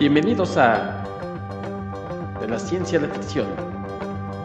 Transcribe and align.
Bienvenidos 0.00 0.56
a 0.56 1.04
De 2.40 2.48
la 2.48 2.58
Ciencia 2.58 2.98
a 2.98 3.02
la 3.02 3.08
Ficción, 3.08 3.46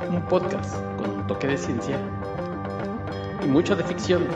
un 0.10 0.22
podcast 0.28 0.76
con 0.98 1.10
un 1.10 1.28
toque 1.28 1.48
de 1.48 1.58
ciencia 1.58 1.98
y 3.42 3.48
mucho 3.48 3.74
de 3.74 3.86
ficción. 3.86 4.28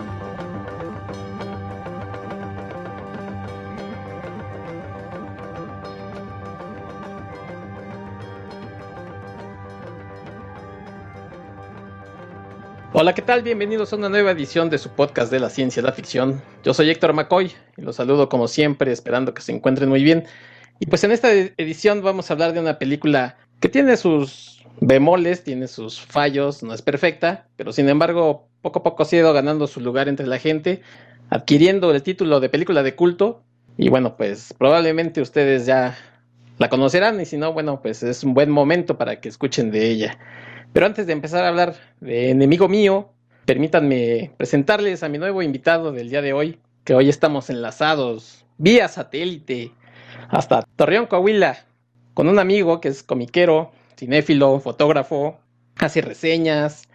Hola, 12.93 13.13
¿qué 13.13 13.21
tal? 13.21 13.43
Bienvenidos 13.43 13.91
a 13.91 13.97
una 13.97 14.07
nueva 14.07 14.31
edición 14.31 14.69
de 14.69 14.77
su 14.77 14.89
podcast 14.91 15.29
de 15.33 15.41
la 15.41 15.49
ciencia 15.49 15.81
y 15.81 15.83
la 15.83 15.91
ficción. 15.91 16.41
Yo 16.63 16.73
soy 16.73 16.89
Héctor 16.89 17.11
McCoy 17.11 17.51
y 17.75 17.81
los 17.81 17.97
saludo 17.97 18.29
como 18.29 18.47
siempre, 18.47 18.93
esperando 18.93 19.33
que 19.33 19.41
se 19.41 19.51
encuentren 19.51 19.89
muy 19.89 20.01
bien. 20.01 20.25
Y 20.79 20.85
pues 20.85 21.03
en 21.03 21.11
esta 21.11 21.31
edición 21.31 22.01
vamos 22.01 22.29
a 22.29 22.33
hablar 22.33 22.53
de 22.53 22.61
una 22.61 22.79
película 22.79 23.37
que 23.59 23.67
tiene 23.67 23.97
sus 23.97 24.63
bemoles, 24.79 25.43
tiene 25.43 25.67
sus 25.67 25.99
fallos, 25.99 26.63
no 26.63 26.73
es 26.73 26.81
perfecta, 26.81 27.47
pero 27.57 27.73
sin 27.73 27.89
embargo 27.89 28.47
poco 28.61 28.79
a 28.79 28.83
poco 28.83 29.03
ha 29.03 29.15
ido 29.15 29.33
ganando 29.33 29.67
su 29.67 29.81
lugar 29.81 30.07
entre 30.07 30.25
la 30.25 30.39
gente, 30.39 30.81
adquiriendo 31.29 31.91
el 31.91 32.01
título 32.01 32.39
de 32.39 32.49
película 32.49 32.81
de 32.81 32.95
culto. 32.95 33.43
Y 33.77 33.89
bueno, 33.89 34.15
pues 34.15 34.53
probablemente 34.57 35.21
ustedes 35.21 35.65
ya 35.65 35.97
la 36.57 36.69
conocerán 36.69 37.19
y 37.19 37.25
si 37.25 37.37
no, 37.37 37.53
bueno, 37.53 37.81
pues 37.81 38.03
es 38.03 38.23
un 38.23 38.33
buen 38.33 38.49
momento 38.49 38.97
para 38.97 39.19
que 39.19 39.29
escuchen 39.29 39.71
de 39.71 39.89
ella. 39.89 40.17
Pero 40.71 40.85
antes 40.85 41.07
de 41.07 41.13
empezar 41.13 41.43
a 41.43 41.49
hablar 41.49 41.75
de 41.99 42.29
enemigo 42.29 42.69
mío, 42.69 43.09
permítanme 43.45 44.31
presentarles 44.37 45.03
a 45.03 45.09
mi 45.09 45.17
nuevo 45.17 45.41
invitado 45.41 45.91
del 45.91 46.09
día 46.09 46.21
de 46.21 46.33
hoy, 46.33 46.59
que 46.83 46.93
hoy 46.93 47.09
estamos 47.09 47.49
enlazados 47.49 48.45
vía 48.57 48.87
satélite 48.89 49.71
hasta 50.29 50.61
Torreón, 50.75 51.07
Coahuila, 51.07 51.57
con 52.13 52.27
un 52.27 52.39
amigo 52.39 52.81
que 52.81 52.89
es 52.89 53.03
comiquero, 53.03 53.71
cinéfilo, 53.97 54.59
fotógrafo, 54.59 55.39
hace 55.77 56.01
reseñas, 56.01 56.87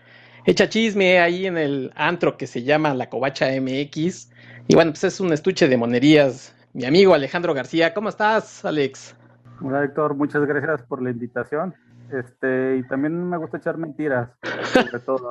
echa 0.44 0.69
chisme 0.69 1.19
ahí 1.20 1.47
en 1.47 1.56
el 1.56 1.92
antro 1.97 2.36
que 2.36 2.47
se 2.47 2.62
llama 2.62 2.94
La 2.94 3.08
Covacha 3.08 3.47
MX. 3.61 4.31
Y 4.69 4.75
bueno, 4.75 4.92
pues 4.92 5.05
es 5.05 5.20
un 5.20 5.33
estuche 5.33 5.69
de 5.69 5.77
monerías. 5.77 6.55
Mi 6.72 6.84
amigo 6.84 7.14
Alejandro 7.14 7.55
García, 7.55 7.94
¿cómo 7.94 8.08
estás, 8.08 8.64
Alex? 8.64 9.14
Hola, 9.62 9.84
Héctor, 9.84 10.14
muchas 10.14 10.44
gracias 10.44 10.83
por 10.83 11.03
la 11.03 11.11
invitación. 11.11 11.75
Este, 12.12 12.77
y 12.78 12.83
también 12.88 13.28
me 13.28 13.36
gusta 13.36 13.59
echar 13.59 13.78
mentiras, 13.78 14.31
sobre 14.72 14.98
todo. 15.00 15.31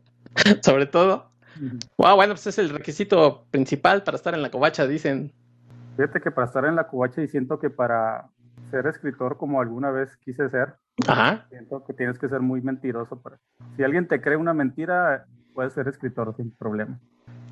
sobre 0.62 0.86
todo. 0.86 1.30
Wow, 1.96 2.16
bueno, 2.16 2.34
pues 2.34 2.46
es 2.46 2.58
el 2.58 2.70
requisito 2.70 3.46
principal 3.50 4.02
para 4.02 4.16
estar 4.16 4.34
en 4.34 4.42
la 4.42 4.50
covacha, 4.50 4.86
dicen. 4.86 5.32
Fíjate 5.96 6.20
que 6.20 6.30
para 6.30 6.46
estar 6.46 6.64
en 6.64 6.76
la 6.76 6.88
covacha 6.88 7.22
y 7.22 7.28
siento 7.28 7.58
que 7.58 7.70
para 7.70 8.28
ser 8.70 8.86
escritor 8.86 9.36
como 9.36 9.60
alguna 9.60 9.90
vez 9.90 10.16
quise 10.18 10.48
ser, 10.50 10.74
Ajá. 11.06 11.46
siento 11.48 11.84
que 11.84 11.92
tienes 11.92 12.18
que 12.18 12.28
ser 12.28 12.40
muy 12.40 12.60
mentiroso. 12.60 13.20
Para... 13.20 13.38
Si 13.76 13.84
alguien 13.84 14.08
te 14.08 14.20
cree 14.20 14.36
una 14.36 14.54
mentira, 14.54 15.26
puedes 15.54 15.72
ser 15.72 15.88
escritor 15.88 16.34
sin 16.36 16.50
problema. 16.50 16.98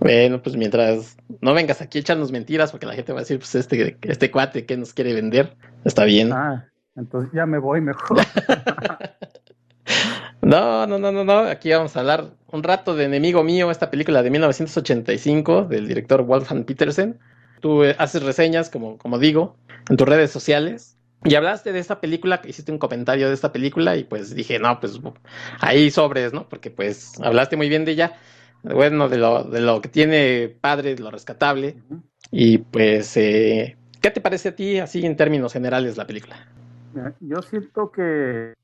Bueno, 0.00 0.42
pues 0.42 0.56
mientras 0.56 1.16
no 1.40 1.54
vengas 1.54 1.80
aquí 1.80 1.98
a 1.98 2.00
echarnos 2.00 2.32
mentiras, 2.32 2.72
porque 2.72 2.86
la 2.86 2.94
gente 2.94 3.12
va 3.12 3.20
a 3.20 3.22
decir, 3.22 3.38
pues 3.38 3.54
este, 3.54 3.96
este 4.02 4.30
cuate 4.32 4.66
que 4.66 4.76
nos 4.76 4.92
quiere 4.92 5.14
vender, 5.14 5.56
está 5.84 6.04
bien. 6.04 6.32
Ah, 6.32 6.66
entonces 6.96 7.30
ya 7.32 7.46
me 7.46 7.58
voy 7.58 7.80
mejor. 7.80 8.18
no, 10.42 10.88
no, 10.88 10.98
no, 10.98 11.12
no, 11.12 11.24
no. 11.24 11.38
Aquí 11.38 11.70
vamos 11.70 11.96
a 11.96 12.00
hablar 12.00 12.32
un 12.50 12.64
rato 12.64 12.96
de 12.96 13.04
Enemigo 13.04 13.44
Mío, 13.44 13.70
esta 13.70 13.90
película 13.90 14.24
de 14.24 14.30
1985 14.30 15.66
del 15.66 15.86
director 15.86 16.22
Wolfgang 16.22 16.64
Petersen. 16.64 17.20
Tú 17.62 17.84
eh, 17.84 17.96
haces 17.98 18.22
reseñas, 18.22 18.68
como, 18.68 18.98
como 18.98 19.18
digo, 19.18 19.56
en 19.88 19.96
tus 19.96 20.06
redes 20.06 20.30
sociales. 20.30 20.98
Y 21.24 21.36
hablaste 21.36 21.72
de 21.72 21.78
esta 21.78 22.00
película, 22.00 22.42
hiciste 22.44 22.72
un 22.72 22.78
comentario 22.78 23.28
de 23.28 23.34
esta 23.34 23.52
película 23.52 23.96
y 23.96 24.02
pues 24.02 24.34
dije, 24.34 24.58
no, 24.58 24.80
pues 24.80 25.00
ahí 25.60 25.90
sobres, 25.90 26.32
¿no? 26.32 26.48
Porque 26.48 26.70
pues 26.70 27.12
hablaste 27.20 27.56
muy 27.56 27.68
bien 27.68 27.84
de 27.84 27.92
ella, 27.92 28.18
bueno, 28.64 29.08
de 29.08 29.18
lo, 29.18 29.44
de 29.44 29.60
lo 29.60 29.80
que 29.80 29.88
tiene 29.88 30.54
padre, 30.60 30.96
de 30.96 31.02
lo 31.02 31.12
rescatable. 31.12 31.76
Y 32.32 32.58
pues, 32.58 33.16
eh, 33.16 33.76
¿qué 34.00 34.10
te 34.10 34.20
parece 34.20 34.48
a 34.48 34.56
ti 34.56 34.78
así 34.78 35.06
en 35.06 35.16
términos 35.16 35.52
generales 35.52 35.96
la 35.96 36.08
película? 36.08 36.48
Yo 37.20 37.40
siento 37.42 37.92
que 37.92 38.54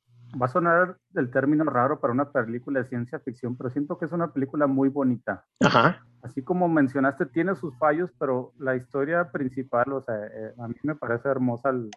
va 0.41 0.47
a 0.47 0.49
sonar 0.49 0.97
el 1.15 1.31
término 1.31 1.65
raro 1.65 2.01
para 2.01 2.13
una 2.13 2.31
película 2.31 2.81
de 2.81 2.89
ciencia 2.89 3.19
ficción, 3.21 3.57
pero 3.57 3.71
siento 3.71 3.99
que 3.99 4.05
es 4.05 4.13
una 4.13 4.33
película 4.33 4.67
muy 4.67 4.89
bonita. 4.89 5.45
Ajá. 5.61 6.03
Así 6.23 6.43
como 6.43 6.69
mencionaste, 6.69 7.27
tiene 7.27 7.55
sus 7.55 7.77
fallos, 7.79 8.11
pero 8.19 8.53
la 8.59 8.77
historia 8.77 9.31
principal, 9.31 9.93
o 9.93 10.03
sea, 10.03 10.15
eh, 10.17 10.53
a 10.59 10.69
mí 10.69 10.75
me 10.83 10.95
parece 10.95 11.29
hermosa 11.29 11.71
el, 11.71 11.91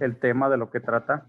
el, 0.00 0.16
tema 0.16 0.48
de 0.48 0.58
lo 0.58 0.70
que 0.70 0.80
trata, 0.80 1.26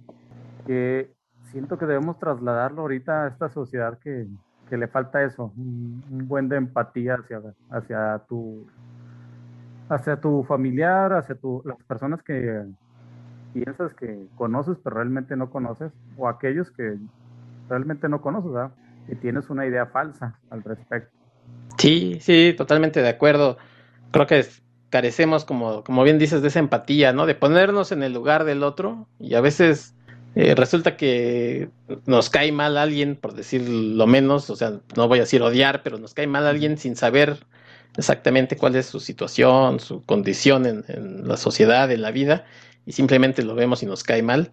que 0.67 1.13
siento 1.51 1.77
que 1.77 1.85
debemos 1.85 2.19
trasladarlo 2.19 2.81
ahorita 2.81 3.23
a 3.23 3.27
esta 3.29 3.49
sociedad 3.49 3.97
que, 3.99 4.27
que 4.69 4.77
le 4.77 4.87
falta 4.87 5.23
eso, 5.23 5.53
un, 5.57 6.03
un, 6.11 6.27
buen 6.27 6.49
de 6.49 6.57
empatía 6.57 7.15
hacia, 7.15 7.41
hacia 7.71 8.19
tu 8.27 8.67
hacia 9.89 10.21
tu 10.21 10.43
familiar, 10.43 11.13
hacia 11.13 11.33
tu, 11.35 11.63
las 11.65 11.77
personas 11.83 12.21
que 12.21 12.63
piensas 13.53 13.93
que 13.95 14.27
conoces 14.35 14.77
pero 14.83 14.97
realmente 14.97 15.35
no 15.35 15.49
conoces, 15.49 15.91
o 16.17 16.27
aquellos 16.27 16.71
que 16.71 16.97
realmente 17.69 18.09
no 18.09 18.21
conoces, 18.21 18.51
¿verdad? 18.51 18.71
que 19.09 19.15
tienes 19.15 19.49
una 19.49 19.65
idea 19.65 19.87
falsa 19.87 20.39
al 20.49 20.63
respecto. 20.63 21.11
Sí, 21.77 22.19
sí, 22.21 22.53
totalmente 22.55 23.01
de 23.01 23.09
acuerdo. 23.09 23.57
Creo 24.11 24.27
que 24.27 24.45
carecemos, 24.89 25.45
como, 25.45 25.83
como 25.83 26.03
bien 26.03 26.19
dices, 26.19 26.41
de 26.41 26.49
esa 26.49 26.59
empatía, 26.59 27.11
¿no? 27.11 27.25
De 27.25 27.35
ponernos 27.35 27.91
en 27.91 28.03
el 28.03 28.13
lugar 28.13 28.43
del 28.43 28.63
otro 28.63 29.07
y 29.19 29.33
a 29.35 29.41
veces 29.41 29.95
eh, 30.35 30.55
resulta 30.55 30.95
que 30.95 31.69
nos 32.05 32.29
cae 32.29 32.51
mal 32.51 32.77
alguien, 32.77 33.15
por 33.15 33.33
decir 33.33 33.67
lo 33.67 34.05
menos, 34.07 34.49
o 34.49 34.55
sea, 34.55 34.79
no 34.95 35.07
voy 35.07 35.19
a 35.19 35.23
decir 35.23 35.41
odiar, 35.41 35.81
pero 35.83 35.97
nos 35.97 36.13
cae 36.13 36.27
mal 36.27 36.45
alguien 36.45 36.77
sin 36.77 36.95
saber 36.95 37.37
exactamente 37.97 38.55
cuál 38.55 38.75
es 38.75 38.85
su 38.85 38.99
situación, 38.99 39.79
su 39.79 40.03
condición 40.03 40.65
en, 40.65 40.85
en 40.87 41.27
la 41.27 41.37
sociedad, 41.37 41.91
en 41.91 42.01
la 42.01 42.11
vida, 42.11 42.45
y 42.89 42.91
simplemente 42.91 43.43
lo 43.43 43.53
vemos 43.53 43.83
y 43.83 43.85
nos 43.85 44.03
cae 44.03 44.23
mal. 44.23 44.49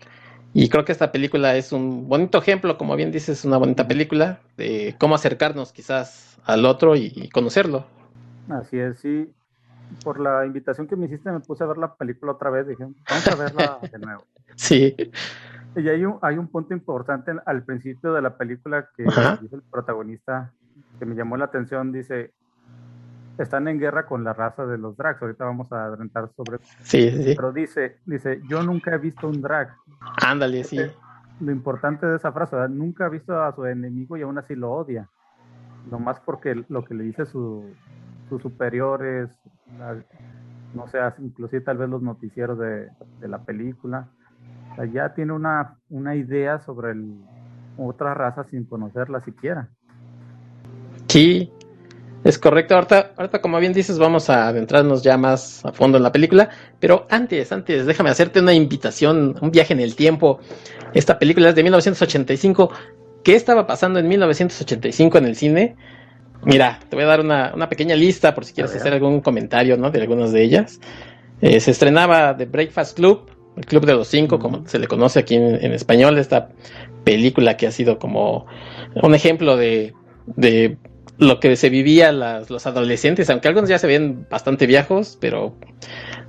Y 0.53 0.69
creo 0.69 0.85
que 0.85 0.93
esta 0.93 1.11
película 1.11 1.57
es 1.57 1.73
un 1.73 2.07
bonito 2.07 2.37
ejemplo, 2.37 2.77
como 2.77 2.95
bien 2.95 3.11
dices, 3.11 3.47
una 3.47 3.57
bonita 3.57 3.89
película 3.89 4.41
de 4.59 4.95
cómo 4.99 5.15
acercarnos 5.15 5.73
quizás 5.73 6.39
al 6.45 6.67
otro 6.67 6.97
y, 6.97 7.11
y, 7.17 7.31
conocerlo. 7.31 7.87
Así 8.51 8.79
es, 8.79 8.99
sí. 8.99 9.33
Por 10.05 10.21
la 10.21 10.45
invitación 10.45 10.87
que 10.87 10.97
me 10.97 11.07
hiciste 11.07 11.33
me 11.33 11.41
puse 11.41 11.65
a 11.65 11.67
ver 11.67 11.79
la 11.79 11.95
película 11.95 12.33
otra 12.33 12.51
vez, 12.51 12.69
dije, 12.69 12.85
vamos 12.85 13.27
a 13.27 13.35
verla 13.37 13.79
de 13.91 13.99
nuevo. 13.99 14.25
Sí. 14.57 14.95
Y 15.75 15.89
hay 15.89 16.05
un, 16.05 16.19
hay 16.21 16.37
un 16.37 16.49
punto 16.49 16.75
importante 16.75 17.33
al 17.45 17.63
principio 17.63 18.13
de 18.13 18.21
la 18.21 18.37
película 18.37 18.91
que 18.95 19.05
dice 19.05 19.57
el 19.57 19.63
protagonista, 19.63 20.53
que 20.99 21.07
me 21.07 21.15
llamó 21.15 21.39
la 21.39 21.47
atención, 21.47 21.91
dice, 21.91 22.33
están 23.39 23.69
en 23.69 23.79
guerra 23.79 24.07
con 24.07 24.25
la 24.25 24.33
raza 24.33 24.67
de 24.67 24.79
los 24.79 24.97
drags. 24.97 25.21
Ahorita 25.21 25.45
vamos 25.45 25.71
a 25.73 25.87
adelantar 25.87 26.31
sobre 26.37 26.59
sí, 26.81 27.11
sí. 27.11 27.35
Pero 27.37 27.53
dice, 27.53 27.99
dice, 28.07 28.41
yo 28.49 28.63
nunca 28.63 28.95
he 28.95 28.99
visto 28.99 29.29
un 29.29 29.41
drag. 29.41 29.75
Ándale, 30.25 30.65
sí. 30.65 30.81
Lo 31.41 31.53
importante 31.53 32.07
de 32.07 32.17
esa 32.17 32.33
frase, 32.33 32.57
¿verdad? 32.57 32.71
nunca 32.71 33.07
ha 33.07 33.09
visto 33.09 33.41
a 33.41 33.55
su 33.55 33.67
enemigo 33.67 34.17
y 34.17 34.23
aún 34.23 34.39
así 34.39 34.55
lo 34.55 34.73
odia. 34.73 35.09
Nomás 35.91 36.19
porque 36.21 36.65
lo 36.69 36.85
que 36.85 36.95
le 36.95 37.05
dice 37.05 37.27
su, 37.27 37.65
sus 38.29 38.43
superiores, 38.43 39.31
la, 39.79 39.97
no 40.75 40.89
sé, 40.89 40.99
inclusive 41.19 41.61
tal 41.61 41.79
vez 41.79 41.89
los 41.89 42.03
noticieros 42.03 42.59
de, 42.59 42.89
de 43.21 43.29
la 43.29 43.45
película, 43.45 44.09
o 44.73 44.77
sea, 44.77 44.85
ya 44.87 45.15
tiene 45.15 45.33
una, 45.33 45.79
una 45.89 46.17
idea 46.17 46.59
sobre 46.59 46.93
el, 46.93 47.19
otra 47.79 48.15
raza 48.15 48.45
sin 48.45 48.65
conocerla 48.65 49.21
siquiera. 49.21 49.69
Sí, 51.09 51.53
es 52.24 52.39
correcto, 52.39 52.74
ahorita, 52.74 53.13
ahorita 53.16 53.41
como 53.41 53.59
bien 53.59 53.72
dices 53.72 53.98
vamos 53.98 54.30
a 54.30 54.48
adentrarnos 54.48 55.03
ya 55.03 55.16
más 55.16 55.65
a 55.65 55.72
fondo 55.72 55.97
en 55.97 56.03
la 56.03 56.13
película, 56.13 56.48
pero 56.80 57.07
antes, 57.10 57.53
antes 57.53 57.86
déjame 57.86 58.10
hacerte 58.10 58.41
una 58.41 58.53
invitación, 58.53 59.36
un 59.41 59.51
viaje 59.51 59.72
en 59.72 59.80
el 59.80 59.95
tiempo. 59.95 60.41
Esta 60.92 61.18
película 61.18 61.51
es 61.51 61.54
de 61.54 61.63
1985. 61.63 62.71
¿Qué 63.22 63.34
estaba 63.34 63.66
pasando 63.66 63.98
en 63.98 64.09
1985 64.09 65.18
en 65.18 65.24
el 65.24 65.36
cine? 65.36 65.77
Mira, 66.45 66.80
te 66.89 66.97
voy 66.97 67.04
a 67.04 67.09
dar 67.09 67.21
una, 67.21 67.53
una 67.54 67.68
pequeña 67.68 67.95
lista 67.95 68.34
por 68.34 68.45
si 68.45 68.53
quieres 68.54 68.74
hacer 68.74 68.92
algún 68.92 69.21
comentario 69.21 69.77
¿no? 69.77 69.91
de 69.91 70.01
algunas 70.01 70.33
de 70.33 70.42
ellas. 70.42 70.80
Eh, 71.41 71.60
se 71.60 71.71
estrenaba 71.71 72.36
The 72.36 72.47
Breakfast 72.47 72.97
Club, 72.97 73.30
el 73.57 73.66
Club 73.66 73.84
de 73.84 73.95
los 73.95 74.09
Cinco, 74.09 74.39
como 74.39 74.66
se 74.66 74.78
le 74.78 74.89
conoce 74.89 75.19
aquí 75.21 75.34
en, 75.34 75.65
en 75.65 75.72
español, 75.72 76.19
esta 76.19 76.48
película 77.04 77.57
que 77.57 77.66
ha 77.66 77.71
sido 77.71 77.98
como 77.98 78.47
un 79.03 79.15
ejemplo 79.15 79.57
de, 79.57 79.95
de 80.27 80.77
lo 81.18 81.41
que 81.41 81.57
se 81.57 81.71
vivía 81.71 82.13
las, 82.13 82.51
los 82.51 82.66
adolescentes, 82.66 83.30
aunque 83.30 83.48
algunos 83.48 83.71
ya 83.71 83.78
se 83.78 83.86
ven 83.86 84.27
bastante 84.30 84.66
viejos, 84.66 85.16
pero 85.21 85.54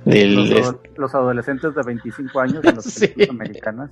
del, 0.04 0.50
los, 0.50 0.76
los, 0.96 1.14
adolescentes 1.14 1.74
de 1.74 1.82
25 1.82 2.40
años 2.40 2.64
en 2.64 2.76
las 2.76 2.84
sí. 2.84 3.12
americanas. 3.28 3.90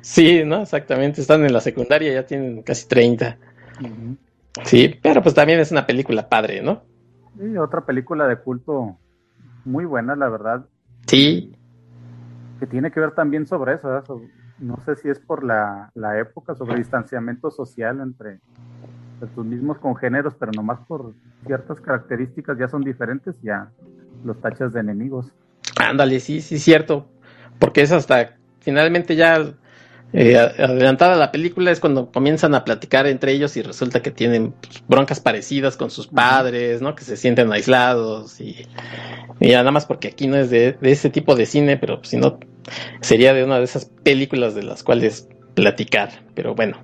Sí, 0.00 0.44
¿no? 0.44 0.62
Exactamente, 0.62 1.20
están 1.20 1.44
en 1.44 1.52
la 1.52 1.60
secundaria, 1.60 2.12
ya 2.12 2.26
tienen 2.26 2.62
casi 2.62 2.86
30. 2.86 3.38
Uh 3.80 3.84
-huh. 3.84 4.16
Sí, 4.64 4.98
pero 5.02 5.22
pues 5.22 5.34
también 5.34 5.60
es 5.60 5.70
una 5.70 5.86
película 5.86 6.28
padre, 6.28 6.62
¿no? 6.62 6.82
Sí, 7.38 7.56
otra 7.56 7.84
película 7.84 8.26
de 8.26 8.36
culto 8.36 8.96
muy 9.64 9.84
buena, 9.84 10.16
la 10.16 10.28
verdad. 10.28 10.66
Sí. 11.06 11.54
que 12.60 12.66
tiene 12.66 12.90
que 12.90 13.00
ver 13.00 13.12
también 13.12 13.46
sobre 13.46 13.74
eso, 13.74 14.02
no 14.58 14.78
sé 14.84 14.96
si 14.96 15.08
es 15.08 15.20
por 15.20 15.44
la, 15.44 15.90
la 15.94 16.18
época, 16.18 16.54
sobre 16.54 16.76
distanciamiento 16.76 17.50
social 17.50 18.00
entre, 18.00 18.40
tus 19.26 19.44
mismos 19.44 19.78
congéneros, 19.78 20.34
pero 20.38 20.52
nomás 20.52 20.80
por 20.86 21.14
ciertas 21.46 21.80
características 21.80 22.58
ya 22.58 22.68
son 22.68 22.82
diferentes, 22.82 23.40
ya 23.42 23.70
los 24.24 24.40
tachas 24.40 24.72
de 24.72 24.80
enemigos. 24.80 25.32
Ándale, 25.78 26.20
sí, 26.20 26.40
sí, 26.40 26.58
cierto, 26.58 27.08
porque 27.58 27.82
es 27.82 27.92
hasta 27.92 28.36
finalmente 28.60 29.16
ya 29.16 29.54
eh, 30.14 30.38
adelantada 30.38 31.16
la 31.16 31.30
película 31.30 31.70
es 31.70 31.80
cuando 31.80 32.10
comienzan 32.10 32.54
a 32.54 32.64
platicar 32.64 33.06
entre 33.06 33.32
ellos 33.32 33.56
y 33.58 33.62
resulta 33.62 34.00
que 34.00 34.10
tienen 34.10 34.52
pues, 34.52 34.82
broncas 34.88 35.20
parecidas 35.20 35.76
con 35.76 35.90
sus 35.90 36.06
padres, 36.06 36.80
¿no? 36.80 36.94
Que 36.94 37.04
se 37.04 37.18
sienten 37.18 37.52
aislados 37.52 38.40
y, 38.40 38.66
y 39.38 39.50
nada 39.50 39.70
más 39.70 39.84
porque 39.84 40.08
aquí 40.08 40.26
no 40.26 40.36
es 40.36 40.48
de, 40.48 40.78
ese 40.80 41.10
tipo 41.10 41.34
de 41.34 41.44
cine, 41.44 41.76
pero 41.76 42.02
si 42.04 42.16
no 42.16 42.38
sería 43.00 43.34
de 43.34 43.44
una 43.44 43.58
de 43.58 43.64
esas 43.64 43.84
películas 43.84 44.54
de 44.54 44.62
las 44.62 44.82
cuales 44.82 45.28
platicar. 45.54 46.10
Pero 46.34 46.54
bueno, 46.54 46.78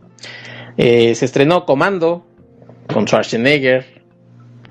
eh, 0.76 1.14
se 1.14 1.24
estrenó 1.24 1.64
Comando 1.64 2.24
con 2.92 3.06
Schwarzenegger. 3.06 4.02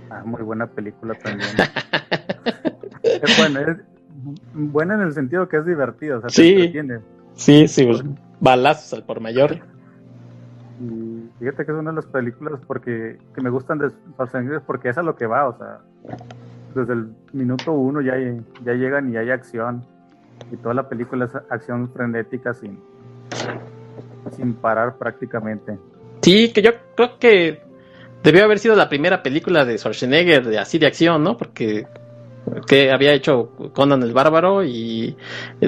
Ah, 0.09 0.23
muy 0.25 0.41
buena 0.41 0.67
película 0.67 1.15
también. 1.15 1.50
es 3.03 3.38
buena, 3.38 3.61
es 3.61 3.77
buena 4.53 4.95
en 4.95 5.01
el 5.01 5.13
sentido 5.13 5.47
que 5.47 5.57
es 5.57 5.65
divertida, 5.65 6.17
o 6.17 6.21
sea, 6.21 6.29
sí, 6.29 6.73
sí, 7.33 7.67
sí, 7.67 7.89
balazos 8.39 8.94
al 8.94 9.03
por 9.03 9.19
mayor. 9.19 9.59
Y 10.79 11.29
fíjate 11.39 11.65
que 11.65 11.71
es 11.71 11.77
una 11.77 11.91
de 11.91 11.95
las 11.95 12.05
películas 12.05 12.59
porque 12.67 13.17
que 13.33 13.41
me 13.41 13.50
gustan 13.50 13.79
de 13.79 13.89
Schwarzenegger 13.89 14.61
porque 14.61 14.89
es 14.89 14.97
a 14.97 15.03
lo 15.03 15.15
que 15.15 15.25
va, 15.25 15.47
o 15.47 15.57
sea, 15.57 15.79
desde 16.75 16.94
el 16.94 17.13
minuto 17.31 17.71
uno 17.71 18.01
ya, 18.01 18.15
ya 18.63 18.73
llegan 18.73 19.11
y 19.11 19.17
hay 19.17 19.29
acción. 19.31 19.85
Y 20.51 20.57
toda 20.57 20.73
la 20.73 20.89
película 20.89 21.25
es 21.25 21.35
acción 21.50 21.89
frenética 21.91 22.53
sin, 22.53 22.79
sin 24.31 24.53
parar 24.53 24.97
prácticamente. 24.97 25.77
Sí, 26.24 26.52
que 26.54 26.62
yo 26.62 26.72
creo 26.96 27.20
que 27.20 27.62
debió 28.24 28.46
haber 28.46 28.60
sido 28.60 28.75
la 28.75 28.90
primera 28.90 29.22
película 29.22 29.66
de 29.66 29.78
Schwarzenegger 29.78 30.46
de 30.46 30.58
así 30.58 30.80
de 30.80 30.88
acción, 30.88 31.24
¿no? 31.24 31.38
Porque 31.38 31.86
que 32.68 32.92
había 32.92 33.14
hecho 33.14 33.52
Conan 33.74 34.04
el 34.04 34.14
Bárbaro 34.14 34.64
y 34.64 35.16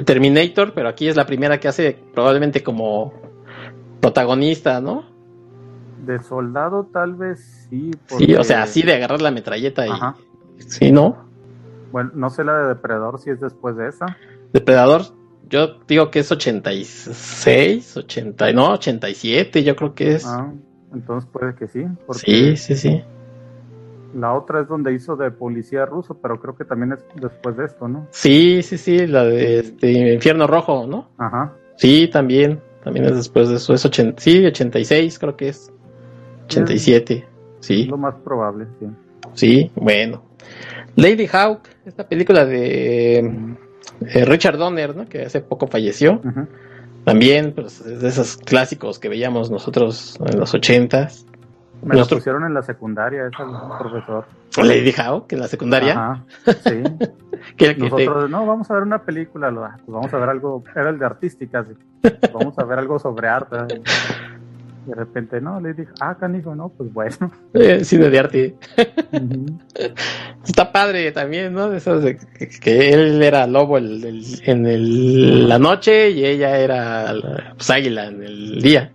Terminator, 0.04 0.72
pero 0.74 0.88
aquí 0.88 1.08
es 1.08 1.16
la 1.16 1.26
primera 1.26 1.58
que 1.58 1.68
hace 1.68 1.98
probablemente 2.14 2.62
como 2.62 3.12
protagonista, 4.00 4.80
¿no? 4.80 5.04
De 6.04 6.22
soldado 6.22 6.88
tal 6.92 7.14
vez 7.14 7.66
sí. 7.68 7.90
Sí, 8.06 8.34
o 8.34 8.44
sea, 8.44 8.62
así 8.62 8.82
de 8.82 8.94
agarrar 8.94 9.22
la 9.22 9.30
metralleta 9.30 9.86
y... 9.86 9.90
Sí, 10.58 10.90
¿no? 10.90 11.26
Bueno, 11.92 12.10
no 12.14 12.30
sé 12.30 12.44
la 12.44 12.58
de 12.58 12.68
Depredador 12.68 13.20
si 13.20 13.30
es 13.30 13.40
después 13.40 13.76
de 13.76 13.88
esa. 13.88 14.06
Depredador, 14.52 15.02
yo 15.48 15.78
digo 15.86 16.10
que 16.10 16.20
es 16.20 16.32
86, 16.32 17.96
80, 17.96 18.52
no, 18.52 18.72
87, 18.72 19.62
yo 19.62 19.76
creo 19.76 19.94
que 19.94 20.14
es. 20.14 20.26
Ah, 20.26 20.52
entonces 20.92 21.28
puede 21.32 21.54
que 21.54 21.68
sí. 21.68 21.84
Sí, 22.12 22.56
sí, 22.56 22.76
sí. 22.76 23.02
La 24.14 24.32
otra 24.34 24.62
es 24.62 24.68
donde 24.68 24.94
hizo 24.94 25.14
de 25.16 25.30
policía 25.30 25.84
ruso, 25.84 26.18
pero 26.20 26.40
creo 26.40 26.56
que 26.56 26.64
también 26.64 26.92
es 26.92 27.04
después 27.20 27.56
de 27.56 27.66
esto, 27.66 27.86
¿no? 27.86 28.06
Sí, 28.10 28.62
sí, 28.62 28.78
sí, 28.78 29.06
la 29.06 29.24
de 29.24 29.60
este 29.60 30.14
Infierno 30.14 30.46
Rojo, 30.46 30.86
¿no? 30.86 31.10
Ajá. 31.18 31.52
Sí, 31.76 32.08
también, 32.08 32.60
también 32.82 33.06
es 33.06 33.16
después 33.16 33.48
de 33.48 33.56
eso, 33.56 33.74
es 33.74 33.84
80, 33.84 34.20
sí, 34.22 34.44
86 34.46 35.18
creo 35.18 35.36
que 35.36 35.48
es. 35.48 35.72
87, 36.46 37.26
sí. 37.60 37.84
lo 37.84 37.98
más 37.98 38.14
probable, 38.16 38.66
sí. 38.80 38.86
Sí, 39.34 39.70
bueno. 39.74 40.22
Lady 40.94 41.26
Hawk, 41.26 41.62
esta 41.84 42.08
película 42.08 42.46
de 42.46 43.56
eh, 44.00 44.24
Richard 44.24 44.58
Donner, 44.58 44.96
¿no? 44.96 45.08
que 45.08 45.22
hace 45.22 45.40
poco 45.40 45.66
falleció. 45.66 46.20
También, 47.04 47.52
pues, 47.54 47.80
es 47.80 48.00
de 48.00 48.08
esos 48.08 48.36
clásicos 48.36 48.98
que 48.98 49.08
veíamos 49.08 49.50
nosotros 49.50 50.18
en 50.26 50.40
los 50.40 50.54
ochentas. 50.54 51.24
Me 51.82 51.94
lo 51.94 52.06
pusieron 52.06 52.44
en 52.44 52.54
la 52.54 52.62
secundaria, 52.62 53.26
es 53.26 53.32
el 53.38 53.78
profesor. 53.78 54.24
Lady 54.56 54.92
Hawk 54.92 55.32
en 55.32 55.40
la 55.40 55.48
secundaria. 55.48 55.92
Ajá, 55.92 56.24
sí. 56.64 56.82
Nosotros, 57.78 58.30
no, 58.30 58.46
vamos 58.46 58.70
a 58.70 58.74
ver 58.74 58.82
una 58.82 59.02
película, 59.02 59.50
pues 59.50 59.86
vamos 59.86 60.12
a 60.12 60.16
ver 60.16 60.28
algo, 60.30 60.64
era 60.74 60.90
el 60.90 60.98
de 60.98 61.06
artísticas, 61.06 61.66
vamos 62.32 62.58
a 62.58 62.64
ver 62.64 62.78
algo 62.78 62.98
sobre 62.98 63.28
arte. 63.28 63.82
De 64.86 64.94
repente, 64.94 65.40
no, 65.40 65.60
le 65.60 65.74
dije, 65.74 65.90
ah, 66.00 66.16
canijo, 66.18 66.54
no, 66.54 66.68
pues 66.70 66.92
bueno. 66.92 67.16
Eh, 67.54 67.84
cine 67.84 68.10
de 68.10 68.18
arte. 68.18 68.56
Está 70.44 70.72
padre 70.72 71.10
también, 71.12 71.54
¿no? 71.54 71.72
Eso 71.72 71.98
de 72.00 72.18
que, 72.62 72.90
él 72.90 73.22
era 73.22 73.46
lobo 73.46 73.78
en 73.78 74.66
el, 74.66 75.48
la 75.48 75.58
noche 75.58 76.10
y 76.10 76.24
ella 76.24 76.58
era 76.58 77.14
pues, 77.56 77.70
águila 77.70 78.06
en 78.06 78.22
el 78.22 78.62
día. 78.62 78.92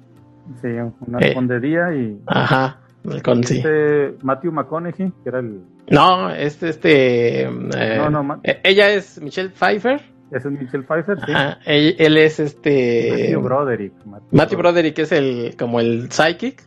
Sí, 0.61 0.67
una 1.07 1.19
eh, 1.19 1.35
de 1.39 1.59
día 1.59 1.93
y. 1.93 2.19
Ajá, 2.27 2.79
con, 3.23 3.39
este 3.39 4.15
Matthew 4.21 4.51
McConaughey, 4.51 5.11
que 5.23 5.29
era 5.29 5.39
el. 5.39 5.61
No, 5.89 6.29
este, 6.29 6.69
este. 6.69 7.41
Eh, 7.43 7.97
no, 7.97 8.23
no, 8.23 8.39
eh, 8.43 8.59
ella 8.63 8.89
es 8.89 9.19
Michelle 9.21 9.49
Pfeiffer. 9.49 10.01
Es 10.31 10.45
Michelle 10.45 10.83
Pfeiffer, 10.83 11.19
sí. 11.25 11.33
él, 11.66 12.18
es 12.18 12.39
este. 12.39 13.10
Matthew 13.12 13.42
Broderick. 13.42 13.94
Matthew, 14.31 14.57
Broderick 14.57 14.98
es 15.00 15.12
el 15.12 15.56
como 15.60 15.81
el 15.81 16.10
psychic, 16.10 16.63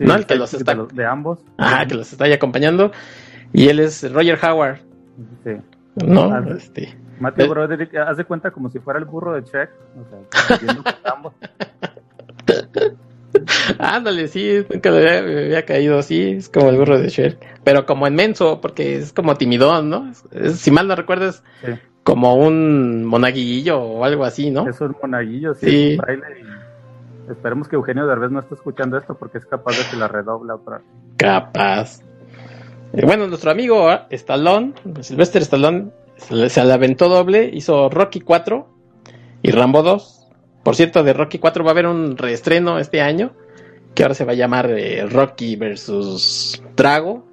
¿no? 0.00 0.16
El 0.16 0.26
que 0.26 0.34
los 0.34 0.52
está. 0.52 0.74
De, 0.74 1.06
ambos. 1.06 1.38
Ajá, 1.56 1.86
que 1.86 1.94
los 1.94 2.12
está 2.12 2.24
ahí 2.24 2.32
acompañando. 2.32 2.90
Y 3.52 3.68
él 3.68 3.78
es 3.78 4.12
Roger 4.12 4.36
Howard. 4.42 4.80
Sí. 5.44 5.52
No, 6.04 6.36
este. 6.56 6.98
Matthew 7.20 7.48
Broderick, 7.48 7.94
haz 7.94 8.16
de 8.16 8.24
cuenta 8.24 8.50
como 8.50 8.68
si 8.68 8.80
fuera 8.80 8.98
el 8.98 9.04
burro 9.04 9.34
de 9.34 9.44
Check. 9.44 9.70
O 9.96 10.04
sea, 10.10 10.18
ambos. 11.14 11.34
Ándale, 13.78 14.28
sí, 14.28 14.64
nunca 14.70 14.90
me 14.90 15.08
había, 15.08 15.64
caído 15.64 15.98
así, 15.98 16.30
es 16.30 16.48
como 16.48 16.70
el 16.70 16.76
burro 16.76 16.98
de 16.98 17.08
Shrek, 17.08 17.38
pero 17.64 17.86
como 17.86 18.06
inmenso, 18.06 18.60
porque 18.60 18.96
es 18.96 19.12
como 19.12 19.36
timidón, 19.36 19.90
¿no? 19.90 20.12
si 20.54 20.70
mal 20.70 20.86
no 20.86 20.94
recuerdas, 20.94 21.42
como 22.04 22.34
un 22.34 23.04
monaguillo 23.04 23.80
o 23.80 24.04
algo 24.04 24.24
así, 24.24 24.50
¿no? 24.50 24.68
Es 24.68 24.80
un 24.80 24.94
monaguillo, 25.02 25.54
sí. 25.54 25.98
esperemos 27.28 27.66
que 27.66 27.76
Eugenio 27.76 28.06
Derbez 28.06 28.30
no 28.30 28.40
esté 28.40 28.54
escuchando 28.54 28.96
esto 28.96 29.16
porque 29.16 29.38
es 29.38 29.46
capaz 29.46 29.76
de 29.76 29.90
que 29.90 29.96
la 29.96 30.06
redobla 30.06 30.54
otra. 30.54 30.80
Capaz. 31.16 32.00
Eh, 32.92 33.04
bueno, 33.04 33.26
nuestro 33.26 33.50
amigo 33.50 33.88
ah, 33.88 34.06
Stallone, 34.10 34.74
Sylvester 35.00 35.42
Stallone, 35.42 35.90
se, 36.16 36.64
la 36.64 36.74
aventó 36.74 37.08
doble, 37.08 37.50
hizo 37.52 37.88
Rocky 37.88 38.20
4 38.20 38.68
y 39.42 39.50
Rambo 39.50 39.82
2 39.82 40.24
por 40.64 40.74
cierto, 40.74 41.04
de 41.04 41.12
Rocky 41.12 41.38
4 41.38 41.62
va 41.62 41.70
a 41.70 41.72
haber 41.72 41.86
un 41.86 42.16
reestreno 42.16 42.78
este 42.78 43.02
año, 43.02 43.32
que 43.94 44.02
ahora 44.02 44.14
se 44.14 44.24
va 44.24 44.32
a 44.32 44.34
llamar 44.34 44.70
eh, 44.70 45.06
Rocky 45.06 45.56
versus 45.56 46.60
Drago, 46.74 47.24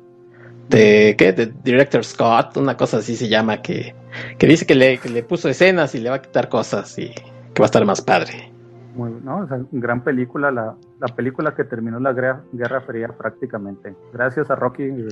de, 0.68 1.16
¿qué? 1.18 1.32
De 1.32 1.46
Director 1.64 2.04
Scott, 2.04 2.58
una 2.58 2.76
cosa 2.76 2.98
así 2.98 3.16
se 3.16 3.30
llama, 3.30 3.62
que, 3.62 3.96
dice 4.40 4.66
que 4.66 4.76
le, 4.76 5.24
puso 5.24 5.50
escenas 5.50 5.96
y 5.96 6.00
le 6.00 6.10
va 6.10 6.18
a 6.18 6.22
quitar 6.22 6.50
cosas 6.50 6.98
y 6.98 7.10
que 7.54 7.60
va 7.60 7.66
a 7.66 7.68
estar 7.68 7.86
más 7.86 8.02
padre. 8.02 8.52
Muy, 8.96 9.12
no, 9.24 9.48
gran 9.72 10.04
película, 10.04 10.52
la, 10.52 10.76
película 11.16 11.56
que 11.56 11.64
terminó 11.64 12.00
la 12.00 12.12
guerra, 12.14 12.44
guerra 12.52 12.82
Fría 12.82 13.08
prácticamente. 13.08 13.96
Gracias 14.14 14.52
a 14.52 14.56
Rocky 14.56 14.84
eh, 14.84 15.08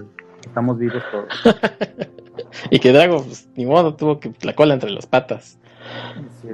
estamos 0.46 0.78
vivos 0.78 1.02
todos. 1.12 1.28
y 2.72 2.80
que 2.80 2.92
Drago, 2.92 3.24
pues, 3.24 3.50
ni 3.56 3.66
modo, 3.66 3.96
tuvo 3.96 4.20
que 4.20 4.34
la 4.42 4.54
cola 4.54 4.74
entre 4.74 4.90
las 4.90 5.06
patas. 5.06 5.58
Sí, 6.42 6.50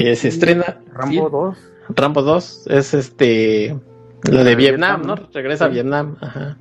eh, 0.00 0.16
se 0.16 0.28
estrena. 0.28 0.80
Rambo 0.92 1.30
2. 1.30 1.72
Rambo 1.90 2.22
2 2.22 2.66
es 2.68 2.94
este. 2.94 3.78
La 4.24 4.44
de 4.44 4.56
Vietnam, 4.56 5.02
¿no? 5.06 5.14
Regresa 5.32 5.66
a 5.66 5.68
Vietnam. 5.68 6.16
Ajá. 6.20 6.56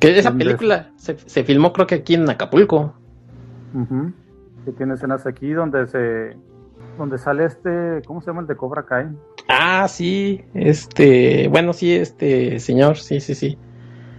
Que 0.00 0.16
esa 0.18 0.32
película 0.32 0.90
se, 0.96 1.18
se, 1.18 1.44
filmó, 1.44 1.72
creo 1.72 1.86
que 1.86 1.96
aquí 1.96 2.14
en 2.14 2.28
Acapulco. 2.28 2.94
Que 4.64 4.72
tiene 4.72 4.94
escenas 4.94 5.26
aquí 5.26 5.52
donde 5.52 5.86
se. 5.86 6.36
Donde 6.96 7.18
sale 7.18 7.44
este. 7.44 8.02
¿Cómo 8.06 8.20
se 8.20 8.28
llama 8.28 8.42
el 8.42 8.46
de 8.46 8.56
Cobra 8.56 8.84
Kai? 8.84 9.06
Ah, 9.48 9.86
sí. 9.88 10.44
Este. 10.54 11.48
Bueno, 11.48 11.72
sí, 11.72 11.94
este 11.94 12.58
señor. 12.60 12.96
Sí, 12.96 13.20
sí, 13.20 13.34
sí. 13.34 13.58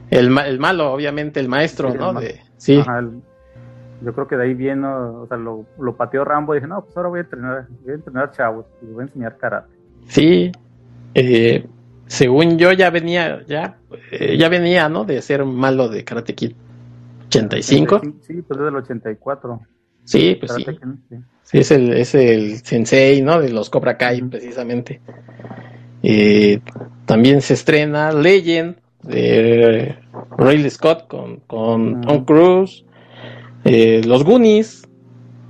El, 0.09 0.35
el 0.39 0.59
malo, 0.59 0.91
obviamente, 0.91 1.39
el 1.39 1.49
maestro, 1.49 1.93
¿no? 1.93 2.13
de, 2.13 2.41
sí. 2.57 2.79
Ajá, 2.79 2.99
el, 2.99 3.21
yo 4.03 4.13
creo 4.13 4.27
que 4.27 4.37
de 4.37 4.43
ahí 4.43 4.53
viene, 4.53 4.87
o 4.87 5.27
sea, 5.27 5.37
lo, 5.37 5.65
lo 5.77 5.95
pateó 5.95 6.23
Rambo 6.23 6.53
y 6.53 6.57
dije, 6.57 6.67
no, 6.67 6.83
pues 6.83 6.95
ahora 6.95 7.09
voy 7.09 7.19
a 7.19 7.23
entrenar, 7.23 7.67
voy 7.83 7.91
a 7.91 7.95
entrenar 7.95 8.31
chavos, 8.31 8.65
les 8.81 8.93
voy 8.93 9.01
a 9.01 9.05
enseñar 9.07 9.37
karate. 9.37 9.75
Sí, 10.07 10.51
eh, 11.13 11.67
según 12.07 12.57
yo 12.57 12.71
ya 12.71 12.89
venía, 12.89 13.43
ya, 13.45 13.77
eh, 14.11 14.37
ya 14.37 14.49
venía, 14.49 14.89
¿no? 14.89 15.03
De 15.03 15.21
ser 15.21 15.45
malo 15.45 15.89
de 15.89 16.03
Karate 16.03 16.33
Kid. 16.33 16.53
85. 17.29 18.01
Sí, 18.21 18.41
pues 18.41 18.59
desde 18.59 18.69
el 18.69 18.75
84. 18.75 19.61
Sí, 20.03 20.37
pues 20.39 20.53
sí. 20.53 20.65
sí. 21.43 21.57
es 21.59 21.71
el, 21.71 21.93
es 21.93 22.15
el 22.15 22.57
sensei, 22.63 23.21
¿no? 23.21 23.39
De 23.39 23.49
los 23.49 23.69
Cobra 23.69 23.97
Kai, 23.97 24.21
precisamente. 24.23 25.01
Eh, 26.01 26.61
también 27.05 27.41
se 27.41 27.53
estrena 27.53 28.11
Legend 28.11 28.77
de 29.03 29.95
Riley 30.37 30.69
Scott 30.69 31.07
con, 31.07 31.37
con 31.41 32.01
Tom 32.01 32.25
Cruise. 32.25 32.85
Eh, 33.65 34.01
los 34.05 34.23
Goonies, 34.23 34.89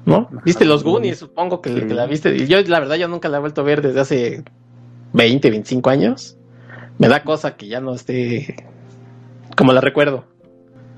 ¿No? 0.06 0.28
¿Viste 0.44 0.66
los 0.66 0.84
Goonies? 0.84 1.20
Supongo 1.20 1.62
que, 1.62 1.70
la 1.70 2.08
viste. 2.08 2.48
Yo, 2.48 2.60
la 2.62 2.80
verdad, 2.80 2.96
yo 2.96 3.08
nunca 3.08 3.30
la 3.30 3.38
he 3.38 3.40
vuelto 3.40 3.62
a 3.62 3.64
ver 3.64 3.84
desde 3.84 4.00
hace 4.00 4.44
20, 5.14 5.50
25 5.52 5.90
años. 5.90 6.38
Me 6.98 7.08
da 7.08 7.24
cosa 7.24 7.56
que 7.56 7.68
ya 7.68 7.80
no 7.80 7.94
esté 7.94 8.56
como 9.56 9.72
la 9.72 9.82
recuerdo. 9.82 10.26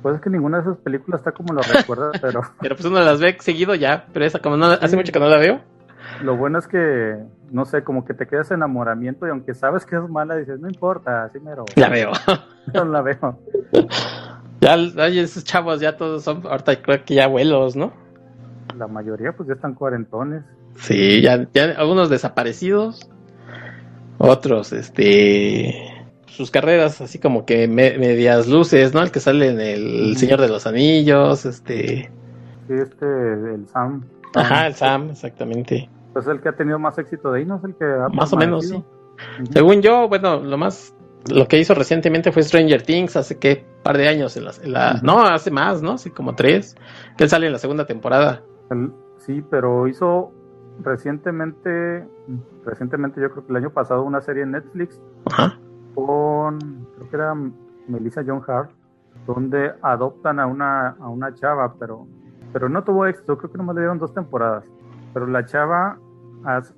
Pues 0.02 0.16
es 0.16 0.22
que 0.22 0.30
ninguna 0.30 0.58
de 0.58 0.64
esas 0.64 0.78
películas 0.78 1.22
está 1.22 1.32
como 1.32 1.54
la 1.54 1.62
recuerda, 1.62 2.12
pero... 2.22 2.42
pero 2.60 2.76
pues 2.76 2.86
uno 2.86 3.00
las 3.02 3.20
ve 3.20 3.38
seguido 3.40 3.76
ya, 3.76 4.06
pero 4.12 4.26
esa 4.26 4.40
como 4.40 4.58
no, 4.58 4.66
hace 4.66 4.96
mucho 4.96 5.12
que 5.12 5.20
no 5.20 5.28
la 5.28 5.38
veo. 5.38 5.62
Lo 6.24 6.38
bueno 6.38 6.60
es 6.60 6.68
que, 6.68 7.18
no 7.52 7.66
sé, 7.66 7.84
como 7.84 8.06
que 8.06 8.14
te 8.14 8.28
quedas 8.28 8.52
enamoramiento 8.52 9.26
y 9.26 9.30
aunque 9.30 9.54
sabes 9.54 9.86
que 9.86 9.96
es 9.96 10.10
mala, 10.10 10.36
dices, 10.36 10.60
no 10.60 10.68
importa, 10.68 11.24
así 11.24 11.40
mero. 11.40 11.66
La 11.76 11.90
veo. 11.90 12.12
no 12.74 12.86
la 12.86 13.02
veo. 13.02 13.40
Ya, 14.60 14.76
esos 14.76 15.44
chavos 15.44 15.80
ya 15.80 15.98
todos 15.98 16.24
son, 16.24 16.44
ahorita 16.46 16.82
creo 16.82 17.04
que 17.04 17.16
ya 17.16 17.26
abuelos, 17.26 17.76
¿no? 17.76 17.94
La 18.78 18.88
mayoría 18.88 19.32
pues 19.32 19.48
ya 19.48 19.56
están 19.56 19.74
cuarentones. 19.74 20.44
Sí, 20.76 21.22
ya, 21.22 21.48
ya 21.54 21.72
algunos 21.78 22.10
desaparecidos, 22.10 23.10
otros, 24.18 24.72
este, 24.74 26.01
sus 26.32 26.50
carreras 26.50 27.02
así 27.02 27.20
como 27.20 27.46
que 27.46 27.68
medias 27.68 28.48
luces, 28.48 28.94
¿no? 28.94 29.02
El 29.02 29.12
que 29.12 29.20
sale 29.20 29.50
en 29.50 29.60
El 29.60 30.18
Señor 30.18 30.40
de 30.40 30.48
los 30.48 30.66
Anillos, 30.66 31.46
este... 31.46 32.10
Sí, 32.68 32.74
este, 32.74 33.06
el 33.06 33.68
Sam. 33.68 34.06
Ajá, 34.34 34.68
el 34.68 34.74
Sam, 34.76 35.10
exactamente. 35.10 35.90
Pues 36.14 36.28
el 36.28 36.40
que 36.42 36.50
ha 36.50 36.56
tenido 36.56 36.80
más 36.80 36.98
éxito 36.98 37.32
de 37.32 37.40
ahí, 37.40 37.46
¿no? 37.46 37.58
Es 37.58 37.64
el 37.66 37.76
que 37.76 37.86
ha 37.86 38.08
Más 38.10 38.32
o 38.32 38.38
menos, 38.38 38.68
sí. 38.68 38.84
Según 39.52 39.82
yo, 39.82 40.08
bueno, 40.08 40.40
lo 40.40 40.58
más 40.58 40.96
lo 41.30 41.48
que 41.48 41.60
hizo 41.60 41.76
recientemente 41.76 42.32
fue 42.32 42.42
Stranger 42.42 42.82
Things, 42.82 43.16
hace 43.16 43.38
que 43.38 43.64
par 43.84 43.98
de 43.98 44.08
años, 44.08 44.36
en 44.38 44.46
la, 44.74 45.00
no, 45.04 45.22
hace 45.22 45.52
más, 45.52 45.82
¿no? 45.82 45.92
Así 45.92 46.10
como 46.10 46.34
tres, 46.36 46.76
que 47.18 47.26
él 47.26 47.30
sale 47.30 47.48
en 47.48 47.54
la 47.54 47.60
segunda 47.60 47.86
temporada. 47.86 48.42
sí, 49.18 49.44
pero 49.50 49.88
hizo 49.88 50.32
recientemente, 50.82 52.08
recientemente 52.66 53.22
yo 53.22 53.30
creo 53.32 53.46
que 53.46 53.52
el 53.52 53.58
año 53.58 53.70
pasado 53.72 54.04
una 54.04 54.22
serie 54.22 54.44
en 54.44 54.52
Netflix 54.52 55.00
con, 55.94 56.60
creo 56.96 57.10
que 57.10 57.16
era 57.16 57.34
Melissa 57.88 58.24
John 58.26 58.42
Hart, 58.48 58.72
donde 59.28 59.72
adoptan 59.82 60.40
a 60.40 60.48
una, 60.48 60.90
a 60.90 61.10
una 61.10 61.34
chava, 61.34 61.76
pero, 61.80 62.08
pero 62.54 62.70
no 62.70 62.84
tuvo 62.84 63.06
éxito, 63.06 63.38
creo 63.38 63.52
que 63.52 63.58
nomás 63.58 63.76
le 63.76 63.82
dieron 63.82 64.00
dos 64.00 64.14
temporadas, 64.14 64.66
pero 65.14 65.28
la 65.28 65.46
chava 65.46 65.98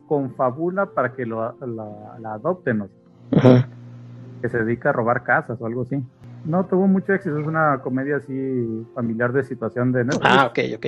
confabula 0.08 0.88
para 0.88 1.13
que 1.13 1.25
lo, 1.25 1.55
la, 1.65 2.34
adopten. 2.34 2.89
Ajá 3.36 3.67
que 4.43 4.50
se 4.50 4.58
dedica 4.58 4.89
a 4.89 4.91
robar 4.91 5.24
casas 5.24 5.58
o 5.60 5.65
algo 5.65 5.84
así. 5.84 5.96
No 6.43 6.65
tuvo 6.65 6.86
mucho 6.86 7.13
éxito, 7.13 7.39
es 7.39 7.48
una 7.48 7.79
comedia 7.82 8.17
así 8.17 8.86
familiar 8.93 9.32
de 9.32 9.46
situación 9.46 9.93
de 9.93 10.03
Netflix. 10.03 10.25
Ah, 10.25 10.48
ok, 10.48 10.60
ok. 10.75 10.86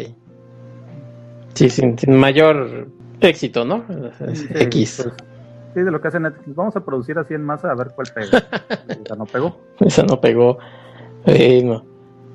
Sí, 1.54 1.70
sin, 1.70 1.96
mayor 2.20 2.90
éxito, 3.22 3.64
¿no? 3.64 3.86
X. 4.20 5.04
Pues, 5.04 5.14
sí, 5.76 5.84
de 5.84 5.92
lo 5.92 6.02
que 6.02 6.08
hace 6.08 6.20
Netflix. 6.20 6.56
Vamos 6.56 6.76
a 6.76 6.84
producir 6.84 7.20
así 7.20 7.36
en 7.36 7.44
masa 7.44 7.70
a 7.70 7.76
ver 7.76 7.92
cuál 7.94 8.08
pega. 8.14 8.44
Esa 9.06 9.16
no 9.16 9.26
pegó. 9.26 9.62
Esa 9.80 10.04
no 10.04 10.20
pegó. 10.20 10.58
Bueno. 11.26 11.86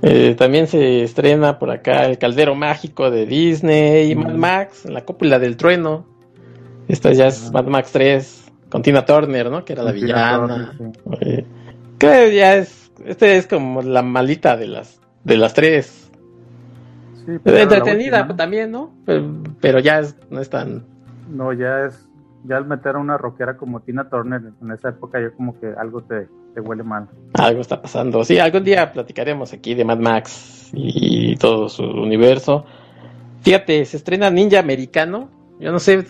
Eh, 0.03 0.35
también 0.39 0.67
se 0.67 1.03
estrena 1.03 1.59
por 1.59 1.71
acá 1.71 2.07
El 2.07 2.17
Caldero 2.17 2.55
Mágico 2.55 3.11
de 3.11 3.27
Disney, 3.27 4.13
y 4.13 4.15
Mad 4.15 4.33
Max, 4.33 4.87
La 4.87 5.05
Cópula 5.05 5.39
del 5.39 5.57
Trueno. 5.57 6.07
Esta 6.89 7.13
ya 7.13 7.27
es 7.27 7.53
Mad 7.53 7.67
Max 7.67 7.91
3. 7.93 8.53
Con 8.71 8.83
Tina 8.83 9.05
Turner, 9.05 9.51
¿no? 9.51 9.65
Que 9.65 9.73
era 9.73 9.83
la 9.83 9.93
villana. 9.93 10.73
que 11.99 12.35
ya 12.35 12.57
es. 12.57 12.93
Este 13.05 13.37
es 13.37 13.47
como 13.47 13.83
la 13.83 14.03
malita 14.03 14.57
de 14.57 14.69
las 14.69 15.01
de 15.25 15.37
las 15.37 15.55
tres. 15.55 16.11
Sí, 17.27 17.39
pero 17.43 17.59
entretenida 17.59 18.27
también, 18.37 18.71
¿no? 18.71 18.93
Pero, 19.61 19.79
ya 19.79 20.01
es, 20.01 20.17
no 20.31 20.41
es 20.41 20.49
tan. 20.49 20.85
No, 21.29 21.53
ya 21.53 21.87
es. 21.87 22.09
Ya 22.45 22.57
al 22.57 22.67
meter 22.67 22.97
a 22.97 22.99
una 22.99 23.19
rockera 23.19 23.57
como 23.57 23.81
Tina 23.81 24.09
Turner 24.09 24.41
en 24.61 24.71
esa 24.73 24.91
época, 24.91 25.21
yo 25.21 25.35
como 25.35 25.59
que 25.61 25.67
algo 25.79 26.03
te, 26.03 26.29
te 26.55 26.61
huele 26.61 26.83
mal. 26.83 27.09
Algo 27.35 27.61
está 27.61 27.83
pasando. 27.83 28.25
Sí, 28.25 28.39
algún 28.39 28.65
día 28.65 28.93
platicaremos 28.93 29.53
aquí 29.53 29.75
de 29.75 29.85
Mad 29.85 29.99
Max 29.99 30.71
y 30.73 31.37
todo 31.37 31.69
su 31.69 31.85
universo. 31.85 32.65
Fíjate, 33.43 33.85
se 33.85 33.97
estrena 33.99 34.31
Ninja 34.31 34.59
Americano 34.59 35.29
yo 35.61 35.73
no 35.73 35.79
sé, 35.79 36.05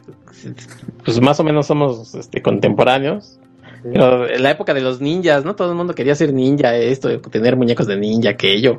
pues 1.04 1.20
más 1.20 1.40
o 1.40 1.44
menos 1.44 1.66
somos 1.66 2.14
este, 2.14 2.40
contemporáneos. 2.40 3.38
Pero 3.82 4.28
en 4.28 4.42
la 4.42 4.50
época 4.50 4.74
de 4.74 4.82
los 4.82 5.00
ninjas, 5.00 5.44
¿no? 5.44 5.56
Todo 5.56 5.70
el 5.70 5.76
mundo 5.76 5.94
quería 5.94 6.14
ser 6.14 6.32
ninja, 6.32 6.76
esto, 6.76 7.20
tener 7.22 7.56
muñecos 7.56 7.86
de 7.86 7.96
ninja, 7.96 8.30
aquello. 8.30 8.76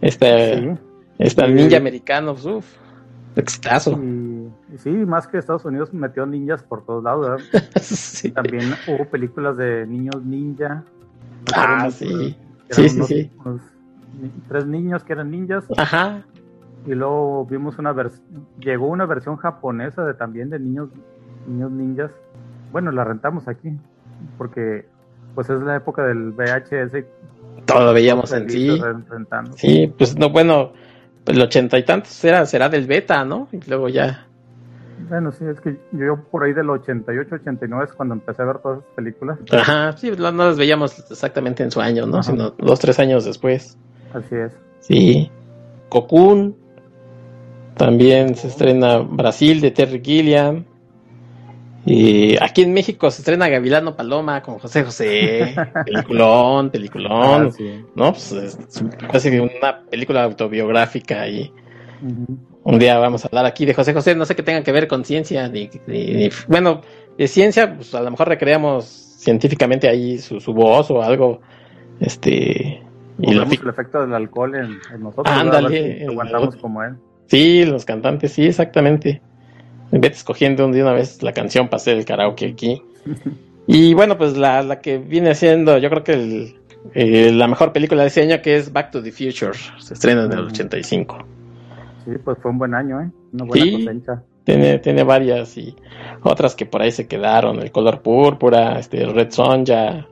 Este, 0.00 0.76
este 1.18 1.48
ninja 1.48 1.76
americano, 1.76 2.32
pues, 2.32 2.46
uff, 2.46 2.66
exitazo. 3.36 4.00
Sí, 4.76 4.90
más 4.90 5.26
que 5.26 5.38
Estados 5.38 5.64
Unidos 5.64 5.92
metió 5.92 6.26
ninjas 6.26 6.62
por 6.62 6.84
todos 6.84 7.04
lados, 7.04 7.42
También 8.34 8.74
hubo 8.86 9.04
películas 9.06 9.56
de 9.56 9.86
niños 9.86 10.24
ninja. 10.24 10.84
Ah, 11.54 11.90
sí. 11.90 12.36
Sí, 12.70 12.88
sí, 12.88 13.02
sí. 13.04 13.30
tres 14.48 14.66
niños 14.66 15.02
que 15.04 15.14
eran 15.14 15.30
ninjas. 15.30 15.64
Ajá 15.76 16.22
y 16.88 16.94
luego 16.94 17.44
vimos 17.44 17.78
una 17.78 17.92
versión, 17.92 18.46
llegó 18.58 18.86
una 18.86 19.06
versión 19.06 19.36
japonesa 19.36 20.04
de 20.04 20.14
también 20.14 20.50
de 20.50 20.58
niños, 20.58 20.88
niños 21.46 21.70
ninjas. 21.70 22.10
Bueno, 22.72 22.90
la 22.92 23.04
rentamos 23.04 23.48
aquí, 23.48 23.76
porque 24.36 24.86
pues 25.34 25.50
es 25.50 25.60
la 25.60 25.76
época 25.76 26.04
del 26.04 26.32
VHS. 26.32 27.04
Todo 27.66 27.86
lo 27.86 27.92
veíamos 27.92 28.32
en 28.32 28.48
sí. 28.48 28.80
Sí, 29.56 29.94
pues 29.98 30.16
no, 30.16 30.30
bueno, 30.30 30.72
el 31.26 31.40
ochenta 31.42 31.78
y 31.78 31.82
tantos 31.84 32.12
será, 32.12 32.46
será 32.46 32.68
del 32.68 32.86
beta, 32.86 33.24
¿no? 33.24 33.48
Y 33.52 33.60
luego 33.68 33.88
ya. 33.88 34.27
Bueno, 35.08 35.32
sí, 35.32 35.44
es 35.44 35.60
que 35.60 35.76
yo 35.92 36.16
por 36.30 36.44
ahí 36.44 36.52
del 36.52 36.68
88, 36.70 37.36
89 37.36 37.84
es 37.84 37.92
cuando 37.92 38.14
empecé 38.14 38.42
a 38.42 38.46
ver 38.46 38.58
todas 38.58 38.78
esas 38.78 38.90
películas. 38.94 39.38
Ajá, 39.52 39.96
sí, 39.96 40.10
no 40.10 40.30
las 40.30 40.58
veíamos 40.58 40.98
exactamente 41.10 41.62
en 41.62 41.70
su 41.70 41.80
año, 41.80 42.06
¿no? 42.06 42.22
Sino 42.22 42.50
dos, 42.50 42.78
tres 42.80 42.98
años 42.98 43.24
después. 43.24 43.78
Así 44.12 44.34
es. 44.34 44.52
Sí. 44.80 45.30
Cocoon, 45.88 46.56
también 47.76 48.34
se 48.34 48.48
estrena 48.48 48.98
Brasil 48.98 49.60
de 49.60 49.70
Terry 49.70 50.02
Gilliam. 50.04 50.64
Y 51.86 52.36
aquí 52.42 52.62
en 52.62 52.74
México 52.74 53.10
se 53.10 53.22
estrena 53.22 53.48
Gavilano 53.48 53.96
Paloma 53.96 54.42
con 54.42 54.58
José 54.58 54.84
José. 54.84 55.54
Peliculón, 55.86 56.68
peliculón. 56.68 57.50
Ah, 57.50 57.84
¿No? 57.94 58.12
Pues 58.12 58.32
es 58.32 58.58
casi 59.10 59.38
una 59.38 59.80
película 59.88 60.24
autobiográfica 60.24 61.26
y 61.28 61.50
un 62.68 62.78
día 62.78 62.98
vamos 62.98 63.24
a 63.24 63.28
hablar 63.28 63.46
aquí 63.46 63.64
de 63.64 63.72
José 63.72 63.94
José. 63.94 64.14
No 64.14 64.26
sé 64.26 64.36
qué 64.36 64.42
tenga 64.42 64.62
que 64.62 64.72
ver 64.72 64.88
con 64.88 65.02
ciencia, 65.02 65.48
ni, 65.48 65.70
bueno, 66.48 66.82
de 67.16 67.26
ciencia, 67.26 67.74
pues 67.74 67.94
a 67.94 68.02
lo 68.02 68.10
mejor 68.10 68.28
recreamos 68.28 68.84
científicamente 68.84 69.88
ahí 69.88 70.18
su, 70.18 70.52
voz 70.52 70.90
o 70.90 71.02
algo. 71.02 71.40
Este. 71.98 72.82
Y 73.20 73.30
el 73.32 73.42
efecto 73.42 74.02
del 74.02 74.12
alcohol 74.12 74.54
en, 74.54 74.78
nosotros. 75.00 75.34
Ándale. 75.34 76.06
aguantamos 76.06 76.56
como 76.56 76.82
él. 76.82 76.96
Sí, 77.26 77.64
los 77.64 77.86
cantantes, 77.86 78.32
sí, 78.32 78.44
exactamente. 78.44 79.22
Vete 79.90 80.08
escogiendo 80.08 80.68
de 80.68 80.82
una 80.82 80.92
vez 80.92 81.22
la 81.22 81.32
canción 81.32 81.68
para 81.68 81.78
hacer 81.78 81.96
el 81.96 82.04
karaoke 82.04 82.46
aquí. 82.46 82.82
Y 83.70 83.92
bueno, 83.92 84.16
pues 84.16 84.34
la, 84.34 84.62
la 84.62 84.80
que 84.80 84.96
viene 84.96 85.34
siendo, 85.34 85.76
yo 85.76 85.90
creo 85.90 86.02
que 86.02 86.14
el, 86.14 86.56
eh, 86.94 87.30
la 87.32 87.46
mejor 87.48 87.74
película 87.74 88.00
de 88.00 88.08
ese 88.08 88.22
año 88.22 88.40
que 88.40 88.56
es 88.56 88.72
Back 88.72 88.92
to 88.92 89.02
the 89.02 89.12
Future. 89.12 89.52
Se 89.78 89.92
estrena 89.92 90.24
en 90.24 90.32
el 90.32 90.46
85. 90.46 91.18
Sí, 92.08 92.18
pues 92.24 92.38
fue 92.40 92.50
un 92.50 92.58
buen 92.58 92.74
año, 92.74 93.02
¿eh? 93.02 93.10
Una 93.32 93.44
buena 93.44 93.64
sí, 93.64 93.86
Tiene, 94.44 94.78
tiene 94.78 95.02
varias 95.02 95.58
y 95.58 95.76
otras 96.22 96.54
que 96.54 96.64
por 96.64 96.80
ahí 96.80 96.90
se 96.90 97.06
quedaron. 97.06 97.60
El 97.60 97.70
color 97.70 98.00
púrpura, 98.00 98.78
este, 98.78 99.02
el 99.02 99.14
Red 99.14 99.28
ya 99.64 100.06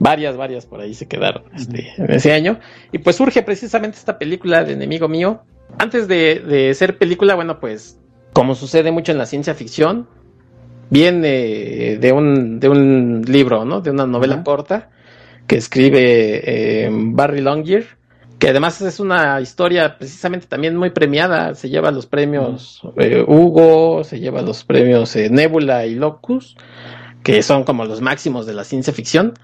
Varias, 0.00 0.36
varias 0.36 0.64
por 0.64 0.80
ahí 0.80 0.94
se 0.94 1.08
quedaron 1.08 1.42
este, 1.54 1.92
en 1.98 2.10
ese 2.10 2.32
año. 2.32 2.60
Y 2.92 2.98
pues 2.98 3.16
surge 3.16 3.42
precisamente 3.42 3.98
esta 3.98 4.16
película 4.18 4.64
de 4.64 4.72
Enemigo 4.72 5.08
Mío, 5.08 5.42
antes 5.76 6.08
de, 6.08 6.72
ser 6.74 6.96
película, 6.96 7.34
bueno, 7.34 7.60
pues 7.60 7.98
como 8.32 8.54
sucede 8.54 8.92
mucho 8.92 9.12
en 9.12 9.18
la 9.18 9.26
ciencia 9.26 9.54
ficción, 9.54 10.06
viene 10.88 11.98
de 12.00 12.12
un, 12.12 12.60
de 12.60 12.68
un 12.68 13.22
libro, 13.26 13.64
¿no? 13.64 13.80
De 13.80 13.90
una 13.90 14.06
novela 14.06 14.42
corta 14.44 14.90
que 15.46 15.56
escribe 15.56 16.42
eh, 16.44 16.90
Barry 16.90 17.40
Longyear, 17.40 17.84
que 18.38 18.48
además 18.48 18.80
es 18.80 19.00
una 19.00 19.40
historia 19.40 19.98
precisamente 19.98 20.46
también 20.46 20.76
muy 20.76 20.90
premiada, 20.90 21.54
se 21.54 21.68
lleva 21.68 21.90
los 21.90 22.06
premios 22.06 22.80
eh, 22.96 23.24
Hugo, 23.26 24.04
se 24.04 24.20
lleva 24.20 24.42
los 24.42 24.64
premios 24.64 25.14
eh, 25.16 25.28
Nebula 25.28 25.86
y 25.86 25.96
Locus, 25.96 26.56
que 27.24 27.42
son 27.42 27.64
como 27.64 27.84
los 27.84 28.00
máximos 28.00 28.46
de 28.46 28.54
la 28.54 28.64
ciencia 28.64 28.92
ficción, 28.92 29.34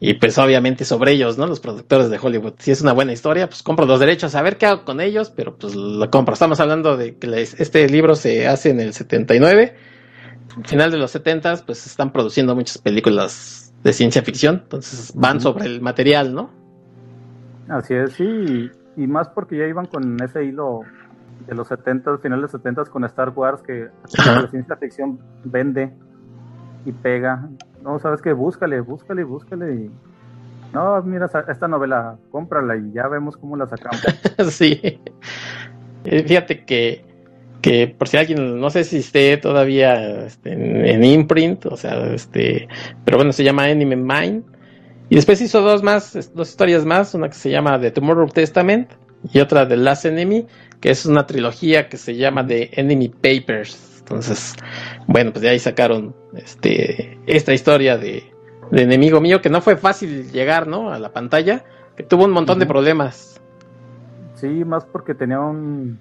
y 0.00 0.14
pues 0.14 0.38
obviamente 0.38 0.84
sobre 0.84 1.12
ellos, 1.12 1.36
¿no? 1.36 1.46
Los 1.46 1.60
productores 1.60 2.08
de 2.08 2.18
Hollywood. 2.18 2.54
Si 2.58 2.70
es 2.70 2.80
una 2.80 2.92
buena 2.92 3.12
historia, 3.12 3.48
pues 3.48 3.62
compro 3.62 3.84
los 3.84 4.00
derechos, 4.00 4.34
a 4.36 4.42
ver 4.42 4.56
qué 4.56 4.66
hago 4.66 4.84
con 4.84 5.00
ellos, 5.00 5.30
pero 5.34 5.56
pues 5.56 5.74
lo 5.74 6.08
compro. 6.10 6.32
Estamos 6.32 6.60
hablando 6.60 6.96
de 6.96 7.16
que 7.16 7.28
este 7.42 7.88
libro 7.88 8.14
se 8.14 8.46
hace 8.46 8.70
en 8.70 8.80
el 8.80 8.94
79, 8.94 9.74
final 10.64 10.90
de 10.90 10.98
los 10.98 11.10
70, 11.10 11.64
pues 11.66 11.84
están 11.86 12.12
produciendo 12.12 12.54
muchas 12.54 12.78
películas 12.78 13.74
de 13.82 13.92
ciencia 13.92 14.22
ficción, 14.22 14.60
entonces 14.62 15.12
van 15.14 15.40
sobre 15.40 15.66
el 15.66 15.80
material, 15.80 16.32
¿no? 16.32 16.65
Así 17.68 17.94
es, 17.94 18.12
sí, 18.12 18.70
y, 18.96 19.06
más 19.06 19.28
porque 19.28 19.58
ya 19.58 19.66
iban 19.66 19.86
con 19.86 20.22
ese 20.22 20.44
hilo 20.44 20.80
de 21.46 21.54
los 21.54 21.68
70, 21.68 22.18
finales 22.18 22.50
70 22.50 22.84
con 22.86 23.04
Star 23.04 23.30
Wars, 23.30 23.60
que 23.62 23.88
la 24.24 24.48
ciencia 24.48 24.76
ficción 24.76 25.18
vende 25.44 25.92
y 26.84 26.92
pega. 26.92 27.48
No, 27.82 27.98
sabes 27.98 28.22
que 28.22 28.32
búscale, 28.32 28.80
búscale, 28.80 29.24
búscale 29.24 29.74
y 29.74 29.90
no, 30.72 31.02
mira 31.02 31.30
esta 31.48 31.68
novela, 31.68 32.18
cómprala 32.30 32.76
y 32.76 32.92
ya 32.92 33.08
vemos 33.08 33.36
cómo 33.36 33.56
la 33.56 33.66
sacamos. 33.66 34.02
sí. 34.52 35.00
Eh, 36.04 36.22
fíjate 36.24 36.64
que, 36.64 37.04
que 37.62 37.88
por 37.88 38.08
si 38.08 38.16
alguien, 38.16 38.60
no 38.60 38.70
sé 38.70 38.84
si 38.84 38.98
esté 38.98 39.36
todavía 39.38 40.26
este, 40.26 40.52
en, 40.52 41.04
imprint, 41.04 41.66
o 41.66 41.76
sea, 41.76 42.06
este, 42.12 42.68
pero 43.04 43.16
bueno, 43.16 43.32
se 43.32 43.44
llama 43.44 43.70
Enemy 43.70 43.96
Mine. 43.96 44.42
Y 45.08 45.14
después 45.14 45.40
hizo 45.40 45.60
dos 45.60 45.82
más, 45.82 46.32
dos 46.34 46.48
historias 46.48 46.84
más, 46.84 47.14
una 47.14 47.28
que 47.28 47.34
se 47.34 47.50
llama 47.50 47.80
The 47.80 47.92
Tomorrow 47.92 48.28
Testament 48.28 48.90
y 49.32 49.40
otra 49.40 49.66
de 49.66 49.76
Last 49.76 50.04
Enemy, 50.04 50.46
que 50.80 50.90
es 50.90 51.06
una 51.06 51.26
trilogía 51.26 51.88
que 51.88 51.96
se 51.96 52.16
llama 52.16 52.46
The 52.46 52.80
Enemy 52.80 53.08
Papers. 53.08 54.00
Entonces, 54.00 54.54
bueno, 55.06 55.32
pues 55.32 55.42
de 55.42 55.48
ahí 55.48 55.58
sacaron 55.58 56.14
este, 56.34 57.18
esta 57.26 57.52
historia 57.52 57.98
de, 57.98 58.32
de 58.70 58.82
enemigo 58.82 59.20
mío, 59.20 59.40
que 59.40 59.50
no 59.50 59.60
fue 59.60 59.76
fácil 59.76 60.30
llegar, 60.30 60.66
¿no? 60.66 60.92
A 60.92 60.98
la 60.98 61.12
pantalla, 61.12 61.64
que 61.96 62.02
tuvo 62.02 62.24
un 62.24 62.32
montón 62.32 62.58
de 62.58 62.66
problemas. 62.66 63.40
Sí, 64.34 64.64
más 64.64 64.84
porque 64.84 65.14
tenía 65.14 65.40
un, 65.40 65.98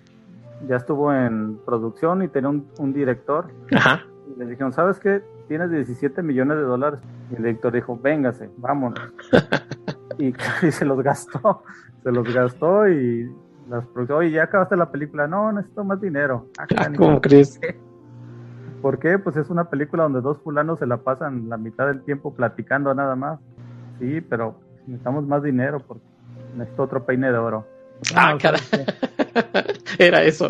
ya 0.68 0.76
estuvo 0.78 1.14
en 1.14 1.58
producción 1.66 2.24
y 2.24 2.28
tenía 2.28 2.50
un, 2.50 2.94
director. 2.94 3.48
Ajá. 3.72 4.06
Y 4.34 4.40
le 4.40 4.46
dijeron, 4.46 4.74
¿sabes 4.74 5.00
qué? 5.00 5.22
Tienes 5.48 5.72
17 5.72 6.22
millones 6.22 6.58
de 6.58 6.64
dólares. 6.64 7.00
Y 7.32 7.36
el 7.36 7.44
director 7.44 7.74
dijo, 7.74 7.98
véngase, 7.98 8.50
vámonos. 8.58 9.00
y, 10.18 10.34
se 10.72 10.86
los 10.86 11.02
gastó, 11.02 11.64
se 12.04 12.12
los 12.12 12.34
gastó 12.34 12.88
y 12.88 13.30
las 13.70 13.86
oye, 14.10 14.32
ya 14.32 14.44
acabaste 14.44 14.76
la 14.76 14.92
película. 14.92 15.28
No, 15.28 15.52
necesito 15.52 15.84
más 15.84 16.00
dinero. 16.02 16.48
Ah, 16.58 16.90
¿Cómo 16.96 17.22
crees? 17.22 17.60
¿Por 18.82 19.00
qué? 19.00 19.18
Pues 19.18 19.36
es 19.38 19.50
una 19.50 19.70
película 19.70 20.04
donde 20.04 20.22
dos 20.22 20.40
fulanos 20.44 20.80
se 20.80 20.86
la 20.86 20.98
pasan 20.98 21.50
la 21.50 21.58
mitad 21.58 21.88
del 21.88 22.04
tiempo 22.04 22.34
platicando 22.34 22.94
nada 22.94 23.16
más. 23.16 23.40
Sí, 24.00 24.22
pero 24.22 24.60
necesitamos 24.86 25.26
más 25.26 25.42
dinero 25.42 25.80
porque 25.80 26.04
necesito 26.56 26.84
otro 26.84 27.06
peine 27.06 27.32
de 27.32 27.38
oro. 27.38 27.66
Ah, 28.16 28.38
caray. 28.40 28.62
era 29.98 30.24
eso. 30.24 30.50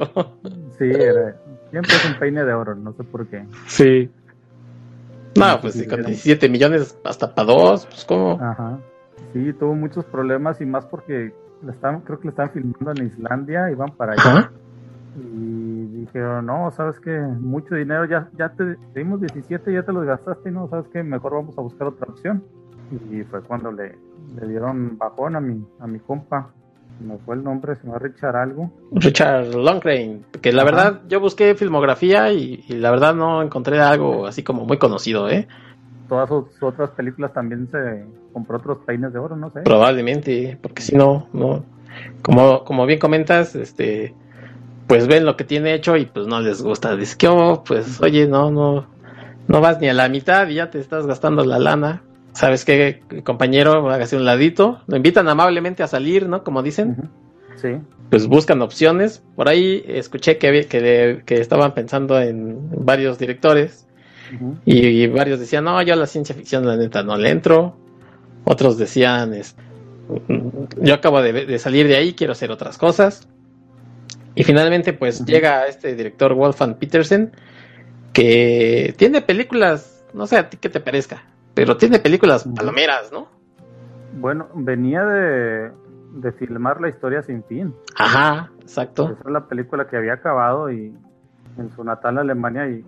Sí, 0.78 0.92
era. 0.92 1.38
Siempre 1.72 1.96
es 1.96 2.06
un 2.06 2.20
peine 2.20 2.44
de 2.44 2.54
oro, 2.54 2.76
no 2.76 2.94
sé 2.94 3.04
por 3.04 3.28
qué. 3.28 3.46
Sí. 3.68 4.12
No, 5.36 5.60
pues 5.62 5.88
con 5.88 6.04
17 6.04 6.50
millones 6.50 6.98
hasta 7.04 7.34
para 7.34 7.48
dos, 7.48 7.86
pues 7.86 8.06
cómo. 8.06 8.40
Ajá. 8.42 8.80
Sí, 9.34 9.54
tuvo 9.54 9.76
muchos 9.76 10.06
problemas 10.06 10.62
y 10.62 10.66
más 10.66 10.86
porque 10.86 11.34
la 11.62 11.74
estaban, 11.74 12.02
creo 12.02 12.20
que 12.20 12.26
la 12.26 12.32
estaban 12.32 12.52
filmando 12.52 12.92
en 12.92 13.08
Islandia 13.08 13.70
y 13.70 13.76
van 13.76 13.92
para 13.92 14.14
allá. 14.14 14.52
Y 15.18 15.86
dijeron, 16.02 16.46
no, 16.46 16.72
sabes 16.72 17.00
que 17.00 17.18
mucho 17.20 17.76
dinero, 17.76 18.06
ya, 18.06 18.30
ya 18.38 18.50
te 18.50 18.78
dimos 18.94 19.22
17, 19.22 19.74
ya 19.74 19.84
te 19.84 19.94
los 19.94 20.06
gastaste, 20.06 20.50
y 20.50 20.52
no, 20.52 20.68
sabes 20.70 20.88
que 20.90 21.04
mejor 21.04 21.34
vamos 21.34 21.58
a 21.58 21.62
buscar 21.62 21.88
otra 21.88 22.08
opción. 22.10 22.44
Y 23.12 23.24
fue 23.24 23.42
cuando 23.42 23.72
le, 23.72 23.98
le 24.40 24.48
dieron 24.48 24.98
bajón 24.98 25.36
a 25.36 25.42
mi, 25.42 25.66
a 25.80 25.88
mi 25.88 26.00
compa. 26.00 26.54
Me 27.00 27.18
fue 27.18 27.36
el 27.36 27.44
nombre, 27.44 27.76
llama 27.84 28.00
Richard 28.00 28.36
algo. 28.36 28.72
Richard 28.92 29.54
Longcrane, 29.54 30.22
que 30.42 30.52
la 30.54 30.64
verdad 30.64 31.02
yo 31.08 31.20
busqué 31.20 31.56
filmografía 31.56 32.32
y, 32.32 32.64
la 32.70 32.92
verdad 32.92 33.14
no 33.14 33.42
encontré 33.42 33.80
algo 33.80 34.26
así 34.26 34.44
como 34.44 34.66
muy 34.66 34.78
conocido, 34.78 35.30
¿eh? 35.30 35.48
Todas 36.08 36.30
sus 36.30 36.62
otras 36.62 36.92
películas 36.92 37.34
también 37.34 37.68
se 37.70 38.06
compró 38.32 38.58
otros 38.58 38.78
peines 38.86 39.12
de 39.12 39.20
oro, 39.20 39.36
no 39.36 39.50
sé. 39.52 39.62
Probablemente, 39.62 40.58
porque 40.62 40.82
si 40.82 40.96
no, 40.96 41.28
no. 41.34 41.66
Como, 42.22 42.64
como 42.64 42.86
bien 42.86 43.00
comentas, 43.00 43.56
este, 43.56 44.14
pues 44.88 45.08
ven 45.08 45.26
lo 45.26 45.36
que 45.36 45.44
tiene 45.44 45.74
hecho 45.74 45.98
y 45.98 46.06
pues 46.06 46.28
no 46.28 46.40
les 46.40 46.62
gusta. 46.62 46.96
Dice 46.96 47.18
que, 47.18 47.28
oh, 47.28 47.64
pues 47.66 48.02
oye, 48.02 48.28
no, 48.28 48.52
no, 48.52 48.86
no 49.48 49.62
vas 49.62 49.80
ni 49.80 49.90
a 49.90 49.94
la 49.94 50.10
mitad 50.10 50.48
y 50.48 50.56
ya 50.56 50.70
te 50.70 50.80
estás 50.80 51.08
gastando 51.08 51.44
la 51.44 51.60
lana. 51.60 52.04
¿Sabes 52.36 52.66
qué, 52.66 53.02
compañero? 53.24 53.90
Hágase 53.90 54.18
un 54.18 54.26
ladito. 54.26 54.82
Lo 54.88 54.98
invitan 54.98 55.30
amablemente 55.30 55.84
a 55.84 55.88
salir, 55.88 56.28
¿no? 56.28 56.44
Como 56.44 56.62
dicen. 56.62 57.10
Sí. 57.56 57.78
Pues 58.10 58.28
buscan 58.28 58.62
opciones. 58.62 59.24
Por 59.38 59.48
ahí 59.48 59.86
escuché 59.88 60.38
que, 60.38 60.66
que, 60.68 61.22
que 61.26 61.36
estaban 61.36 61.74
pensando 61.74 62.20
en 62.20 62.70
varios 62.86 63.18
directores. 63.18 63.88
y, 64.66 65.08
varios 65.08 65.40
decían, 65.40 65.64
no, 65.64 65.82
yo 65.82 65.94
a 65.94 65.96
la 65.96 66.08
ciencia 66.08 66.36
ficción 66.36 66.68
la 66.68 66.76
neta 66.76 67.04
no 67.04 67.16
le 67.16 67.30
entro. 67.30 67.78
Otros 68.44 68.78
decían, 68.78 69.34
es, 69.34 69.56
yo 70.82 70.94
acabo 70.94 71.22
de, 71.22 71.46
de 71.46 71.58
salir 71.58 71.88
de 71.88 71.96
ahí, 71.96 72.14
quiero 72.14 72.34
hacer 72.34 72.52
otras 72.52 72.78
cosas. 72.78 73.30
Y 74.36 74.44
finalmente, 74.44 74.92
pues 74.92 75.24
llega 75.24 75.68
este 75.68 75.96
director 75.96 76.34
Wolfgang 76.34 76.76
Petersen, 76.76 77.32
que 78.12 78.94
tiene 78.98 79.22
películas, 79.22 80.04
no 80.14 80.28
sé 80.28 80.36
a 80.38 80.50
ti 80.50 80.58
qué 80.58 80.68
te 80.68 80.82
parezca, 80.82 81.24
pero 81.56 81.78
tiene 81.78 82.00
películas 82.00 82.48
palomeras, 82.56 83.12
¿no? 83.12 83.28
Bueno, 84.20 84.48
venía 84.54 85.04
de, 85.04 85.72
de 86.16 86.32
filmar 86.34 86.80
La 86.80 86.90
historia 86.90 87.22
sin 87.24 87.44
fin. 87.46 87.74
Ajá, 87.98 88.52
exacto. 88.62 89.10
Esa 89.10 89.22
es 89.26 89.32
la 89.32 89.48
película 89.48 89.88
que 89.88 89.98
había 89.98 90.14
acabado 90.14 90.72
y 90.72 90.94
en 91.58 91.72
su 91.72 91.84
natal 91.84 92.18
Alemania 92.18 92.68
y 92.68 92.86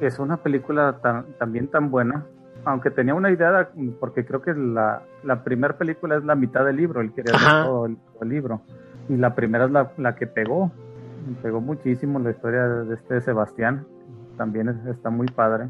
es 0.00 0.18
una 0.18 0.38
película 0.38 1.00
también 1.38 1.68
tan 1.68 1.90
buena, 1.90 2.24
aunque 2.64 2.90
tenía 2.90 3.14
una 3.14 3.30
idea, 3.30 3.70
porque 3.98 4.24
creo 4.24 4.40
que 4.40 4.54
la, 4.54 5.02
la 5.24 5.44
primera 5.44 5.76
película 5.76 6.16
es 6.16 6.24
la 6.24 6.34
mitad 6.34 6.64
del 6.64 6.76
libro, 6.76 7.00
él 7.00 7.12
quería 7.12 7.34
hacer 7.34 7.64
todo 7.64 7.86
el, 7.86 8.28
libro, 8.28 8.62
y 9.08 9.16
la 9.16 9.34
primera 9.34 9.66
es 9.66 9.70
la, 9.70 9.92
la 9.98 10.14
que 10.14 10.26
pegó, 10.26 10.72
pegó 11.42 11.60
muchísimo 11.60 12.18
la 12.18 12.30
historia 12.30 12.66
de 12.66 12.94
este 12.94 13.20
Sebastián. 13.20 13.86
También 14.36 14.68
está 14.88 15.10
muy 15.10 15.26
padre. 15.26 15.68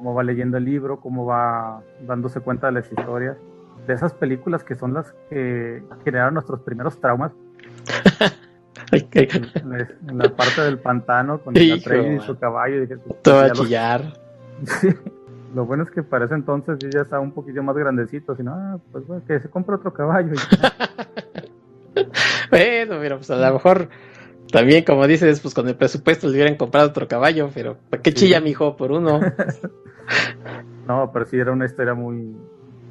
Cómo 0.00 0.14
va 0.14 0.22
leyendo 0.22 0.56
el 0.56 0.64
libro, 0.64 0.98
cómo 0.98 1.26
va 1.26 1.82
dándose 2.06 2.40
cuenta 2.40 2.68
de 2.68 2.72
las 2.72 2.90
historias. 2.90 3.36
De 3.86 3.92
esas 3.92 4.14
películas 4.14 4.64
que 4.64 4.74
son 4.74 4.94
las 4.94 5.12
que 5.28 5.82
generaron 6.02 6.32
nuestros 6.32 6.60
primeros 6.60 6.98
traumas. 6.98 7.32
en, 8.92 10.18
la 10.18 10.34
parte 10.34 10.62
del 10.62 10.78
pantano 10.78 11.42
con 11.42 11.54
el 11.54 11.64
y 11.64 12.20
su 12.20 12.38
caballo. 12.38 12.80
Dije, 12.80 12.96
pues, 12.96 13.20
Todo 13.20 13.40
a 13.40 13.50
chillar. 13.50 14.14
Lo 15.54 15.66
bueno 15.66 15.82
es 15.82 15.90
que 15.90 16.02
para 16.02 16.24
ese 16.24 16.34
entonces 16.34 16.78
yo 16.78 16.88
ya 16.88 17.02
estaba 17.02 17.20
un 17.20 17.32
poquito 17.32 17.62
más 17.62 17.76
grandecito, 17.76 18.34
sino, 18.34 18.54
ah, 18.54 18.78
pues 18.92 19.06
bueno, 19.06 19.22
que 19.26 19.38
se 19.38 19.50
compre 19.50 19.74
otro 19.74 19.92
caballo. 19.92 20.32
bueno, 22.50 23.00
mira, 23.00 23.16
pues 23.16 23.30
a 23.30 23.36
lo 23.36 23.52
mejor 23.52 23.90
también, 24.50 24.84
como 24.84 25.06
dices, 25.06 25.40
pues 25.40 25.54
con 25.54 25.68
el 25.68 25.76
presupuesto 25.76 26.26
le 26.26 26.34
hubieran 26.34 26.56
comprado 26.56 26.88
otro 26.88 27.08
caballo, 27.08 27.50
pero 27.54 27.76
¿para 27.88 28.02
qué 28.02 28.12
chilla, 28.12 28.40
mi 28.40 28.50
mijo, 28.50 28.76
por 28.76 28.92
uno? 28.92 29.20
no, 30.86 31.10
pero 31.12 31.24
sí 31.26 31.38
era 31.38 31.52
una 31.52 31.66
historia 31.66 31.94
muy. 31.94 32.36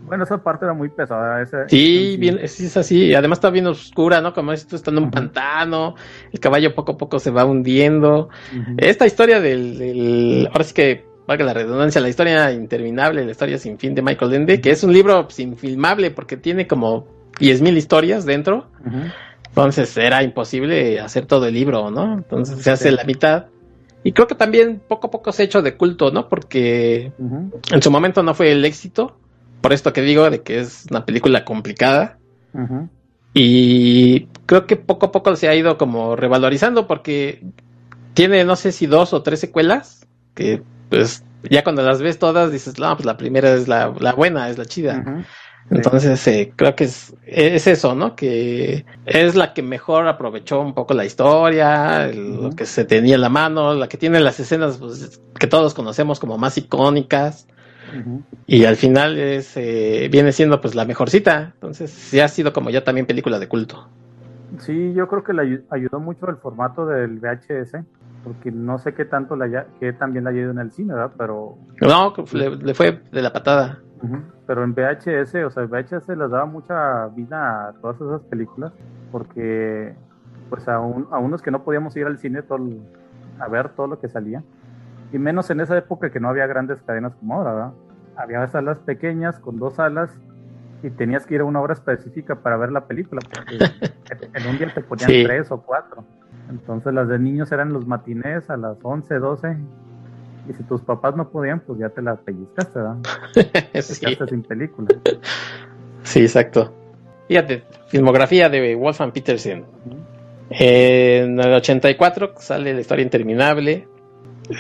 Bueno, 0.06 0.24
esa 0.24 0.41
parte 0.41 0.65
era 0.65 0.74
muy 0.74 0.89
pesada. 0.89 1.45
sí, 1.67 2.17
bien, 2.17 2.39
es 2.41 2.76
así. 2.78 3.13
Además 3.13 3.38
está 3.38 3.52
bien 3.52 3.67
oscura, 3.67 4.22
¿no? 4.22 4.34
Como 4.34 4.52
esto 4.54 4.76
está 4.76 4.89
en 4.89 4.98
un 4.98 5.12
pantano, 5.12 5.95
el 6.32 6.39
caballo 6.39 6.74
poco 6.74 6.93
a 6.93 6.98
poco 6.98 7.19
se 7.19 7.30
va 7.30 7.45
hundiendo. 7.45 8.30
Esta 8.78 9.06
historia 9.06 9.39
del, 9.39 10.50
ahora 10.52 10.63
sí 10.63 10.74
que 10.74 11.06
valga 11.28 11.45
la 11.45 11.54
redundancia, 11.54 12.02
la 12.02 12.10
historia 12.10 12.52
interminable, 12.52 13.24
la 13.24 13.32
historia 13.32 13.60
sin 13.60 13.78
fin 13.78 13.93
de 13.93 14.02
Michael 14.02 14.34
Ende, 14.34 14.62
que 14.62 14.72
es 14.72 14.84
un 14.84 14.91
libro 14.91 15.28
sin 15.30 15.58
filmable 15.58 16.10
porque 16.10 16.38
tiene 16.38 16.65
como 16.65 17.06
10.000 17.39 17.78
historias 17.78 18.26
dentro. 18.26 18.67
Entonces 19.50 19.96
era 19.98 20.24
imposible 20.24 21.00
hacer 21.00 21.26
todo 21.26 21.48
el 21.48 21.54
libro, 21.54 21.92
¿no? 21.92 22.14
Entonces 22.14 22.62
se 22.62 22.72
hace 22.72 22.92
la 22.92 23.04
mitad. 23.04 23.48
Y 24.04 24.14
creo 24.14 24.28
que 24.28 24.36
también 24.36 24.82
poco 24.88 25.08
a 25.08 25.12
poco 25.12 25.32
se 25.32 25.42
ha 25.42 25.46
hecho 25.46 25.62
de 25.62 25.76
culto, 25.76 26.12
¿no? 26.12 26.30
Porque 26.30 27.12
en 27.72 27.82
su 27.82 27.92
momento 27.92 28.24
no 28.24 28.34
fue 28.34 28.52
el 28.52 28.64
éxito. 28.64 29.18
Por 29.62 29.74
esto 29.74 29.92
que 29.92 30.02
digo, 30.02 30.30
de 30.30 30.42
que 30.42 30.60
es 30.60 30.86
una 30.90 31.06
película 31.06 31.44
complicada. 31.44 32.18
Y 33.34 34.28
creo 34.46 34.66
que 34.66 34.76
poco 34.76 35.08
a 35.08 35.12
poco 35.12 35.36
se 35.36 35.50
ha 35.50 35.56
ido 35.56 35.78
como 35.78 36.16
revalorizando 36.16 36.88
porque 36.88 37.44
tiene 38.14 38.44
no 38.44 38.56
sé 38.56 38.72
si 38.72 38.88
dos 38.88 39.14
o 39.14 39.22
tres 39.22 39.40
secuelas 39.40 40.08
que 40.34 40.64
pues 40.90 41.24
ya 41.50 41.64
cuando 41.64 41.84
las 41.84 42.02
ves 42.02 42.20
todas 42.20 42.52
dices, 42.52 42.80
no, 42.80 42.96
pues 42.96 43.06
la 43.06 43.18
primera 43.18 43.54
es 43.54 43.68
la, 43.68 43.94
la 44.00 44.14
buena, 44.14 44.50
es 44.50 44.58
la 44.58 44.66
chida. 44.66 45.26
Entonces, 45.72 46.28
eh, 46.28 46.52
creo 46.56 46.76
que 46.76 46.86
es, 46.86 47.15
es 47.26 47.67
eso, 47.67 47.93
¿no? 47.93 48.15
Que 48.15 48.86
es 49.06 49.36
la 49.36 49.54
que 49.54 49.62
mejor 49.62 50.08
aprovechó 50.08 50.62
un 50.62 50.74
poco 50.74 50.93
la 50.95 51.06
historia, 51.06 52.08
lo 52.08 52.52
que 52.52 52.65
se 52.65 52.86
tenía 52.86 53.15
en 53.15 53.22
la 53.22 53.30
mano, 53.30 53.76
la 53.76 53.88
que 53.88 53.98
tiene 53.98 54.19
las 54.19 54.39
escenas 54.39 54.78
pues, 54.78 55.22
que 55.38 55.48
todos 55.48 55.74
conocemos 55.74 56.19
como 56.19 56.38
más 56.38 56.58
icónicas. 56.58 57.48
Y 58.45 58.65
al 58.65 58.76
final 58.76 59.17
es, 59.17 59.58
eh, 59.58 60.10
viene 60.12 60.32
siendo 60.32 60.62
pues 60.62 60.76
la 60.76 60.86
mejorcita. 60.86 61.52
Entonces, 61.56 61.91
sí 61.91 62.19
ha 62.19 62.28
sido 62.28 62.54
como 62.54 62.69
ya 62.69 62.84
también 62.84 63.06
película 63.06 63.39
de 63.39 63.48
culto. 63.48 63.88
Sí, 64.60 64.93
yo 64.93 65.08
creo 65.08 65.24
que 65.24 65.34
le 65.34 65.63
ayudó 65.69 66.00
mucho 66.00 66.28
el 66.30 66.38
formato 66.38 66.86
del 66.86 67.19
VHS, 67.19 67.84
porque 68.24 68.52
no 68.52 68.80
sé 68.80 68.93
qué 68.93 69.06
tanto 69.06 69.36
la 69.36 69.67
que 69.80 69.93
también 69.93 70.24
la 70.24 70.32
ayudó 70.32 70.52
en 70.52 70.60
el 70.60 70.72
cine, 70.72 70.93
¿verdad? 70.93 71.12
Pero... 71.17 71.58
No, 71.82 72.13
le 72.34 72.74
fue 72.74 73.00
de 73.12 73.22
la 73.22 73.32
patada. 73.32 73.80
Pero 74.48 74.64
en 74.64 74.74
VHS, 74.74 75.36
o 75.46 75.50
sea, 75.50 75.66
VHS 75.66 76.08
les 76.10 76.30
daba 76.30 76.46
mucha 76.46 77.08
vida 77.08 77.70
a 77.70 77.74
todas 77.74 77.98
esas 77.98 78.22
películas 78.24 78.74
porque 79.12 79.94
pues 80.50 80.68
a, 80.68 80.76
a 80.76 81.20
unos 81.20 81.42
que 81.42 81.52
no 81.52 81.64
podíamos 81.64 81.96
ir 81.96 82.06
al 82.08 82.18
cine 82.18 82.42
todo 82.42 82.68
a 83.40 83.48
ver 83.48 83.70
todo 83.70 83.88
lo 83.88 84.00
que 84.00 84.10
salía. 84.10 84.44
Y 85.12 85.18
menos 85.18 85.50
en 85.50 85.60
esa 85.62 85.78
época 85.78 86.12
que 86.12 86.20
no 86.20 86.30
había 86.30 86.46
grandes 86.48 86.82
cadenas 86.82 87.16
como 87.16 87.36
ahora, 87.36 87.54
¿verdad? 87.54 87.74
Había 88.16 88.48
salas 88.48 88.80
pequeñas 88.80 89.40
con 89.40 89.58
dos 89.58 89.76
salas 89.76 90.12
y 90.84 90.90
tenías 90.90 91.26
que 91.26 91.36
ir 91.36 91.42
a 91.42 91.46
una 91.46 91.62
hora 91.62 91.74
específica 91.74 92.36
para 92.36 92.58
ver 92.58 92.72
la 92.72 92.86
película, 92.86 93.22
porque 93.22 93.58
en 94.34 94.48
un 94.48 94.58
día 94.58 94.74
te 94.74 94.82
ponían 94.82 95.08
tres 95.08 95.52
o 95.52 95.62
cuatro. 95.62 96.04
Entonces 96.50 96.94
las 96.94 97.08
de 97.08 97.20
niños 97.20 97.52
eran 97.52 97.74
los 97.74 97.88
matinés 97.88 98.50
a 98.50 98.58
las 98.58 98.78
11, 98.82 99.16
12. 99.16 99.58
Y 100.50 100.54
si 100.54 100.64
tus 100.64 100.82
papás 100.82 101.16
no 101.16 101.30
podían, 101.30 101.60
pues 101.60 101.80
ya 101.80 101.90
te 101.90 102.02
la 102.02 102.16
pellizcaste, 102.16 102.80
¿verdad? 102.80 102.98
sí. 103.82 104.16
Te 104.16 104.28
sin 104.28 104.42
película. 104.42 104.90
Sí, 106.04 106.22
exacto. 106.22 106.74
Fíjate, 107.28 107.64
filmografía 107.88 108.50
de 108.50 108.74
Wolfgang 108.76 109.12
Petersen. 109.12 109.66
En 110.50 111.40
el 111.40 111.54
84 111.54 112.34
sale 112.38 112.74
La 112.74 112.82
historia 112.82 113.04
interminable. 113.04 113.88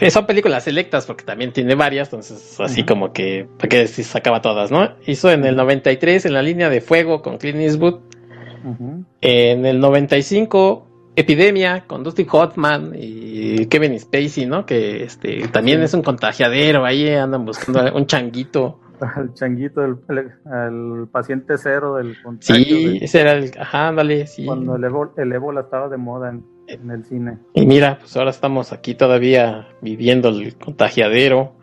Eh, 0.01 0.11
son 0.11 0.27
películas 0.27 0.63
selectas 0.63 1.07
porque 1.07 1.23
también 1.23 1.51
tiene 1.51 1.73
varias, 1.73 2.09
entonces 2.09 2.59
así 2.59 2.83
como 2.83 3.11
que, 3.11 3.47
para 3.57 3.69
que 3.69 3.87
se 3.87 4.03
sacaba 4.03 4.39
todas, 4.39 4.69
¿no? 4.69 4.93
Hizo 5.07 5.31
en 5.31 5.43
el 5.45 5.55
93 5.55 6.25
en 6.25 6.33
la 6.33 6.43
línea 6.43 6.69
de 6.69 6.81
fuego 6.81 7.23
con 7.23 7.39
Clint 7.39 7.59
Eastwood. 7.59 8.01
En 9.21 9.65
el 9.65 9.79
95 9.79 10.88
Epidemia 11.19 11.83
con 11.85 12.01
Dustin 12.01 12.27
Hoffman 12.31 12.93
y 12.95 13.65
Kevin 13.65 13.99
Spacey, 13.99 14.45
¿no? 14.45 14.65
Que 14.65 15.03
este 15.03 15.49
también 15.49 15.81
es 15.83 15.93
un 15.93 16.01
contagiadero, 16.01 16.85
ahí 16.85 17.09
andan 17.09 17.45
buscando 17.45 17.93
un 17.93 18.05
changuito. 18.05 18.79
El 19.17 19.33
changuito, 19.33 19.81
el, 19.85 21.07
paciente 21.09 21.57
cero 21.57 21.95
del 21.95 22.21
contagio. 22.21 22.55
Sí, 22.65 22.99
ese 23.01 23.21
era 23.21 23.31
el, 23.31 23.49
ajá, 23.57 23.87
ándale, 23.87 24.27
sí. 24.27 24.45
Cuando 24.45 24.75
el, 24.75 25.31
ébola, 25.31 25.61
estaba 25.61 25.87
de 25.87 25.95
moda 25.95 26.33
en, 26.67 26.91
el 26.91 27.05
cine. 27.05 27.37
Y 27.53 27.65
mira, 27.65 27.97
pues 27.99 28.17
ahora 28.17 28.29
estamos 28.29 28.73
aquí 28.73 28.95
todavía 28.95 29.69
viviendo 29.79 30.27
el 30.27 30.53
contagiadero. 30.57 31.53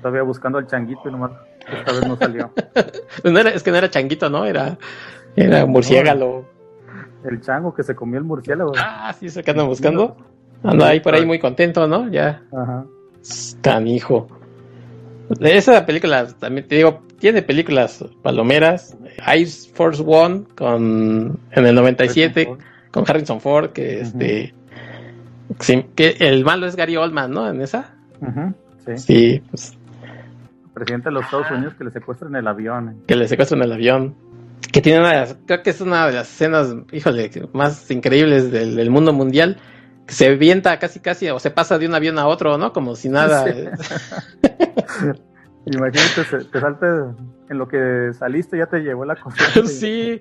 Todavía 0.00 0.22
buscando 0.22 0.56
al 0.56 0.66
changuito 0.66 1.10
y 1.10 1.12
nomás 1.12 1.32
esta 1.70 1.92
vez 1.92 2.08
no 2.08 2.16
salió. 2.16 2.52
es 3.54 3.62
que 3.62 3.70
no 3.70 3.76
era 3.76 3.90
changuito, 3.90 4.30
¿no? 4.30 4.46
Era, 4.46 4.78
era 5.36 5.66
murciélago. 5.66 6.46
El 7.24 7.40
chango 7.40 7.74
que 7.74 7.82
se 7.82 7.94
comió 7.94 8.18
el 8.18 8.24
murciélago. 8.24 8.72
Ah, 8.76 9.14
sí, 9.18 9.28
se 9.28 9.42
que 9.42 9.50
andan 9.50 9.66
buscando. 9.66 10.16
Anda 10.62 10.88
ahí 10.88 11.00
por 11.00 11.14
ahí 11.14 11.26
muy 11.26 11.38
contento, 11.38 11.86
¿no? 11.86 12.08
Ya. 12.10 12.42
Ajá. 12.52 12.84
Canijo. 13.60 14.28
Esa 15.40 15.86
película, 15.86 16.26
también 16.38 16.66
te 16.68 16.76
digo, 16.76 17.02
tiene 17.18 17.42
películas 17.42 18.04
palomeras. 18.22 18.96
Ice 19.36 19.70
Force 19.72 20.02
One 20.04 20.44
con 20.56 21.38
en 21.52 21.66
el 21.66 21.74
97 21.74 22.56
con 22.90 23.04
Harrison 23.06 23.40
Ford, 23.40 23.70
que 23.70 24.00
este 24.00 24.54
que 25.94 26.16
el 26.20 26.44
malo 26.44 26.66
es 26.66 26.76
Gary 26.76 26.96
Oldman, 26.96 27.30
¿no? 27.30 27.48
En 27.48 27.60
esa. 27.60 27.94
sí. 28.84 28.98
Sí, 28.98 29.42
pues. 29.50 29.76
Presidente 30.74 31.10
de 31.10 31.12
los 31.12 31.24
Estados 31.24 31.50
Unidos 31.50 31.74
que 31.74 31.84
le 31.84 31.90
secuestran 31.90 32.34
el 32.34 32.46
avión. 32.48 33.02
Que 33.06 33.14
le 33.14 33.28
secuestran 33.28 33.62
el 33.62 33.72
avión 33.72 34.14
que 34.70 34.80
tiene 34.80 35.00
una, 35.00 35.26
creo 35.46 35.62
que 35.62 35.70
es 35.70 35.80
una 35.80 36.06
de 36.06 36.12
las 36.12 36.30
escenas, 36.30 36.74
híjole, 36.92 37.30
más 37.52 37.90
increíbles 37.90 38.52
del, 38.52 38.90
mundo 38.90 39.12
mundial, 39.12 39.58
que 40.06 40.14
se 40.14 40.36
vienta 40.36 40.78
casi 40.78 41.00
casi 41.00 41.28
o 41.30 41.38
se 41.38 41.50
pasa 41.50 41.78
de 41.78 41.86
un 41.86 41.94
avión 41.94 42.18
a 42.18 42.26
otro, 42.26 42.58
¿no? 42.58 42.72
Como 42.72 42.94
si 42.94 43.08
nada. 43.08 43.46
Imagínate, 45.64 46.24
te 46.50 46.60
salte 46.60 46.86
en 47.48 47.58
lo 47.58 47.68
que 47.68 48.10
saliste, 48.18 48.58
ya 48.58 48.66
te 48.66 48.80
llevó 48.80 49.04
la 49.04 49.14
cosa. 49.14 49.64
sí. 49.66 50.20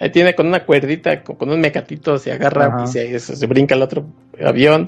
ahí 0.00 0.10
tiene 0.10 0.34
con 0.34 0.48
una 0.48 0.64
cuerdita, 0.64 1.22
con, 1.22 1.48
un 1.48 1.60
mecatito, 1.60 2.18
se 2.18 2.32
agarra 2.32 2.82
y 2.84 2.88
se, 2.88 3.20
se, 3.20 3.46
brinca 3.46 3.76
al 3.76 3.82
otro 3.82 4.06
avión. 4.44 4.86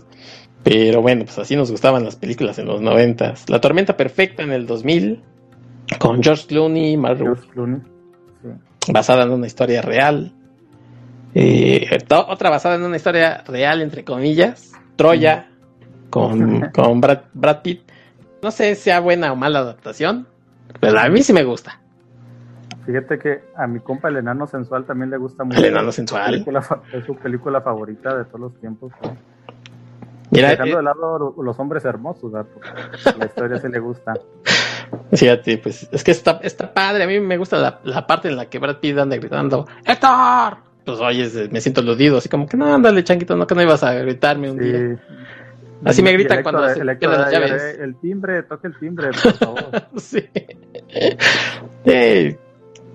Pero 0.65 1.03
bueno, 1.03 1.25
pues 1.25 1.39
así 1.39 1.55
nos 1.57 1.71
gustaban 1.71 2.05
las 2.05 2.17
películas 2.17 2.59
en 2.59 2.67
los 2.67 2.81
noventas. 2.81 3.49
La 3.49 3.61
Tormenta 3.61 3.97
Perfecta 3.97 4.43
en 4.43 4.51
el 4.51 4.67
2000, 4.67 5.23
con 6.01 6.21
George 6.23 6.47
Clooney, 6.49 6.97
George 6.97 7.47
Clooney 7.53 7.94
basada 8.93 9.25
en 9.25 9.31
una 9.31 9.47
historia 9.47 9.83
real. 9.83 10.33
Eh, 11.35 11.89
otra 12.09 12.51
basada 12.51 12.77
en 12.77 12.83
una 12.83 12.97
historia 12.97 13.43
real, 13.47 13.83
entre 13.83 14.05
comillas, 14.05 14.73
Troya, 14.97 15.49
con, 16.11 16.71
con 16.75 17.01
Brad, 17.01 17.63
Pitt. 17.63 17.91
No 18.43 18.51
sé 18.51 18.75
si 18.75 18.83
sea 18.83 19.01
buena 19.01 19.33
o 19.33 19.37
mala 19.37 19.61
adaptación, 19.61 20.29
pero 20.81 21.01
a 21.01 21.09
mí 21.09 21.23
sí 21.23 21.33
me 21.33 21.45
gusta. 21.45 21.81
Fíjate 22.87 23.19
que 23.19 23.43
a 23.57 23.67
mi 23.67 23.81
compa 23.81 24.09
el 24.09 24.19
enano 24.19 24.47
sensual 24.47 24.85
también 24.85 25.11
le 25.11 25.17
gusta 25.17 25.45
mucho. 25.45 25.59
El 25.59 25.67
enano 25.67 25.91
sensual. 25.91 26.45
es 26.93 27.05
su 27.05 27.17
película 27.17 27.63
favorita 27.63 28.17
de 28.17 28.25
todos 28.27 28.41
los 28.41 28.61
tiempos. 28.61 28.93
Dejando 30.31 30.75
eh, 30.75 30.77
de 30.77 30.83
lado 30.83 31.35
los 31.39 31.59
hombres 31.59 31.85
hermosos, 31.85 32.33
la 32.33 33.25
historia 33.25 33.59
se 33.59 33.69
le 33.69 33.79
gusta. 33.79 34.15
Fíjate, 35.15 35.59
pues 35.59 35.89
es 35.91 36.03
que 36.03 36.11
está, 36.11 36.41
está 36.43 36.73
padre. 36.73 37.05
A 37.05 37.07
mí 37.07 37.21
me 37.21 37.37
gusta 37.37 37.81
la, 37.85 38.07
parte 38.07 38.29
en 38.29 38.37
la 38.37 38.47
que 38.47 38.59
Brad 38.59 38.79
Pitt 38.79 38.99
anda 38.99 39.17
gritando: 39.17 39.67
¡Héctor! 39.85 40.59
Pues 40.85 41.01
oye, 41.01 41.49
me 41.51 41.61
siento 41.61 41.81
aludido, 41.81 42.19
así 42.19 42.29
como 42.29 42.47
que 42.47 42.57
no, 42.57 42.75
ándale, 42.75 43.03
chanquito, 43.05 43.37
no 43.37 43.47
que 43.47 43.55
no 43.55 43.63
ibas 43.63 43.83
a 43.83 43.95
gritarme 43.95 44.51
un 44.51 44.59
día. 44.59 44.99
Así 45.85 46.03
me 46.03 46.13
gritan 46.13 46.43
cuando 46.43 46.69
se 46.69 46.81
el 46.81 46.87
las 46.87 47.31
llaves. 47.31 47.79
El 47.79 47.97
timbre, 47.97 48.43
toque 48.43 48.69
el 48.69 48.79
timbre, 48.79 49.11
por 49.11 49.33
favor. 49.35 49.65
sí. 49.97 50.27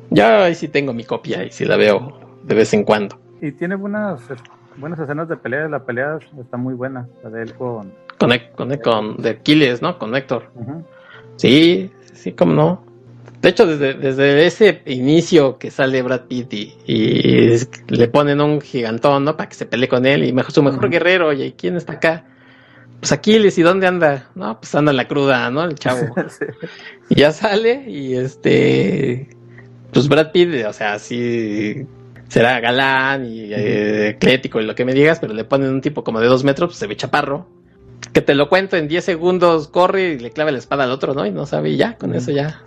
yo 0.09 0.27
ahí 0.27 0.55
sí 0.55 0.67
tengo 0.67 0.93
mi 0.93 1.03
copia 1.03 1.43
y 1.43 1.51
sí 1.51 1.65
la 1.65 1.77
veo 1.77 2.19
de 2.43 2.55
vez 2.55 2.73
en 2.73 2.83
cuando. 2.83 3.19
Y 3.41 3.51
tiene 3.53 3.75
buenas 3.75 4.21
buenas 4.77 4.99
escenas 4.99 5.29
de 5.29 5.37
pelea. 5.37 5.67
La 5.67 5.83
pelea 5.83 6.19
está 6.39 6.57
muy 6.57 6.73
buena, 6.73 7.07
la 7.23 7.29
de 7.29 7.43
él 7.43 7.53
con. 7.53 7.93
Con, 8.17 8.31
con, 8.55 8.77
con 8.77 9.17
de 9.17 9.29
Aquiles, 9.29 9.81
¿no? 9.81 9.97
Con 9.97 10.15
Héctor. 10.15 10.51
Sí, 11.37 11.89
sí, 12.13 12.33
como 12.33 12.53
no. 12.53 12.89
De 13.41 13.49
hecho, 13.49 13.65
desde, 13.65 13.93
desde 13.93 14.45
ese 14.45 14.81
inicio 14.85 15.57
que 15.57 15.71
sale 15.71 16.01
Brad 16.01 16.25
Pitt 16.27 16.53
y, 16.53 17.57
le 17.87 18.07
ponen 18.09 18.41
un 18.41 18.59
gigantón, 18.59 19.23
¿no? 19.23 19.37
Para 19.37 19.47
que 19.47 19.55
se 19.55 19.65
pelee 19.65 19.87
con 19.87 20.05
él 20.05 20.25
y 20.25 20.33
mejor, 20.33 20.51
su 20.51 20.61
mejor 20.61 20.89
guerrero, 20.89 21.27
oye, 21.27 21.53
¿quién 21.57 21.77
está 21.77 21.93
acá? 21.93 22.25
Pues 22.99 23.13
Aquiles, 23.13 23.57
¿y 23.57 23.61
dónde 23.61 23.87
anda? 23.87 24.29
No, 24.35 24.59
pues 24.59 24.75
anda 24.75 24.91
en 24.91 24.97
la 24.97 25.07
cruda, 25.07 25.49
¿no? 25.49 25.63
El 25.63 25.75
chavo. 25.75 26.13
Y 27.11 27.15
ya 27.15 27.31
sale 27.31 27.85
y 27.87 28.13
este, 28.15 29.29
pues 29.91 30.07
Brad 30.07 30.31
Pitt, 30.31 30.65
o 30.67 30.73
sea, 30.73 30.99
sí 30.99 31.87
será 32.27 32.59
galán 32.59 33.25
y 33.25 33.51
eh, 33.51 34.09
eclético 34.09 34.61
y 34.61 34.65
lo 34.65 34.75
que 34.75 34.85
me 34.85 34.93
digas, 34.93 35.19
pero 35.19 35.33
le 35.33 35.43
ponen 35.43 35.71
un 35.71 35.81
tipo 35.81 36.03
como 36.03 36.19
de 36.19 36.27
dos 36.27 36.43
metros, 36.43 36.69
pues 36.69 36.77
se 36.77 36.85
ve 36.85 36.95
chaparro 36.95 37.47
que 38.13 38.21
te 38.21 38.35
lo 38.35 38.49
cuento 38.49 38.77
en 38.77 38.87
10 38.87 39.03
segundos, 39.03 39.67
corre 39.67 40.13
y 40.13 40.19
le 40.19 40.31
clava 40.31 40.51
la 40.51 40.57
espada 40.57 40.83
al 40.85 40.91
otro, 40.91 41.13
¿no? 41.13 41.25
Y 41.25 41.31
no 41.31 41.45
sabe, 41.45 41.75
ya, 41.75 41.97
con 41.97 42.13
eso 42.13 42.31
ya. 42.31 42.61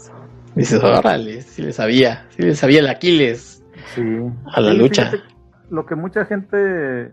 Dices, 0.55 0.83
órale, 0.83 1.43
sí 1.43 1.63
le 1.63 1.73
sabía, 1.73 2.27
sí 2.31 2.43
le 2.43 2.55
sabía 2.55 2.81
el 2.81 2.89
Aquiles. 2.89 3.63
Sí. 3.95 4.03
A 4.53 4.61
la 4.61 4.75
lucha. 4.75 5.11
lo 5.71 5.87
que 5.87 5.95
mucha 5.95 6.25
gente 6.27 7.13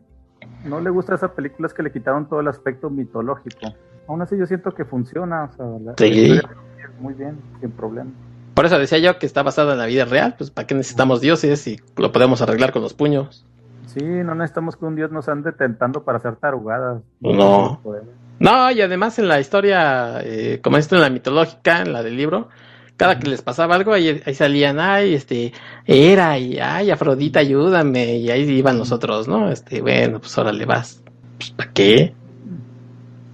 no 0.66 0.82
le 0.82 0.90
gusta 0.90 1.14
a 1.14 1.16
esa 1.16 1.34
película 1.34 1.68
es 1.68 1.74
que 1.74 1.84
le 1.84 1.92
quitaron 1.92 2.28
todo 2.28 2.42
el 2.42 2.48
aspecto 2.48 2.90
mitológico. 2.90 3.74
Aún 4.08 4.22
así 4.22 4.38
yo 4.38 4.46
siento 4.46 4.74
que 4.74 4.86
funciona, 4.86 5.46
o 5.46 5.56
sea, 5.56 5.66
la, 5.66 5.94
sí. 5.98 6.40
muy 7.00 7.14
bien, 7.14 7.38
sin 7.62 7.72
problema. 7.72 8.12
Por 8.54 8.66
eso 8.66 8.78
decía 8.78 8.98
yo 8.98 9.20
que 9.20 9.26
está 9.26 9.44
basada 9.44 9.74
en 9.74 9.80
la 9.80 9.86
vida 9.86 10.06
real, 10.06 10.36
pues 10.38 10.52
¿para 10.52 10.68
qué 10.68 10.76
necesitamos 10.76 11.22
dioses 11.22 11.66
y 11.68 11.80
lo 11.96 12.12
podemos 12.12 12.42
arreglar 12.42 12.74
con 12.74 12.82
los 12.82 12.94
puños? 12.94 13.46
Sí, 13.94 14.04
no 14.04 14.36
necesitamos 14.36 14.76
que 14.76 14.86
un 14.86 14.96
dios 14.96 15.12
nos 15.12 15.28
ande 15.30 15.52
tentando 15.52 16.04
para 16.04 16.20
hacer 16.20 16.36
tarugadas. 16.36 17.02
No. 17.22 17.82
No, 18.40 18.72
y 18.72 18.82
además 18.82 19.18
en 19.18 19.28
la 19.28 19.40
historia, 19.40 20.22
eh, 20.24 20.60
como 20.64 20.78
esto 20.78 20.96
en 20.96 21.02
la 21.02 21.10
mitológica, 21.10 21.82
en 21.82 21.92
la 21.92 22.04
del 22.04 22.16
libro, 22.16 22.50
cada 22.98 23.18
que 23.18 23.28
les 23.28 23.42
pasaba 23.42 23.76
algo, 23.76 23.94
ahí, 23.94 24.22
salían, 24.34 24.80
ay, 24.80 25.16
este, 25.16 25.54
era, 25.86 26.38
y 26.38 26.60
ay, 26.60 26.92
Afrodita, 26.92 27.40
ayúdame, 27.40 28.18
y 28.18 28.30
ahí 28.30 28.44
iban 28.44 28.78
los 28.78 28.92
otros, 28.92 29.28
¿no? 29.28 29.52
Este, 29.52 29.82
bueno, 29.82 30.20
pues 30.20 30.38
ahora 30.38 30.52
le 30.52 30.66
vas. 30.66 31.02
Pues, 31.38 31.52
¿Para 31.52 31.74
qué? 31.74 32.14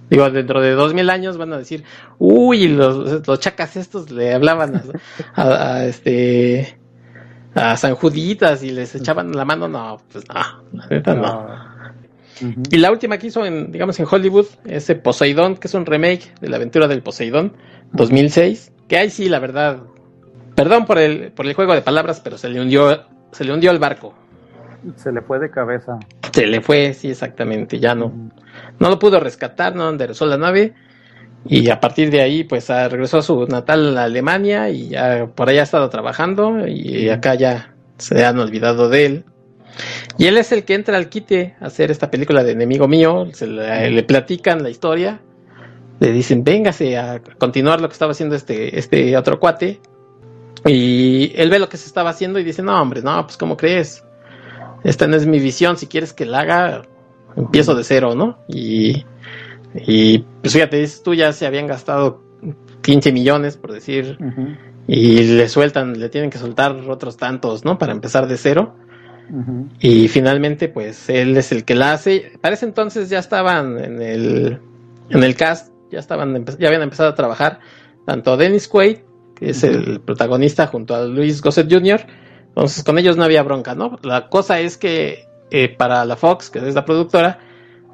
Digo, 0.08 0.30
dentro 0.30 0.60
de 0.62 0.72
dos 0.72 0.94
mil 0.94 1.10
años 1.10 1.36
van 1.36 1.52
a 1.52 1.58
decir, 1.58 1.84
uy, 2.18 2.68
los, 2.68 3.26
los 3.26 3.40
chacas 3.40 3.76
estos 3.76 4.10
le 4.10 4.32
hablaban 4.32 4.82
a 5.34 5.84
este 5.84 6.78
a 7.62 7.76
San 7.76 7.94
Juditas 7.94 8.62
y 8.62 8.70
les 8.70 8.94
echaban 8.94 9.32
la 9.32 9.44
mano, 9.44 9.66
no, 9.66 10.00
pues 10.12 10.24
no, 10.28 10.34
la 10.72 10.86
neta 10.88 11.14
no. 11.14 11.76
Y 12.70 12.76
la 12.76 12.92
última 12.92 13.16
que 13.16 13.28
hizo 13.28 13.46
en, 13.46 13.72
digamos, 13.72 13.98
en 13.98 14.06
Hollywood, 14.10 14.46
ese 14.66 14.94
Poseidón, 14.94 15.56
que 15.56 15.68
es 15.68 15.74
un 15.74 15.86
remake 15.86 16.34
de 16.40 16.50
la 16.50 16.56
aventura 16.56 16.86
del 16.86 17.02
Poseidón, 17.02 17.54
2006, 17.92 18.72
que 18.88 18.98
ahí 18.98 19.08
sí, 19.08 19.30
la 19.30 19.38
verdad, 19.38 19.78
perdón 20.54 20.84
por 20.84 20.98
el, 20.98 21.32
por 21.32 21.46
el 21.46 21.54
juego 21.54 21.74
de 21.74 21.80
palabras, 21.80 22.20
pero 22.20 22.36
se 22.36 22.50
le 22.50 22.60
hundió, 22.60 23.04
se 23.32 23.44
le 23.44 23.54
hundió 23.54 23.70
el 23.70 23.78
barco. 23.78 24.14
Se 24.96 25.10
le 25.10 25.22
fue 25.22 25.38
de 25.38 25.50
cabeza. 25.50 25.98
Se 26.32 26.46
le 26.46 26.60
fue, 26.60 26.92
sí, 26.92 27.08
exactamente, 27.08 27.80
ya 27.80 27.94
no. 27.94 28.12
No 28.78 28.90
lo 28.90 28.98
pudo 28.98 29.18
rescatar, 29.18 29.74
no 29.74 29.88
enderezó 29.88 30.26
la 30.26 30.36
nave 30.36 30.74
y 31.44 31.70
a 31.70 31.80
partir 31.80 32.10
de 32.10 32.22
ahí, 32.22 32.44
pues 32.44 32.68
regresó 32.68 33.18
a 33.18 33.22
su 33.22 33.46
natal 33.46 33.96
Alemania 33.98 34.70
y 34.70 34.88
ya 34.88 35.26
por 35.34 35.48
allá 35.48 35.60
ha 35.60 35.64
estado 35.64 35.88
trabajando 35.90 36.66
y 36.66 37.08
acá 37.08 37.34
ya 37.34 37.74
se 37.98 38.24
han 38.24 38.38
olvidado 38.38 38.88
de 38.88 39.06
él. 39.06 39.24
Y 40.18 40.26
él 40.26 40.38
es 40.38 40.52
el 40.52 40.64
que 40.64 40.74
entra 40.74 40.96
al 40.96 41.08
quite 41.08 41.54
a 41.60 41.66
hacer 41.66 41.90
esta 41.90 42.10
película 42.10 42.42
de 42.42 42.52
enemigo 42.52 42.88
mío. 42.88 43.28
Se 43.32 43.46
le, 43.46 43.90
le 43.90 44.02
platican 44.02 44.62
la 44.62 44.70
historia. 44.70 45.20
Le 46.00 46.12
dicen, 46.12 46.44
véngase 46.44 46.98
a 46.98 47.20
continuar 47.38 47.80
lo 47.80 47.88
que 47.88 47.92
estaba 47.92 48.12
haciendo 48.12 48.34
este, 48.34 48.78
este 48.78 49.16
otro 49.16 49.38
cuate. 49.38 49.80
Y 50.64 51.32
él 51.36 51.50
ve 51.50 51.58
lo 51.58 51.68
que 51.68 51.76
se 51.76 51.86
estaba 51.86 52.10
haciendo 52.10 52.38
y 52.38 52.44
dice, 52.44 52.62
no, 52.62 52.80
hombre, 52.80 53.02
no, 53.02 53.22
pues 53.24 53.36
¿cómo 53.36 53.56
crees? 53.56 54.02
Esta 54.82 55.06
no 55.06 55.16
es 55.16 55.26
mi 55.26 55.38
visión. 55.38 55.76
Si 55.76 55.86
quieres 55.86 56.12
que 56.12 56.26
la 56.26 56.40
haga, 56.40 56.82
empiezo 57.36 57.74
de 57.74 57.84
cero, 57.84 58.14
¿no? 58.14 58.38
Y, 58.48 59.04
y 59.84 60.18
pues 60.40 60.52
fíjate, 60.52 60.78
dices 60.78 61.02
tú 61.02 61.14
ya 61.14 61.32
se 61.32 61.46
habían 61.46 61.66
gastado 61.66 62.22
15 62.82 63.12
millones, 63.12 63.56
por 63.56 63.72
decir, 63.72 64.18
y 64.86 65.22
le 65.22 65.48
sueltan, 65.48 65.98
le 65.98 66.08
tienen 66.08 66.30
que 66.30 66.38
soltar 66.38 66.72
otros 66.88 67.16
tantos, 67.16 67.64
¿no? 67.64 67.78
Para 67.78 67.92
empezar 67.92 68.28
de 68.28 68.36
cero. 68.36 68.76
Y 69.80 70.06
finalmente, 70.06 70.68
pues 70.68 71.08
él 71.08 71.36
es 71.36 71.50
el 71.50 71.64
que 71.64 71.74
la 71.74 71.92
hace. 71.92 72.38
Para 72.40 72.54
ese 72.54 72.64
entonces 72.64 73.10
ya 73.10 73.18
estaban 73.18 73.82
en 73.82 74.00
el, 74.00 74.60
en 75.10 75.24
el 75.24 75.34
cast, 75.34 75.72
ya 75.90 75.98
estaban, 75.98 76.44
ya 76.58 76.68
habían 76.68 76.82
empezado 76.82 77.08
a 77.08 77.14
trabajar 77.14 77.58
tanto 78.06 78.36
Dennis 78.36 78.68
Quaid, 78.68 78.98
que 79.34 79.50
es 79.50 79.64
el 79.64 80.00
protagonista, 80.00 80.68
junto 80.68 80.94
a 80.94 81.04
Luis 81.04 81.42
Gossett 81.42 81.70
Jr. 81.70 82.06
Entonces 82.48 82.84
con 82.84 82.98
ellos 82.98 83.16
no 83.16 83.24
había 83.24 83.42
bronca, 83.42 83.74
¿no? 83.74 83.98
La 84.02 84.28
cosa 84.28 84.60
es 84.60 84.78
que 84.78 85.26
eh, 85.50 85.68
para 85.68 86.04
la 86.04 86.16
Fox, 86.16 86.50
que 86.50 86.60
es 86.60 86.74
la 86.74 86.84
productora, 86.84 87.40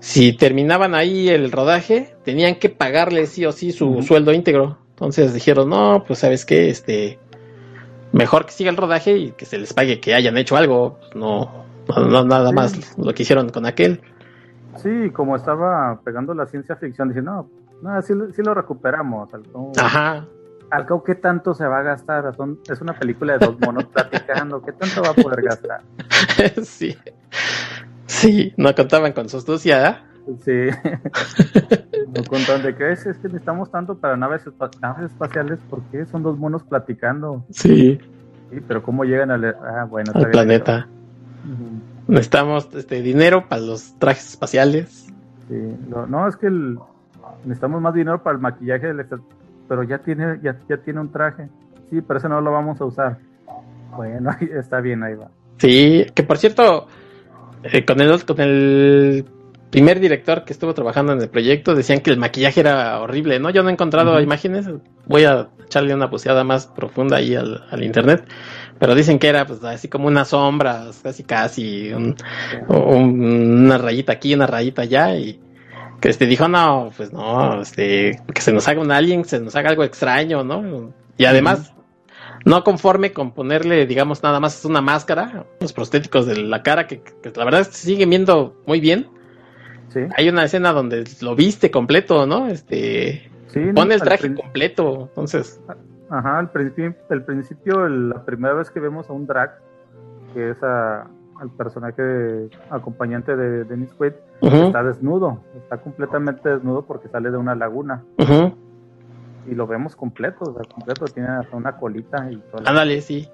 si 0.04 0.32
terminaban 0.36 0.96
ahí 0.96 1.28
el 1.28 1.52
rodaje, 1.52 2.16
tenían 2.24 2.56
que 2.56 2.68
pagarle 2.68 3.26
sí 3.26 3.46
o 3.46 3.52
sí 3.52 3.70
su 3.70 4.02
sueldo 4.02 4.32
íntegro. 4.32 4.78
Entonces 4.90 5.32
dijeron, 5.32 5.68
no, 5.70 6.02
pues 6.04 6.18
sabes 6.18 6.44
qué, 6.44 6.68
este, 6.70 7.20
mejor 8.12 8.44
que 8.46 8.50
siga 8.52 8.70
el 8.70 8.76
rodaje 8.76 9.16
y 9.16 9.30
que 9.30 9.44
se 9.46 9.58
les 9.58 9.72
pague 9.72 10.00
que 10.00 10.12
hayan 10.14 10.36
hecho 10.38 10.56
algo, 10.56 10.98
no, 11.14 11.64
no, 11.88 12.04
no 12.08 12.24
nada 12.24 12.48
Sí. 12.50 12.54
más 12.56 12.98
lo 12.98 13.14
que 13.14 13.22
hicieron 13.22 13.48
con 13.50 13.64
aquel. 13.64 14.00
Sí, 14.82 15.10
como 15.12 15.36
estaba 15.36 16.00
pegando 16.04 16.34
la 16.34 16.46
ciencia 16.46 16.74
ficción, 16.74 17.08
dice, 17.10 17.22
no, 17.22 17.48
no 17.80 18.02
sí, 18.02 18.12
lo- 18.14 18.32
sí 18.32 18.42
lo 18.42 18.54
recuperamos. 18.54 19.32
Al 19.32 19.42
cabo, 19.44 19.72
Ajá, 19.78 20.26
al 20.70 20.86
cabo, 20.86 21.04
¿qué 21.04 21.14
tanto 21.14 21.54
se 21.54 21.64
va 21.66 21.78
a 21.78 21.82
gastar? 21.82 22.34
Son- 22.36 22.58
es 22.68 22.80
una 22.80 22.92
película 22.98 23.34
de 23.38 23.46
dos 23.46 23.60
monos 23.60 23.84
platicando, 23.84 24.60
¿qué 24.62 24.72
tanto 24.72 25.00
va 25.02 25.10
a 25.10 25.14
poder 25.14 25.42
gastar? 25.42 25.80
sí, 26.64 26.96
sí, 28.12 28.52
no 28.56 28.74
contaban 28.74 29.12
con 29.12 29.28
su 29.28 29.38
astucia, 29.38 29.88
¿eh? 29.88 29.96
Sí. 30.44 30.68
no 32.14 32.24
contaban 32.24 32.62
de 32.62 32.74
qué 32.76 32.92
es, 32.92 33.06
es 33.06 33.16
que 33.18 33.28
necesitamos 33.28 33.70
tanto 33.70 33.96
para 33.98 34.16
naves, 34.16 34.42
naves 34.80 35.10
espaciales, 35.10 35.58
¿por 35.68 35.82
qué? 35.90 36.04
Son 36.06 36.22
dos 36.22 36.38
monos 36.38 36.62
platicando. 36.62 37.44
Sí, 37.50 37.98
Sí, 38.50 38.60
pero 38.68 38.82
¿cómo 38.82 39.04
llegan 39.04 39.30
al, 39.30 39.44
ah, 39.46 39.86
bueno, 39.88 40.12
al 40.14 40.30
planeta. 40.30 40.86
Necesitamos 42.06 42.68
este 42.74 43.00
dinero 43.00 43.48
para 43.48 43.62
los 43.62 43.98
trajes 43.98 44.28
espaciales. 44.28 45.06
Sí, 45.48 45.76
no, 45.88 46.06
no, 46.06 46.28
es 46.28 46.36
que 46.36 46.48
el- 46.48 46.78
necesitamos 47.44 47.80
más 47.80 47.94
dinero 47.94 48.22
para 48.22 48.36
el 48.36 48.42
maquillaje 48.42 48.92
del 48.92 49.06
pero 49.68 49.84
ya 49.84 49.98
tiene, 49.98 50.38
ya, 50.42 50.54
ya 50.68 50.76
tiene 50.76 51.00
un 51.00 51.10
traje. 51.10 51.48
Sí, 51.88 52.02
pero 52.02 52.18
ese 52.18 52.28
no 52.28 52.42
lo 52.42 52.52
vamos 52.52 52.78
a 52.80 52.84
usar. 52.84 53.18
Bueno, 53.96 54.30
ahí 54.38 54.50
está 54.52 54.80
bien, 54.80 55.02
ahí 55.02 55.14
va. 55.14 55.30
Sí, 55.56 56.04
que 56.14 56.22
por 56.22 56.36
cierto, 56.36 56.88
eh, 57.64 57.84
con 57.84 58.00
el 58.00 58.24
con 58.24 58.40
el 58.40 59.24
primer 59.70 60.00
director 60.00 60.44
que 60.44 60.52
estuvo 60.52 60.74
trabajando 60.74 61.12
en 61.12 61.20
el 61.22 61.28
proyecto 61.30 61.74
decían 61.74 62.00
que 62.00 62.10
el 62.10 62.18
maquillaje 62.18 62.60
era 62.60 63.00
horrible, 63.00 63.38
¿no? 63.40 63.48
Yo 63.50 63.62
no 63.62 63.70
he 63.70 63.72
encontrado 63.72 64.20
imágenes, 64.20 64.66
voy 65.06 65.24
a 65.24 65.48
echarle 65.64 65.94
una 65.94 66.06
buceada 66.06 66.44
más 66.44 66.66
profunda 66.66 67.16
ahí 67.16 67.34
al, 67.34 67.64
al 67.70 67.82
internet, 67.82 68.24
pero 68.78 68.94
dicen 68.94 69.18
que 69.18 69.28
era 69.28 69.46
pues 69.46 69.64
así 69.64 69.88
como 69.88 70.08
unas 70.08 70.28
sombras, 70.28 71.00
casi 71.02 71.24
casi, 71.24 71.90
un- 71.92 72.14
un- 72.68 73.64
una 73.64 73.78
rayita 73.78 74.12
aquí, 74.12 74.34
una 74.34 74.46
rayita 74.46 74.82
allá 74.82 75.16
y 75.16 75.40
que 76.00 76.08
este 76.10 76.26
dijo, 76.26 76.48
no, 76.48 76.90
pues 76.96 77.12
no, 77.12 77.62
este, 77.62 78.20
que 78.34 78.42
se 78.42 78.52
nos 78.52 78.66
haga 78.68 78.80
un 78.80 78.90
alien, 78.90 79.24
se 79.24 79.40
nos 79.40 79.54
haga 79.56 79.70
algo 79.70 79.84
extraño, 79.84 80.42
¿no? 80.44 80.92
Y 81.16 81.24
además, 81.24 81.72
no 82.44 82.64
conforme 82.64 83.12
con 83.12 83.32
ponerle, 83.32 83.86
digamos, 83.86 84.22
nada 84.22 84.40
más 84.40 84.64
una 84.64 84.80
máscara, 84.80 85.44
los 85.60 85.72
prostéticos 85.72 86.26
de 86.26 86.36
la 86.36 86.62
cara, 86.62 86.86
que, 86.86 87.00
que 87.02 87.32
la 87.36 87.44
verdad 87.44 87.62
se 87.64 87.72
siguen 87.86 88.10
viendo 88.10 88.54
muy 88.66 88.80
bien. 88.80 89.08
Sí, 89.88 90.00
Hay 90.16 90.28
una 90.28 90.44
escena 90.44 90.72
donde 90.72 91.04
lo 91.20 91.34
viste 91.36 91.70
completo, 91.70 92.26
¿no? 92.26 92.48
Este, 92.48 93.30
sí. 93.48 93.60
¿no? 93.60 93.74
pone 93.74 93.94
el 93.94 94.00
traje 94.00 94.34
completo, 94.34 95.06
entonces, 95.10 95.60
Ajá, 96.08 96.38
al 96.38 96.50
principio, 96.50 96.94
al 97.08 97.24
principio, 97.24 97.86
el- 97.86 98.10
la 98.10 98.22
primera 98.24 98.52
vez 98.54 98.70
que 98.70 98.80
vemos 98.80 99.08
a 99.08 99.12
un 99.14 99.26
drag, 99.26 99.50
que 100.34 100.50
es 100.50 100.62
a- 100.62 101.06
al 101.40 101.50
personaje 101.56 102.48
acompañante 102.70 103.34
de 103.34 103.64
Dennis 103.64 103.92
Quaid, 103.94 104.12
está 104.42 104.82
desnudo, 104.82 105.40
está 105.56 105.78
completamente 105.78 106.48
desnudo 106.50 106.82
porque 106.82 107.08
sale 107.08 107.30
de 107.30 107.36
una 107.38 107.54
laguna 107.54 108.04
y 109.50 109.54
lo 109.54 109.66
vemos 109.66 109.96
completo, 109.96 110.44
o 110.44 110.54
sea, 110.54 110.62
completo, 110.72 111.04
tiene 111.06 111.28
hasta 111.28 111.56
una 111.56 111.76
colita 111.76 112.28
y 112.30 112.36
todo. 112.50 112.62
ándale, 112.66 113.00
sí. 113.00 113.28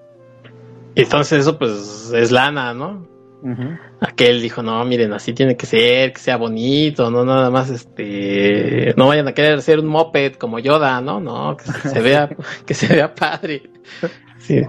Entonces 0.94 1.40
eso 1.40 1.58
pues 1.58 2.12
es 2.14 2.30
lana, 2.32 2.72
¿no? 2.74 3.06
Ujú. 3.42 3.76
Aquel 4.00 4.40
dijo, 4.42 4.62
no, 4.62 4.84
miren, 4.84 5.12
así 5.12 5.32
tiene 5.32 5.56
que 5.56 5.66
ser, 5.66 6.12
que 6.12 6.18
sea 6.18 6.36
bonito, 6.36 7.08
no 7.10 7.24
nada 7.24 7.50
más, 7.50 7.70
este, 7.70 8.94
no 8.96 9.06
vayan 9.06 9.28
a 9.28 9.32
querer 9.32 9.62
ser 9.62 9.78
un 9.78 9.86
moped 9.86 10.34
como 10.34 10.58
Yoda, 10.58 11.00
¿no? 11.00 11.20
No, 11.20 11.56
que 11.56 11.64
se 11.64 12.00
vea, 12.00 12.28
que 12.66 12.74
se 12.74 12.92
vea 12.92 13.14
padre. 13.14 13.70
Sí, 14.38 14.62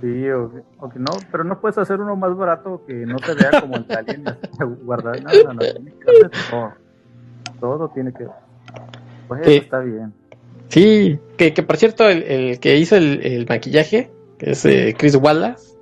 Sí, 0.00 0.28
o, 0.30 0.52
o 0.78 0.88
que 0.88 0.98
no, 1.00 1.10
pero 1.32 1.42
no 1.42 1.60
puedes 1.60 1.76
hacer 1.76 2.00
uno 2.00 2.14
más 2.14 2.36
barato 2.36 2.82
que 2.86 2.94
no 2.94 3.16
te 3.16 3.34
vea 3.34 3.60
como 3.60 3.76
el 3.78 3.86
alien 3.90 4.24
guardar 4.84 5.20
nada, 5.22 5.42
no, 5.46 5.54
no, 5.54 5.60
hacer 5.60 6.30
todo, 6.50 6.72
todo 7.60 7.88
tiene 7.88 8.12
que 8.12 8.24
pues 9.26 9.44
Sí. 9.44 9.56
está 9.56 9.80
bien. 9.80 10.14
Sí, 10.68 11.18
que, 11.36 11.52
que 11.52 11.62
por 11.62 11.76
cierto, 11.76 12.08
el, 12.08 12.22
el 12.22 12.60
que 12.60 12.76
hizo 12.76 12.96
el, 12.96 13.20
el 13.24 13.46
maquillaje, 13.46 14.10
que 14.38 14.50
es 14.52 14.64
eh, 14.64 14.94
Chris 14.96 15.16
Wallace, 15.16 15.76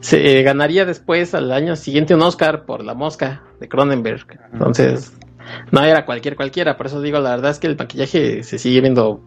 se 0.00 0.38
eh, 0.38 0.42
ganaría 0.42 0.84
después 0.84 1.34
al 1.34 1.52
año 1.52 1.76
siguiente 1.76 2.14
un 2.14 2.22
Oscar 2.22 2.64
por 2.64 2.84
La 2.84 2.94
Mosca 2.94 3.44
de 3.60 3.68
Cronenberg. 3.68 4.26
Entonces, 4.52 5.12
no 5.70 5.82
era 5.82 6.04
cualquier 6.04 6.36
cualquiera, 6.36 6.76
por 6.76 6.86
eso 6.86 7.00
digo, 7.00 7.20
la 7.20 7.30
verdad 7.30 7.50
es 7.52 7.58
que 7.58 7.68
el 7.68 7.76
maquillaje 7.76 8.42
se 8.42 8.58
sigue 8.58 8.80
viendo. 8.80 9.20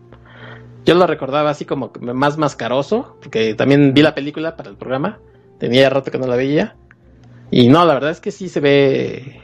Yo 0.86 0.96
lo 0.96 1.08
recordaba 1.08 1.50
así 1.50 1.66
como 1.66 1.92
más 2.02 2.38
mascaroso, 2.38 3.18
porque 3.22 3.56
también 3.56 3.94
vi 3.94 4.02
la 4.02 4.14
película 4.14 4.56
para 4.56 4.70
el 4.70 4.78
programa, 4.78 5.20
tenía 5.60 5.90
rato 5.90 6.12
que 6.12 6.20
no 6.20 6.28
la 6.28 6.36
veía. 6.36 6.76
Y 7.52 7.70
no, 7.70 7.86
la 7.86 7.94
verdad 7.94 8.12
es 8.12 8.20
que 8.20 8.32
sí 8.32 8.50
se 8.50 8.60
ve 8.60 9.42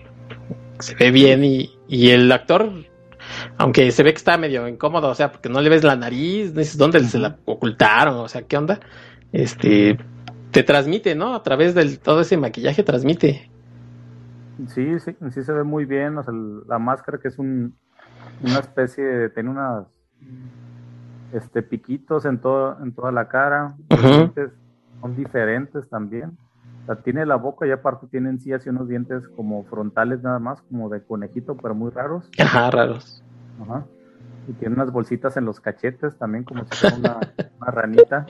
se 0.81 0.95
ve 0.95 1.12
bien 1.12 1.43
y, 1.43 1.71
y 1.88 2.10
el 2.10 2.31
actor 2.31 2.71
aunque 3.58 3.91
se 3.91 4.04
ve 4.04 4.13
que 4.13 4.17
está 4.17 4.38
medio 4.38 4.67
incómodo, 4.67 5.10
o 5.10 5.15
sea, 5.15 5.32
porque 5.32 5.50
no 5.50 5.62
le 5.62 5.70
ves 5.70 5.84
la 5.84 5.96
nariz, 5.96 6.54
no 6.54 6.60
dices 6.60 6.78
dónde 6.78 7.00
se 7.02 7.20
la 7.20 7.38
ocultaron, 7.46 8.15
o 8.15 8.28
sea, 8.28 8.44
qué 8.44 8.58
onda. 8.58 8.80
Este 9.32 9.98
te 10.52 10.63
transmite, 10.63 11.15
¿no? 11.15 11.34
A 11.34 11.44
través 11.44 11.74
del 11.74 12.00
todo 12.00 12.22
ese 12.22 12.38
maquillaje 12.38 12.84
transmite. 12.84 13.50
Sí, 14.67 15.00
sí, 15.00 15.15
sí 15.32 15.44
se 15.44 15.54
ve 15.54 15.63
muy 15.63 15.86
bien, 15.86 16.17
o 16.17 16.24
sea, 16.24 16.34
la 16.67 16.78
máscara 16.78 17.17
que 17.17 17.30
es 17.30 17.39
un, 17.39 17.74
una 18.44 18.60
especie 18.60 19.04
de, 19.04 19.30
tiene 19.30 19.50
unas 19.50 19.88
este 21.34 21.63
piquitos 21.63 22.26
en 22.26 22.39
todo, 22.39 22.78
en 22.84 22.91
toda 22.94 23.12
la 23.12 23.28
cara, 23.28 23.76
son 25.00 25.15
diferentes 25.15 25.89
también. 25.89 26.38
O 26.84 26.86
sea, 26.86 26.96
tiene 26.96 27.26
la 27.26 27.36
boca 27.36 27.67
y 27.67 27.72
aparte 27.72 28.08
tiene 28.08 28.30
en 28.30 28.39
sí 28.39 28.54
así 28.54 28.70
unos 28.70 28.88
dientes 28.88 29.28
como 29.36 29.63
frontales 29.65 30.24
nada 30.24 30.39
más, 30.39 30.62
como 30.63 30.89
de 30.89 31.04
conejito, 31.04 31.56
pero 31.56 31.76
muy 31.76 31.91
raros. 31.91 32.30
Ajá, 32.39 32.72
raros. 32.72 33.24
Ajá. 33.62 33.86
Y 34.48 34.54
tiene 34.54 34.76
unas 34.76 34.91
bolsitas 34.91 35.38
en 35.38 35.46
los 35.46 35.60
cachetes 35.60 36.17
también, 36.17 36.44
como 36.44 36.65
si 36.65 36.76
fuera 36.76 36.96
una, 36.98 37.20
una 37.62 37.72
ranita. 37.72 38.26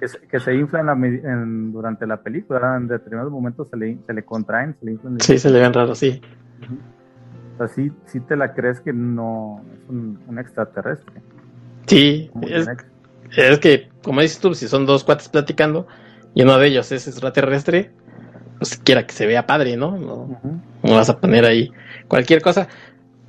Que 0.00 0.08
se, 0.08 0.18
que 0.20 0.40
se 0.40 0.54
inflan 0.54 1.72
durante 1.72 2.06
la 2.06 2.22
película, 2.22 2.76
en 2.76 2.88
determinados 2.88 3.30
momentos 3.30 3.68
se 3.68 3.76
le, 3.76 3.98
se 4.06 4.12
le 4.14 4.24
contraen, 4.24 4.74
se 4.80 4.86
le 4.86 4.92
inflan. 4.92 5.20
Sí, 5.20 5.38
se 5.38 5.50
le 5.50 5.60
ven 5.60 5.72
raros, 5.72 5.98
sí. 5.98 6.20
O 7.54 7.58
sea, 7.58 7.68
sí, 7.68 7.92
sí 8.06 8.20
te 8.20 8.36
la 8.36 8.54
crees 8.54 8.80
que 8.80 8.92
no 8.92 9.62
es 9.72 9.88
un, 9.88 10.18
un 10.26 10.38
extraterrestre. 10.38 11.22
Sí, 11.86 12.30
es, 12.42 12.68
es 13.36 13.58
que, 13.58 13.90
como 14.02 14.22
dices 14.22 14.40
tú, 14.40 14.54
si 14.54 14.66
son 14.66 14.86
dos 14.86 15.04
cuates 15.04 15.28
platicando 15.28 15.86
y 16.34 16.42
uno 16.42 16.58
de 16.58 16.66
ellos 16.68 16.90
es 16.92 17.06
extraterrestre, 17.06 17.90
pues 18.58 18.76
quiera 18.78 19.06
que 19.06 19.12
se 19.12 19.26
vea 19.26 19.46
padre, 19.46 19.76
¿no? 19.76 19.96
No, 19.96 20.40
vas 20.82 21.08
a 21.10 21.18
poner 21.18 21.44
ahí 21.44 21.70
cualquier 22.08 22.42
cosa. 22.42 22.68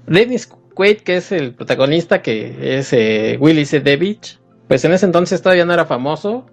Dennis 0.07 0.47
Quaid, 0.73 0.97
que 0.97 1.17
es 1.17 1.31
el 1.31 1.53
protagonista, 1.53 2.21
que 2.21 2.77
es 2.77 2.93
eh, 2.93 3.37
Willy 3.39 3.65
C. 3.65 3.79
Devich, 3.79 4.39
pues 4.67 4.83
en 4.85 4.93
ese 4.93 5.05
entonces 5.05 5.41
todavía 5.41 5.65
no 5.65 5.73
era 5.73 5.85
famoso. 5.85 6.45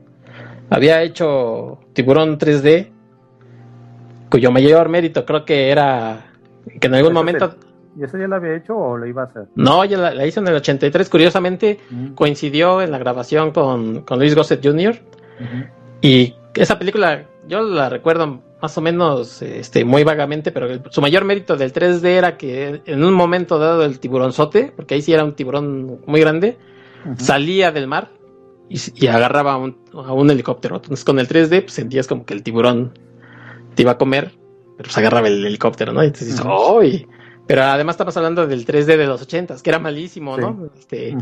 Había 0.71 1.03
hecho 1.03 1.81
Tiburón 1.93 2.39
3D, 2.39 2.91
cuyo 4.31 4.51
mayor 4.51 4.89
mérito 4.89 5.27
creo 5.27 5.45
que 5.45 5.71
era 5.71 6.33
que 6.81 6.87
en 6.87 6.95
algún 6.95 7.13
momento... 7.13 7.57
¿Y 7.99 8.05
eso 8.05 8.17
ya 8.17 8.27
lo 8.27 8.37
había 8.37 8.57
hecho 8.57 8.75
o 8.75 8.97
lo 8.97 9.07
iba 9.07 9.23
a 9.23 9.25
hacer? 9.27 9.49
No, 9.55 9.85
ya 9.85 9.99
la, 9.99 10.15
la 10.15 10.27
hizo 10.27 10.41
en 10.41 10.49
el 10.49 10.55
83. 10.55 11.11
Curiosamente, 11.11 11.79
Ujú. 11.91 12.15
coincidió 12.15 12.81
en 12.81 12.91
la 12.91 12.97
grabación 12.97 13.51
con, 13.51 14.01
con 14.03 14.19
Luis 14.19 14.35
Gossett 14.35 14.65
Jr. 14.65 14.97
Y 16.01 16.35
esa 16.55 16.79
película 16.79 17.27
yo 17.49 17.63
la 17.63 17.89
recuerdo 17.89 18.41
más 18.61 18.79
o 18.79 18.81
menos 18.81 19.43
este, 19.43 19.85
muy 19.85 20.05
vagamente, 20.05 20.53
pero 20.53 20.69
su 20.91 21.01
mayor 21.01 21.25
mérito 21.25 21.57
del 21.57 21.73
3D 21.73 22.05
era 22.05 22.37
que 22.37 22.81
en 22.87 23.05
un 23.05 23.13
momento 23.13 23.59
dado 23.59 23.85
el 23.85 23.99
tiburonzote, 23.99 24.73
porque 24.75 24.95
ahí 24.95 25.03
sí 25.03 25.13
era 25.13 25.25
un 25.25 25.35
tiburón 25.35 26.01
muy 26.07 26.21
grande, 26.21 26.59
salía 27.19 27.73
del 27.73 27.89
mar 27.89 28.11
y, 28.69 29.07
agarraba 29.09 29.55
a 29.55 30.13
un, 30.13 30.31
helicóptero. 30.31 30.77
Entonces 30.77 31.05
con 31.05 31.19
el 31.19 31.29
3D 31.29 31.63
pues, 31.63 31.73
sentías 31.73 32.07
como 32.07 32.25
que 32.25 32.35
el 32.35 32.45
tiburón 32.45 32.93
te 33.75 33.83
iba 33.83 33.93
a 33.93 33.99
comer, 33.99 34.33
pero 34.77 34.85
pues 34.85 34.97
agarraba 34.99 35.27
el 35.27 35.45
helicóptero, 35.45 35.93
¿no? 35.93 36.03
Y 36.03 36.07
entonces 36.07 36.29
dices, 36.29 36.45
¡oh! 36.49 36.81
Pero 37.49 37.65
además 37.65 37.95
estamos 37.95 38.17
hablando 38.17 38.47
del 38.47 38.65
3D 38.65 38.97
de 38.97 39.07
los 39.07 39.21
80 39.23 39.57
que 39.63 39.71
era 39.71 39.81
malísimo, 39.81 40.37
¿no? 40.37 40.71
Este, 40.79 41.17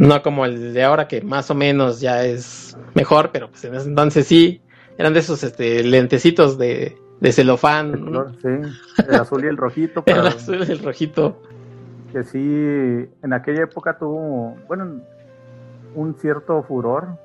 No 0.00 0.22
como 0.22 0.46
el 0.46 0.72
de 0.72 0.82
ahora, 0.82 1.06
que 1.08 1.20
más 1.20 1.50
o 1.50 1.54
menos 1.54 2.00
ya 2.00 2.24
es 2.24 2.74
mejor, 2.94 3.32
pero 3.32 3.50
pues 3.50 3.62
en 3.66 3.74
ese 3.74 3.86
entonces 3.86 4.26
sí 4.26 4.62
eran 4.96 5.12
de 5.12 5.20
esos 5.20 5.44
este, 5.44 5.84
lentecitos 5.84 6.56
de, 6.56 6.96
de 7.20 7.32
celofán. 7.32 8.10
sí, 8.40 8.48
el 9.06 9.14
azul 9.14 9.44
y 9.44 9.48
el 9.48 9.58
rojito. 9.58 10.02
el 10.06 10.26
azul 10.26 10.64
y 10.66 10.72
el 10.72 10.82
rojito. 10.82 11.42
Que 12.12 12.24
sí, 12.24 12.40
en 12.40 13.32
aquella 13.34 13.64
época 13.64 13.98
tuvo, 13.98 14.56
bueno, 14.66 15.02
un 15.94 16.14
cierto 16.14 16.62
furor. 16.62 17.18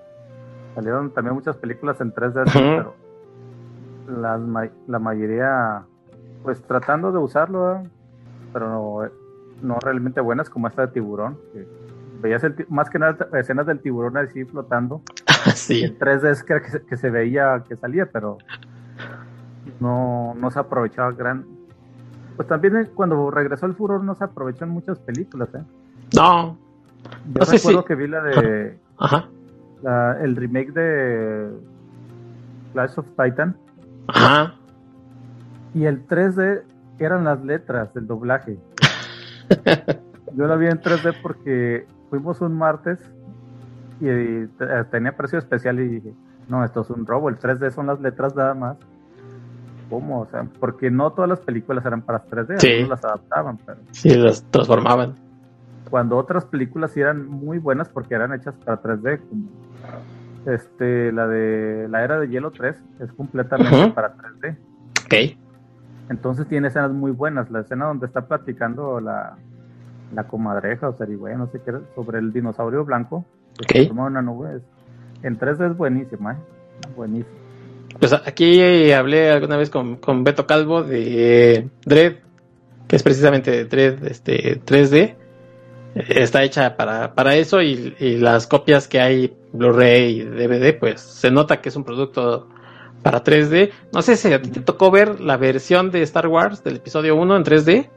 Salieron 0.75 1.11
también 1.11 1.33
muchas 1.33 1.55
películas 1.55 2.01
en 2.01 2.13
3D, 2.13 2.43
pero 2.51 2.93
la, 4.19 4.69
la, 4.85 4.99
mayoría, 4.99 5.85
pues 6.43 6.61
tratando 6.61 7.13
de 7.13 7.19
usarlo, 7.19 7.83
pero 8.51 8.67
no, 8.67 9.09
no, 9.61 9.79
realmente 9.79 10.19
buenas 10.19 10.49
como 10.49 10.67
esta 10.67 10.87
de 10.87 10.91
tiburón. 10.91 11.37
Que 11.53 11.84
veías 12.25 12.43
más 12.69 12.89
que 12.89 12.99
nada 12.99 13.27
escenas 13.33 13.65
del 13.65 13.79
tiburón 13.79 14.17
así 14.17 14.43
flotando. 14.45 15.01
sí. 15.55 15.83
En 15.83 15.97
3D 15.97 16.29
es 16.29 16.43
que, 16.43 16.97
se 16.97 17.09
veía 17.09 17.63
que 17.67 17.75
salía, 17.75 18.07
pero 18.07 18.37
no, 19.79 20.33
no 20.35 20.51
se 20.51 20.59
aprovechaba 20.59 21.11
gran. 21.11 21.45
Pues 22.35 22.47
también 22.47 22.89
cuando 22.93 23.31
regresó 23.31 23.65
el 23.65 23.75
furor 23.75 24.03
no 24.03 24.15
se 24.15 24.23
aprovechó 24.23 24.65
en 24.65 24.71
muchas 24.71 24.99
películas, 24.99 25.49
¿eh? 25.53 25.63
No. 26.15 26.57
Yo 27.33 27.45
no 27.45 27.51
recuerdo 27.51 27.85
que 27.85 27.95
vi 27.95 28.07
la 28.07 28.21
de. 28.21 28.77
Ajá. 28.97 29.29
el 30.21 30.35
remake 30.35 30.71
de 30.71 31.51
Clash 32.73 32.97
of 32.97 33.07
Titan. 33.17 33.55
Ajá. 34.07 34.55
Y 35.73 35.85
el 35.85 36.07
3D 36.07 36.63
eran 36.99 37.23
las 37.23 37.43
letras 37.43 37.93
del 37.93 38.07
doblaje. 38.07 38.57
Yo 40.35 40.47
la 40.47 40.55
vi 40.55 40.67
en 40.67 40.81
3D 40.81 41.15
porque 41.21 41.87
fuimos 42.15 42.41
un 42.41 42.57
martes 42.57 42.99
y, 43.99 44.07
eh, 44.07 44.47
tenía 44.91 45.15
precio 45.15 45.39
especial 45.39 45.79
y 45.79 45.87
dije, 45.87 46.13
no, 46.47 46.63
esto 46.63 46.81
es 46.81 46.89
un 46.89 47.05
robo, 47.05 47.29
el 47.29 47.37
3D 47.37 47.71
son 47.71 47.87
las 47.87 47.99
letras 47.99 48.35
nada 48.35 48.53
más. 48.53 48.77
¿Cómo? 49.89 50.21
O 50.21 50.25
sea, 50.25 50.47
porque 50.59 50.89
no 50.89 51.11
todas 51.11 51.29
las 51.29 51.39
películas 51.39 51.85
eran 51.85 52.01
para 52.01 52.25
3D, 52.25 52.57
sí. 52.57 52.85
las 52.87 53.03
adaptaban. 53.05 53.59
Pero... 53.65 53.79
Sí, 53.91 54.15
las 54.15 54.43
transformaban. 54.49 55.15
Cuando 55.89 56.17
otras 56.17 56.45
películas 56.45 56.91
sí 56.91 57.01
eran 57.01 57.27
muy 57.27 57.59
buenas 57.59 57.89
porque 57.89 58.15
eran 58.15 58.33
hechas 58.33 58.55
para 58.55 58.81
3D, 58.81 59.19
como 59.29 59.43
este, 60.45 61.11
la 61.11 61.27
de 61.27 61.87
la 61.89 62.03
era 62.03 62.19
de 62.19 62.27
Hielo 62.29 62.51
3 62.51 62.75
es 62.99 63.11
completamente 63.13 63.91
para 63.93 64.15
3D. 64.15 64.57
Ok. 65.05 65.37
Entonces 66.09 66.47
tiene 66.47 66.67
escenas 66.67 66.91
muy 66.91 67.11
buenas. 67.11 67.49
La 67.51 67.61
escena 67.61 67.85
donde 67.85 68.05
está 68.05 68.27
platicando 68.27 68.99
la, 68.99 69.37
la 70.15 70.23
comadreja 70.25 70.89
o 70.89 70.97
serigüeya, 70.97 71.37
no 71.37 71.47
sé 71.47 71.61
qué, 71.63 71.73
sobre 71.93 72.19
el 72.19 72.31
dinosaurio 72.31 72.85
blanco 72.85 73.25
que 73.67 73.89
una 73.91 74.21
nube. 74.21 74.61
en 75.23 75.39
3D 75.39 75.71
es 75.71 75.77
buenísima, 75.77 76.33
¿eh? 76.33 76.37
Buenísima. 76.95 77.35
Pues 77.99 78.11
aquí 78.11 78.91
hablé 78.91 79.31
alguna 79.31 79.57
vez 79.57 79.69
con, 79.69 79.95
con 79.97 80.23
Beto 80.23 80.45
Calvo 80.45 80.83
de 80.83 81.69
Dread, 81.85 82.15
que 82.87 82.95
es 82.95 83.03
precisamente 83.03 83.65
Dread 83.65 84.03
este, 84.05 84.61
3D. 84.61 85.15
Está 85.95 86.43
hecha 86.43 86.75
para, 86.75 87.15
para 87.15 87.35
eso 87.35 87.61
y, 87.61 87.95
las 88.17 88.47
copias 88.47 88.89
que 88.89 88.99
hay 88.99 89.33
Blu-ray 89.53 90.19
y 90.19 90.23
DVD, 90.23 90.77
pues 90.77 90.99
se 90.99 91.31
nota 91.31 91.61
que 91.61 91.69
es 91.69 91.75
un 91.77 91.85
producto 91.85 92.49
para 93.01 93.23
3D. 93.23 93.71
No 93.93 94.01
sé 94.01 94.17
si 94.17 94.33
a 94.33 94.41
ti 94.41 94.49
te 94.49 94.59
tocó 94.59 94.91
ver 94.91 95.21
la 95.21 95.37
versión 95.37 95.91
de 95.91 96.01
Star 96.01 96.27
Wars 96.27 96.65
del 96.65 96.77
episodio 96.77 97.15
1 97.15 97.37
en 97.37 97.43
3D 97.45 97.89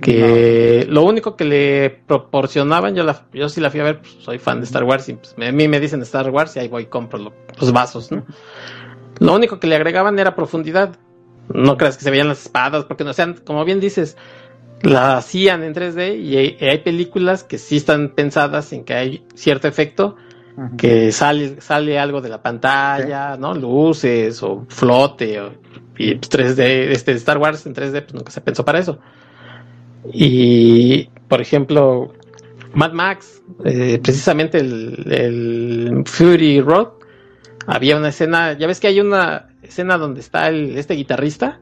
que 0.00 0.86
lo 0.88 1.02
único 1.02 1.36
que 1.36 1.44
le 1.44 1.90
proporcionaban, 1.90 2.94
yo, 2.94 3.04
la, 3.04 3.26
yo 3.32 3.48
sí 3.48 3.60
la 3.60 3.70
fui 3.70 3.80
a 3.80 3.84
ver, 3.84 4.00
pues, 4.00 4.14
soy 4.20 4.38
fan 4.38 4.60
de 4.60 4.64
Star 4.64 4.84
Wars 4.84 5.08
y 5.08 5.14
pues, 5.14 5.34
a 5.36 5.52
mí 5.52 5.68
me 5.68 5.80
dicen 5.80 6.00
Star 6.02 6.30
Wars 6.30 6.56
y 6.56 6.60
ahí 6.60 6.68
voy 6.68 6.84
y 6.84 6.86
compro 6.86 7.32
los 7.58 7.72
vasos, 7.72 8.10
¿no? 8.10 8.24
Lo 9.18 9.34
único 9.34 9.60
que 9.60 9.66
le 9.66 9.76
agregaban 9.76 10.18
era 10.18 10.34
profundidad. 10.34 10.96
No 11.52 11.76
creas 11.76 11.96
que 11.96 12.04
se 12.04 12.10
veían 12.10 12.28
las 12.28 12.42
espadas, 12.42 12.84
porque 12.84 13.04
no 13.04 13.12
sean, 13.12 13.34
como 13.44 13.64
bien 13.64 13.80
dices, 13.80 14.16
la 14.82 15.18
hacían 15.18 15.62
en 15.62 15.74
3D 15.74 16.18
y 16.18 16.64
hay, 16.64 16.78
películas 16.78 17.44
que 17.44 17.58
sí 17.58 17.76
están 17.76 18.10
pensadas 18.10 18.72
en 18.72 18.84
que 18.84 18.94
hay 18.94 19.26
cierto 19.34 19.68
efecto, 19.68 20.16
que 20.78 21.12
sale, 21.12 21.60
sale 21.60 21.98
algo 21.98 22.20
de 22.20 22.28
la 22.28 22.42
pantalla, 22.42 23.36
¿no? 23.36 23.54
Luces 23.54 24.42
o 24.42 24.66
flote 24.68 25.40
o, 25.40 25.52
y 25.98 26.14
3D, 26.14 26.54
pues, 26.54 26.98
este 26.98 27.12
Star 27.12 27.38
Wars 27.38 27.66
en 27.66 27.74
3D, 27.74 28.02
pues 28.02 28.14
nunca 28.14 28.30
se 28.30 28.40
pensó 28.40 28.64
para 28.64 28.78
eso. 28.78 28.98
Y, 30.12 31.08
por 31.28 31.40
ejemplo, 31.40 32.12
Mad 32.74 32.92
Max, 32.92 33.42
eh, 33.64 33.98
precisamente 34.02 34.58
el, 34.58 36.02
Fury 36.06 36.60
Road, 36.60 36.88
había 37.66 37.96
una 37.96 38.08
escena, 38.08 38.54
ya 38.54 38.66
ves 38.66 38.80
que 38.80 38.88
hay 38.88 39.00
una 39.00 39.50
escena 39.62 39.98
donde 39.98 40.20
está 40.20 40.48
el, 40.48 40.76
este 40.78 40.94
guitarrista. 40.94 41.60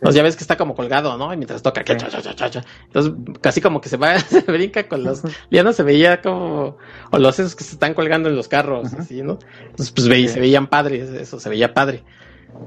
Pues 0.00 0.16
ya 0.16 0.24
ves 0.24 0.34
que 0.34 0.42
está 0.42 0.56
como 0.56 0.74
colgado, 0.74 1.16
¿no? 1.16 1.32
Y 1.32 1.36
mientras 1.36 1.62
toca, 1.62 1.84
entonces 1.86 3.12
casi 3.40 3.60
como 3.60 3.80
que 3.80 3.88
se 3.88 3.96
va, 3.96 4.18
se 4.18 4.40
brinca 4.40 4.88
con 4.88 5.04
los, 5.04 5.22
ya 5.48 5.62
no 5.62 5.72
se 5.72 5.84
veía 5.84 6.20
como, 6.20 6.76
o 7.12 7.18
los 7.18 7.38
esos 7.38 7.54
que 7.54 7.62
se 7.62 7.74
están 7.74 7.94
colgando 7.94 8.28
en 8.28 8.34
los 8.34 8.48
carros, 8.48 8.92
así, 8.94 9.22
¿no? 9.22 9.38
Entonces 9.60 9.92
pues 9.92 10.32
se 10.32 10.40
veían 10.40 10.66
padres, 10.66 11.08
eso 11.10 11.38
se 11.38 11.48
veía 11.48 11.72
padre. 11.72 12.02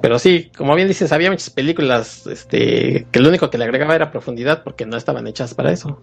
Pero 0.02 0.19
sí, 0.19 0.52
como 0.58 0.76
bien 0.76 0.88
dices, 0.88 1.12
había 1.12 1.32
muchas 1.32 1.50
películas 1.50 2.28
este, 2.28 3.08
que 3.12 3.19
lo 3.19 3.30
único 3.30 3.50
que 3.50 3.58
le 3.58 3.65
agregaba 3.65 3.95
era 3.95 4.12
profundidad 4.12 4.63
porque 4.63 4.86
no 4.86 4.98
estaban 4.98 5.28
hechas 5.28 5.54
para 5.54 5.71
eso. 5.71 6.00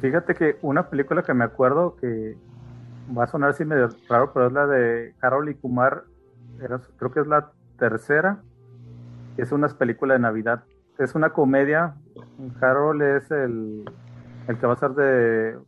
Fíjate 0.00 0.34
que 0.34 0.56
una 0.62 0.88
película 0.88 1.22
que 1.22 1.34
me 1.34 1.44
acuerdo 1.44 1.96
que 1.96 2.36
va 3.16 3.24
a 3.24 3.26
sonar 3.26 3.50
así 3.50 3.64
medio 3.64 3.88
raro, 4.08 4.32
pero 4.32 4.46
es 4.46 4.52
la 4.52 4.66
de 4.66 5.14
Carol 5.18 5.48
y 5.48 5.54
Kumar. 5.54 6.04
creo 6.58 7.10
que 7.12 7.20
es 7.20 7.26
la 7.26 7.52
tercera. 7.78 8.42
Es 9.36 9.52
una 9.52 9.68
película 9.68 10.14
de 10.14 10.20
Navidad. 10.20 10.64
Es 10.98 11.14
una 11.14 11.30
comedia. 11.30 11.94
Carol 12.58 13.00
es 13.02 13.30
el, 13.30 13.84
el 14.48 14.58
que 14.58 14.66
va 14.66 14.74
a 14.74 14.76
ser 14.76 14.90
de 14.90 15.58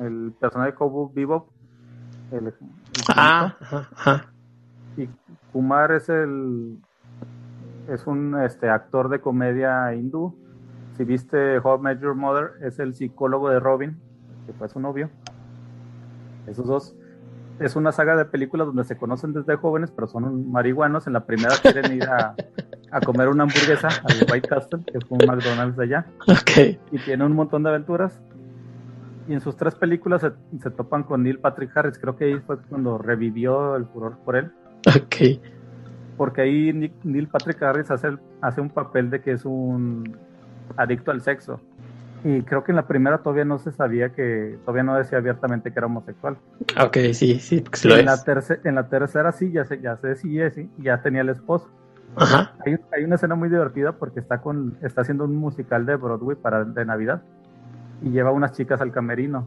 el 0.00 0.32
personaje 0.40 0.72
de 0.72 0.76
Cowboy 0.76 1.10
Bebop. 1.14 1.48
ah, 3.08 3.56
ajá, 3.60 3.88
ajá. 3.94 4.32
Kumar 5.52 5.92
es 5.92 6.08
el 6.08 6.78
es 7.88 8.06
un 8.06 8.40
este, 8.40 8.68
actor 8.68 9.08
de 9.08 9.20
comedia 9.20 9.94
hindú. 9.94 10.34
Si 10.96 11.04
viste 11.04 11.58
How 11.58 11.78
I 11.78 11.80
Met 11.80 12.00
Your 12.00 12.14
Mother, 12.14 12.52
es 12.62 12.78
el 12.78 12.94
psicólogo 12.94 13.48
de 13.50 13.60
Robin, 13.60 13.98
que 14.46 14.52
fue 14.52 14.68
su 14.68 14.80
novio. 14.80 15.10
Esos 16.46 16.66
dos. 16.66 16.94
Es 17.58 17.76
una 17.76 17.92
saga 17.92 18.16
de 18.16 18.24
películas 18.24 18.66
donde 18.66 18.84
se 18.84 18.96
conocen 18.96 19.32
desde 19.32 19.56
jóvenes, 19.56 19.90
pero 19.90 20.08
son 20.08 20.50
marihuanos. 20.50 21.06
En 21.06 21.12
la 21.12 21.24
primera 21.24 21.54
quieren 21.60 21.92
ir 21.92 22.04
a, 22.04 22.34
comer 23.04 23.28
una 23.28 23.44
hamburguesa 23.44 23.88
al 24.04 24.26
White 24.30 24.48
Castle, 24.48 24.80
que 24.84 25.00
fue 25.00 25.18
un 25.20 25.26
McDonald's 25.26 25.76
de 25.76 25.84
allá. 25.84 26.06
Y 26.90 26.98
tiene 26.98 27.24
un 27.24 27.32
montón 27.32 27.62
de 27.62 27.70
aventuras. 27.70 28.20
Y 29.28 29.34
en 29.34 29.40
sus 29.40 29.56
tres 29.56 29.74
películas 29.76 30.20
se, 30.20 30.32
se 30.60 30.70
topan 30.70 31.04
con 31.04 31.22
Neil 31.22 31.38
Patrick 31.38 31.76
Harris. 31.76 31.98
Creo 31.98 32.16
que 32.16 32.24
ahí 32.24 32.40
fue 32.40 32.58
cuando 32.58 32.98
revivió 32.98 33.76
el 33.76 33.86
furor 33.86 34.18
por 34.24 34.36
él. 34.36 34.50
Ok. 34.86 35.40
Porque 36.16 36.42
ahí 36.42 36.92
Neil 37.02 37.28
Patrick 37.28 37.62
Harris 37.62 37.90
hace, 37.90 38.16
hace 38.40 38.60
un 38.60 38.70
papel 38.70 39.10
de 39.10 39.20
que 39.20 39.32
es 39.32 39.44
un 39.44 40.16
adicto 40.76 41.10
al 41.10 41.20
sexo. 41.20 41.60
Y 42.24 42.42
creo 42.42 42.62
que 42.62 42.70
en 42.70 42.76
la 42.76 42.86
primera 42.86 43.18
todavía 43.18 43.44
no 43.44 43.58
se 43.58 43.72
sabía 43.72 44.10
que, 44.10 44.56
todavía 44.64 44.84
no 44.84 44.94
decía 44.96 45.18
abiertamente 45.18 45.72
que 45.72 45.78
era 45.78 45.86
homosexual. 45.86 46.36
Ok, 46.80 46.96
sí, 47.14 47.40
sí, 47.40 47.64
en, 47.84 48.06
La 48.06 48.22
en 48.64 48.74
la 48.76 48.88
tercera 48.88 49.32
sí, 49.32 49.50
ya 49.50 49.64
se, 49.64 49.80
ya 49.80 49.96
se 49.96 50.08
decía, 50.08 50.50
sí, 50.50 50.70
ya 50.78 51.02
tenía 51.02 51.22
el 51.22 51.30
esposo. 51.30 51.68
Ajá. 52.14 52.52
Hay, 52.64 52.76
hay, 52.92 53.04
una 53.04 53.16
escena 53.16 53.34
muy 53.34 53.48
divertida 53.48 53.92
porque 53.92 54.20
está 54.20 54.40
con, 54.40 54.76
está 54.82 55.00
haciendo 55.00 55.24
un 55.24 55.34
musical 55.34 55.84
de 55.86 55.96
Broadway 55.96 56.36
para, 56.36 56.64
de 56.64 56.84
Navidad 56.84 57.22
y 58.02 58.10
lleva 58.10 58.30
unas 58.30 58.52
chicas 58.52 58.80
al 58.80 58.92
camerino 58.92 59.46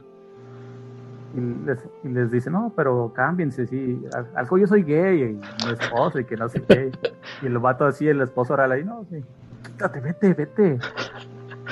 y 1.36 1.66
les, 1.66 1.80
y 2.04 2.08
les 2.10 2.32
dice, 2.32 2.50
no, 2.50 2.72
pero 2.76 3.12
cámbiense, 3.14 3.68
sí, 3.68 4.02
algo 4.36 4.58
yo 4.58 4.68
soy 4.68 4.84
gay, 4.84 5.22
y 5.22 5.66
mi 5.66 5.74
esposo, 5.74 6.20
y 6.20 6.26
que 6.26 6.36
no 6.38 6.50
sé 6.50 6.64
qué. 6.64 6.92
Y 7.42 7.48
el 7.48 7.58
vato 7.58 7.86
así, 7.86 8.08
el 8.08 8.22
esposo 8.22 8.54
oral 8.54 8.72
ahí, 8.72 8.84
no, 8.84 9.06
sí, 9.10 9.22
quítate, 9.66 10.00
vete, 10.00 10.34
vete. 10.34 10.80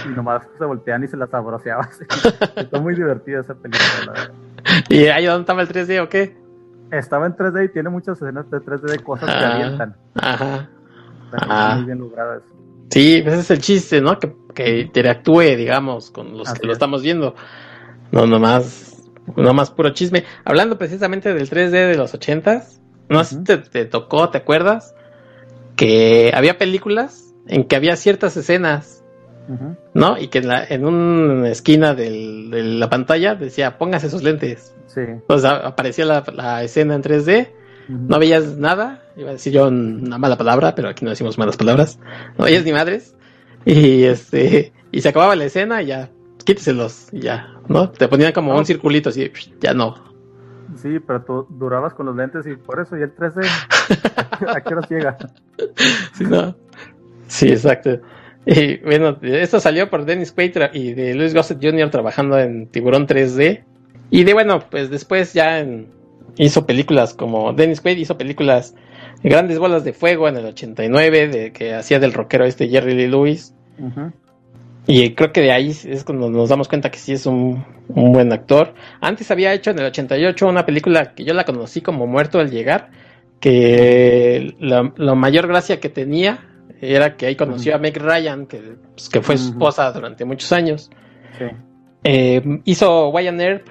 Y 0.05 0.09
nomás 0.09 0.45
se 0.57 0.65
voltean 0.65 1.03
y 1.03 1.07
se 1.07 1.15
las 1.15 1.33
abroceaban. 1.33 1.87
Está 2.55 2.81
muy 2.81 2.95
divertida 2.95 3.39
esa 3.41 3.53
película, 3.53 4.31
¿Y 4.89 5.05
ahí 5.05 5.25
dónde 5.25 5.41
estaba 5.41 5.61
el 5.61 5.69
3D 5.69 6.03
o 6.03 6.09
qué? 6.09 6.35
estaba 6.91 7.25
en 7.25 7.35
3D 7.35 7.65
y 7.65 7.69
tiene 7.69 7.89
muchas 7.89 8.21
escenas 8.21 8.49
de 8.51 8.59
3D 8.59 8.81
de 8.81 8.99
cosas 8.99 9.29
que 9.29 9.45
avientan. 9.45 9.95
Ajá. 10.15 10.69
Está 11.33 11.75
muy 11.75 11.85
bien 11.85 11.99
logrado 11.99 12.35
eso. 12.35 12.45
Sí, 12.89 13.23
ese 13.25 13.39
es 13.39 13.51
el 13.51 13.59
chiste, 13.59 14.01
¿no? 14.01 14.19
Que, 14.19 14.35
que 14.53 14.79
interactúe, 14.81 15.55
digamos, 15.57 16.11
con 16.11 16.37
los 16.37 16.47
Así 16.49 16.59
que 16.59 16.67
lo 16.67 16.73
es. 16.73 16.75
estamos 16.75 17.01
viendo. 17.01 17.33
No, 18.11 18.27
nomás, 18.27 18.92
nomás 19.35 19.71
puro 19.71 19.89
chisme. 19.91 20.23
Hablando 20.45 20.77
precisamente 20.77 21.33
del 21.33 21.49
3D 21.49 21.69
de 21.89 21.95
los 21.95 22.13
ochentas, 22.13 22.81
no 23.09 23.23
sé 23.23 23.29
si 23.31 23.35
Ujú. 23.35 23.43
te, 23.45 23.57
te 23.57 23.85
tocó, 23.85 24.29
¿te 24.29 24.37
acuerdas? 24.39 24.93
Que 25.75 26.31
había 26.35 26.57
películas 26.57 27.33
en 27.47 27.65
que 27.65 27.75
había 27.75 27.95
ciertas 27.95 28.37
escenas. 28.37 28.99
¿no? 29.93 30.17
Y 30.17 30.29
que 30.29 30.37
en, 30.37 30.47
la, 30.47 30.63
en 30.63 30.85
una 30.85 31.49
esquina 31.49 31.93
del- 31.93 32.49
de 32.49 32.63
la 32.63 32.89
pantalla 32.89 33.35
decía, 33.35 33.77
póngase 33.77 34.07
esos 34.07 34.23
lentes. 34.23 34.73
Sí. 34.87 35.01
Entonces 35.01 35.49
aparecía 35.51 36.05
la, 36.05 36.23
la 36.33 36.63
escena 36.63 36.95
en 36.95 37.03
3D 37.03 37.49
Ujú. 37.89 37.97
no 38.07 38.19
veías 38.19 38.55
nada, 38.55 39.03
iba 39.17 39.31
a 39.31 39.33
decir 39.33 39.51
yo 39.51 39.67
una 39.67 40.17
mala 40.17 40.37
palabra, 40.37 40.73
pero 40.75 40.87
aquí 40.87 41.03
no 41.03 41.09
decimos 41.11 41.37
malas 41.37 41.57
palabras, 41.57 41.99
no 42.37 42.45
veías 42.45 42.63
ni 42.63 42.71
madres, 42.71 43.17
y 43.65 44.03
este, 44.05 44.71
y 44.93 45.01
se 45.01 45.09
acababa 45.09 45.35
la 45.35 45.43
escena 45.43 45.81
y 45.81 45.87
ya, 45.87 46.09
quíteselos, 46.45 47.07
y 47.11 47.19
ya, 47.19 47.52
¿no? 47.67 47.89
Te 47.89 48.07
ponían 48.07 48.33
como 48.33 48.53
No. 48.53 48.59
un 48.59 48.65
circulito 48.65 49.09
así, 49.09 49.31
ya 49.59 49.73
no. 49.73 49.95
Sí, 50.75 50.99
pero 51.05 51.21
tú 51.23 51.47
durabas 51.49 51.93
con 51.93 52.05
los 52.07 52.15
lentes 52.15 52.45
y 52.47 52.55
por 52.55 52.79
eso, 52.79 52.97
y 52.97 53.01
el 53.01 53.13
3D, 53.15 53.45
¿a 54.47 54.61
qué 54.61 54.73
hora 54.73 54.87
llega? 54.89 55.17
Sí, 56.13 56.23
no. 56.25 56.55
Sí, 57.27 57.49
exacto. 57.49 57.99
Y 58.45 58.77
bueno, 58.77 59.17
esto 59.21 59.59
salió 59.59 59.89
por 59.89 60.05
Dennis 60.05 60.31
Quaid 60.31 60.55
y 60.73 60.93
de 60.93 61.13
Louis 61.15 61.33
Gossett 61.33 61.63
Jr. 61.63 61.89
trabajando 61.89 62.37
en 62.39 62.67
Tiburón 62.67 63.07
3D. 63.07 63.63
Y 64.09 64.23
de 64.25 64.33
bueno, 64.33 64.59
pues 64.69 64.89
después 64.89 65.33
ya 65.33 65.59
en- 65.59 65.87
hizo 66.37 66.65
películas 66.65 67.13
como 67.13 67.53
Dennis 67.53 67.79
Quaid 67.81 67.97
hizo 67.97 68.17
películas 68.17 68.75
Grandes 69.23 69.59
Bolas 69.59 69.83
de 69.85 69.93
Fuego 69.93 70.27
en 70.27 70.35
el 70.37 70.45
89, 70.47 71.27
de 71.29 71.51
que 71.53 71.73
hacía 71.73 71.99
del 71.99 72.13
rockero 72.13 72.45
este 72.45 72.67
Jerry 72.67 72.93
Lee 72.95 73.07
Lewis. 73.07 73.53
Ujú. 73.79 74.11
Y 74.85 75.13
creo 75.13 75.31
que 75.31 75.41
de 75.41 75.51
ahí 75.51 75.69
es 75.69 76.03
cuando 76.03 76.29
nos 76.29 76.49
damos 76.49 76.67
cuenta 76.67 76.91
que 76.91 76.97
sí 76.97 77.13
es 77.13 77.25
un, 77.25 77.65
un 77.87 78.11
buen 78.11 78.33
actor. 78.33 78.73
Antes 78.99 79.31
había 79.31 79.53
hecho 79.53 79.71
en 79.71 79.79
el 79.79 79.85
88 79.85 80.47
una 80.47 80.65
película 80.65 81.13
que 81.13 81.23
yo 81.23 81.33
la 81.33 81.45
conocí 81.45 81.81
como 81.81 82.05
Muerto 82.05 82.39
al 82.39 82.51
llegar, 82.51 82.89
que 83.39 84.55
la, 84.59 84.93
la 84.97 85.15
mayor 85.15 85.47
gracia 85.47 85.79
que 85.79 85.89
tenía 85.89 86.39
era 86.81 87.15
que 87.15 87.27
ahí 87.27 87.35
conoció 87.35 87.75
a 87.75 87.77
Meg 87.77 87.97
Ryan, 87.97 88.45
que, 88.45 88.75
pues, 88.93 89.09
que 89.09 89.21
fue 89.21 89.37
su 89.37 89.49
esposa 89.49 89.91
durante 89.91 90.25
muchos 90.25 90.51
años. 90.51 90.89
Sí. 91.37 91.45
Eh, 92.03 92.61
hizo 92.65 93.09
Wyatt 93.09 93.39
Earp, 93.39 93.67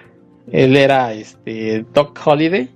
él 0.51 0.77
era 0.77 1.13
este 1.13 1.85
Doc 1.93 2.19
Holiday. 2.25 2.71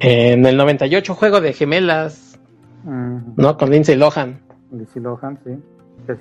En 0.00 0.46
el 0.46 0.56
98 0.56 1.14
juego 1.14 1.40
de 1.40 1.52
gemelas. 1.52 2.38
¿no? 2.84 3.56
Con 3.56 3.70
Lindsay 3.70 3.96
Lohan. 3.96 4.40
Lindsay 4.72 5.02
Lohan, 5.02 5.38
sí. 5.44 5.50
Que 6.08 6.12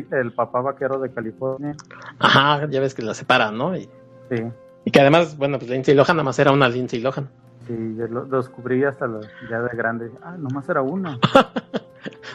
es 0.00 0.12
el, 0.12 0.32
papá 0.32 0.62
vaquero 0.62 0.98
de 0.98 1.10
California. 1.12 1.76
Ajá, 2.18 2.66
ya 2.70 2.80
ves 2.80 2.94
que 2.94 3.02
la 3.02 3.12
separan, 3.12 3.58
¿no? 3.58 3.76
Y, 3.76 3.88
Sí. 4.30 4.42
y 4.86 4.90
que 4.90 5.00
además, 5.00 5.36
bueno, 5.36 5.58
pues 5.58 5.70
Lindsay 5.70 5.94
Lohan 5.94 6.16
nada 6.16 6.24
más 6.24 6.38
era 6.38 6.52
una 6.52 6.70
Lindsay 6.70 7.00
Lohan. 7.00 7.28
Sí, 7.66 7.74
yo 7.98 8.06
lo, 8.06 8.24
descubrí 8.24 8.82
hasta 8.84 9.06
lo- 9.06 9.20
ya 9.50 9.60
de 9.60 9.76
grande. 9.76 10.10
Ah, 10.22 10.36
nomás 10.38 10.68
era 10.68 10.80
uno. 10.82 11.18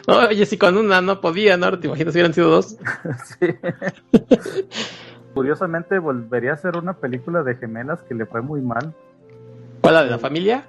No, 0.06 0.18
oye, 0.28 0.44
si 0.46 0.58
con 0.58 0.76
una 0.76 1.00
no 1.00 1.20
podía, 1.20 1.56
¿no? 1.56 1.78
¿Te 1.78 1.86
imaginas 1.86 2.12
si 2.12 2.18
hubieran 2.18 2.34
sido 2.34 2.50
dos? 2.50 2.76
sí. 3.40 3.46
Curiosamente 5.34 5.98
volvería 5.98 6.52
a 6.52 6.56
ser 6.56 6.76
una 6.76 6.94
película 6.94 7.42
de 7.42 7.54
gemelas 7.54 8.02
que 8.02 8.14
le 8.14 8.26
fue 8.26 8.42
muy 8.42 8.60
mal. 8.60 8.92
¿Cuál 9.80 9.94
la 9.94 10.04
de 10.04 10.10
la 10.10 10.18
familia? 10.18 10.64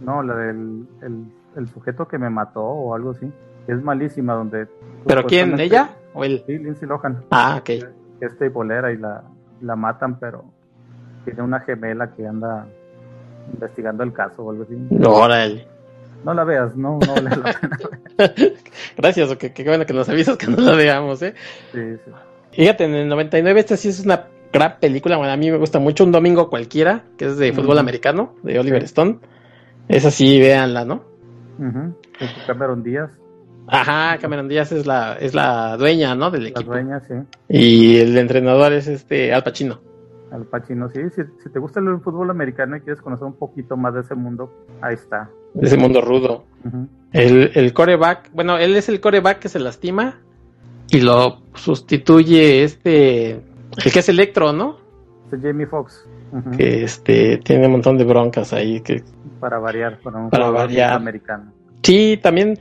No, 0.00 0.22
la 0.22 0.34
del 0.34 0.86
el, 1.02 1.24
el 1.56 1.68
sujeto 1.68 2.08
que 2.08 2.18
me 2.18 2.30
mató 2.30 2.62
o 2.62 2.94
algo 2.94 3.10
así. 3.10 3.30
Es 3.68 3.82
malísima 3.82 4.34
donde... 4.34 4.66
¿Pero 5.06 5.24
quién? 5.24 5.58
¿Ella 5.60 5.90
o 6.14 6.24
él? 6.24 6.42
Sí, 6.46 6.58
Lindsay 6.58 6.88
Lohan. 6.88 7.24
Ah, 7.30 7.58
ok. 7.60 7.64
que 7.64 7.86
es 8.20 8.52
bolera 8.52 8.90
y 8.90 8.96
la, 8.96 9.22
la 9.60 9.76
matan, 9.76 10.18
pero 10.18 10.44
tiene 11.24 11.42
una 11.42 11.60
gemela 11.60 12.12
que 12.14 12.26
anda 12.26 12.66
investigando 13.52 14.02
el 14.02 14.12
caso 14.12 14.42
o 14.42 14.50
algo 14.50 14.64
así. 14.64 14.74
Órale. 15.04 15.66
No 16.24 16.34
la 16.34 16.44
veas, 16.44 16.76
no, 16.76 16.98
no 16.98 17.14
vale 17.14 17.30
la 17.30 17.54
pena. 17.60 18.32
Gracias, 18.96 19.36
que, 19.36 19.52
que 19.52 19.64
bueno 19.64 19.86
que 19.86 19.92
nos 19.92 20.08
avisas 20.08 20.36
que 20.36 20.48
no 20.48 20.56
la 20.56 20.74
veamos, 20.74 21.22
¿eh? 21.22 21.34
Sí, 21.72 21.96
sí. 22.04 22.10
Fíjate, 22.52 22.84
en 22.84 22.94
el 22.94 23.08
99 23.08 23.60
esta 23.60 23.76
sí 23.76 23.88
es 23.88 24.04
una 24.04 24.26
gran 24.52 24.80
película, 24.80 25.16
bueno, 25.16 25.32
a 25.32 25.36
mí 25.36 25.50
me 25.50 25.58
gusta 25.58 25.78
mucho, 25.78 26.04
Un 26.04 26.12
Domingo 26.12 26.50
Cualquiera, 26.50 27.04
que 27.16 27.26
es 27.26 27.36
de 27.36 27.52
fútbol 27.52 27.78
americano, 27.78 28.34
de 28.42 28.58
Oliver 28.58 28.82
Stone. 28.84 29.18
Esa 29.88 30.10
sí, 30.10 30.40
véanla, 30.40 30.84
¿no? 30.84 31.04
Es 32.18 32.30
Cameron 32.46 32.82
Díaz, 32.82 33.10
Ajá, 33.68 34.18
Cameron 34.18 34.48
Díaz 34.48 34.72
es 34.72 34.86
la, 34.86 35.14
es 35.18 35.34
la 35.34 35.76
dueña, 35.76 36.14
¿no? 36.14 36.30
Del 36.30 36.44
la 36.44 36.48
equipo. 36.50 36.72
dueña, 36.72 37.00
sí. 37.00 37.14
Y 37.48 37.96
el 37.98 38.16
entrenador 38.16 38.72
es 38.72 38.86
este 38.88 39.32
Al 39.32 39.42
Pacino. 39.42 39.80
Al 40.32 40.44
Pacino, 40.46 40.88
sí. 40.90 41.00
Si, 41.14 41.22
si 41.42 41.50
te 41.50 41.58
gusta 41.58 41.80
el 41.80 42.00
fútbol 42.00 42.30
americano 42.30 42.76
y 42.76 42.80
quieres 42.80 43.00
conocer 43.02 43.26
un 43.26 43.34
poquito 43.34 43.76
más 43.76 43.94
de 43.94 44.00
ese 44.00 44.14
mundo, 44.14 44.52
ahí 44.80 44.94
está. 44.94 45.30
de 45.54 45.66
ese 45.66 45.76
mundo 45.76 46.00
rudo. 46.00 46.44
El, 47.12 47.50
el 47.54 47.72
coreback, 47.72 48.30
bueno, 48.32 48.58
él 48.58 48.76
es 48.76 48.88
el 48.88 49.00
coreback 49.00 49.38
que 49.38 49.48
se 49.48 49.58
lastima 49.58 50.20
y 50.90 51.00
lo 51.00 51.40
sustituye 51.54 52.62
este, 52.64 53.30
el 53.32 53.92
que 53.92 53.98
es 53.98 54.08
Electro, 54.08 54.52
¿no? 54.52 54.76
Este 55.30 55.46
Jamie 55.48 55.66
Foxx. 55.66 56.06
Que 56.58 56.84
este, 56.84 57.38
tiene 57.38 57.66
un 57.66 57.72
montón 57.72 57.96
de 57.96 58.04
broncas 58.04 58.52
ahí. 58.52 58.80
Que, 58.82 59.02
Para 59.40 59.58
variar, 59.58 59.98
para 60.00 60.18
un 60.18 60.28
Para 60.30 60.50
variar. 60.50 60.92
americano. 60.92 61.52
sí, 61.82 62.18
también 62.22 62.58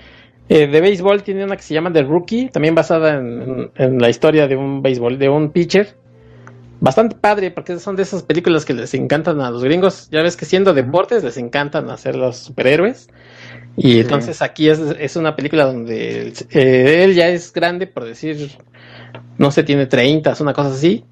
eh, 0.50 0.68
de 0.68 0.82
béisbol 0.82 1.24
tiene 1.24 1.44
una 1.44 1.56
que 1.58 1.64
se 1.64 1.74
llama 1.74 1.92
The 1.92 2.04
Rookie, 2.04 2.50
también 2.50 2.76
basada 2.76 3.16
en, 3.18 3.42
en- 3.42 3.72
en 3.76 4.00
la 4.00 4.10
historia 4.10 4.48
de 4.48 4.56
un 4.56 4.82
béisbol, 4.82 5.18
de 5.20 5.30
un 5.30 5.52
pitcher. 5.52 5.96
Bastante 6.80 7.16
padre, 7.16 7.50
porque 7.50 7.80
son 7.80 7.96
de 7.96 8.04
esas 8.04 8.22
películas 8.22 8.64
que 8.64 8.74
les 8.76 8.94
encantan 8.94 9.42
a 9.42 9.50
los 9.50 9.64
gringos. 9.64 10.10
Ya 10.12 10.22
ves 10.22 10.38
que 10.38 10.46
siendo 10.46 10.74
deportes 10.76 11.24
les 11.24 11.38
encantan 11.38 11.90
hacer 11.90 12.16
los 12.16 12.38
superhéroes. 12.38 13.08
Y 13.76 13.94
Sí. 13.94 14.00
entonces 14.02 14.42
aquí 14.44 14.70
es, 14.70 14.80
es 14.80 15.16
una 15.16 15.36
película 15.36 15.66
donde 15.66 16.34
eh, 16.52 17.04
él 17.04 17.16
ya 17.16 17.30
es 17.30 17.52
grande, 17.52 17.88
por 17.88 18.06
decir, 18.06 18.52
no 19.40 19.50
sé, 19.52 19.64
tiene 19.64 19.88
30, 19.88 20.32
es 20.32 20.40
una 20.42 20.54
cosa 20.54 20.70
así. 20.70 21.04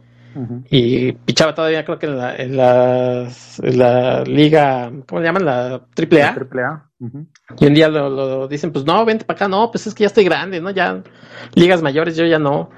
Y 0.70 1.14
pichaba 1.14 1.56
todavía, 1.56 1.86
creo 1.86 1.98
que 1.98 2.08
en 2.08 2.18
la, 2.18 2.36
en 2.36 3.78
la 3.78 4.24
liga, 4.26 4.92
¿cómo 5.08 5.22
le 5.22 5.28
llaman? 5.28 5.46
La 5.46 5.86
triple 5.94 6.24
A. 6.24 6.36
Triple 6.36 6.64
A. 6.64 6.90
Ujú. 7.00 7.26
Y 7.60 7.66
un 7.68 7.74
día 7.74 7.88
lo, 7.88 8.10
lo 8.10 8.48
dicen, 8.48 8.72
pues 8.72 8.86
no, 8.86 9.06
vente 9.06 9.26
para 9.26 9.38
acá, 9.38 9.48
no, 9.48 9.72
pues 9.72 9.88
es 9.88 9.94
que 9.94 10.02
ya 10.02 10.08
estoy 10.08 10.26
grande, 10.26 10.60
¿no? 10.60 10.72
Ya, 10.72 11.04
ligas 11.54 11.82
mayores, 11.82 12.18
yo 12.18 12.26
ya 12.26 12.40
no. 12.40 12.70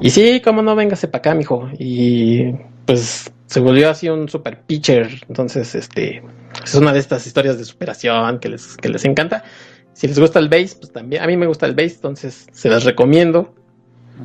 Y 0.00 0.10
sí, 0.10 0.40
cómo 0.42 0.62
no, 0.62 0.74
véngase 0.74 1.08
para 1.08 1.18
acá, 1.18 1.34
mijo. 1.34 1.68
Y 1.78 2.52
pues 2.86 3.32
se 3.46 3.60
volvió 3.60 3.90
así 3.90 4.08
un 4.08 4.28
super 4.28 4.62
pitcher. 4.62 5.08
Entonces, 5.28 5.74
este, 5.74 6.22
es 6.64 6.74
una 6.74 6.92
de 6.92 6.98
estas 6.98 7.26
historias 7.26 7.58
de 7.58 7.64
superación 7.64 8.38
que 8.38 8.48
les, 8.48 8.76
que 8.76 8.88
les 8.88 9.04
encanta. 9.04 9.44
Si 9.92 10.06
les 10.06 10.18
gusta 10.18 10.38
el 10.38 10.48
base, 10.48 10.76
pues 10.78 10.92
también, 10.92 11.22
a 11.22 11.26
mí 11.26 11.36
me 11.36 11.46
gusta 11.46 11.66
el 11.66 11.74
base, 11.74 11.94
entonces 11.94 12.46
se 12.52 12.68
las 12.68 12.84
recomiendo. 12.84 13.54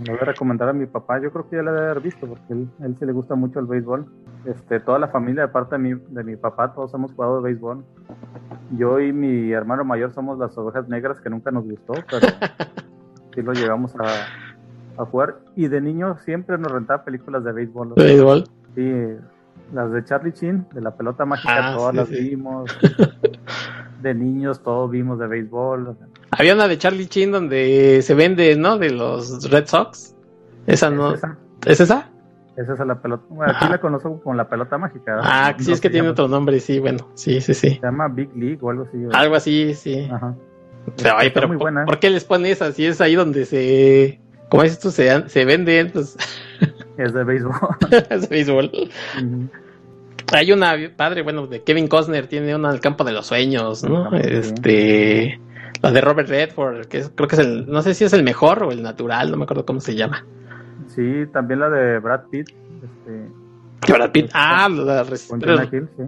Le 0.06 0.12
voy 0.12 0.20
a 0.22 0.26
recomendar 0.26 0.70
a 0.70 0.74
mi 0.74 0.86
papá, 0.86 1.20
yo 1.20 1.32
creo 1.32 1.50
que 1.50 1.58
ya 1.58 1.64
la 1.64 1.72
debe 1.74 1.90
haber 1.92 2.02
visto, 2.02 2.26
porque 2.26 2.54
él, 2.54 2.70
él 2.82 2.96
sí 2.98 3.06
le 3.06 3.12
gusta 3.12 3.36
mucho 3.36 3.60
el 3.60 3.66
béisbol. 3.66 4.06
Este, 4.46 4.80
toda 4.80 5.00
la 5.00 5.10
familia, 5.10 5.44
aparte 5.46 5.76
de 5.76 5.80
mi, 5.80 5.94
de 6.10 6.24
mi 6.24 6.36
papá, 6.38 6.74
todos 6.74 6.94
hemos 6.94 7.14
jugado 7.14 7.38
de 7.38 7.44
béisbol. 7.44 7.84
Yo 8.78 9.00
y 9.02 9.12
mi 9.12 9.52
hermano 9.52 9.84
mayor 9.84 10.14
somos 10.14 10.40
las 10.40 10.58
ovejas 10.58 10.88
negras, 10.88 11.20
que 11.20 11.30
nunca 11.30 11.52
nos 11.52 11.66
gustó, 11.66 11.94
pero 12.10 12.28
sí 13.36 13.42
lo 13.42 13.52
llegamos 13.54 13.94
a, 13.98 15.02
a 15.02 15.06
jugar. 15.06 15.40
Y 15.56 15.68
de 15.68 15.82
niño 15.82 16.18
siempre 16.20 16.58
nos 16.58 16.72
rentaba 16.72 17.04
películas 17.04 17.44
de 17.44 17.52
béisbol. 17.52 17.94
De 17.96 18.04
béisbol. 18.04 18.44
Sí, 18.76 18.94
las 19.74 19.92
de 19.92 20.04
Charlie 20.06 20.32
Chin, 20.32 20.66
de 20.74 20.80
la 20.82 20.92
pelota 20.96 21.26
mágica, 21.26 21.74
Ah, 21.74 21.76
todas 21.76 21.92
sí, 21.92 21.98
las 21.98 22.08
sí. 22.08 22.30
vimos. 22.30 22.72
De 24.02 24.16
niños 24.16 24.64
todos 24.64 24.90
vimos 24.90 25.20
de 25.20 25.28
béisbol. 25.28 25.96
Había 26.32 26.54
una 26.54 26.68
de 26.68 26.78
Charlie 26.78 27.08
Chin 27.08 27.32
donde 27.32 28.02
se 28.02 28.14
vende, 28.14 28.56
¿no? 28.56 28.78
De 28.78 28.90
los 28.92 29.50
Red 29.50 29.68
Sox. 29.68 30.16
Esa 30.68 30.90
no. 30.90 31.12
¿Es 31.14 31.18
esa? 31.20 31.38
¿Es 31.66 31.80
esa? 31.82 32.10
Esa 32.58 32.74
es 32.74 32.80
la 32.80 33.02
pelota. 33.02 33.24
Bueno, 33.30 33.54
aquí 33.56 33.66
la 33.70 33.80
conozco 33.80 34.22
con 34.22 34.38
la 34.38 34.48
pelota 34.48 34.78
mágica. 34.78 35.20
Ah, 35.24 35.56
sí, 35.58 35.68
No 35.68 35.74
es 35.74 35.82
que 35.82 35.90
tiene 35.90 36.04
llama- 36.08 36.12
otro 36.14 36.28
nombre, 36.28 36.60
sí, 36.60 36.80
bueno, 36.80 37.10
sí, 37.16 37.42
sí, 37.42 37.54
sí. 37.54 37.70
Se 37.76 37.80
llama 37.82 38.08
Big 38.10 38.30
League 38.36 38.60
o 38.62 38.70
algo 38.70 38.84
así. 38.84 38.98
¿verdad? 38.98 39.20
Algo 39.22 39.36
así, 39.36 39.74
sí. 39.74 40.08
Ajá. 40.12 40.36
Pero, 40.98 41.16
ay, 41.18 41.30
pero 41.34 41.48
muy 41.48 41.58
¿por, 41.58 41.66
buena. 41.66 41.86
por 41.86 42.00
qué 42.00 42.10
les 42.10 42.24
ponen 42.24 42.52
esa? 42.52 42.72
Si 42.72 42.86
es 42.86 43.00
ahí 43.02 43.16
donde 43.16 43.46
se, 43.46 44.20
como 44.50 44.64
dices 44.64 44.80
tú, 44.80 44.92
se, 44.92 45.30
se 45.30 45.46
venden, 45.46 45.92
pues, 45.92 46.18
Es 46.98 47.14
de 47.14 47.24
béisbol. 47.24 47.54
es 48.10 48.30
béisbol. 48.30 48.72
Ujú. 49.18 49.50
Hay 50.34 50.52
una 50.52 50.76
padre, 50.96 51.22
bueno, 51.24 51.48
de 51.48 51.62
Kevin 51.64 51.88
Costner, 51.88 52.28
tiene 52.28 52.56
una 52.56 52.72
del 52.72 52.80
campo 52.82 53.04
de 53.04 53.12
los 53.14 53.28
sueños, 53.28 53.84
¿no? 53.84 54.10
Ah. 54.12 54.18
Este, 54.20 55.40
la 55.82 55.92
de 55.92 56.02
Robert 56.02 56.30
Redford, 56.30 56.86
que 56.86 57.00
es- 57.00 57.12
creo 57.16 57.28
que 57.28 57.36
es 57.36 57.42
el, 57.42 57.68
no 57.68 57.82
sé 57.82 57.94
si 57.94 58.04
es 58.04 58.14
el 58.14 58.24
mejor 58.24 58.64
o 58.64 58.72
el 58.72 58.82
natural, 58.84 59.32
no 59.32 59.38
me 59.38 59.44
acuerdo 59.44 59.66
cómo 59.66 59.80
se 59.80 59.96
llama. 59.96 60.26
sí, 60.88 61.26
también 61.34 61.60
la 61.62 61.70
de 61.70 62.00
Brad 62.00 62.22
Pitt. 62.30 62.50
Este, 62.50 63.94
Brad 63.94 64.12
Pitt, 64.12 64.30
ah, 64.34 64.68
la, 64.70 65.04
reci- 65.06 65.30
Jonah 65.30 65.68
Hill, 65.72 65.88
sí. 65.98 66.04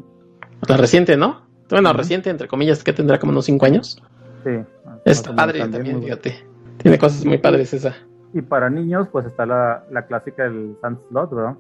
la 0.68 0.78
reciente, 0.78 1.18
¿no? 1.18 1.42
Bueno, 1.70 1.92
reciente, 1.94 2.30
entre 2.30 2.48
comillas, 2.48 2.84
que 2.84 2.94
tendrá 2.94 3.18
como 3.20 3.32
unos 3.32 3.46
5 3.46 3.66
años. 3.66 4.02
Sí. 4.44 4.52
Está 5.06 5.34
padre 5.36 5.60
también, 5.68 6.04
fíjate. 6.04 6.46
Tiene 6.78 6.98
cosas 7.00 7.26
muy 7.26 7.38
padres 7.38 7.74
esa. 7.74 7.96
Y 8.34 8.42
para 8.42 8.70
niños, 8.70 9.08
pues 9.12 9.26
está 9.26 9.46
la, 9.46 9.84
la 9.92 10.06
clásica 10.06 10.44
del 10.44 10.76
Sans 10.82 11.00
Slot, 11.10 11.34
¿verdad? 11.34 11.56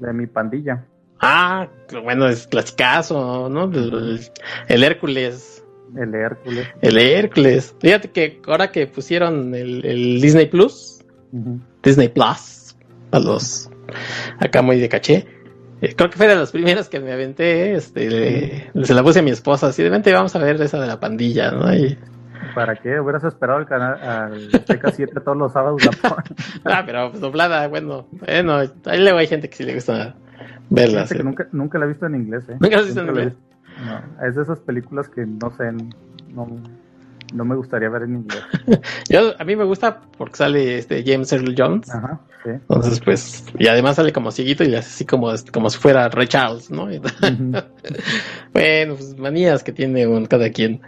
De 0.00 0.12
mi 0.12 0.26
pandilla. 0.26 0.84
Ah, 1.20 1.68
bueno, 2.02 2.26
es 2.26 2.46
clasicazo, 2.48 3.48
¿no? 3.48 3.64
El, 3.64 4.20
el 4.68 4.82
Hércules. 4.84 5.61
El 5.96 6.14
Hércules. 6.14 6.68
El 6.80 6.98
Hércules. 6.98 7.74
Fíjate 7.80 8.10
que 8.10 8.40
ahora 8.46 8.70
que 8.70 8.86
pusieron 8.86 9.54
el, 9.54 9.84
el 9.84 10.20
Disney 10.20 10.46
Plus, 10.46 11.04
Disney 11.82 12.08
Plus, 12.08 12.76
a 13.10 13.18
los 13.18 13.70
acá 14.38 14.62
muy 14.62 14.80
de 14.80 14.88
caché, 14.88 15.26
eh, 15.82 15.94
creo 15.96 16.10
que 16.10 16.16
fue 16.16 16.28
de 16.28 16.36
las 16.36 16.52
primeras 16.52 16.88
que 16.88 17.00
me 17.00 17.12
aventé, 17.12 17.74
este, 17.74 18.70
se 18.82 18.94
la 18.94 19.02
puse 19.02 19.18
a 19.18 19.22
mi 19.22 19.30
esposa, 19.32 19.66
así 19.66 19.82
de 19.82 19.90
vente, 19.90 20.12
vamos 20.12 20.34
a 20.36 20.38
ver 20.38 20.60
esa 20.62 20.80
de 20.80 20.86
la 20.86 21.00
pandilla, 21.00 21.50
¿no? 21.50 21.74
Y, 21.74 21.98
¿Para 22.54 22.76
qué? 22.76 23.00
Hubieras 23.00 23.24
esperado 23.24 23.58
el 23.58 23.66
canal 23.66 24.00
al 24.02 24.50
TK7 24.50 25.22
todos 25.24 25.36
los 25.36 25.52
sábados. 25.52 25.82
ah, 26.64 26.82
pero 26.84 27.10
pues, 27.10 27.20
doblada, 27.20 27.66
bueno, 27.68 28.06
bueno, 28.12 28.58
ahí 28.58 29.00
luego 29.00 29.18
hay 29.18 29.26
gente 29.26 29.48
que 29.48 29.56
sí 29.56 29.64
le 29.64 29.74
gusta 29.74 30.14
verla. 30.70 31.06
Que 31.06 31.22
nunca, 31.22 31.48
nunca 31.52 31.78
la 31.78 31.86
he 31.86 31.88
visto 31.88 32.06
en 32.06 32.14
inglés, 32.14 32.44
¿eh? 32.48 32.56
Nunca 32.60 32.76
la 32.76 32.82
he 32.82 32.84
visto 32.84 33.00
en 33.00 33.08
inglés. 33.08 33.32
No, 33.84 34.26
es 34.26 34.34
de 34.36 34.42
esas 34.42 34.60
películas 34.60 35.08
que 35.08 35.26
no 35.26 35.50
sé, 35.56 35.72
no, 36.28 36.46
no 37.32 37.44
me 37.44 37.56
gustaría 37.56 37.88
ver 37.88 38.02
en 38.02 38.16
inglés. 38.16 38.42
Yo, 39.08 39.32
a 39.38 39.44
mí 39.44 39.56
me 39.56 39.64
gusta 39.64 40.02
porque 40.16 40.36
sale 40.36 40.78
este 40.78 41.02
James 41.04 41.32
Earl 41.32 41.54
Jones. 41.56 41.90
Ajá, 41.90 42.20
sí. 42.44 42.50
Entonces, 42.50 43.00
pues, 43.00 43.44
y 43.58 43.66
además 43.66 43.96
sale 43.96 44.12
como 44.12 44.30
cieguito 44.30 44.64
y 44.64 44.74
así 44.74 45.04
como, 45.04 45.32
como 45.52 45.70
si 45.70 45.78
fuera 45.78 46.08
Ray 46.08 46.28
Charles, 46.28 46.70
¿no? 46.70 46.86
bueno, 48.52 48.94
pues 48.94 49.16
manías 49.18 49.62
que 49.62 49.72
tiene 49.72 50.06
un, 50.06 50.26
cada 50.26 50.50
quien. 50.50 50.80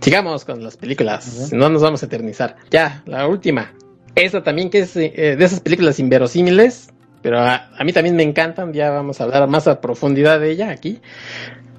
Sigamos 0.00 0.44
con 0.44 0.62
las 0.62 0.76
películas, 0.76 1.52
no 1.52 1.68
nos 1.68 1.82
vamos 1.82 2.02
a 2.02 2.06
eternizar. 2.06 2.56
Ya, 2.70 3.02
la 3.06 3.26
última. 3.26 3.72
Esta 4.14 4.42
también 4.42 4.70
que 4.70 4.80
es 4.80 4.96
eh, 4.96 5.36
de 5.36 5.44
esas 5.44 5.60
películas 5.60 5.98
inverosímiles, 5.98 6.92
pero 7.20 7.40
a, 7.40 7.68
a, 7.76 7.84
mí 7.84 7.92
también 7.92 8.14
me 8.14 8.22
encantan, 8.22 8.72
ya 8.72 8.90
vamos 8.90 9.20
a 9.20 9.24
hablar 9.24 9.48
más 9.48 9.66
a 9.66 9.80
profundidad 9.80 10.38
de 10.38 10.50
ella 10.52 10.70
aquí. 10.70 11.00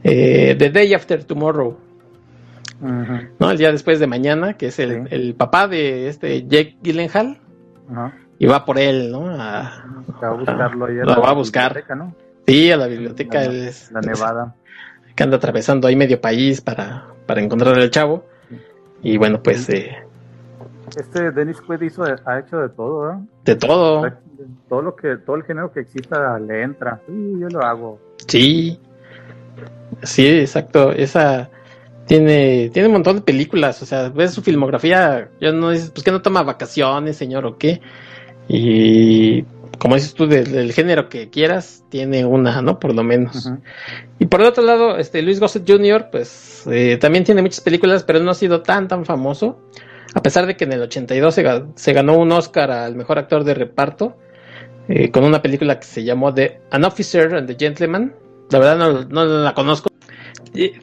Eh, 0.04 0.56
The 0.58 0.70
Day 0.70 0.93
After 0.93 1.24
Tomorrow. 1.24 1.78
Uh 2.82 2.86
-huh. 2.86 3.30
¿no? 3.39 3.52
El 3.52 3.58
día 3.58 3.72
después 3.72 4.00
de 4.00 4.08
mañana, 4.08 4.54
que 4.54 4.68
es 4.68 4.80
el, 4.80 5.08
sí. 5.08 5.16
el 5.16 5.36
papá 5.36 5.68
de 5.68 6.08
este 6.08 6.43
Jake 6.47 6.78
Gyllenhaal. 6.82 7.38
Uh 7.89 7.93
-huh. 7.93 8.14
Y 8.39 8.45
va 8.45 8.64
por 8.64 8.80
él, 8.80 9.12
¿no? 9.12 9.28
A, 9.30 9.84
a 10.22 10.30
buscarlo 10.32 10.86
ahí. 10.86 10.95
Lo 10.95 11.22
va 11.22 11.32
a 11.32 11.34
buscar. 11.34 11.84
¿no? 11.95 12.16
Sí, 12.47 12.72
a 12.72 12.78
la 12.78 12.88
biblioteca. 12.88 13.41
La, 13.41 13.68
es, 13.68 13.91
la 13.91 14.00
Nevada. 14.00 14.56
Es, 15.08 15.14
que 15.14 15.24
anda 15.24 15.36
atravesando 15.36 15.88
ahí 15.88 15.97
medio 15.97 16.22
país 16.22 16.62
para, 16.62 17.08
para 17.26 17.41
encontrar 17.41 17.78
al 17.78 17.91
chavo. 17.91 18.26
Y 19.04 19.18
bueno, 19.18 19.43
pues. 19.43 19.68
Eh, 19.70 19.93
este 20.97 21.32
Dennis 21.32 21.60
Quaid 21.62 21.82
hizo, 21.82 22.04
ha 22.04 22.39
hecho 22.39 22.58
de 22.60 22.70
todo, 22.70 23.12
¿eh? 23.12 23.18
De 23.43 23.56
todo. 23.56 24.10
Todo 24.70 24.82
lo 24.82 24.95
que, 24.95 25.18
todo 25.18 25.36
el 25.36 25.43
género 25.43 25.72
que 25.72 25.82
exista 25.82 26.39
le 26.39 26.64
entra. 26.64 27.02
Sí, 27.08 27.36
yo 27.39 27.50
lo 27.50 27.62
hago. 27.62 28.00
Sí. 28.28 28.80
Sí, 30.04 30.28
exacto. 30.28 30.91
Esa 30.91 31.50
tiene, 32.06 32.70
tiene 32.74 32.88
un 32.88 32.93
montón 32.93 33.18
de 33.18 33.22
películas. 33.22 33.82
O 33.82 33.86
sea, 33.86 34.10
ves 34.10 34.34
su 34.34 34.41
filmografía. 34.41 35.30
Yo 35.39 35.54
no 35.54 35.72
dices, 35.72 35.91
pues 35.91 36.04
que 36.04 36.12
no 36.12 36.22
toma 36.22 36.43
vacaciones, 36.43 37.18
señor, 37.18 37.45
o 37.45 37.58
qué. 37.58 37.82
Y 38.47 39.43
como 39.78 39.95
dices 39.95 40.14
tú, 40.14 40.28
del, 40.28 40.52
del 40.52 40.74
género 40.74 41.08
que 41.10 41.30
quieras, 41.30 41.84
tiene 41.89 42.26
una, 42.26 42.62
¿no? 42.62 42.80
Por 42.80 42.95
lo 42.95 43.04
menos. 43.04 43.45
Uh 43.45 43.52
-huh. 43.52 43.62
Y 44.20 44.26
por 44.26 44.41
el 44.41 44.47
otro 44.47 44.64
lado, 44.64 44.97
este 44.97 45.22
Luis 45.22 45.39
Gossett 45.39 45.70
Jr., 45.70 46.10
pues 46.12 46.64
eh, 46.70 46.97
también 46.97 47.24
tiene 47.24 47.41
muchas 47.41 47.62
películas, 47.62 48.04
pero 48.04 48.20
no 48.20 48.32
ha 48.32 48.36
sido 48.36 48.62
tan, 48.62 48.88
tan 48.88 49.06
famoso. 49.06 49.60
A 50.16 50.22
pesar 50.22 50.47
de 50.47 50.58
que 50.58 50.66
en 50.66 50.74
el 50.74 50.82
82 50.82 51.34
se, 51.36 51.45
se 51.76 51.93
ganó 51.93 52.18
un 52.18 52.32
Oscar 52.32 52.72
al 52.72 52.95
mejor 52.95 53.20
actor 53.20 53.43
de 53.43 53.54
reparto 53.54 54.18
eh, 54.88 55.12
con 55.12 55.24
una 55.24 55.41
película 55.41 55.80
que 55.80 55.86
se 55.86 56.04
llamó 56.04 56.34
The 56.34 56.62
An 56.72 56.84
Officer 56.84 57.36
and 57.36 57.47
the 57.47 57.56
Gentleman. 57.56 58.16
La 58.50 58.58
verdad 58.58 58.78
no, 58.78 59.06
no 59.06 59.26
la 59.26 59.54
conozco. 59.54 59.88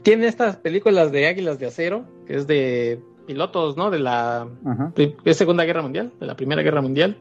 Tiene 0.03 0.27
estas 0.27 0.57
películas 0.57 1.12
de 1.12 1.27
Águilas 1.27 1.59
de 1.59 1.67
Acero, 1.67 2.05
que 2.27 2.37
es 2.37 2.47
de 2.47 3.03
pilotos, 3.27 3.77
¿no? 3.77 3.91
De 3.91 3.99
la 3.99 4.47
de 4.95 5.35
Segunda 5.35 5.64
Guerra 5.64 5.83
Mundial, 5.83 6.12
de 6.21 6.27
la 6.27 6.37
Primera 6.37 6.62
Guerra 6.62 6.81
Mundial. 6.81 7.17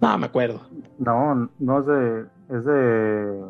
No, 0.00 0.16
me 0.18 0.26
acuerdo. 0.26 0.60
No, 0.98 1.50
no 1.58 1.80
es 1.80 1.86
de, 1.86 2.26
es 2.56 2.64
de, 2.64 3.40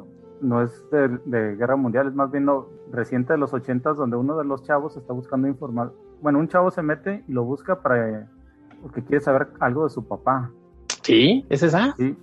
no 0.40 0.62
es 0.62 0.90
de, 0.90 1.08
de 1.26 1.56
Guerra 1.56 1.76
Mundial, 1.76 2.08
es 2.08 2.14
más 2.14 2.30
bien 2.30 2.44
no, 2.44 2.66
reciente 2.90 3.34
de 3.34 3.38
los 3.38 3.52
ochentas, 3.54 3.96
donde 3.96 4.16
uno 4.16 4.36
de 4.36 4.44
los 4.44 4.62
chavos 4.64 4.96
está 4.96 5.12
buscando 5.12 5.46
informar. 5.46 5.92
Bueno, 6.20 6.38
un 6.38 6.48
chavo 6.48 6.70
se 6.70 6.82
mete 6.82 7.24
y 7.28 7.32
lo 7.32 7.44
busca 7.44 7.80
para, 7.82 8.28
porque 8.82 9.02
quiere 9.04 9.22
saber 9.22 9.48
algo 9.60 9.84
de 9.84 9.90
su 9.90 10.06
papá. 10.06 10.50
¿Sí? 11.02 11.46
¿Es 11.48 11.62
esa? 11.62 11.94
Sí, 11.96 12.16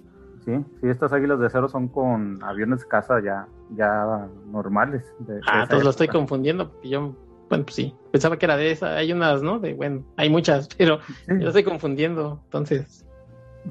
sí, 0.45 0.53
sí, 0.81 0.87
estas 0.87 1.13
águilas 1.13 1.39
de 1.39 1.49
cero 1.49 1.67
son 1.67 1.87
con 1.87 2.43
aviones 2.43 2.81
de 2.81 2.87
caza 2.87 3.21
ya, 3.23 3.47
ya 3.75 4.27
normales. 4.47 5.03
De, 5.19 5.39
ah, 5.47 5.63
entonces 5.63 5.83
lo 5.83 5.89
estoy 5.89 6.07
confundiendo, 6.07 6.69
porque 6.71 6.89
yo, 6.89 7.15
bueno, 7.49 7.65
pues 7.65 7.75
sí, 7.75 7.95
pensaba 8.11 8.37
que 8.37 8.45
era 8.45 8.57
de 8.57 8.71
esa, 8.71 8.95
hay 8.95 9.11
unas, 9.11 9.41
¿no? 9.41 9.59
De, 9.59 9.73
bueno, 9.73 10.03
hay 10.15 10.29
muchas, 10.29 10.67
pero 10.77 10.99
sí. 11.01 11.13
yo 11.27 11.35
lo 11.35 11.47
estoy 11.47 11.63
confundiendo, 11.63 12.39
entonces. 12.45 13.05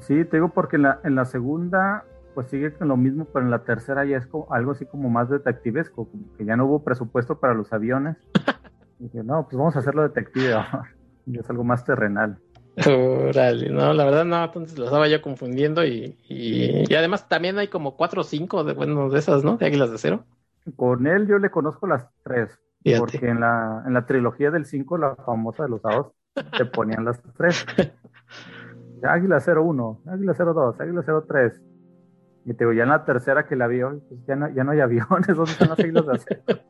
Sí, 0.01 0.25
te 0.25 0.37
digo 0.37 0.49
porque 0.49 0.75
en 0.75 0.83
la, 0.83 0.99
en 1.03 1.15
la 1.15 1.25
segunda 1.25 2.05
pues 2.37 2.49
sigue 2.49 2.71
con 2.71 2.87
lo 2.87 2.97
mismo, 2.97 3.25
pero 3.25 3.43
en 3.43 3.49
la 3.49 3.63
tercera 3.63 4.05
ya 4.05 4.17
es 4.17 4.27
como, 4.27 4.45
algo 4.53 4.73
así 4.73 4.85
como 4.85 5.09
más 5.09 5.27
detectivesco, 5.27 6.07
como 6.07 6.23
que 6.37 6.45
ya 6.45 6.55
no 6.55 6.67
hubo 6.67 6.83
presupuesto 6.83 7.39
para 7.39 7.55
los 7.55 7.73
aviones. 7.73 8.15
y 8.99 9.05
dije, 9.05 9.23
no, 9.23 9.45
pues 9.45 9.57
vamos 9.57 9.75
a 9.75 9.79
hacerlo 9.79 10.03
detective 10.03 10.53
y 11.25 11.39
es 11.39 11.49
algo 11.49 11.63
más 11.63 11.83
terrenal. 11.83 12.37
Órale, 12.85 13.69
no, 13.69 13.91
la 13.93 14.05
verdad 14.05 14.25
no, 14.25 14.43
entonces 14.43 14.77
lo 14.77 14.85
estaba 14.85 15.07
yo 15.07 15.21
confundiendo 15.21 15.83
y, 15.83 16.15
y, 16.29 16.83
y, 16.87 16.95
además 16.95 17.27
también 17.27 17.57
hay 17.57 17.69
como 17.69 17.97
cuatro 17.97 18.21
o 18.21 18.23
cinco 18.23 18.63
de, 18.63 18.73
bueno, 18.73 19.09
de 19.09 19.17
esas, 19.17 19.43
¿no? 19.43 19.57
De 19.57 19.65
Águilas 19.65 19.91
de 19.91 19.97
Cero. 19.97 20.25
Con 20.75 21.07
él 21.07 21.27
yo 21.27 21.39
le 21.39 21.49
conozco 21.49 21.87
las 21.87 22.07
tres, 22.23 22.59
Fíjate. 22.83 22.99
porque 22.99 23.29
en 23.29 23.39
la, 23.39 23.83
en 23.87 23.93
la 23.93 24.05
trilogía 24.05 24.51
del 24.51 24.65
5, 24.65 24.97
la 24.97 25.15
famosa 25.15 25.63
de 25.63 25.69
los 25.69 25.81
sábados, 25.81 26.11
te 26.55 26.65
ponían 26.65 27.03
las 27.03 27.19
tres. 27.35 27.65
Águila 29.03 29.39
01, 29.45 30.01
Águila 30.05 30.33
02, 30.33 30.79
Águila 30.79 31.03
03. 31.27 31.61
Y 32.45 32.53
te 32.53 32.63
digo, 32.63 32.73
ya 32.73 32.83
en 32.83 32.89
la 32.89 33.05
tercera 33.05 33.45
que 33.45 33.55
la 33.55 33.67
vio, 33.67 34.01
pues 34.07 34.21
ya 34.27 34.35
no, 34.35 34.49
ya 34.53 34.63
no 34.63 34.71
hay 34.71 34.79
aviones, 34.81 35.27
¿dónde 35.35 35.51
están 35.51 35.69
las 35.69 35.79
águilas 35.79 36.05
de 36.05 36.13
acero? 36.13 36.41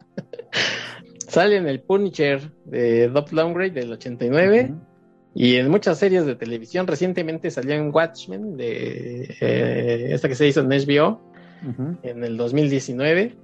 Sale 1.27 1.57
en 1.57 1.67
el 1.67 1.81
Punisher 1.81 2.51
de 2.65 3.09
Dob 3.09 3.31
Longray 3.31 3.69
del 3.69 3.91
89 3.91 4.69
uh 4.69 4.73
-huh. 4.73 4.86
Y 5.39 5.57
en 5.57 5.69
muchas 5.69 5.99
series 5.99 6.25
de 6.25 6.33
televisión. 6.33 6.87
Recientemente 6.87 7.51
salió 7.51 7.75
en 7.75 7.93
Watchmen, 7.93 8.57
de 8.57 9.35
eh, 9.39 10.07
esta 10.09 10.27
que 10.27 10.33
se 10.33 10.47
hizo 10.47 10.61
en 10.61 10.69
HBO 10.69 11.21
uh 11.63 11.67
-huh. 11.67 11.97
en 12.01 12.23
el 12.23 12.37
2019. 12.37 13.35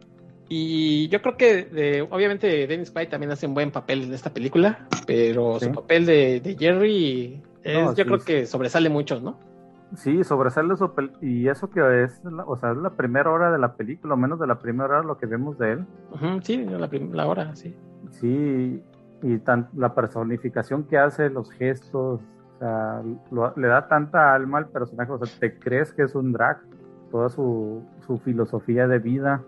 Y 0.49 1.07
yo 1.09 1.21
creo 1.21 1.37
que, 1.37 1.65
de, 1.65 2.01
obviamente, 2.01 2.65
Dennis 2.65 2.89
Quaid 2.89 3.09
también 3.09 3.31
hace 3.31 3.45
un 3.45 3.53
buen 3.53 3.69
papel 3.69 4.01
en 4.01 4.13
esta 4.13 4.33
película, 4.33 4.87
pero 5.05 5.59
¿Sí? 5.59 5.67
su 5.67 5.71
papel 5.71 6.07
de, 6.07 6.39
de 6.39 6.55
Jerry 6.57 7.43
es, 7.63 7.75
no, 7.75 7.91
yo 7.91 8.03
sí, 8.03 8.03
creo 8.03 8.19
que 8.19 8.45
sobresale 8.47 8.89
mucho, 8.89 9.19
¿no? 9.19 9.37
Sí, 9.95 10.23
sobresale 10.23 10.75
su 10.75 10.91
y 11.21 11.47
eso 11.47 11.69
que 11.69 11.79
es, 12.05 12.19
la, 12.23 12.43
o 12.45 12.57
sea, 12.57 12.71
es 12.71 12.77
la 12.77 12.89
primera 12.89 13.29
hora 13.29 13.51
de 13.51 13.59
la 13.59 13.75
película, 13.75 14.15
o 14.15 14.17
menos 14.17 14.39
de 14.39 14.47
la 14.47 14.57
primera 14.57 14.85
hora 14.85 15.03
lo 15.03 15.19
que 15.19 15.27
vemos 15.27 15.59
de 15.59 15.73
él. 15.73 15.85
Uh 16.11 16.15
-huh, 16.17 16.41
sí, 16.41 16.65
la, 16.65 16.89
la, 16.89 17.27
hora, 17.27 17.55
sí. 17.55 17.75
Sí, 18.09 18.81
y 19.23 19.39
tan, 19.39 19.69
la 19.75 19.95
personificación 19.95 20.83
que 20.83 20.97
hace, 20.97 21.29
los 21.29 21.51
gestos, 21.51 22.21
o 22.21 22.59
sea, 22.59 23.01
lo, 23.31 23.53
le 23.55 23.67
da 23.67 23.87
tanta 23.87 24.35
alma 24.35 24.59
al 24.59 24.67
personaje, 24.67 25.11
o 25.11 25.25
sea, 25.25 25.39
te 25.39 25.57
crees 25.57 25.93
que 25.93 26.03
es 26.03 26.13
un 26.13 26.31
drag, 26.31 26.59
toda 27.09 27.29
su, 27.29 27.83
su 28.05 28.19
filosofía 28.19 28.87
de 28.87 28.99
vida, 28.99 29.41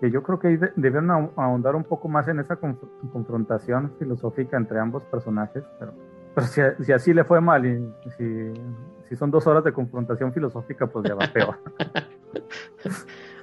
que 0.00 0.10
yo 0.10 0.22
creo 0.22 0.38
que 0.38 0.58
deben 0.76 1.10
ahondar 1.10 1.74
un 1.74 1.84
poco 1.84 2.08
más 2.08 2.28
en 2.28 2.38
esa 2.38 2.56
conf 2.56 2.78
confrontación 3.12 3.92
filosófica 3.98 4.56
entre 4.58 4.78
ambos 4.78 5.02
personajes, 5.04 5.64
pero 5.78 5.94
pero 6.36 6.46
si, 6.48 6.60
si, 6.84 6.92
así 6.92 7.14
le 7.14 7.24
fue 7.24 7.40
mal 7.40 7.64
y 7.64 7.78
si, 8.18 8.52
si, 9.08 9.16
son 9.16 9.30
dos 9.30 9.46
horas 9.46 9.64
de 9.64 9.72
confrontación 9.72 10.34
filosófica, 10.34 10.86
pues 10.86 11.08
ya 11.08 11.14
va 11.14 11.26
peor. 11.32 11.58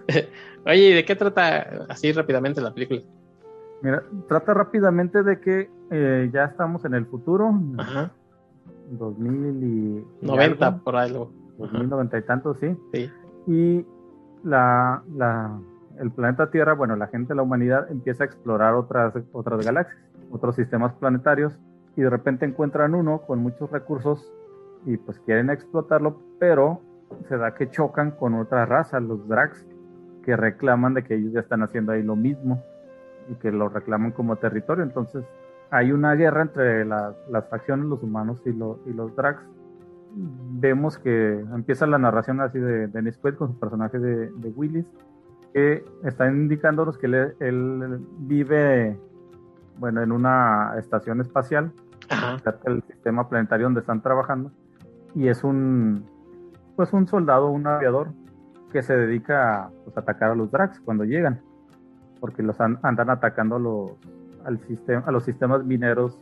Oye, 0.68 0.90
¿y 0.90 0.94
de 0.94 1.04
qué 1.04 1.16
trata 1.16 1.88
así 1.90 2.12
rápidamente 2.12 2.62
la 2.62 2.72
película? 2.72 3.02
Mira, 3.84 4.02
trata 4.30 4.54
rápidamente 4.54 5.24
de 5.24 5.42
que 5.42 5.70
eh, 5.92 6.30
ya 6.34 6.46
estamos 6.46 6.86
en 6.86 6.94
el 6.94 7.06
futuro, 7.06 7.54
Ajá. 7.78 8.12
2000 8.92 9.64
y... 9.64 10.26
90 10.26 10.66
algo, 10.66 10.84
por 10.84 10.96
algo. 10.96 11.32
2090 11.58 12.18
y 12.18 12.22
tanto, 12.22 12.54
sí. 12.56 12.78
Sí. 12.94 13.12
Y 13.46 13.86
la, 14.44 15.04
la, 15.14 15.60
el 16.00 16.12
planeta 16.12 16.50
Tierra, 16.50 16.74
bueno, 16.74 16.96
la 16.96 17.08
gente, 17.08 17.36
la 17.36 17.44
humanidad 17.44 17.92
empieza 17.92 18.24
a 18.24 18.28
explorar 18.28 18.74
otras, 18.74 19.14
otras 19.34 19.66
galaxias, 19.66 20.00
otros 20.32 20.56
sistemas 20.56 20.94
planetarios 20.94 21.54
y 21.98 22.02
de 22.02 22.10
repente 22.10 22.46
encuentran 22.46 22.96
uno 22.96 23.20
con 23.28 23.40
muchos 23.40 23.70
recursos 23.70 24.32
y 24.86 24.96
pues 24.96 25.20
quieren 25.20 25.50
explotarlo, 25.50 26.22
pero 26.40 26.80
se 27.28 27.38
da 27.38 27.54
que 27.54 27.70
chocan 27.70 28.12
con 28.12 28.34
otra 28.36 28.66
raza, 28.66 29.02
los 29.02 29.28
Drax, 29.28 29.66
que 30.24 30.38
reclaman 30.38 30.94
de 30.94 31.04
que 31.04 31.16
ellos 31.16 31.34
ya 31.34 31.42
están 31.42 31.64
haciendo 31.64 31.92
ahí 31.92 32.02
lo 32.02 32.16
mismo. 32.16 32.64
Y 33.30 33.36
que 33.36 33.52
lo 33.52 33.70
reclaman 33.70 34.12
como 34.12 34.36
territorio. 34.36 34.84
Entonces 34.84 35.26
hay 35.70 35.92
una 35.92 36.14
guerra 36.14 36.44
entre 36.44 36.86
las 36.86 37.16
facciones, 37.50 37.88
los 37.88 38.04
humanos 38.04 38.40
y, 38.46 38.50
y 38.50 38.94
los 38.94 39.16
drags. 39.16 39.42
Vemos 40.16 41.00
que 41.00 41.40
empieza 41.40 41.88
la 41.88 41.98
narración 41.98 42.40
así 42.42 42.60
de 42.60 42.88
Dennis 42.88 43.18
Quaid 43.18 43.36
con 43.36 43.48
su 43.54 43.60
personaje 43.60 43.98
de, 43.98 44.30
Willis, 44.56 44.86
que 45.54 45.84
está 46.04 46.28
indicándonos 46.28 46.98
que 47.00 47.08
él, 47.08 48.06
vive 48.20 49.00
bueno, 49.80 50.04
en 50.04 50.12
una 50.12 50.76
estación 50.78 51.22
espacial, 51.22 51.72
el 52.66 52.84
sistema 52.84 53.28
planetario 53.28 53.66
donde 53.66 53.80
están 53.80 54.04
trabajando, 54.04 54.52
y 55.16 55.28
es 55.28 55.44
un 55.44 56.06
pues 56.76 56.94
un 56.94 57.08
soldado, 57.08 57.50
un 57.50 57.66
aviador 57.68 58.10
que 58.72 58.82
se 58.82 58.96
dedica 58.96 59.70
pues, 59.84 59.96
a 59.98 60.02
atacar 60.02 60.32
a 60.32 60.36
los 60.36 60.52
drags 60.52 60.80
cuando 60.80 61.04
llegan, 61.04 61.42
porque 62.24 62.42
los 62.42 62.58
andan 62.62 63.10
atacando 63.10 63.60
los, 63.60 63.92
al 64.46 64.58
sistema, 64.66 65.04
a 65.06 65.12
los 65.12 65.26
sistemas 65.26 65.66
mineros 65.66 66.18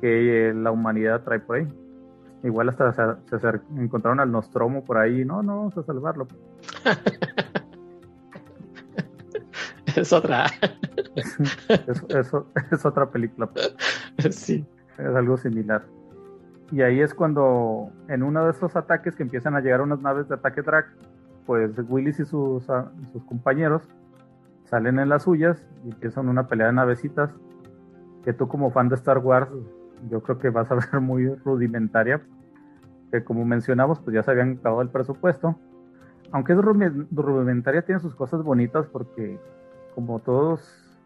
que 0.00 0.52
la 0.54 0.70
humanidad 0.70 1.24
trae 1.24 1.40
por 1.40 1.56
ahí. 1.56 1.66
Igual 2.44 2.68
hasta 2.68 2.92
se, 2.92 3.60
encontraron 3.76 4.20
al 4.20 4.30
Nostromo 4.30 4.84
por 4.84 4.98
ahí, 4.98 5.24
no, 5.24 5.42
no, 5.42 5.56
vamos 5.56 5.78
a 5.78 5.82
salvarlo. 5.82 6.28
es 9.96 10.12
otra. 10.12 10.46
es, 11.16 12.86
otra 12.86 13.10
película. 13.10 13.50
Sí. 14.30 14.64
Es 14.96 15.06
algo 15.06 15.36
similar. 15.38 15.82
Y 16.70 16.82
ahí 16.82 17.00
es 17.00 17.12
cuando 17.12 17.90
en 18.06 18.22
uno 18.22 18.44
de 18.44 18.52
esos 18.52 18.76
ataques 18.76 19.16
que 19.16 19.24
empiezan 19.24 19.56
a 19.56 19.60
llegar 19.60 19.80
unas 19.80 20.00
naves 20.00 20.28
de 20.28 20.36
ataque 20.36 20.62
drag, 20.62 20.84
pues 21.46 21.72
Willis 21.88 22.20
y 22.20 22.26
sus, 22.26 22.64
sus 23.12 23.24
compañeros 23.24 23.82
salen 24.66 24.98
en 24.98 25.08
las 25.08 25.24
suyas 25.24 25.64
y 25.84 25.90
empiezan 25.90 26.28
una 26.28 26.46
pelea 26.46 26.68
de 26.68 26.74
navecitas 26.74 27.30
que 28.24 28.32
tú 28.32 28.48
como 28.48 28.70
fan 28.70 28.88
de 28.88 28.96
Star 28.96 29.18
Wars 29.18 29.48
yo 30.10 30.22
creo 30.22 30.38
que 30.38 30.50
vas 30.50 30.70
a 30.70 30.74
ver 30.92 31.00
muy 31.00 31.28
rudimentaria 31.34 32.20
que 33.10 33.24
como 33.24 33.44
mencionamos 33.44 34.00
pues 34.00 34.14
ya 34.14 34.22
se 34.22 34.30
habían 34.30 34.58
acabado 34.58 34.82
el 34.82 34.90
presupuesto 34.90 35.56
aunque 36.32 36.52
es 36.52 36.58
rudimentaria 36.58 37.82
tiene 37.82 38.00
sus 38.00 38.14
cosas 38.14 38.42
bonitas 38.42 38.86
porque 38.86 39.38
como 39.94 40.18
todos 40.18 40.98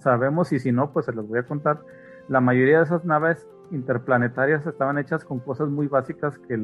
sabemos 0.00 0.52
y 0.52 0.58
si 0.58 0.72
no 0.72 0.92
pues 0.92 1.06
se 1.06 1.12
los 1.12 1.28
voy 1.28 1.38
a 1.38 1.46
contar 1.46 1.80
la 2.28 2.40
mayoría 2.40 2.78
de 2.78 2.84
esas 2.84 3.04
naves 3.04 3.46
interplanetarias 3.70 4.66
estaban 4.66 4.98
hechas 4.98 5.24
con 5.24 5.40
cosas 5.40 5.68
muy 5.68 5.88
básicas 5.88 6.38
que 6.38 6.56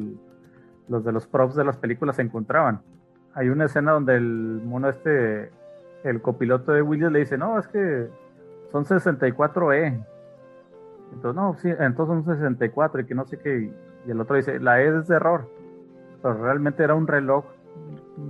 los 0.89 1.05
de 1.05 1.13
los 1.13 1.27
props 1.27 1.55
de 1.55 1.65
las 1.65 1.77
películas 1.77 2.19
encontraban. 2.19 2.81
Hay 3.35 3.49
una 3.49 3.67
escena 3.67 3.93
donde 3.93 4.17
el 4.17 4.63
mono 4.65 4.89
este, 4.89 5.51
el 6.05 6.23
copiloto 6.23 6.73
de 6.73 6.83
Williams 6.83 7.13
le 7.13 7.19
dice, 7.21 7.39
no, 7.39 7.59
es 7.59 7.67
que 7.69 8.09
son 8.71 8.85
64E. 8.85 10.05
Entonces, 11.13 11.35
no, 11.35 11.55
sí, 11.55 11.69
entonces 11.69 12.25
son 12.25 12.37
64 12.37 13.01
y 13.01 13.07
que 13.07 13.15
no 13.15 13.27
sé 13.27 13.39
qué. 13.39 13.73
Y 14.07 14.11
el 14.11 14.21
otro 14.21 14.37
dice, 14.37 14.61
la 14.61 14.81
E 14.83 14.99
es 14.99 15.09
de 15.09 15.17
error. 15.17 15.49
Pero 16.23 16.35
realmente 16.35 16.83
era 16.83 16.95
un 16.95 17.07
reloj 17.07 17.45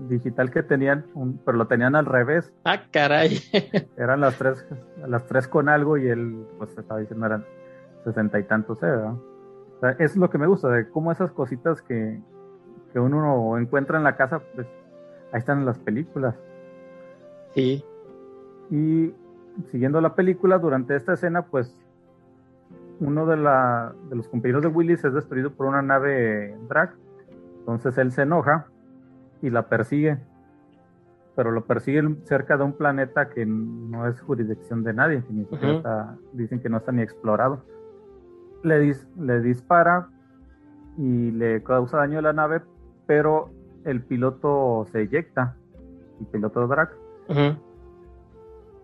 digital 0.09 0.51
que 0.51 0.62
tenían, 0.62 1.07
pero 1.45 1.57
lo 1.57 1.66
tenían 1.66 1.97
al 1.97 2.07
revés. 2.07 2.53
Ah, 2.64 2.83
caray. 2.91 3.39
Eran 3.97 4.21
las 4.21 4.37
tres, 4.37 4.66
las 5.07 5.27
tres 5.27 5.49
con 5.49 5.69
algo 5.69 5.97
y 5.97 6.09
él, 6.09 6.47
pues 6.59 6.77
estaba 6.77 7.01
diciendo, 7.01 7.27
eran 7.27 7.45
sesenta 8.05 8.39
y 8.39 8.45
tantos, 8.45 8.79
¿eh? 8.83 9.95
es 9.99 10.16
lo 10.16 10.31
que 10.31 10.39
me 10.39 10.47
gusta, 10.47 10.69
de 10.69 10.89
cómo 10.89 11.12
esas 11.12 11.31
cositas 11.33 11.83
que, 11.83 12.21
que 12.93 12.99
uno 12.99 13.57
encuentra 13.59 13.99
en 13.99 14.05
la 14.05 14.16
casa, 14.16 14.41
pues 14.55 14.66
ahí 15.33 15.39
están 15.39 15.61
en 15.61 15.66
las 15.66 15.79
películas. 15.79 16.35
Sí. 17.55 17.84
Y 18.70 19.14
siguiendo 19.70 20.01
la 20.01 20.14
película, 20.14 20.59
durante 20.59 20.96
esta 20.96 21.14
escena, 21.14 21.42
pues 21.46 21.76
uno 23.01 23.26
de, 23.26 23.36
la, 23.36 23.94
de 24.09 24.16
los 24.16 24.28
compañeros 24.28 24.62
de 24.62 24.68
Willis 24.68 25.05
es 25.05 25.14
destruido 25.14 25.53
por 25.53 25.66
una 25.66 25.82
nave 25.82 26.57
drag. 26.68 26.94
Entonces 27.61 27.96
él 27.99 28.12
se 28.12 28.22
enoja 28.22 28.66
y 29.42 29.51
la 29.51 29.68
persigue. 29.68 30.18
Pero 31.36 31.53
lo 31.53 31.64
persigue 31.64 32.03
cerca 32.24 32.57
de 32.57 32.64
un 32.64 32.72
planeta 32.72 33.28
que 33.28 33.46
no 33.46 34.09
es 34.09 34.20
jurisdicción 34.20 34.82
de 34.82 34.92
nadie, 34.92 35.22
que 35.22 35.32
ni 35.32 35.44
siquiera 35.44 36.16
dicen 36.32 36.61
que 36.61 36.68
no 36.68 36.78
está 36.78 36.90
ni 36.90 37.03
explorado 37.03 37.62
le, 38.62 38.94
le 39.18 39.40
dispara 39.40 40.09
y 40.96 41.30
le 41.30 41.62
causa 41.62 41.99
daño 41.99 42.18
a 42.18 42.22
la 42.22 42.32
nave, 42.32 42.62
pero 43.07 43.51
el 43.84 44.03
piloto 44.03 44.86
se 44.90 45.03
eyecta, 45.03 45.57
el 46.20 46.26
piloto 46.26 46.61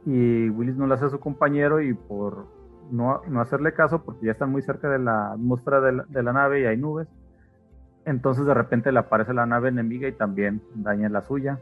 Y 0.07 0.51
Willis 0.51 0.77
no 0.77 0.87
le 0.87 0.95
hace 0.95 1.07
a 1.07 1.11
su 1.11 1.19
compañero 1.19 1.81
y 1.81 1.95
por 1.95 2.47
no, 2.91 3.23
hacerle 3.41 3.73
caso, 3.73 4.03
porque 4.03 4.27
ya 4.27 4.33
están 4.33 4.51
muy 4.51 4.63
cerca 4.63 4.89
de 4.89 4.99
la 4.99 5.33
atmósfera 5.33 5.81
de 5.81 6.23
la, 6.23 6.33
nave 6.33 6.61
y 6.61 6.65
hay 6.67 6.77
nubes, 6.77 7.09
entonces 8.05 8.45
de 8.45 8.55
repente 8.55 8.93
le 8.93 8.99
aparece 8.99 9.33
la 9.33 9.47
nave 9.47 9.71
enemiga 9.71 10.07
y 10.09 10.13
también 10.13 10.63
daña 10.75 11.09
la 11.09 11.23
suya. 11.23 11.59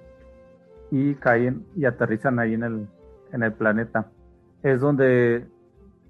Y 0.90 1.14
caen 1.14 1.64
y 1.74 1.86
aterrizan 1.86 2.38
ahí 2.38 2.52
en 2.52 2.64
el, 2.64 2.88
en 3.32 3.42
el 3.42 3.52
planeta. 3.52 4.10
Es 4.62 4.80
donde 4.80 5.46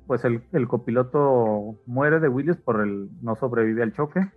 pues 0.07 0.25
el, 0.25 0.68
copiloto 0.68 1.77
muere 1.87 2.18
de 2.18 2.29
Willis 2.29 2.57
por 2.57 2.81
el 2.81 3.09
no 3.23 3.37
sobrevive 3.37 3.83
al 3.83 3.93
choque. 3.93 4.29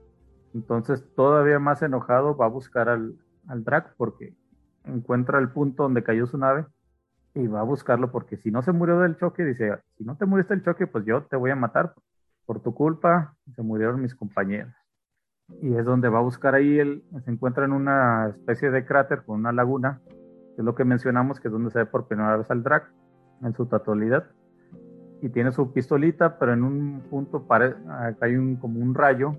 Entonces, 0.53 1.03
todavía 1.15 1.59
más 1.59 1.81
enojado, 1.81 2.37
va 2.37 2.45
a 2.45 2.49
buscar 2.49 2.89
al, 2.89 3.15
al 3.47 3.63
Drac 3.63 3.93
porque 3.97 4.33
encuentra 4.87 5.39
el 5.39 5.49
punto 5.49 5.83
donde 5.83 6.03
cayó 6.03 6.27
su 6.27 6.37
nave 6.37 6.65
y 7.33 7.47
va 7.47 7.61
a 7.61 7.63
buscarlo 7.63 8.11
porque 8.11 8.37
si 8.37 8.51
no 8.51 8.61
se 8.61 8.71
murió 8.71 8.99
del 8.99 9.17
choque, 9.17 9.43
dice, 9.43 9.77
si 9.97 10.03
no 10.03 10.15
te 10.15 10.25
muriste 10.25 10.53
del 10.53 10.63
choque, 10.63 10.87
pues 10.87 11.05
yo 11.05 11.23
te 11.23 11.35
voy 11.35 11.51
a 11.51 11.55
matar. 11.55 11.93
Por 12.45 12.61
tu 12.61 12.75
culpa, 12.75 13.35
se 13.55 13.61
murieron 13.63 14.01
mis 14.01 14.13
compañeros. 14.13 14.73
Y 15.61 15.75
es 15.75 15.85
donde 15.85 16.09
va 16.09 16.19
a 16.19 16.23
buscar 16.23 16.53
ahí, 16.53 16.77
él 16.79 17.03
se 17.23 17.31
encuentra 17.31 17.65
en 17.65 17.71
una 17.71 18.27
especie 18.29 18.69
de 18.69 18.85
cráter 18.85 19.23
con 19.23 19.39
una 19.39 19.51
laguna, 19.51 20.01
que 20.55 20.61
es 20.61 20.63
lo 20.63 20.75
que 20.75 20.85
mencionamos, 20.85 21.39
que 21.39 21.47
es 21.47 21.51
donde 21.51 21.71
se 21.71 21.79
ve 21.79 21.85
por 21.85 22.07
primera 22.07 22.37
vez 22.37 22.49
al 22.51 22.63
Drac 22.63 22.91
en 23.41 23.53
su 23.53 23.65
totalidad 23.65 24.25
y 25.21 25.29
tiene 25.29 25.51
su 25.51 25.73
pistolita, 25.73 26.37
pero 26.37 26.53
en 26.53 26.63
un 26.63 27.01
punto 27.09 27.47
cae 27.47 28.37
un, 28.37 28.57
como 28.57 28.79
un 28.79 28.93
rayo 28.93 29.35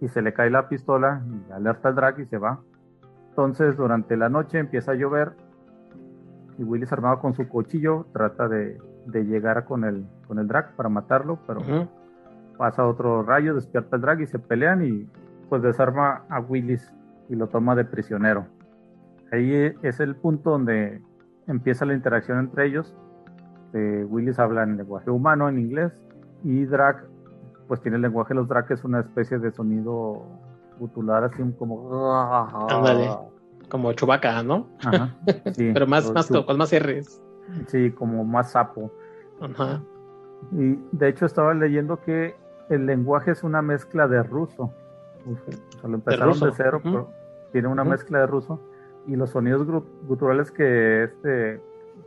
y 0.00 0.08
se 0.08 0.22
le 0.22 0.32
cae 0.32 0.50
la 0.50 0.68
pistola 0.68 1.22
y 1.26 1.52
alerta 1.52 1.88
al 1.88 1.94
drag 1.94 2.20
y 2.20 2.26
se 2.26 2.38
va. 2.38 2.60
Entonces 3.36 3.76
durante 3.76 4.16
la 4.16 4.30
noche 4.30 4.58
empieza 4.58 4.92
a 4.92 4.94
llover 4.94 5.32
y 6.56 6.64
Willis 6.64 6.90
armado 6.90 7.20
con 7.20 7.34
su 7.34 7.46
cuchillo 7.46 8.06
trata 8.14 8.48
de, 8.48 8.78
llegar 9.12 9.66
con 9.66 9.84
el, 9.84 10.06
con 10.26 10.38
el 10.38 10.48
drag 10.48 10.74
para 10.74 10.88
matarlo, 10.88 11.38
pero 11.46 11.60
pasa 12.56 12.86
otro 12.86 13.22
rayo, 13.22 13.54
despierta 13.54 13.96
el 13.96 14.02
drag 14.02 14.22
y 14.22 14.26
se 14.26 14.38
pelean 14.38 14.82
y 14.82 15.06
pues 15.50 15.60
desarma 15.60 16.24
a 16.30 16.40
Willis 16.40 16.90
y 17.28 17.36
lo 17.36 17.48
toma 17.48 17.74
de 17.74 17.84
prisionero. 17.84 18.46
Ahí 19.30 19.74
es 19.82 20.00
el 20.00 20.16
punto 20.16 20.52
donde 20.52 21.02
empieza 21.46 21.84
la 21.84 21.92
interacción 21.92 22.38
entre 22.38 22.64
ellos 22.64 22.96
Willis 23.74 24.38
habla 24.38 24.62
en 24.62 24.78
lenguaje 24.78 25.10
humano, 25.10 25.48
en 25.48 25.58
inglés, 25.58 25.92
y 26.42 26.64
Drac, 26.64 27.04
pues 27.68 27.80
tiene 27.80 27.96
el 27.96 28.02
lenguaje 28.02 28.30
de 28.30 28.36
los 28.36 28.48
Drac, 28.48 28.70
es 28.70 28.84
una 28.84 29.00
especie 29.00 29.38
de 29.38 29.50
sonido 29.50 30.24
gutular, 30.78 31.24
así 31.24 31.42
como... 31.58 31.90
como 33.68 33.92
Chubaca, 33.92 34.42
¿no? 34.42 34.66
Pero 35.56 35.86
más, 35.86 36.10
más 36.12 36.28
con 36.28 36.56
más 36.56 36.72
R's. 36.72 37.20
Sí, 37.68 37.90
como 37.92 38.24
más 38.24 38.52
sapo. 38.52 38.90
Y 40.52 40.78
de 40.92 41.08
hecho 41.08 41.26
estaba 41.26 41.54
leyendo 41.54 42.00
que 42.00 42.34
el 42.68 42.86
lenguaje 42.86 43.30
es 43.30 43.42
una 43.42 43.62
mezcla 43.62 44.08
de 44.08 44.22
ruso. 44.22 44.72
O 45.82 45.88
lo 45.88 45.94
empezaron 45.94 46.38
de, 46.38 46.52
cero, 46.56 46.80
pero 46.82 47.10
tiene 47.52 47.68
una 47.68 47.84
mezcla 47.84 48.20
de 48.20 48.26
ruso. 48.26 48.60
Y 49.06 49.16
los 49.16 49.30
sonidos 49.30 49.66
guturales 50.06 50.50
que 50.50 51.04
este 51.04 51.60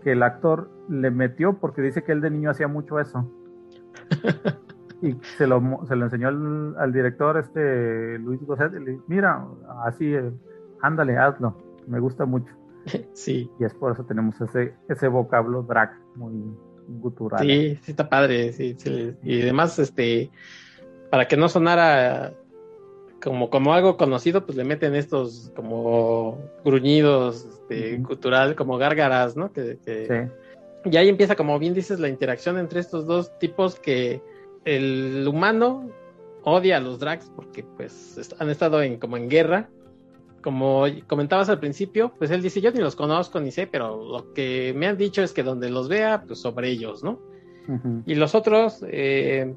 que 0.03 0.11
el 0.13 0.23
actor 0.23 0.69
le 0.87 1.11
metió 1.11 1.53
porque 1.59 1.81
dice 1.81 2.03
que 2.03 2.11
él 2.11 2.21
de 2.21 2.29
niño 2.29 2.49
hacía 2.49 2.67
mucho 2.67 2.99
eso. 2.99 3.29
y 5.01 5.15
se 5.37 5.47
lo, 5.47 5.85
se 5.87 5.95
lo 5.95 6.05
enseñó 6.05 6.27
al, 6.27 6.91
director, 6.91 7.37
este 7.37 8.19
Luis 8.19 8.41
Gosset, 8.45 8.73
y 8.73 8.79
le 8.79 8.91
dijo, 8.91 9.03
mira, 9.07 9.45
así, 9.85 10.13
eh, 10.13 10.31
ándale, 10.81 11.17
hazlo, 11.17 11.55
me 11.87 11.99
gusta 11.99 12.25
mucho. 12.25 12.53
Sí. 13.13 13.49
Y 13.59 13.65
es 13.65 13.73
por 13.73 13.91
eso 13.91 14.03
tenemos 14.05 14.39
ese, 14.41 14.73
ese 14.87 15.07
vocablo 15.07 15.63
drag 15.63 15.91
muy 16.15 16.33
gutural. 16.87 17.41
Sí, 17.41 17.77
sí 17.81 17.91
está 17.91 18.09
padre, 18.09 18.51
sí, 18.53 18.75
sí. 18.77 19.15
Y 19.23 19.41
además, 19.41 19.77
este, 19.79 20.31
para 21.09 21.27
que 21.27 21.37
no 21.37 21.49
sonara 21.49 22.33
como, 23.21 23.49
como 23.49 23.73
algo 23.73 23.97
conocido, 23.97 24.45
pues 24.45 24.57
le 24.57 24.63
meten 24.63 24.95
estos 24.95 25.51
como 25.55 26.39
gruñidos 26.63 27.45
este, 27.45 28.01
cultural, 28.01 28.55
como 28.55 28.77
gárgaras, 28.77 29.35
¿no? 29.35 29.51
Que, 29.51 29.77
Y 30.85 30.97
ahí 30.97 31.09
empieza, 31.09 31.35
como 31.35 31.59
bien 31.59 31.73
dices, 31.73 31.99
la 31.99 32.07
interacción 32.09 32.57
entre 32.57 32.79
estos 32.79 33.05
dos 33.05 33.37
tipos 33.39 33.79
que 33.79 34.21
el 34.65 35.27
humano 35.27 35.89
odia 36.43 36.77
a 36.77 36.79
los 36.79 36.99
drags 36.99 37.31
porque 37.35 37.63
pues 37.63 38.33
han 38.39 38.49
estado 38.49 38.81
en 38.81 38.97
como 38.97 39.17
en 39.17 39.29
guerra 39.29 39.69
como 40.41 40.85
comentabas 41.07 41.49
al 41.49 41.59
principio, 41.59 42.13
pues 42.17 42.31
él 42.31 42.41
dice, 42.41 42.61
yo 42.61 42.71
ni 42.71 42.79
los 42.79 42.95
conozco 42.95 43.39
ni 43.39 43.51
sé, 43.51 43.67
pero 43.67 44.03
lo 44.03 44.33
que 44.33 44.73
me 44.75 44.87
han 44.87 44.97
dicho 44.97 45.21
es 45.21 45.33
que 45.33 45.43
donde 45.43 45.69
los 45.69 45.89
vea, 45.89 46.23
pues 46.25 46.39
sobre 46.39 46.69
ellos, 46.69 47.03
¿no? 47.03 47.19
Y 48.07 48.15
los 48.15 48.33
otros 48.33 48.83
eh, 48.87 49.53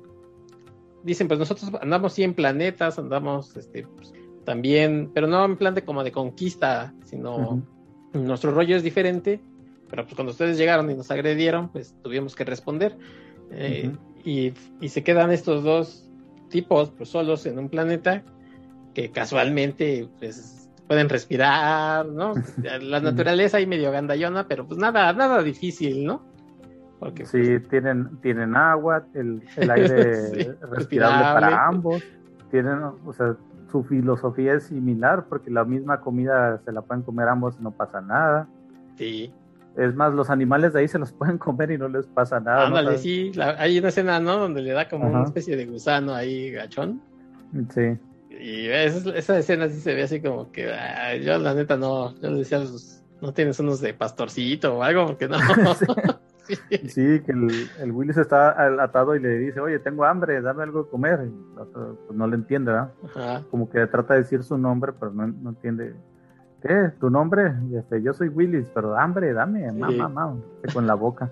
dicen, 1.02 1.28
pues 1.28 1.38
nosotros 1.40 1.72
andamos 1.80 2.12
100 2.12 2.34
planetas, 2.34 2.98
andamos 2.98 3.56
este, 3.56 3.86
pues, 3.86 4.12
también, 4.44 5.10
pero 5.14 5.26
no 5.26 5.42
en 5.46 5.56
plan 5.56 5.74
de 5.74 5.82
como 5.82 6.04
de 6.04 6.12
conquista, 6.12 6.92
sino 7.04 7.62
nuestro 8.12 8.50
rollo 8.50 8.76
es 8.76 8.82
diferente, 8.82 9.40
pero 9.88 10.04
pues 10.04 10.14
cuando 10.14 10.32
ustedes 10.32 10.58
llegaron 10.58 10.90
y 10.90 10.94
nos 10.94 11.10
agredieron, 11.10 11.70
pues 11.70 11.94
tuvimos 12.02 12.36
que 12.36 12.44
responder. 12.44 12.98
Eh, 13.50 13.90
y, 14.24 14.54
y, 14.80 14.88
se 14.88 15.02
quedan 15.02 15.30
estos 15.30 15.64
dos 15.64 16.08
tipos 16.48 16.90
pues 16.90 17.08
solos 17.08 17.46
en 17.46 17.58
un 17.58 17.68
planeta 17.68 18.22
que 18.94 19.10
casualmente 19.10 20.08
pues 20.18 20.70
pueden 20.86 21.08
respirar, 21.08 22.06
¿no? 22.06 22.34
La 22.82 23.00
naturaleza 23.00 23.56
ahí 23.56 23.66
medio 23.66 23.90
gandallona, 23.90 24.46
pero 24.46 24.66
pues 24.66 24.78
nada, 24.78 25.12
nada 25.12 25.42
difícil, 25.42 26.04
¿no? 26.04 26.22
Porque, 26.98 27.26
sí, 27.26 27.58
pues, 27.58 27.68
tienen, 27.68 28.20
tienen 28.20 28.54
agua, 28.54 29.04
el, 29.14 29.42
el 29.56 29.70
aire 29.70 30.54
respirable 30.70 31.22
para 31.22 31.66
ambos, 31.66 32.02
tienen, 32.50 32.80
o 33.04 33.12
sea, 33.12 33.36
su 33.72 33.82
filosofía 33.82 34.54
es 34.54 34.64
similar 34.64 35.24
porque 35.28 35.50
la 35.50 35.64
misma 35.64 36.00
comida 36.00 36.60
se 36.64 36.70
la 36.70 36.82
pueden 36.82 37.02
comer 37.02 37.28
ambos 37.28 37.56
y 37.58 37.62
no 37.62 37.72
pasa 37.72 38.00
nada. 38.02 38.46
Sí. 38.96 39.32
Es 39.76 39.94
más, 39.94 40.12
los 40.12 40.30
animales 40.30 40.72
de 40.72 40.80
ahí 40.80 40.88
se 40.88 40.98
los 40.98 41.12
pueden 41.18 41.38
comer 41.38 41.70
y 41.70 41.78
no 41.78 41.88
les 41.88 42.06
pasa 42.06 42.40
nada. 42.40 42.66
Ándale, 42.66 42.98
sí, 42.98 43.32
hay 43.58 43.78
una 43.78 43.88
escena, 43.88 44.20
¿no? 44.20 44.38
Donde 44.38 44.62
le 44.62 44.72
da 44.72 44.88
como 44.88 45.08
una 45.08 45.24
especie 45.24 45.56
de 45.56 45.66
gusano 45.66 46.14
ahí, 46.14 46.50
gachón. 46.50 47.00
Sí. 47.74 47.98
Y 48.30 48.68
esa, 48.68 49.38
escena 49.38 49.68
sí 49.68 49.80
se 49.80 49.94
ve 49.94 50.02
así 50.02 50.20
como 50.20 50.50
que 50.50 50.72
yo 51.24 51.38
la 51.38 51.54
neta 51.54 51.76
no, 51.76 52.14
yo 52.20 52.30
le 52.30 52.38
decía, 52.38 52.60
no 53.20 53.32
tienes 53.32 53.60
unos 53.60 53.80
de 53.80 53.94
pastorcito 53.94 54.78
o 54.78 54.82
algo, 54.82 55.06
porque 55.06 55.28
no. 55.28 55.36
sí. 56.88 57.20
que 57.24 57.32
el, 57.32 57.68
el 57.78 57.92
Willis 57.92 58.16
está 58.16 58.60
atado 58.82 59.14
y 59.14 59.20
le 59.20 59.38
dice, 59.38 59.60
oye, 59.60 59.78
tengo 59.78 60.04
hambre, 60.04 60.40
dame 60.40 60.64
algo 60.64 60.84
de 60.84 60.90
comer. 60.90 61.20
Y 61.26 61.30
pues 61.54 62.16
no 62.16 62.26
le 62.26 62.36
entiende, 62.36 62.72
¿verdad? 62.72 63.42
Como 63.50 63.70
que 63.70 63.86
trata 63.86 64.14
de 64.14 64.22
decir 64.22 64.42
su 64.42 64.58
nombre, 64.58 64.92
pero 64.98 65.12
no, 65.12 65.26
no 65.26 65.50
entiende. 65.50 65.94
¿Qué? 66.62 66.90
¿Tu 67.00 67.10
nombre? 67.10 67.52
Este, 67.76 68.02
yo 68.02 68.12
soy 68.12 68.28
Willis, 68.28 68.66
pero 68.72 68.96
hambre, 68.96 69.32
dame, 69.32 69.70
mamá, 69.72 70.08
mamá, 70.08 70.36
con 70.72 70.86
la 70.86 70.94
boca. 70.94 71.30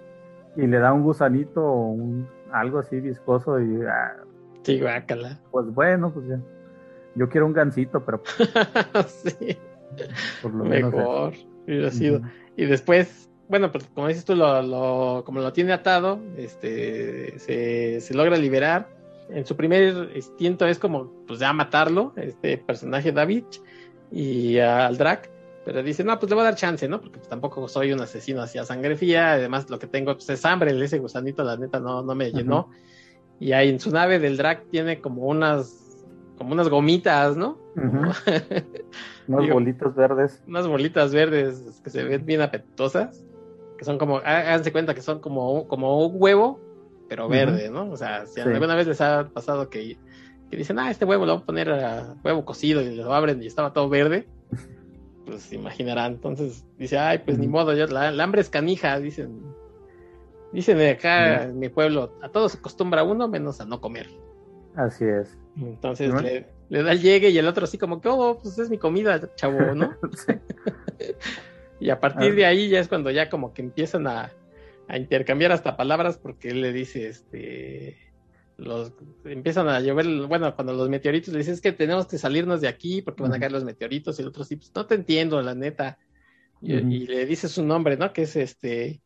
Y 0.56 0.66
le 0.66 0.78
da 0.78 0.92
un 0.92 1.02
gusanito, 1.02 1.72
un, 1.72 2.26
algo 2.52 2.80
así 2.80 3.00
viscoso 3.00 3.60
y... 3.60 3.82
Ah, 3.82 4.16
sí, 4.62 4.80
guácala. 4.80 5.38
Pues 5.52 5.72
bueno, 5.72 6.12
pues 6.12 6.26
ya. 6.26 6.40
Yo 7.14 7.28
quiero 7.28 7.46
un 7.46 7.52
gansito, 7.52 8.04
pero. 8.04 8.22
sí. 9.06 9.56
Por 10.42 10.54
lo 10.54 10.64
Mejor 10.64 11.32
hubiera 11.66 11.90
sido. 11.90 12.20
Y 12.56 12.66
después, 12.66 13.30
bueno, 13.48 13.70
pues 13.70 13.88
como 13.94 14.08
dices 14.08 14.24
tú, 14.24 14.34
lo, 14.34 15.22
como 15.24 15.40
lo 15.40 15.52
tiene 15.52 15.72
atado, 15.72 16.20
este, 16.36 17.38
se, 17.38 18.14
logra 18.14 18.36
liberar. 18.36 18.88
En 19.28 19.46
su 19.46 19.56
primer 19.56 20.10
instinto 20.16 20.66
es 20.66 20.78
como, 20.80 21.12
pues 21.26 21.38
ya 21.38 21.52
matarlo, 21.52 22.12
este 22.16 22.58
personaje 22.58 23.12
David 23.12 23.44
y 24.10 24.58
al 24.58 24.96
Drac. 24.96 25.30
Pero 25.64 25.82
dice, 25.82 26.02
no, 26.04 26.18
pues 26.18 26.30
le 26.30 26.34
voy 26.34 26.42
a 26.42 26.46
dar 26.46 26.54
chance, 26.56 26.88
¿no? 26.88 27.00
Porque 27.00 27.18
pues, 27.18 27.28
tampoco 27.28 27.68
soy 27.68 27.92
un 27.92 28.00
asesino 28.00 28.42
hacia 28.42 28.64
sangre 28.64 28.96
fría. 28.96 29.32
Además, 29.32 29.68
lo 29.68 29.78
que 29.78 29.86
tengo 29.86 30.14
pues, 30.14 30.28
es 30.30 30.44
hambre. 30.44 30.72
Ese 30.82 30.98
gusanito, 30.98 31.44
la 31.44 31.56
neta, 31.56 31.80
no, 31.80 32.02
no 32.02 32.14
me 32.14 32.32
llenó. 32.32 32.70
Y 33.38 33.52
ahí 33.52 33.68
en 33.68 33.80
su 33.80 33.90
nave 33.90 34.18
del 34.18 34.36
Drac 34.36 34.64
tiene 34.70 35.00
como 35.00 35.26
unas 35.26 35.80
como 36.40 36.54
unas 36.54 36.70
gomitas, 36.70 37.36
¿no? 37.36 37.58
unas 39.28 39.50
bolitas 39.50 39.94
verdes. 39.94 40.42
Unas 40.46 40.66
bolitas 40.66 41.12
verdes 41.12 41.82
que 41.84 41.90
se 41.90 42.02
ven 42.02 42.24
bien 42.24 42.40
apetitosas, 42.40 43.22
que 43.76 43.84
son 43.84 43.98
como, 43.98 44.16
háganse 44.24 44.72
cuenta 44.72 44.94
que 44.94 45.02
son 45.02 45.20
como, 45.20 45.68
como 45.68 46.06
un 46.06 46.14
huevo, 46.14 46.58
pero 47.10 47.28
verde, 47.28 47.68
¿no? 47.68 47.90
O 47.90 47.96
sea, 47.98 48.24
si 48.24 48.40
alguna 48.40 48.74
vez 48.74 48.86
les 48.86 49.02
ha 49.02 49.28
pasado 49.28 49.68
que, 49.68 49.98
que, 50.50 50.56
dicen, 50.56 50.78
ah, 50.78 50.90
este 50.90 51.04
huevo 51.04 51.26
lo 51.26 51.34
voy 51.34 51.42
a 51.42 51.46
poner 51.46 51.70
a 51.70 52.16
huevo 52.24 52.44
cocido 52.44 52.82
y 52.82 52.94
lo 52.94 53.14
abren 53.14 53.42
y 53.42 53.46
estaba 53.46 53.72
todo 53.72 53.88
verde, 53.88 54.26
pues 55.26 55.52
imaginarán. 55.52 56.12
Entonces 56.12 56.64
dice, 56.78 56.98
ay, 56.98 57.18
pues 57.18 57.38
ni 57.38 57.48
modo, 57.48 57.74
ya, 57.74 57.86
la, 57.86 58.22
hambre 58.22 58.40
es 58.40 58.50
canija, 58.50 58.98
dicen. 58.98 59.42
Dicen 60.52 60.80
acá 60.80 61.44
en 61.44 61.60
mi 61.60 61.68
pueblo, 61.68 62.12
a 62.22 62.28
todos 62.28 62.52
se 62.52 62.58
acostumbra 62.58 63.04
uno 63.04 63.28
menos 63.28 63.60
a 63.60 63.66
no 63.66 63.80
comer. 63.80 64.08
Así 64.74 65.04
es. 65.04 65.38
Entonces 65.56 66.12
le, 66.68 66.82
da 66.82 66.92
el 66.92 67.00
llegue 67.00 67.30
y 67.30 67.38
el 67.38 67.46
otro 67.46 67.64
así 67.64 67.78
como 67.78 68.00
que, 68.00 68.08
oh, 68.08 68.38
pues 68.42 68.58
es 68.58 68.68
mi 68.70 68.78
comida, 68.78 69.32
chavo, 69.36 69.74
¿no? 69.74 69.94
y 71.80 71.90
a 71.90 72.00
partir 72.00 72.34
de 72.34 72.46
ahí 72.46 72.68
ya 72.68 72.80
es 72.80 72.88
cuando 72.88 73.10
ya 73.10 73.28
como 73.30 73.52
que 73.52 73.62
empiezan 73.62 74.06
a, 74.06 74.32
intercambiar 74.92 75.52
hasta 75.52 75.76
palabras 75.76 76.18
porque 76.18 76.48
él 76.48 76.62
le 76.62 76.72
dice, 76.72 77.06
este, 77.06 77.96
los 78.60 78.92
empiezan 79.24 79.68
a 79.68 79.80
llover, 79.80 80.06
bueno, 80.26 80.54
cuando 80.54 80.72
los 80.72 80.88
meteoritos 80.88 81.32
le 81.32 81.38
dices 81.38 81.54
es 81.54 81.60
que 81.60 81.72
tenemos 81.72 82.06
que 82.06 82.18
salirnos 82.18 82.60
de 82.60 82.68
aquí 82.68 83.02
porque 83.02 83.22
van 83.22 83.34
a 83.34 83.38
caer 83.38 83.52
los 83.52 83.64
meteoritos 83.64 84.18
y 84.18 84.22
el 84.22 84.28
otro 84.28 84.44
sí, 84.44 84.56
pues 84.56 84.70
no 84.74 84.86
te 84.86 84.94
entiendo, 84.94 85.40
la 85.42 85.54
neta. 85.54 85.98
Y, 86.62 87.06
le 87.06 87.24
dice 87.24 87.48
su 87.48 87.64
nombre, 87.64 87.96
¿no? 87.96 88.12
Que 88.12 88.22
es 88.22 88.36
este, 88.36 89.00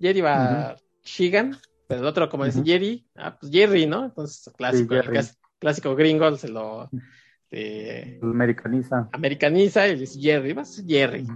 Jerry 0.00 0.22
Shigan, 1.04 1.56
pero 1.86 2.00
el 2.00 2.06
otro, 2.06 2.30
como 2.30 2.46
dice 2.46 2.62
Jerry, 2.64 3.06
ah, 3.16 3.36
pues 3.38 3.52
Jerry, 3.52 3.86
¿no? 3.86 4.06
Entonces, 4.06 4.52
clásico, 4.56 4.94
clásico 5.58 5.94
gringo, 5.94 6.34
se 6.36 6.48
lo 6.48 6.88
eh, 7.50 8.18
americaniza. 8.22 9.08
Americaniza 9.12 9.86
y 9.88 9.98
dice 9.98 10.18
Jerry, 10.20 10.52
vas 10.54 10.82
Jerry. 10.86 11.26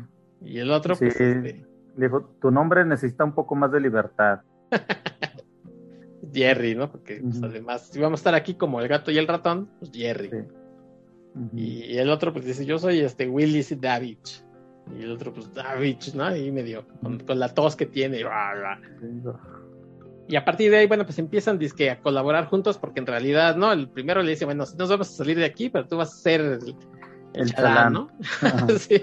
Y 0.40 0.59
el 0.59 0.70
otro, 0.70 0.96
pues. 0.96 1.20
Este... 1.20 1.66
Le 1.96 2.07
dijo, 2.07 2.36
tu 2.40 2.50
nombre 2.50 2.86
necesita 2.86 3.24
un 3.24 3.34
poco 3.34 3.55
más 3.55 3.70
de 3.70 3.80
libertad. 3.80 4.40
Jerry, 6.33 6.74
¿no? 6.74 6.91
Porque 6.91 7.20
pues, 7.22 7.43
además, 7.43 7.89
si 7.91 8.01
vamos 8.01 8.20
a 8.20 8.20
estar 8.20 8.35
aquí 8.35 8.55
como 8.55 8.80
el 8.80 8.89
gato 8.89 9.11
y 9.11 9.18
el 9.18 9.28
ratón, 9.28 9.68
pues 9.78 9.91
Jerry. 9.93 10.30
y, 11.55 11.97
el 11.97 12.11
otro, 12.11 12.33
pues 12.33 12.45
dice, 12.45 12.64
yo 12.64 12.78
soy 12.78 13.01
este 13.01 13.28
Willis 13.28 13.78
David. 13.80 14.18
Y 14.99 15.03
el 15.03 15.12
otro, 15.12 15.33
pues 15.33 15.53
David, 15.55 15.99
¿no? 16.14 16.37
Y 16.37 16.51
medio, 16.51 16.87
con, 17.03 17.20
con 17.20 17.39
la 17.39 17.49
tos 17.55 17.76
que 17.76 17.87
tiene. 17.87 18.24
Y 20.28 20.37
a 20.37 20.45
partir 20.45 20.70
de 20.70 20.78
ahí, 20.78 20.87
bueno, 20.87 21.05
pues 21.05 21.18
empiezan 21.18 21.59
dizque, 21.59 21.91
a 21.91 22.01
colaborar 22.01 22.47
juntos 22.47 22.78
porque 22.78 23.01
en 23.01 23.07
realidad, 23.07 23.57
¿no? 23.57 23.72
El 23.72 23.89
primero 23.89 24.22
le 24.22 24.30
dice, 24.30 24.45
bueno, 24.45 24.64
nos 24.78 24.89
vamos 24.89 25.11
a 25.11 25.12
salir 25.12 25.37
de 25.37 25.45
aquí, 25.45 25.68
pero 25.68 25.87
tú 25.87 25.97
vas 25.97 26.12
a 26.12 26.16
ser 26.16 26.41
el, 26.41 26.76
el, 27.35 27.53
chalán, 27.53 27.93
¿no? 27.93 28.09
sí. 28.78 29.03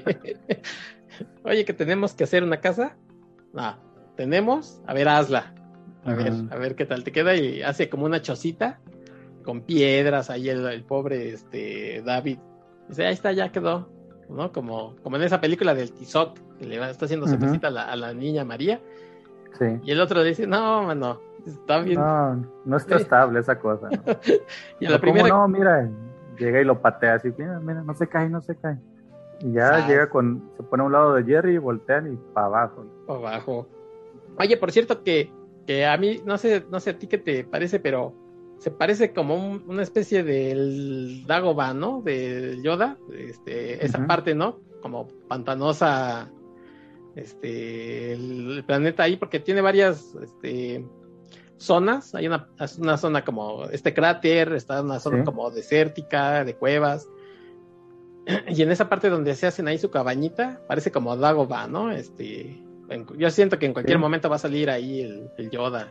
Oye, 1.43 1.65
que 1.65 1.73
tenemos 1.73 2.13
que 2.13 2.23
hacer 2.23 2.43
una 2.43 2.59
casa. 2.59 2.95
No, 3.53 3.77
tenemos, 4.15 4.81
a 4.87 4.93
ver, 4.93 5.07
hazla. 5.07 5.53
A 6.05 6.13
ver, 6.13 6.33
a 6.51 6.55
ver 6.55 6.75
qué 6.75 6.85
tal 6.85 7.03
te 7.03 7.11
queda. 7.11 7.35
Y 7.35 7.61
hace 7.61 7.89
como 7.89 8.05
una 8.05 8.21
chocita 8.21 8.79
con 9.43 9.61
piedras 9.61 10.29
ahí 10.29 10.49
el, 10.49 10.83
pobre 10.83 11.29
este 11.29 12.01
David. 12.05 12.39
Dice, 12.87 13.05
ahí 13.05 13.13
está, 13.13 13.31
ya 13.31 13.51
quedó. 13.51 13.89
¿No? 14.29 14.51
Como, 14.51 14.95
como 15.01 15.15
en 15.15 15.23
esa 15.23 15.41
película 15.41 15.73
del 15.73 15.91
Tizoc, 15.91 16.37
que 16.59 16.65
le 16.65 16.75
está 16.89 17.05
haciendo 17.05 17.27
su 17.27 17.35
a 17.35 17.69
la, 17.71 17.83
a 17.85 17.95
la 17.95 18.13
niña 18.13 18.45
María 18.45 18.79
y 19.83 19.91
el 19.91 19.99
otro 19.99 20.23
dice, 20.23 20.47
no, 20.47 20.83
mano, 20.83 21.19
está 21.45 21.79
bien. 21.79 21.99
No, 21.99 22.45
no 22.65 22.77
está 22.77 22.95
estable 22.95 23.39
esa 23.39 23.59
cosa. 23.59 23.89
¿no? 23.89 23.99
y 24.79 24.87
la 24.87 24.99
primera... 24.99 25.27
no, 25.27 25.47
mira, 25.47 25.89
llega 26.37 26.61
y 26.61 26.63
lo 26.63 26.81
patea 26.81 27.15
así, 27.15 27.33
mira, 27.37 27.59
mira, 27.59 27.81
no 27.81 27.93
se 27.93 28.07
cae, 28.07 28.29
no 28.29 28.41
se 28.41 28.55
cae. 28.55 28.77
Y 29.41 29.53
ya 29.53 29.85
llega 29.87 30.09
con, 30.09 30.49
se 30.57 30.63
pone 30.63 30.83
a 30.83 30.85
un 30.85 30.91
lado 30.91 31.13
de 31.13 31.23
Jerry, 31.23 31.57
voltean 31.57 32.13
y 32.13 32.17
para 32.33 32.47
abajo. 32.47 32.85
Para 33.07 33.19
abajo. 33.19 33.67
Oye, 34.37 34.57
por 34.57 34.71
cierto 34.71 35.03
que, 35.03 35.31
que 35.69 35.85
a 35.85 35.95
mí, 35.97 36.19
no 36.25 36.39
sé, 36.39 36.65
no 36.71 36.79
sé 36.79 36.89
a 36.89 36.97
ti 36.97 37.05
qué 37.05 37.19
te 37.19 37.43
parece, 37.43 37.79
pero 37.79 38.15
se 38.57 38.71
parece 38.71 39.13
como 39.13 39.35
una 39.67 39.83
especie 39.83 40.23
del 40.23 41.27
Dagoba, 41.27 41.75
¿no? 41.75 42.01
De 42.01 42.59
Yoda, 42.63 42.97
este, 43.15 43.85
esa 43.85 44.07
parte, 44.07 44.33
¿no? 44.33 44.61
Como 44.81 45.07
pantanosa 45.27 46.31
este, 47.15 48.13
el, 48.13 48.63
planeta 48.65 49.03
ahí 49.03 49.15
porque 49.17 49.39
tiene 49.39 49.61
varias 49.61 50.15
este, 50.19 50.83
zonas. 51.57 52.15
Hay 52.15 52.25
una, 52.25 52.49
una, 52.79 52.97
zona 52.97 53.23
como 53.23 53.65
este 53.65 53.93
cráter, 53.93 54.53
está 54.53 54.81
una 54.81 54.99
zona 54.99 55.23
como 55.23 55.51
desértica, 55.51 56.43
de 56.45 56.55
cuevas. 56.55 57.07
Y 58.47 58.63
en 58.63 58.71
esa 58.71 58.89
parte 58.89 59.11
donde 59.11 59.35
se 59.35 59.45
hacen 59.45 59.67
ahí 59.67 59.77
su 59.77 59.91
cabañita, 59.91 60.63
parece 60.67 60.91
como 60.91 61.15
Dagoba, 61.15 61.67
¿no? 61.67 61.91
Este, 61.91 62.59
yo 63.17 63.29
siento 63.29 63.59
que 63.59 63.65
en 63.65 63.73
cualquier 63.73 63.99
momento 63.99 64.29
va 64.29 64.37
a 64.37 64.39
salir 64.39 64.69
ahí 64.69 65.29
el, 65.37 65.49
Yoda. 65.49 65.87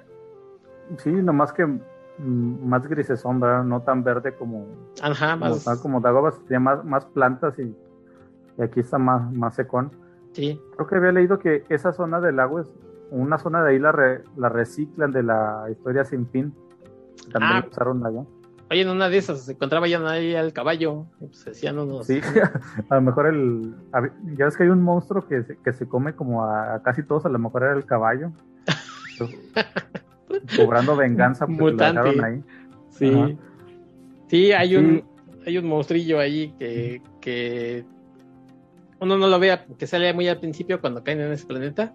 Sí, 0.99 1.11
nomás 1.11 1.53
que 1.53 1.67
mm, 1.67 2.69
más 2.69 2.87
grises 2.89 3.21
sombra, 3.21 3.63
no 3.63 3.83
tan 3.83 4.03
verde 4.03 4.35
como, 4.35 4.67
Ajá, 5.03 5.37
más... 5.37 5.65
como, 5.81 6.01
Dagoba, 6.01 6.33
tiene 6.47 6.61
más, 6.61 6.85
más 6.85 7.05
plantas 7.07 7.59
y, 7.59 7.75
y, 8.59 8.63
aquí 8.63 8.81
está 8.81 8.99
más, 8.99 9.31
más 9.33 9.55
secón. 9.55 9.91
Creo 10.35 10.87
que 10.89 10.97
había 10.97 11.13
leído 11.13 11.39
que 11.39 11.65
esa 11.69 11.93
zona 11.93 12.21
del 12.21 12.37
lago 12.37 12.61
es 12.61 12.69
una 13.11 13.39
zona 13.39 13.63
de 13.65 13.71
ahí 13.71 13.79
la, 13.79 13.93
la 14.37 14.49
reciclan 14.49 15.11
de 15.11 15.23
la 15.23 15.67
historia 15.71 16.05
sin 16.05 16.29
fin. 16.29 16.55
También 17.33 17.65
ah. 17.65 17.67
usaron 17.69 18.07
allá. 18.07 18.25
Oye, 18.71 18.83
en 18.83 18.89
una 18.89 19.09
de 19.09 19.19
esas 19.19 19.47
se 19.47 19.53
encontraba 19.53 19.89
ya 19.89 19.99
ahí 20.09 20.35
al 20.35 20.53
caballo. 20.53 21.07
Pues 21.19 21.45
decían 21.45 21.79
unos. 21.79 22.07
Sí, 22.07 22.21
a 22.91 22.95
lo 22.97 23.01
mejor 23.01 23.27
el. 23.27 23.75
Ya 24.37 24.45
ves 24.45 24.57
que 24.57 24.65
hay 24.65 24.69
un 24.69 24.83
monstruo 24.83 25.27
que 25.27 25.43
se, 25.43 25.57
que 25.59 25.73
se 25.73 25.89
come 25.89 26.15
como 26.15 26.45
a, 26.45 26.83
casi 26.83 27.03
todos, 27.03 27.25
a 27.25 27.31
lo 27.31 27.39
mejor 27.39 27.63
era 27.63 27.75
el 27.75 27.87
caballo. 27.87 28.33
cobrando 30.57 30.97
venganza 30.97 31.47
porque 31.47 31.63
lo 31.63 31.77
dejaron 31.77 32.25
ahí. 32.25 32.43
Sí. 32.91 33.39
Sí, 34.29 34.53
hay 34.53 34.77
un, 34.77 35.05
hay 35.47 35.57
un 35.57 35.67
monstrillo 35.67 36.21
ahí 36.21 36.55
que, 36.59 37.01
que 37.21 37.85
uno 39.01 39.17
no 39.17 39.29
lo 39.29 39.39
vea, 39.39 39.65
que 39.79 39.87
sale 39.87 40.13
muy 40.13 40.29
al 40.29 40.39
principio 40.39 40.81
cuando 40.81 41.03
caen 41.03 41.21
en 41.21 41.33
ese 41.33 41.47
planeta, 41.47 41.95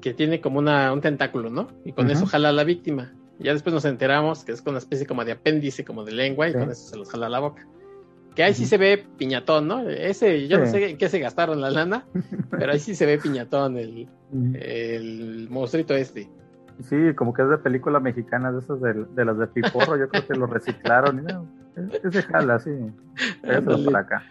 que 0.00 0.14
tiene 0.14 0.40
como 0.40 0.60
una, 0.60 0.92
un 0.92 1.00
tentáculo, 1.00 1.50
¿no? 1.50 1.68
Y 1.84 1.92
con 1.92 2.10
eso 2.10 2.26
jala 2.26 2.50
a 2.50 2.52
la 2.52 2.64
víctima. 2.64 3.12
Ya 3.42 3.52
después 3.52 3.74
nos 3.74 3.84
enteramos 3.84 4.44
que 4.44 4.52
es 4.52 4.62
con 4.62 4.72
una 4.72 4.78
especie 4.78 5.06
como 5.06 5.24
de 5.24 5.32
apéndice, 5.32 5.84
como 5.84 6.04
de 6.04 6.12
lengua, 6.12 6.48
y 6.48 6.52
con 6.52 6.70
eso 6.70 6.90
se 6.90 6.96
los 6.96 7.10
jala 7.10 7.28
la 7.28 7.40
boca. 7.40 7.66
Que 8.34 8.42
ahí 8.42 8.54
sí 8.54 8.64
se 8.64 8.78
ve 8.78 9.04
piñatón, 9.18 9.68
¿no? 9.68 9.88
Ese, 9.88 10.48
yo 10.48 10.58
no 10.58 10.66
sé 10.66 10.90
en 10.90 10.96
qué 10.96 11.08
se 11.08 11.18
gastaron 11.18 11.60
la 11.60 11.70
lana, 11.70 12.06
pero 12.50 12.72
ahí 12.72 12.78
sí 12.78 12.94
se 12.94 13.04
ve 13.04 13.18
piñatón 13.18 13.76
el, 13.76 14.08
el 14.54 15.48
monstruito 15.50 15.94
este. 15.94 16.30
Sí, 16.88 16.96
como 17.14 17.34
que 17.34 17.42
es 17.42 17.48
de 17.48 17.58
película 17.58 18.00
mexicana, 18.00 18.50
de 18.50 18.60
esas 18.60 18.80
de, 18.80 19.24
las 19.24 19.38
de 19.38 19.46
Piporro, 19.46 19.96
yo 19.98 20.08
creo 20.08 20.26
que 20.26 20.34
lo 20.34 20.46
reciclaron. 20.46 21.18
Y 21.18 21.32
no, 21.32 21.46
es 21.76 22.12
de 22.12 22.22
jala, 22.22 22.58
sí. 22.58 22.70
Eso 23.42 23.70
es 23.70 23.84
por 23.84 23.96
acá. 23.96 24.24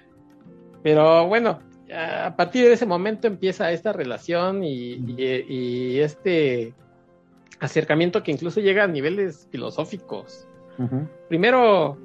Pero 0.84 1.28
bueno, 1.28 1.60
a 1.94 2.36
partir 2.36 2.66
de 2.66 2.74
ese 2.74 2.86
momento 2.86 3.28
empieza 3.28 3.72
esta 3.72 3.94
relación 3.94 4.64
y, 4.64 6.00
este 6.00 6.74
acercamiento 7.62 8.24
que 8.24 8.32
incluso 8.32 8.60
llega 8.60 8.84
a 8.84 8.88
niveles 8.88 9.48
filosóficos. 9.52 10.48
Primero, 11.30 11.96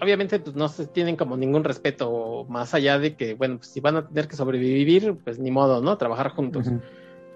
obviamente 0.00 0.38
pues, 0.38 0.54
no 0.54 0.68
se 0.68 0.86
tienen 0.86 1.16
como 1.16 1.36
ningún 1.36 1.64
respeto 1.64 2.46
más 2.48 2.72
allá 2.72 3.00
de 3.00 3.16
que, 3.16 3.34
bueno, 3.34 3.56
pues 3.56 3.66
si 3.66 3.80
van 3.80 3.96
a 3.96 4.06
tener 4.06 4.28
que 4.28 4.36
sobrevivir, 4.36 5.16
pues 5.24 5.40
ni 5.40 5.50
modo, 5.50 5.82
¿no? 5.82 5.98
Trabajar 5.98 6.28
juntos. 6.30 6.68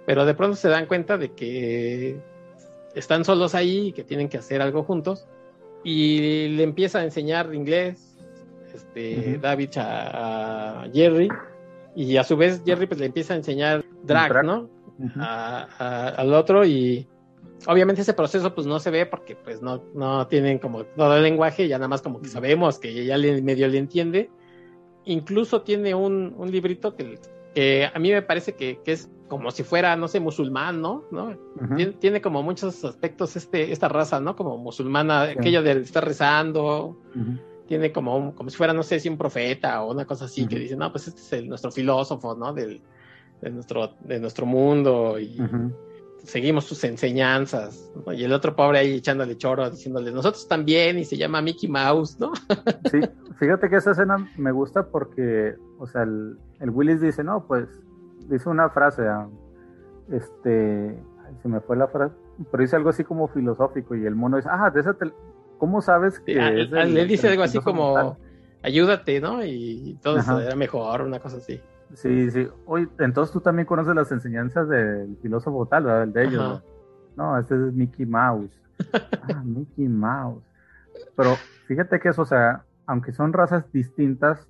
Pero 0.07 0.25
de 0.25 0.35
pronto 0.35 0.55
se 0.55 0.69
dan 0.69 0.87
cuenta 0.87 1.19
de 1.19 1.33
que 1.33 2.21
están 2.95 3.25
solos 3.25 3.57
ahí 3.57 3.89
y 3.89 3.93
que 3.93 4.05
tienen 4.05 4.29
que 4.29 4.39
hacer 4.39 4.63
algo 4.63 4.85
juntos. 4.85 5.27
Y 5.83 6.49
le 6.51 6.63
empieza 6.63 7.01
a 7.01 7.05
enseñar 7.05 7.53
inglés 7.53 8.17
este, 8.73 9.39
David 9.39 9.71
a, 9.77 10.87
Jerry. 10.95 11.29
Y 11.97 12.17
a 12.17 12.23
su 12.23 12.37
vez 12.37 12.63
Jerry 12.65 12.87
pues 12.87 13.01
le 13.01 13.07
empieza 13.07 13.35
a 13.35 13.39
enseñar 13.39 13.85
drag, 14.05 14.45
¿no? 14.45 14.71
al 15.19 16.33
otro 16.33 16.65
y 16.65 17.07
obviamente 17.67 18.03
ese 18.03 18.13
proceso 18.13 18.55
pues 18.55 18.67
no 18.67 18.79
se 18.79 18.91
ve 18.91 19.07
porque 19.07 19.37
pues 19.37 19.63
no, 19.63 19.83
no 19.95 20.27
tienen 20.27 20.59
como 20.59 20.85
todo 20.85 21.17
el 21.17 21.23
lenguaje, 21.23 21.69
ya 21.69 21.79
nada 21.79 21.89
más 21.89 22.03
como 22.03 22.21
que 22.21 22.29
sabemos 22.29 22.79
que 22.79 23.05
ya 23.05 23.17
le, 23.17 23.41
medio 23.43 23.69
le 23.69 23.79
entiende. 23.79 24.31
Incluso 25.05 25.63
tiene 25.63 25.95
un, 25.95 26.35
un 26.37 26.51
librito 26.51 26.95
que, 26.97 27.19
que, 27.55 27.89
a 27.93 27.99
mí 27.99 28.11
me 28.11 28.23
parece 28.23 28.55
que, 28.55 28.81
que, 28.85 28.93
es 28.93 29.09
como 29.29 29.51
si 29.51 29.63
fuera, 29.63 29.97
no 29.97 30.09
sé, 30.09 30.21
musulmán, 30.21 30.81
¿no? 30.81 31.05
¿No? 31.11 31.37
tiene, 32.01 32.21
como 32.21 32.43
muchos 32.43 32.85
aspectos 32.85 33.37
este, 33.37 33.73
esta 33.73 33.89
raza, 33.89 34.21
¿no? 34.21 34.35
Como 34.37 34.59
musulmana, 34.59 35.23
aquello 35.23 35.63
de 35.63 35.81
estar 35.81 36.05
rezando. 36.05 36.97
Tiene 37.69 37.91
como, 37.91 38.35
como 38.35 38.51
si 38.51 38.57
fuera, 38.57 38.73
no 38.73 38.85
sé, 38.85 39.01
si 39.01 39.09
un 39.09 39.17
profeta 39.17 39.83
o 39.83 39.93
una 39.93 40.05
cosa 40.05 40.27
así, 40.27 40.47
que 40.47 40.59
dice, 40.59 40.77
no, 40.77 40.93
pues 40.93 41.09
este 41.09 41.21
es 41.21 41.33
el, 41.33 41.49
nuestro 41.49 41.73
filósofo, 41.73 42.37
¿no? 42.37 42.53
Del, 42.53 42.81
de, 43.41 43.51
nuestro, 43.51 43.95
de 44.01 44.21
nuestro 44.21 44.47
mundo 44.47 45.19
y 45.19 45.37
seguimos 46.27 46.65
sus 46.65 46.83
enseñanzas. 46.85 47.91
Y 48.13 48.25
el 48.25 48.33
otro 48.33 48.55
pobre 48.55 48.81
ahí 48.81 48.95
echándole 48.95 49.37
choro, 49.37 49.71
diciéndole, 49.71 50.11
nosotros 50.11 50.47
también, 50.49 50.99
y 50.99 51.05
se 51.05 51.17
llama 51.17 51.41
Mickey 51.41 51.69
Mouse, 51.69 52.19
¿no? 52.19 52.33
sí, 52.91 53.01
fíjate 53.39 53.71
que 53.71 53.77
esa 53.77 53.93
escena 53.93 54.29
me 54.37 54.53
gusta 54.53 54.87
porque, 54.87 55.55
o 55.79 55.87
sea, 55.87 56.03
el, 56.03 56.37
el 56.61 56.71
Willis 56.71 57.01
dice, 57.01 57.23
no, 57.23 57.47
pues 57.47 57.69
dice 58.29 58.49
una 58.49 58.69
frase, 58.71 59.03
ah, 59.07 59.29
este, 60.13 60.99
se 61.43 61.49
me 61.49 61.61
fue 61.61 61.77
la 61.77 61.89
frase, 61.89 62.15
pero 62.51 62.63
dice 62.63 62.77
algo 62.77 62.91
así 62.91 63.05
como 63.05 63.29
filosófico 63.29 63.95
y 63.95 64.05
el 64.05 64.15
mono 64.15 64.37
dice, 64.37 64.49
ah, 64.51 64.71
de 64.71 64.81
esa 64.81 64.97
¿cómo 65.59 65.81
sabes 65.81 66.21
que 66.21 66.35
Le 66.35 67.07
dice 67.07 67.29
algo 67.29 67.45
así 67.45 67.59
como, 67.61 68.19
ayúdate, 68.63 69.21
¿no? 69.21 69.45
Y 69.45 69.97
todo 70.03 70.19
era 70.41 70.57
mejor, 70.57 71.03
una 71.03 71.21
cosa 71.21 71.37
así. 71.37 71.61
Sí, 71.95 72.31
sí. 72.31 72.49
Oye, 72.67 72.89
entonces 72.99 73.33
tú 73.33 73.41
también 73.41 73.67
conoces 73.67 73.95
las 73.95 74.11
enseñanzas 74.13 74.69
del 74.69 75.17
filósofo 75.23 75.67
tal, 75.67 75.85
¿verdad? 75.85 76.03
El 76.03 76.13
de 76.13 76.25
ellos. 76.25 76.63
¿no? 77.17 77.33
no, 77.33 77.39
este 77.39 77.55
es 77.55 77.73
Mickey 77.73 78.07
Mouse. 78.07 78.61
ah, 78.93 79.43
Mickey 79.45 79.89
Mouse. 79.89 80.45
Pero 81.17 81.35
fíjate 81.67 82.01
que 82.01 82.11
eso, 82.11 82.23
o 82.23 82.27
sea, 82.27 82.65
aunque 82.87 83.13
son 83.13 83.33
razas 83.33 83.71
distintas, 83.73 84.49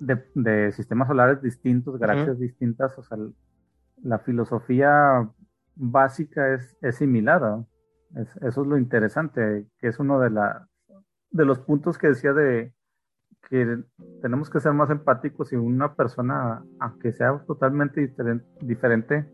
de, 0.00 0.72
sistemas 0.72 1.08
solares 1.08 1.40
distintos, 1.40 1.98
galaxias 1.98 2.38
distintas, 2.38 2.98
o 2.98 3.02
sea, 3.02 3.16
la 4.02 4.18
filosofía 4.18 5.28
básica 5.76 6.54
es, 6.54 6.76
es 6.82 6.96
similar. 6.96 7.64
eso 8.42 8.62
es 8.62 8.66
lo 8.66 8.76
interesante, 8.76 9.66
que 9.78 9.88
es 9.88 9.98
uno 9.98 10.20
de, 10.20 10.30
la, 10.30 10.68
de 11.30 11.44
los 11.44 11.60
puntos 11.60 11.96
que 11.98 12.08
decía 12.08 12.32
de 12.32 12.72
que 13.48 13.78
tenemos 14.22 14.50
que 14.50 14.60
ser 14.60 14.72
más 14.72 14.90
empáticos 14.90 15.52
y 15.52 15.56
una 15.56 15.94
persona, 15.94 16.64
aunque 16.80 17.12
sea 17.12 17.42
totalmente 17.46 18.12
diferente, 18.60 19.26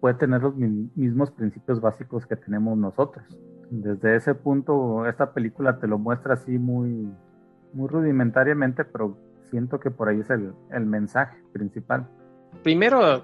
puede 0.00 0.14
tener 0.14 0.42
los 0.42 0.56
mismos 0.56 1.30
principios 1.30 1.80
básicos 1.80 2.26
que 2.26 2.36
tenemos 2.36 2.76
nosotros. 2.76 3.24
Desde 3.70 4.16
ese 4.16 4.34
punto, 4.34 5.06
esta 5.06 5.32
película 5.32 5.78
te 5.78 5.86
lo 5.86 5.98
muestra 5.98 6.34
así 6.34 6.58
muy, 6.58 7.08
muy 7.72 7.88
rudimentariamente, 7.88 8.84
pero 8.84 9.16
siento 9.50 9.78
que 9.80 9.90
por 9.90 10.08
ahí 10.08 10.20
es 10.20 10.30
el, 10.30 10.86
mensaje 10.86 11.36
principal. 11.52 12.08
Primero 12.62 13.22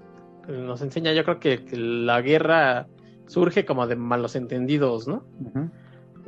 nos 0.48 0.80
enseña, 0.82 1.12
yo 1.12 1.24
creo 1.24 1.40
que, 1.40 1.76
la 1.76 2.20
guerra 2.22 2.86
surge 3.26 3.66
como 3.66 3.86
de 3.86 3.96
malos 3.96 4.36
entendidos, 4.36 5.08
¿no? 5.08 5.24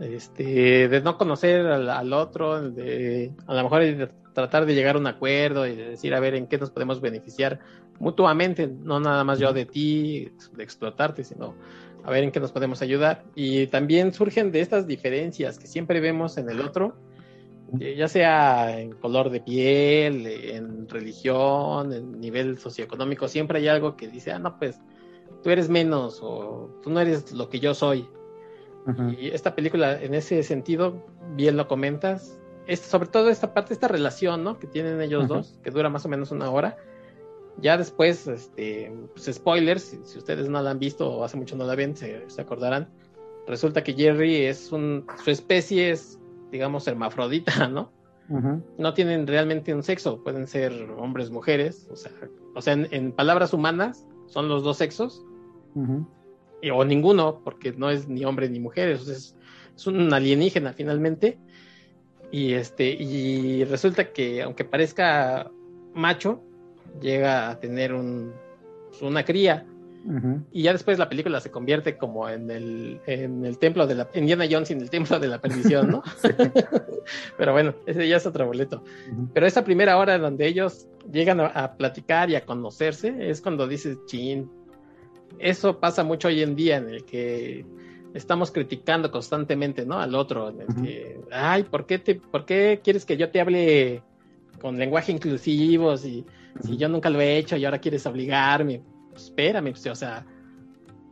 Este, 0.01 0.89
de 0.89 1.01
no 1.03 1.19
conocer 1.19 1.67
al, 1.67 2.13
otro, 2.15 2.71
de 2.71 3.33
a 3.47 3.55
lo 3.55 3.63
mejor 3.63 3.83
de 3.83 4.09
tratar 4.33 4.65
de 4.65 4.75
llegar 4.75 4.97
a 4.97 4.99
un 4.99 5.07
acuerdo 5.07 5.67
y 5.67 5.77
de 5.77 5.91
decir 5.91 6.15
a 6.15 6.21
ver 6.21 6.35
en 6.35 6.47
qué 6.47 6.57
nos 6.57 6.71
podemos 6.71 7.01
beneficiar 7.01 7.61
mutuamente, 7.99 8.67
no 8.67 8.99
nada 8.99 9.25
más 9.25 9.39
yo 9.39 9.53
de 9.53 9.67
ti, 9.67 10.33
de 10.57 10.63
explotarte, 10.63 11.23
sino 11.23 11.55
a 12.03 12.11
ver 12.11 12.25
en 12.25 12.33
qué 12.33 12.41
nos 12.41 12.51
podemos 12.51 12.81
ayudar. 12.81 13.25
Y 13.35 13.67
también 13.67 14.15
surgen 14.15 14.53
de 14.53 14.63
estas 14.63 14.87
diferencias 14.87 15.59
que 15.59 15.67
siempre 15.67 16.01
vemos 16.01 16.39
en 16.39 16.49
el 16.49 16.61
otro, 16.61 16.97
eh, 17.79 17.95
ya 17.95 18.09
sea 18.09 18.81
en 18.81 18.93
color 18.93 19.29
de 19.29 19.41
piel, 19.41 20.27
en 20.27 20.89
religión, 20.89 21.93
en 21.93 22.19
nivel 22.21 22.59
socioeconómico, 22.59 23.29
siempre 23.29 23.59
hay 23.59 23.69
algo 23.69 23.97
que 23.97 24.09
dice, 24.09 24.33
ah, 24.33 24.39
no, 24.39 24.59
pues 24.59 24.81
tú 25.43 25.51
eres 25.51 25.69
menos 25.69 26.21
o 26.23 26.81
tú 26.83 26.89
no 26.89 27.01
eres 27.01 27.33
lo 27.33 27.51
que 27.51 27.61
yo 27.61 27.75
soy. 27.75 28.09
Y 29.19 29.29
esta 29.29 29.55
película, 29.55 30.01
en 30.01 30.15
ese 30.15 30.43
sentido, 30.43 31.07
bien 31.37 31.57
lo 31.57 31.69
comentas, 31.69 32.39
es 32.67 32.81
sobre 32.81 33.09
todo 33.09 33.29
esta 33.29 33.55
parte, 33.55 33.73
esta 33.73 33.89
relación, 33.89 34.43
¿no? 34.43 34.59
Que 34.59 34.67
tienen 34.67 35.01
ellos 35.01 35.29
dos, 35.29 35.59
que 35.63 35.71
dura 35.71 35.89
más 35.89 36.05
o 36.07 36.09
menos 36.09 36.31
una 36.31 36.51
hora. 36.51 36.77
Ya 37.59 37.77
después, 37.77 38.27
este, 38.27 38.93
pues 39.15 39.31
spoilers, 39.35 39.99
si, 40.05 40.19
ustedes 40.19 40.49
no 40.49 40.63
la 40.63 40.71
han 40.71 40.79
visto 40.79 41.11
o 41.11 41.25
hace 41.25 41.37
mucho 41.37 41.57
no 41.57 41.65
la 41.65 41.75
ven, 41.75 41.97
se, 41.97 42.29
se 42.29 42.41
acordarán. 42.41 42.89
Resulta 43.47 43.85
que 43.85 43.93
Jerry 43.93 44.47
es 44.47 44.73
un, 44.73 45.07
su 45.23 45.31
especie 45.31 45.91
es 45.91 46.21
digamos, 46.51 46.87
hermafrodita, 46.87 47.69
¿no? 47.69 47.93
No 48.79 48.95
tienen 48.95 49.27
realmente 49.27 49.75
un 49.75 49.83
sexo, 49.83 50.23
pueden 50.23 50.47
ser 50.47 50.73
hombres, 50.97 51.33
mujeres, 51.33 51.89
o 51.91 51.97
sea, 51.97 52.13
o 52.55 52.63
sea 52.63 52.75
en, 52.75 53.11
palabras 53.11 53.53
humanas 53.53 54.07
son 54.27 54.49
los 54.49 54.63
dos 54.63 54.77
sexos, 54.77 55.25
o 56.73 56.85
ninguno, 56.85 57.41
porque 57.45 57.73
no 57.73 57.91
es 57.91 58.09
ni 58.09 58.25
hombre 58.25 58.49
ni 58.49 58.61
mujer, 58.61 58.91
es, 58.91 59.09
es 59.09 59.87
un 59.87 60.13
alienígena 60.13 60.73
finalmente, 60.73 61.39
y 62.31 62.53
este, 62.53 62.91
y 62.91 63.65
resulta 63.65 64.13
que 64.13 64.43
aunque 64.43 64.65
parezca 64.65 65.51
macho, 65.95 66.43
llega 67.01 67.51
a 67.51 67.61
tener 67.61 67.95
un, 67.95 68.33
una 69.01 69.25
cría, 69.25 69.67
y 70.51 70.63
ya 70.63 70.73
después 70.73 70.99
la 70.99 71.09
película 71.09 71.41
se 71.41 71.51
convierte 71.51 71.99
como 71.99 72.29
en 72.29 72.51
el, 72.51 73.01
en 73.07 73.45
el 73.45 73.59
templo 73.59 73.87
de 73.87 73.95
la 73.97 74.09
Indiana 74.15 74.47
Jones 74.51 74.71
en 74.71 74.81
el 74.81 74.89
templo 74.89 75.19
de 75.19 75.29
la 75.29 75.41
perdición, 75.41 75.91
¿no? 75.91 76.03
Pero 77.37 77.53
bueno, 77.53 77.75
ese 77.87 78.09
ya 78.09 78.17
es 78.17 78.27
otro 78.27 78.47
boleto. 78.47 78.83
Pero 79.35 79.47
esa 79.47 79.63
primera 79.63 79.99
hora 79.99 80.19
donde 80.19 80.47
ellos 80.47 80.89
llegan 81.13 81.41
a, 81.41 81.75
platicar 81.75 82.31
y 82.31 82.35
a 82.35 82.47
conocerse 82.47 83.31
es 83.31 83.43
cuando 83.43 83.69
dices, 83.69 83.99
chin, 84.07 84.51
eso 85.39 85.79
pasa 85.79 86.05
mucho 86.05 86.29
hoy 86.29 86.43
en 86.43 86.57
día 86.57 86.77
en 86.77 86.89
el 86.89 87.05
que 87.05 87.65
estamos 88.15 88.51
criticando 88.51 89.11
constantemente, 89.11 89.87
¿no? 89.87 90.01
Al 90.01 90.15
otro, 90.15 90.51
en 90.51 90.61
el 90.63 90.67
que, 90.83 91.21
ay, 91.31 91.65
¿por 91.65 91.87
qué, 91.87 91.99
te, 91.99 92.17
¿por 92.17 92.45
qué 92.45 92.81
quieres 92.83 93.05
que 93.05 93.17
yo 93.17 93.31
te 93.31 93.41
hable 93.41 94.03
con 94.61 94.79
lenguaje 94.79 95.13
inclusivo 95.13 95.97
si, 95.97 96.25
si 96.63 96.77
yo 96.77 96.89
nunca 96.89 97.09
lo 97.09 97.21
he 97.21 97.39
hecho 97.39 97.57
y 97.57 97.65
ahora 97.65 97.79
quieres 97.79 98.05
obligarme? 98.07 98.83
espérame, 99.15 99.71
pues, 99.71 99.87
o 99.87 99.95
sea, 99.95 100.25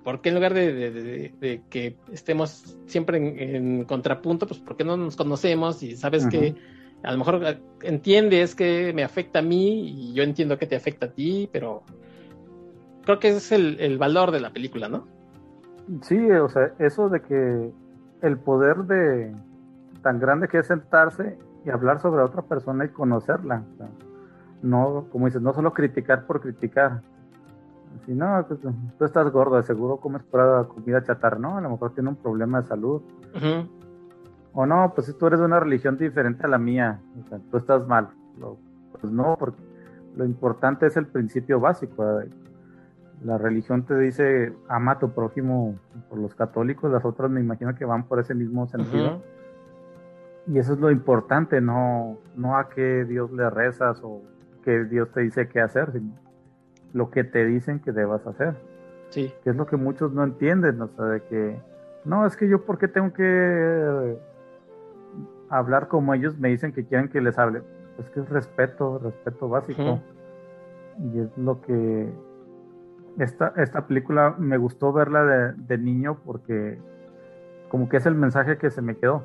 ¿por 0.05 0.21
qué 0.21 0.31
en 0.31 0.35
lugar 0.35 0.55
de, 0.55 1.62
que 1.69 1.97
estemos 2.12 2.77
siempre 2.87 3.19
en, 3.19 3.85
contrapunto, 3.85 4.47
pues 4.47 4.61
por 4.61 4.77
qué 4.77 4.85
no 4.85 4.97
nos 4.97 5.16
conocemos 5.16 5.83
y 5.83 5.97
sabes 5.97 6.27
que 6.27 6.55
a 7.03 7.12
lo 7.12 7.19
mejor 7.19 7.61
entiendes 7.83 8.55
que 8.55 8.93
me 8.95 9.05
afecta 9.05 9.39
a 9.39 9.43
mí 9.43 10.11
y 10.11 10.14
yo 10.14 10.23
entiendo 10.23 10.59
que 10.59 10.66
te 10.66 10.77
afecta 10.77 11.07
a 11.07 11.11
ti, 11.11 11.49
pero 11.53 11.83
creo 13.09 13.21
que 13.21 13.29
ese 13.29 13.39
es 13.39 13.53
el, 13.53 13.81
el 13.81 13.97
valor 13.97 14.33
de 14.33 14.41
la 14.41 14.51
película, 14.51 14.87
¿no? 14.87 15.07
Sí, 16.03 16.31
o 16.31 16.51
sea, 16.51 16.75
eso 16.79 17.09
de 17.09 17.23
que 17.23 17.73
el 18.21 18.37
poder 18.37 18.85
de 18.85 19.35
tan 20.03 20.21
grande 20.21 20.47
que 20.47 20.59
es 20.59 20.67
sentarse 20.67 21.39
y 21.65 21.71
hablar 21.71 22.03
sobre 22.03 22.21
otra 22.21 22.43
persona 22.43 22.85
y 22.85 22.89
conocerla. 22.89 23.63
no, 24.61 25.07
como 25.11 25.25
dices, 25.25 25.41
no 25.41 25.55
solo 25.55 25.73
criticar 25.73 26.27
por 26.27 26.43
criticar. 26.43 27.01
Si 28.05 28.13
no, 28.13 28.45
pues, 28.47 28.61
tú 28.99 29.05
estás 29.07 29.33
gordo, 29.33 29.63
seguro 29.63 29.97
comes 29.97 30.23
pura 30.25 30.65
comida 30.65 31.03
chatarra, 31.03 31.39
¿no? 31.39 31.57
A 31.57 31.63
lo 31.63 31.71
mejor 31.71 31.95
tiene 31.95 32.11
un 32.11 32.17
problema 32.17 32.61
de 32.61 32.69
salud. 32.69 33.01
O 34.53 34.67
no, 34.67 34.93
pues 34.95 35.07
si 35.07 35.15
tú 35.15 35.29
eres 35.29 35.41
de 35.41 35.47
una 35.47 35.61
religión 35.61 35.97
diferente 35.97 36.45
a 36.45 36.49
la 36.49 36.59
mía, 36.59 37.01
o 37.25 37.27
sea, 37.31 37.39
tú 37.51 37.57
estás 37.57 37.87
mal. 37.87 38.11
pues 39.01 39.11
no, 39.11 39.35
porque 39.39 39.63
lo 40.15 40.27
importante 40.27 40.87
es 40.87 40.99
el 40.99 41.07
principio 41.07 41.59
básico. 41.59 42.05
La 43.25 43.37
religión 43.37 43.85
te 43.85 43.99
dice, 43.99 44.53
ama 44.69 44.93
a 44.93 44.99
tu 44.99 45.11
prójimo 45.11 45.77
por 46.09 46.19
los 46.19 46.35
católicos, 46.35 46.91
las 46.91 47.05
otras 47.05 47.31
me 47.31 47.41
imagino 47.41 47.75
que 47.75 47.85
van 47.85 48.05
por 48.05 48.21
ese 48.21 48.35
mismo 48.35 48.66
sentido. 48.69 49.23
Y 50.47 50.59
eso 50.59 50.75
es 50.75 50.79
lo 50.79 50.91
importante, 50.91 51.61
no, 51.61 52.19
no 52.37 52.57
a 52.57 52.69
qué 52.69 53.05
Dios 53.05 53.33
le 53.33 53.51
rezas 53.51 54.01
o 54.03 54.23
que 54.64 54.85
Dios 54.85 55.11
te 55.12 55.21
dice 55.21 55.49
qué 55.49 55.61
hacer, 55.61 55.93
sino 55.93 56.12
lo 56.93 57.11
que 57.11 57.25
te 57.25 57.45
dicen 57.45 57.81
que 57.81 57.93
debas 57.93 58.27
hacer. 58.27 58.57
Sí. 59.11 59.33
Que 59.43 59.51
es 59.51 59.57
lo 59.57 59.66
que 59.66 59.77
muchos 59.77 60.12
no 60.12 60.23
entienden, 60.23 60.81
o 60.81 60.89
sea, 60.89 61.05
de 61.07 61.23
que, 61.23 61.61
no, 62.05 62.25
es 62.25 62.37
que 62.37 62.49
yo, 62.49 62.64
¿por 62.64 62.79
qué 62.79 62.89
tengo 62.89 63.12
que 63.12 64.19
hablar 65.51 65.89
como 65.89 66.14
ellos 66.14 66.39
me 66.39 66.49
dicen 66.49 66.73
que 66.73 66.87
quieren 66.87 67.09
que 67.09 67.21
les 67.21 67.39
hable? 67.39 67.62
Es 67.99 68.09
que 68.11 68.21
es 68.21 68.29
respeto, 68.29 68.99
respeto 68.99 69.49
básico. 69.49 70.01
Y 71.12 71.21
es 71.21 71.37
lo 71.37 71.61
que 71.61 72.12
esta, 73.19 73.53
esta 73.57 73.87
película 73.87 74.35
me 74.39 74.57
gustó 74.57 74.93
verla 74.93 75.25
de, 75.25 75.53
de, 75.55 75.79
niño 75.79 76.19
porque 76.25 76.79
como 77.69 77.89
que 77.89 77.99
es 77.99 78.07
el 78.07 78.14
mensaje 78.14 78.59
que 78.59 78.71
se 78.71 78.83
me 78.83 78.97
quedó 78.97 79.25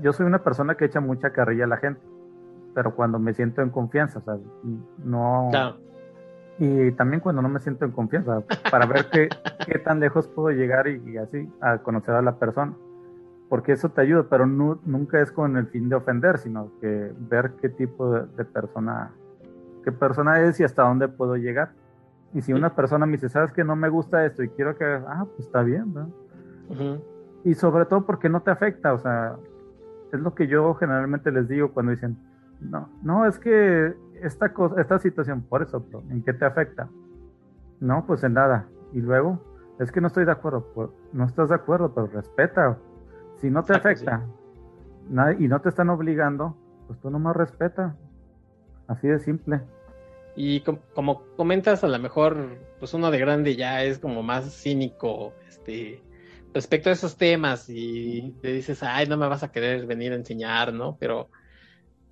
yo 0.00 0.12
soy 0.12 0.26
una 0.26 0.42
persona 0.42 0.76
que 0.76 0.86
echa 0.86 1.00
mucha 1.00 1.30
carrilla 1.30 1.64
a 1.64 1.68
la 1.68 1.76
gente, 1.76 2.00
pero 2.74 2.94
cuando 2.94 3.18
me 3.18 3.34
siento 3.34 3.62
en 3.62 3.70
confianza, 3.70 4.20
o 4.20 4.22
sea, 4.22 4.36
no... 5.04 5.50
Y 6.56 6.92
también 6.92 7.20
cuando 7.20 7.42
no 7.42 7.48
me 7.48 7.58
siento 7.58 7.84
en 7.84 7.90
confianza, 7.90 8.42
para 8.70 8.86
ver 8.86 9.06
qué, 9.10 9.28
qué 9.66 9.78
tan 9.80 9.98
lejos 9.98 10.28
puedo 10.28 10.50
llegar 10.50 10.86
y, 10.86 11.16
así, 11.16 11.50
a 11.60 11.78
conocer 11.78 12.14
a 12.14 12.22
la 12.22 12.36
persona. 12.38 12.74
Porque 13.48 13.72
eso 13.72 13.88
te 13.88 14.02
ayuda, 14.02 14.26
pero 14.30 14.46
nunca 14.46 15.20
es 15.20 15.32
con 15.32 15.56
el 15.56 15.66
fin 15.66 15.88
de 15.88 15.96
ofender, 15.96 16.38
sino 16.38 16.70
que 16.80 17.12
ver 17.18 17.54
qué 17.60 17.68
tipo 17.68 18.12
de, 18.12 18.44
persona, 18.44 19.10
qué 19.82 19.90
persona 19.90 20.42
es 20.42 20.60
y 20.60 20.64
hasta 20.64 20.82
dónde 20.82 21.08
puedo 21.08 21.36
llegar. 21.36 21.72
Y 22.34 22.42
si 22.42 22.52
una 22.52 22.74
persona 22.74 23.06
me 23.06 23.12
dice, 23.12 23.28
sabes 23.28 23.52
que 23.52 23.64
no 23.64 23.76
me 23.76 23.88
gusta 23.88 24.26
esto 24.26 24.42
y 24.42 24.48
quiero 24.50 24.76
que, 24.76 24.84
ah, 24.84 25.24
pues 25.24 25.46
está 25.46 25.62
bien, 25.62 25.94
¿no? 25.94 26.10
Y 27.44 27.54
sobre 27.54 27.86
todo 27.86 28.04
porque 28.04 28.28
no 28.28 28.42
te 28.42 28.50
afecta, 28.50 28.92
o 28.92 28.98
sea, 28.98 29.36
es 30.12 30.20
lo 30.20 30.34
que 30.34 30.46
yo 30.46 30.74
generalmente 30.74 31.30
les 31.30 31.48
digo 31.48 31.72
cuando 31.72 31.92
dicen, 31.92 32.16
no, 32.60 32.88
no, 33.02 33.26
es 33.26 33.38
que 33.38 33.94
esta 34.20 34.52
cosa, 34.52 34.80
esta 34.80 34.98
situación, 34.98 35.42
por 35.42 35.62
eso, 35.62 35.84
¿en 36.10 36.22
qué 36.22 36.32
te 36.32 36.44
afecta? 36.44 36.88
No, 37.80 38.04
pues 38.06 38.24
en 38.24 38.34
nada. 38.34 38.66
Y 38.92 39.00
luego, 39.00 39.40
es 39.78 39.92
que 39.92 40.00
no 40.00 40.06
estoy 40.06 40.24
de 40.24 40.32
acuerdo. 40.32 40.66
Pues, 40.74 40.90
no 41.12 41.24
estás 41.24 41.48
de 41.48 41.56
acuerdo, 41.56 41.92
pero 41.94 42.06
respeta. 42.06 42.78
Si 43.36 43.50
no 43.50 43.62
te 43.62 43.74
afecta 43.74 44.22
y 45.38 45.48
no 45.48 45.60
te 45.60 45.68
están 45.68 45.90
obligando, 45.90 46.56
pues 46.86 46.98
tú 47.00 47.10
nomás 47.10 47.36
respeta. 47.36 47.94
Así 48.86 49.08
de 49.08 49.18
simple. 49.18 49.60
Y 50.36 50.60
como 50.60 51.26
comentas, 51.36 51.84
a 51.84 51.88
lo 51.88 51.98
mejor, 51.98 52.58
pues 52.78 52.92
uno 52.94 53.10
de 53.10 53.18
grande 53.18 53.56
ya 53.56 53.84
es 53.84 53.98
como 53.98 54.22
más 54.22 54.52
cínico, 54.52 55.32
este, 55.48 56.02
respecto 56.52 56.90
a 56.90 56.92
esos 56.92 57.16
temas 57.16 57.68
y 57.68 58.34
te 58.40 58.52
dices, 58.52 58.82
ay, 58.82 59.06
no 59.06 59.16
me 59.16 59.28
vas 59.28 59.42
a 59.42 59.52
querer 59.52 59.86
venir 59.86 60.12
a 60.12 60.16
enseñar, 60.16 60.72
¿no? 60.72 60.96
Pero 60.98 61.30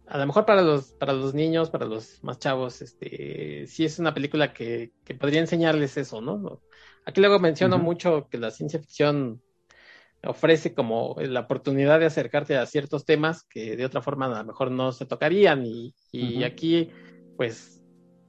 a 0.06 0.18
lo 0.18 0.26
mejor 0.26 0.44
para 0.44 0.62
los, 0.62 0.92
para 0.92 1.12
los 1.12 1.34
niños, 1.34 1.70
para 1.70 1.86
los 1.86 2.22
más 2.22 2.38
chavos, 2.38 2.82
este, 2.82 3.66
sí 3.66 3.84
es 3.84 3.98
una 3.98 4.14
película 4.14 4.52
que, 4.52 4.92
que 5.04 5.14
podría 5.14 5.40
enseñarles 5.40 5.96
eso, 5.96 6.20
¿no? 6.20 6.60
Aquí 7.04 7.20
luego 7.20 7.38
menciono 7.38 7.78
mucho 7.78 8.28
que 8.28 8.38
la 8.38 8.50
ciencia 8.50 8.78
ficción 8.78 9.42
ofrece 10.24 10.74
como 10.74 11.16
la 11.18 11.40
oportunidad 11.40 11.98
de 11.98 12.06
acercarte 12.06 12.56
a 12.56 12.66
ciertos 12.66 13.04
temas 13.04 13.42
que 13.42 13.76
de 13.76 13.84
otra 13.84 14.02
forma 14.02 14.26
a 14.26 14.42
lo 14.42 14.44
mejor 14.44 14.70
no 14.70 14.92
se 14.92 15.06
tocarían 15.06 15.66
y, 15.66 15.94
y 16.12 16.44
aquí, 16.44 16.90
pues, 17.36 17.81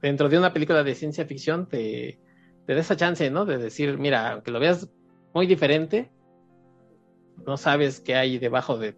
dentro 0.04 0.28
de 0.28 0.36
una 0.36 0.52
película 0.52 0.84
de 0.84 0.94
ciencia 0.94 1.24
ficción 1.24 1.66
te, 1.66 2.18
te 2.66 2.74
da 2.74 2.80
esa 2.80 2.94
chance, 2.94 3.30
¿no? 3.30 3.46
De 3.46 3.56
decir, 3.56 3.96
mira, 3.96 4.32
aunque 4.32 4.50
lo 4.50 4.60
veas 4.60 4.88
muy 5.32 5.46
diferente. 5.46 6.10
No 7.46 7.56
sabes 7.56 8.00
qué 8.00 8.14
hay 8.14 8.38
debajo 8.38 8.78
de, 8.78 8.92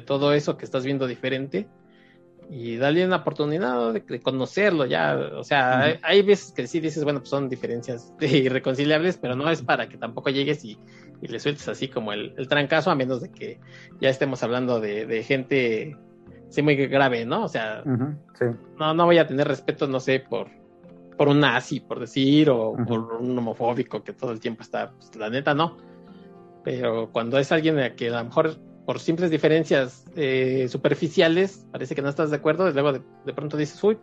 todo 0.00 0.32
eso 0.32 0.56
que 0.56 0.64
estás 0.64 0.84
viendo 0.84 1.06
diferente. 1.06 1.68
Y 2.50 2.76
dale 2.76 3.04
una 3.04 3.16
oportunidad 3.16 3.92
de, 3.92 4.20
conocerlo 4.20 4.86
ya. 4.86 5.16
O 5.34 5.44
sea, 5.44 5.98
hay, 6.02 6.22
veces 6.22 6.52
que 6.52 6.66
sí 6.66 6.80
dices, 6.80 7.04
bueno, 7.04 7.20
pues 7.20 7.28
son 7.28 7.50
diferencias 7.50 8.14
irreconciliables, 8.20 9.18
pero 9.18 9.36
no 9.36 9.50
es 9.50 9.60
para 9.60 9.88
que 9.90 9.98
tampoco 9.98 10.30
llegues 10.30 10.64
y, 10.64 10.78
le 11.20 11.38
sueltes 11.40 11.68
así 11.68 11.88
como 11.88 12.14
el, 12.14 12.48
trancazo, 12.48 12.90
a 12.90 12.94
menos 12.94 13.20
de 13.20 13.30
que 13.30 13.60
ya 14.00 14.08
estemos 14.08 14.42
hablando 14.42 14.80
de, 14.80 15.22
gente 15.24 15.96
sí 16.48 16.62
muy 16.62 16.76
grave, 16.76 17.24
¿no? 17.24 17.44
O 17.44 17.48
sea, 17.48 17.82
no, 18.78 18.94
no 18.94 19.04
voy 19.04 19.18
a 19.18 19.26
tener 19.26 19.46
respeto, 19.46 19.86
no 19.86 20.00
sé, 20.00 20.20
por, 20.20 20.48
por 21.16 21.28
un 21.28 21.40
nazi, 21.40 21.80
por 21.80 22.00
decir, 22.00 22.50
o 22.50 22.74
por 22.86 22.98
un 23.20 23.36
homofóbico 23.38 24.02
que 24.02 24.12
todo 24.12 24.32
el 24.32 24.40
tiempo 24.40 24.62
está, 24.62 24.92
pues, 24.92 25.14
la 25.16 25.30
neta 25.30 25.54
no. 25.54 25.76
Pero 26.64 27.10
cuando 27.12 27.38
es 27.38 27.52
alguien 27.52 27.94
que 27.96 28.08
a 28.08 28.18
lo 28.18 28.24
mejor 28.24 28.56
por 28.84 29.00
simples 29.00 29.30
diferencias 29.30 30.06
eh, 30.16 30.66
superficiales 30.68 31.66
parece 31.70 31.94
que 31.94 32.00
no 32.00 32.08
estás 32.08 32.30
de 32.30 32.36
acuerdo, 32.36 32.68
y 32.68 32.72
luego 32.72 32.92
de, 32.92 33.34
pronto 33.34 33.56
dices, 33.56 33.82
uy, 33.84 33.98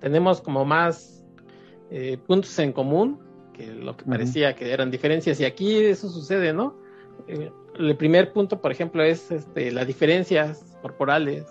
tenemos 0.00 0.40
como 0.40 0.64
más 0.64 1.24
eh, 1.90 2.18
puntos 2.24 2.56
en 2.60 2.72
común 2.72 3.18
que 3.52 3.66
lo 3.66 3.96
que 3.96 4.04
parecía 4.04 4.54
que 4.54 4.72
eran 4.72 4.92
diferencias, 4.92 5.40
y 5.40 5.44
aquí 5.44 5.76
eso 5.78 6.08
sucede, 6.08 6.52
¿no? 6.52 6.78
Eh, 7.26 7.50
el 7.78 7.96
primer 7.96 8.32
punto, 8.32 8.60
por 8.60 8.70
ejemplo, 8.70 9.02
es 9.02 9.30
este, 9.30 9.72
las 9.72 9.86
diferencias 9.86 10.78
corporales. 10.82 11.44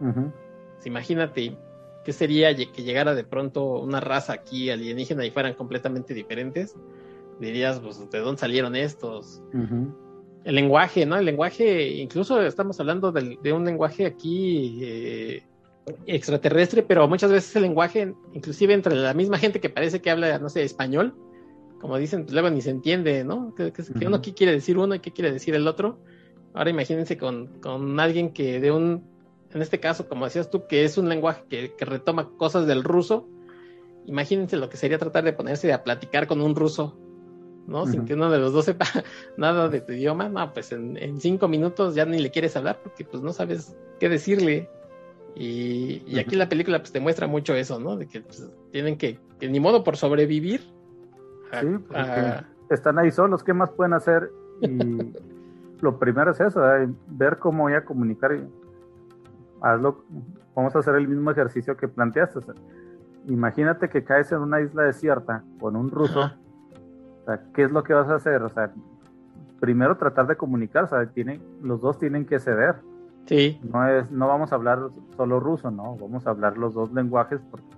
Pues 0.00 0.86
imagínate, 0.86 1.56
¿Qué 2.04 2.12
sería 2.12 2.54
que 2.54 2.82
llegara 2.82 3.14
de 3.14 3.24
pronto 3.24 3.80
una 3.80 3.98
raza 3.98 4.34
aquí 4.34 4.68
alienígena 4.68 5.24
y 5.24 5.30
fueran 5.30 5.54
completamente 5.54 6.12
diferentes? 6.12 6.76
Dirías, 7.40 7.80
pues, 7.80 7.98
¿de 8.10 8.18
dónde 8.18 8.40
salieron 8.40 8.76
estos? 8.76 9.42
El 10.44 10.54
lenguaje, 10.54 11.06
¿no? 11.06 11.16
El 11.16 11.24
lenguaje, 11.24 11.94
incluso 11.94 12.42
estamos 12.42 12.78
hablando 12.78 13.10
de, 13.10 13.52
un 13.54 13.64
lenguaje 13.64 14.04
aquí 14.04 14.80
eh, 14.82 15.42
extraterrestre, 16.06 16.82
pero 16.82 17.08
muchas 17.08 17.32
veces 17.32 17.56
el 17.56 17.62
lenguaje, 17.62 18.14
inclusive 18.34 18.74
entre 18.74 18.94
la 18.94 19.14
misma 19.14 19.38
gente 19.38 19.58
que 19.58 19.70
parece 19.70 20.02
que 20.02 20.10
habla, 20.10 20.38
no 20.38 20.50
sé, 20.50 20.62
español, 20.62 21.14
como 21.80 21.96
dicen, 21.96 22.24
pues 22.24 22.34
luego 22.34 22.50
ni 22.50 22.60
se 22.60 22.70
entiende, 22.70 23.24
¿no? 23.24 23.54
Que, 23.54 23.72
uno 24.06 24.20
qué 24.20 24.34
quiere 24.34 24.52
decir 24.52 24.76
uno 24.76 24.94
y 24.94 25.00
qué 25.00 25.10
quiere 25.10 25.32
decir 25.32 25.54
el 25.54 25.66
otro. 25.66 25.98
Ahora 26.52 26.68
imagínense 26.68 27.16
con, 27.16 27.46
con 27.60 27.98
alguien 27.98 28.32
que 28.32 28.60
de 28.60 28.70
un 28.70 29.13
en 29.54 29.62
este 29.62 29.78
caso, 29.78 30.08
como 30.08 30.24
decías 30.24 30.50
tú, 30.50 30.66
que 30.66 30.84
es 30.84 30.98
un 30.98 31.08
lenguaje 31.08 31.44
que, 31.48 31.84
retoma 31.84 32.28
cosas 32.36 32.66
del 32.66 32.82
ruso, 32.82 33.28
imagínense 34.04 34.56
lo 34.56 34.68
que 34.68 34.76
sería 34.76 34.98
tratar 34.98 35.22
de 35.22 35.32
ponerse 35.32 35.72
a 35.72 35.84
platicar 35.84 36.26
con 36.26 36.40
un 36.40 36.56
ruso, 36.56 36.98
¿no? 37.68 37.86
Sin 37.86 38.04
que 38.04 38.14
uno 38.14 38.30
de 38.30 38.38
los 38.38 38.52
dos 38.52 38.64
sepa 38.64 38.84
nada 39.36 39.68
de 39.68 39.80
tu 39.80 39.92
idioma, 39.92 40.28
no, 40.28 40.52
pues 40.52 40.72
en, 40.72 41.20
cinco 41.20 41.46
minutos 41.46 41.94
ya 41.94 42.04
ni 42.04 42.18
le 42.18 42.32
quieres 42.32 42.56
hablar 42.56 42.80
porque 42.82 43.04
pues 43.04 43.22
no 43.22 43.32
sabes 43.32 43.76
qué 44.00 44.08
decirle. 44.08 44.68
Y, 45.36 46.18
aquí 46.18 46.36
la 46.36 46.48
película 46.48 46.80
pues 46.80 46.92
te 46.92 47.00
muestra 47.00 47.28
mucho 47.28 47.54
eso, 47.54 47.78
¿no? 47.78 47.96
De 47.96 48.06
que 48.06 48.22
pues, 48.22 48.48
tienen 48.72 48.98
que, 48.98 49.20
que, 49.38 49.48
ni 49.48 49.60
modo 49.60 49.84
por 49.84 49.96
sobrevivir. 49.96 50.62
sí, 51.60 51.66
están 52.70 52.98
ahí 52.98 53.12
solos, 53.12 53.44
¿qué 53.44 53.52
más 53.52 53.70
pueden 53.70 53.92
hacer? 53.92 54.32
Y 54.60 54.66
lo 55.80 55.96
primero 56.00 56.32
es 56.32 56.40
eso, 56.40 56.60
¿eh? 56.74 56.88
ver 57.06 57.38
cómo 57.38 57.64
voy 57.64 57.74
a 57.74 57.84
comunicar 57.84 58.32
hazlo, 59.60 60.04
vamos 60.54 60.74
a 60.76 60.78
hacer 60.78 60.94
el 60.96 61.08
mismo 61.08 61.30
ejercicio 61.30 61.76
que 61.76 61.88
planteaste. 61.88 62.40
imagínate 63.26 63.88
que 63.88 64.04
caes 64.04 64.30
en 64.32 64.40
una 64.40 64.60
isla 64.60 64.82
desierta 64.82 65.42
con 65.60 65.76
un 65.76 65.90
ruso. 65.90 66.20
O 66.20 67.24
sea, 67.24 67.40
¿qué 67.54 67.64
es 67.64 67.70
lo 67.70 67.82
que 67.82 67.94
vas 67.94 68.08
a 68.08 68.16
hacer? 68.16 68.42
O 68.42 68.48
sea, 68.48 68.72
primero 69.60 69.96
tratar 69.96 70.26
de 70.26 70.36
comunicar, 70.36 70.84
o 70.84 70.88
sea, 70.88 71.10
los 71.62 71.80
dos 71.80 71.98
tienen 71.98 72.26
que 72.26 72.38
ceder. 72.38 72.76
Sí. 73.26 73.58
No 73.62 73.88
es, 73.88 74.10
no 74.10 74.28
vamos 74.28 74.52
a 74.52 74.56
hablar 74.56 74.80
solo 75.16 75.40
ruso, 75.40 75.70
no, 75.70 75.96
vamos 75.96 76.26
a 76.26 76.30
hablar 76.30 76.58
los 76.58 76.74
dos 76.74 76.92
lenguajes 76.92 77.40
porque 77.50 77.74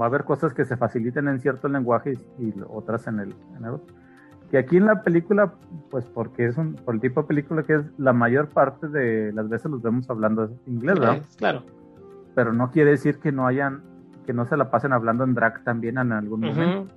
va 0.00 0.06
a 0.06 0.08
haber 0.08 0.24
cosas 0.24 0.54
que 0.54 0.64
se 0.64 0.76
faciliten 0.76 1.28
en 1.28 1.40
cierto 1.40 1.68
lenguaje 1.68 2.18
y, 2.38 2.54
otras 2.68 3.06
en 3.06 3.20
el, 3.20 3.34
en 3.56 3.64
el, 3.64 3.74
otro. 3.74 3.94
Que 4.50 4.58
aquí 4.58 4.76
en 4.76 4.86
la 4.86 5.02
película, 5.02 5.54
pues 5.90 6.04
porque 6.06 6.46
es 6.46 6.56
un, 6.56 6.74
por 6.74 6.94
el 6.94 7.00
tipo 7.00 7.22
de 7.22 7.28
película 7.28 7.62
que 7.62 7.74
es, 7.74 7.82
la 7.98 8.12
mayor 8.12 8.48
parte 8.48 8.88
de 8.88 9.32
las 9.32 9.48
veces 9.48 9.70
los 9.70 9.80
vemos 9.80 10.10
hablando 10.10 10.50
inglés, 10.66 10.98
¿verdad? 10.98 11.22
claro. 11.36 11.62
Pero 12.34 12.52
no 12.52 12.70
quiere 12.70 12.90
decir 12.90 13.18
que 13.18 13.32
no 13.32 13.46
hayan, 13.46 13.82
que 14.26 14.32
no 14.32 14.46
se 14.46 14.56
la 14.56 14.70
pasen 14.70 14.92
hablando 14.92 15.24
en 15.24 15.34
drag 15.34 15.62
también 15.64 15.98
en 15.98 16.12
algún 16.12 16.40
momento. 16.40 16.92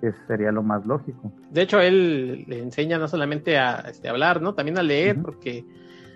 Que 0.00 0.12
sería 0.26 0.52
lo 0.52 0.62
más 0.62 0.84
lógico. 0.84 1.32
De 1.50 1.62
hecho, 1.62 1.80
él 1.80 2.44
le 2.46 2.60
enseña 2.60 2.98
no 2.98 3.08
solamente 3.08 3.58
a 3.58 3.76
este, 3.88 4.08
hablar, 4.08 4.42
¿no? 4.42 4.54
También 4.54 4.78
a 4.78 4.82
leer, 4.82 5.22
porque 5.22 5.64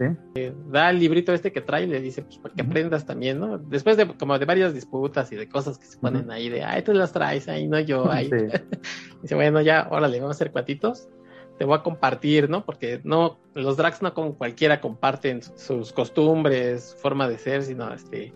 eh, 0.01 0.55
da 0.69 0.91
el 0.91 0.99
librito 0.99 1.33
este 1.33 1.53
que 1.53 1.61
trae 1.61 1.85
y 1.85 1.87
le 1.87 2.01
dice, 2.01 2.23
pues 2.23 2.39
para 2.39 2.55
que 2.55 2.63
aprendas 2.63 3.07
también, 3.07 3.41
¿no? 3.41 3.59
Después 3.59 3.97
de 3.97 4.07
como 4.17 4.39
de 4.39 4.45
varias 4.45 4.75
disputas 4.75 5.31
y 5.33 5.37
de 5.37 5.49
cosas 5.49 5.79
que 5.79 5.87
se 5.87 5.99
ponen 5.99 6.31
ahí 6.31 6.49
de, 6.49 6.65
ay, 6.65 6.83
tú 6.83 6.93
las 6.93 7.13
traes, 7.13 7.49
ahí 7.49 7.67
no 7.67 7.81
yo, 7.81 8.11
ahí. 8.11 8.31
dice, 9.23 9.35
bueno, 9.35 9.61
ya, 9.61 9.89
órale, 9.91 10.21
vamos 10.21 10.37
a 10.37 10.39
hacer 10.39 10.53
cuatitos. 10.53 11.09
Te 11.59 11.65
voy 11.65 11.77
a 11.77 11.83
compartir, 11.83 12.49
¿no? 12.49 12.65
Porque 12.65 13.01
no, 13.03 13.39
los 13.55 13.77
drags 13.77 14.01
no 14.01 14.15
con 14.15 14.33
cualquiera 14.33 14.81
comparten 14.81 15.43
sus 15.43 15.93
costumbres, 15.93 16.97
forma 17.03 17.29
de 17.29 17.39
ser, 17.39 17.63
sino 17.65 17.93
este, 17.93 18.33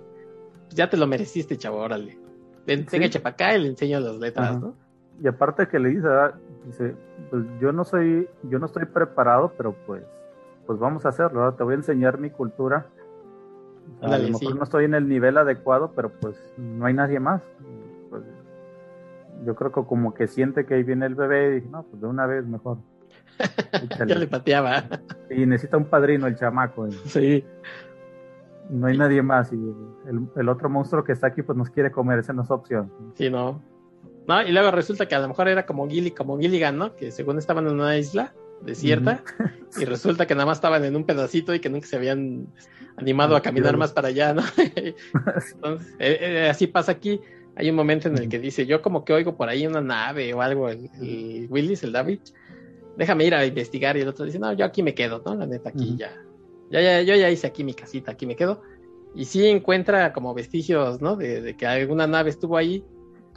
pues 0.64 0.74
ya 0.74 0.90
te 0.90 0.96
lo 0.96 1.06
mereciste, 1.06 1.56
chavo, 1.56 1.78
órale. 1.78 2.18
Ven, 2.66 2.86
sí. 2.88 2.98
para 3.18 3.30
acá 3.30 3.56
y 3.56 3.62
le 3.62 3.68
enseño 3.68 4.00
las 4.00 4.16
letras, 4.16 4.60
¿no? 4.60 4.76
Y 5.22 5.28
aparte 5.28 5.68
que 5.68 5.78
le 5.78 5.90
dice, 5.90 6.08
dice, 6.66 6.94
pues 7.30 7.44
yo 7.60 7.70
no 7.72 7.84
soy, 7.84 8.28
yo 8.44 8.58
no 8.58 8.66
estoy 8.66 8.86
preparado, 8.86 9.52
pero 9.56 9.76
pues 9.86 10.02
pues 10.66 10.78
vamos 10.78 11.04
a 11.06 11.10
hacerlo, 11.10 11.52
te 11.54 11.64
voy 11.64 11.72
a 11.74 11.76
enseñar 11.76 12.18
mi 12.18 12.30
cultura. 12.30 12.86
a 14.00 14.18
lo 14.18 14.28
mejor 14.28 14.56
no 14.56 14.64
estoy 14.64 14.84
en 14.84 14.94
el 14.94 15.08
nivel 15.08 15.36
adecuado, 15.38 15.92
pero 15.94 16.12
pues 16.20 16.36
no 16.56 16.86
hay 16.86 16.94
nadie 16.94 17.20
más. 17.20 17.42
Pues, 18.10 18.22
yo 19.44 19.54
creo 19.54 19.72
que 19.72 19.84
como 19.84 20.14
que 20.14 20.28
siente 20.28 20.64
que 20.66 20.74
ahí 20.74 20.82
viene 20.82 21.06
el 21.06 21.14
bebé 21.14 21.48
y 21.48 21.54
dije, 21.56 21.68
no, 21.68 21.82
pues 21.84 22.00
de 22.00 22.06
una 22.06 22.26
vez 22.26 22.46
mejor. 22.46 22.78
ya 24.06 24.14
le 24.14 24.26
pateaba. 24.26 24.84
Y 25.30 25.46
necesita 25.46 25.76
un 25.76 25.86
padrino 25.86 26.26
el 26.26 26.36
chamaco. 26.36 26.88
Sí. 27.06 27.44
No 28.70 28.86
hay 28.86 28.96
nadie 28.96 29.22
más. 29.22 29.52
Y 29.52 29.56
el, 30.36 30.48
otro 30.48 30.70
monstruo 30.70 31.02
que 31.02 31.12
está 31.12 31.28
aquí, 31.28 31.42
pues 31.42 31.58
nos 31.58 31.70
quiere 31.70 31.90
comer, 31.90 32.20
esa 32.20 32.32
no 32.32 32.42
es 32.42 32.50
opción. 32.50 32.92
Sí, 33.14 33.30
no. 33.30 33.60
No, 34.28 34.42
y 34.42 34.52
luego 34.52 34.70
resulta 34.70 35.06
que 35.06 35.16
a 35.16 35.18
lo 35.18 35.26
mejor 35.26 35.48
era 35.48 35.66
como 35.66 35.88
Gilly, 35.88 36.12
como 36.12 36.38
Gilligan, 36.38 36.78
¿no? 36.78 36.94
Que 36.94 37.10
según 37.10 37.38
estaban 37.38 37.66
en 37.66 37.74
una 37.74 37.96
isla 37.96 38.32
desierta 38.64 39.22
y 39.80 39.84
resulta 39.84 40.26
que 40.26 40.34
nada 40.34 40.46
más 40.46 40.58
estaban 40.58 40.84
en 40.84 40.96
un 40.96 41.04
pedacito 41.04 41.54
y 41.54 41.60
que 41.60 41.68
nunca 41.68 41.86
se 41.86 41.96
habían 41.96 42.46
animado 42.96 43.36
a 43.36 43.42
caminar 43.42 43.76
más 43.76 43.92
para 43.92 44.08
allá, 44.08 44.34
¿no? 44.34 44.42
Entonces, 45.54 45.94
eh, 45.98 46.18
eh, 46.20 46.48
así 46.50 46.66
pasa 46.66 46.92
aquí. 46.92 47.20
Hay 47.54 47.68
un 47.68 47.76
momento 47.76 48.08
en 48.08 48.16
el 48.16 48.28
que 48.28 48.38
dice, 48.38 48.64
yo 48.64 48.80
como 48.80 49.04
que 49.04 49.12
oigo 49.12 49.36
por 49.36 49.48
ahí 49.48 49.66
una 49.66 49.82
nave 49.82 50.32
o 50.32 50.40
algo, 50.40 50.70
el, 50.70 51.46
Willis, 51.50 51.82
el 51.82 51.92
David, 51.92 52.20
déjame 52.96 53.26
ir 53.26 53.34
a 53.34 53.44
investigar 53.44 53.96
y 53.96 54.00
el 54.00 54.08
otro 54.08 54.24
dice, 54.24 54.38
no, 54.38 54.54
yo 54.54 54.64
aquí 54.64 54.82
me 54.82 54.94
quedo, 54.94 55.22
¿no? 55.24 55.34
La 55.34 55.46
neta, 55.46 55.68
aquí 55.68 55.94
ya, 55.98 56.12
ya, 56.70 56.80
ya, 56.80 57.02
yo 57.02 57.14
ya 57.14 57.30
hice 57.30 57.46
aquí 57.46 57.62
mi 57.62 57.74
casita, 57.74 58.12
aquí 58.12 58.24
me 58.26 58.36
quedo. 58.36 58.62
Y 59.14 59.26
sí 59.26 59.46
encuentra 59.46 60.14
como 60.14 60.32
vestigios, 60.32 61.02
¿no? 61.02 61.14
De, 61.16 61.42
de 61.42 61.54
que 61.54 61.66
alguna 61.66 62.06
nave 62.06 62.30
estuvo 62.30 62.56
ahí. 62.56 62.82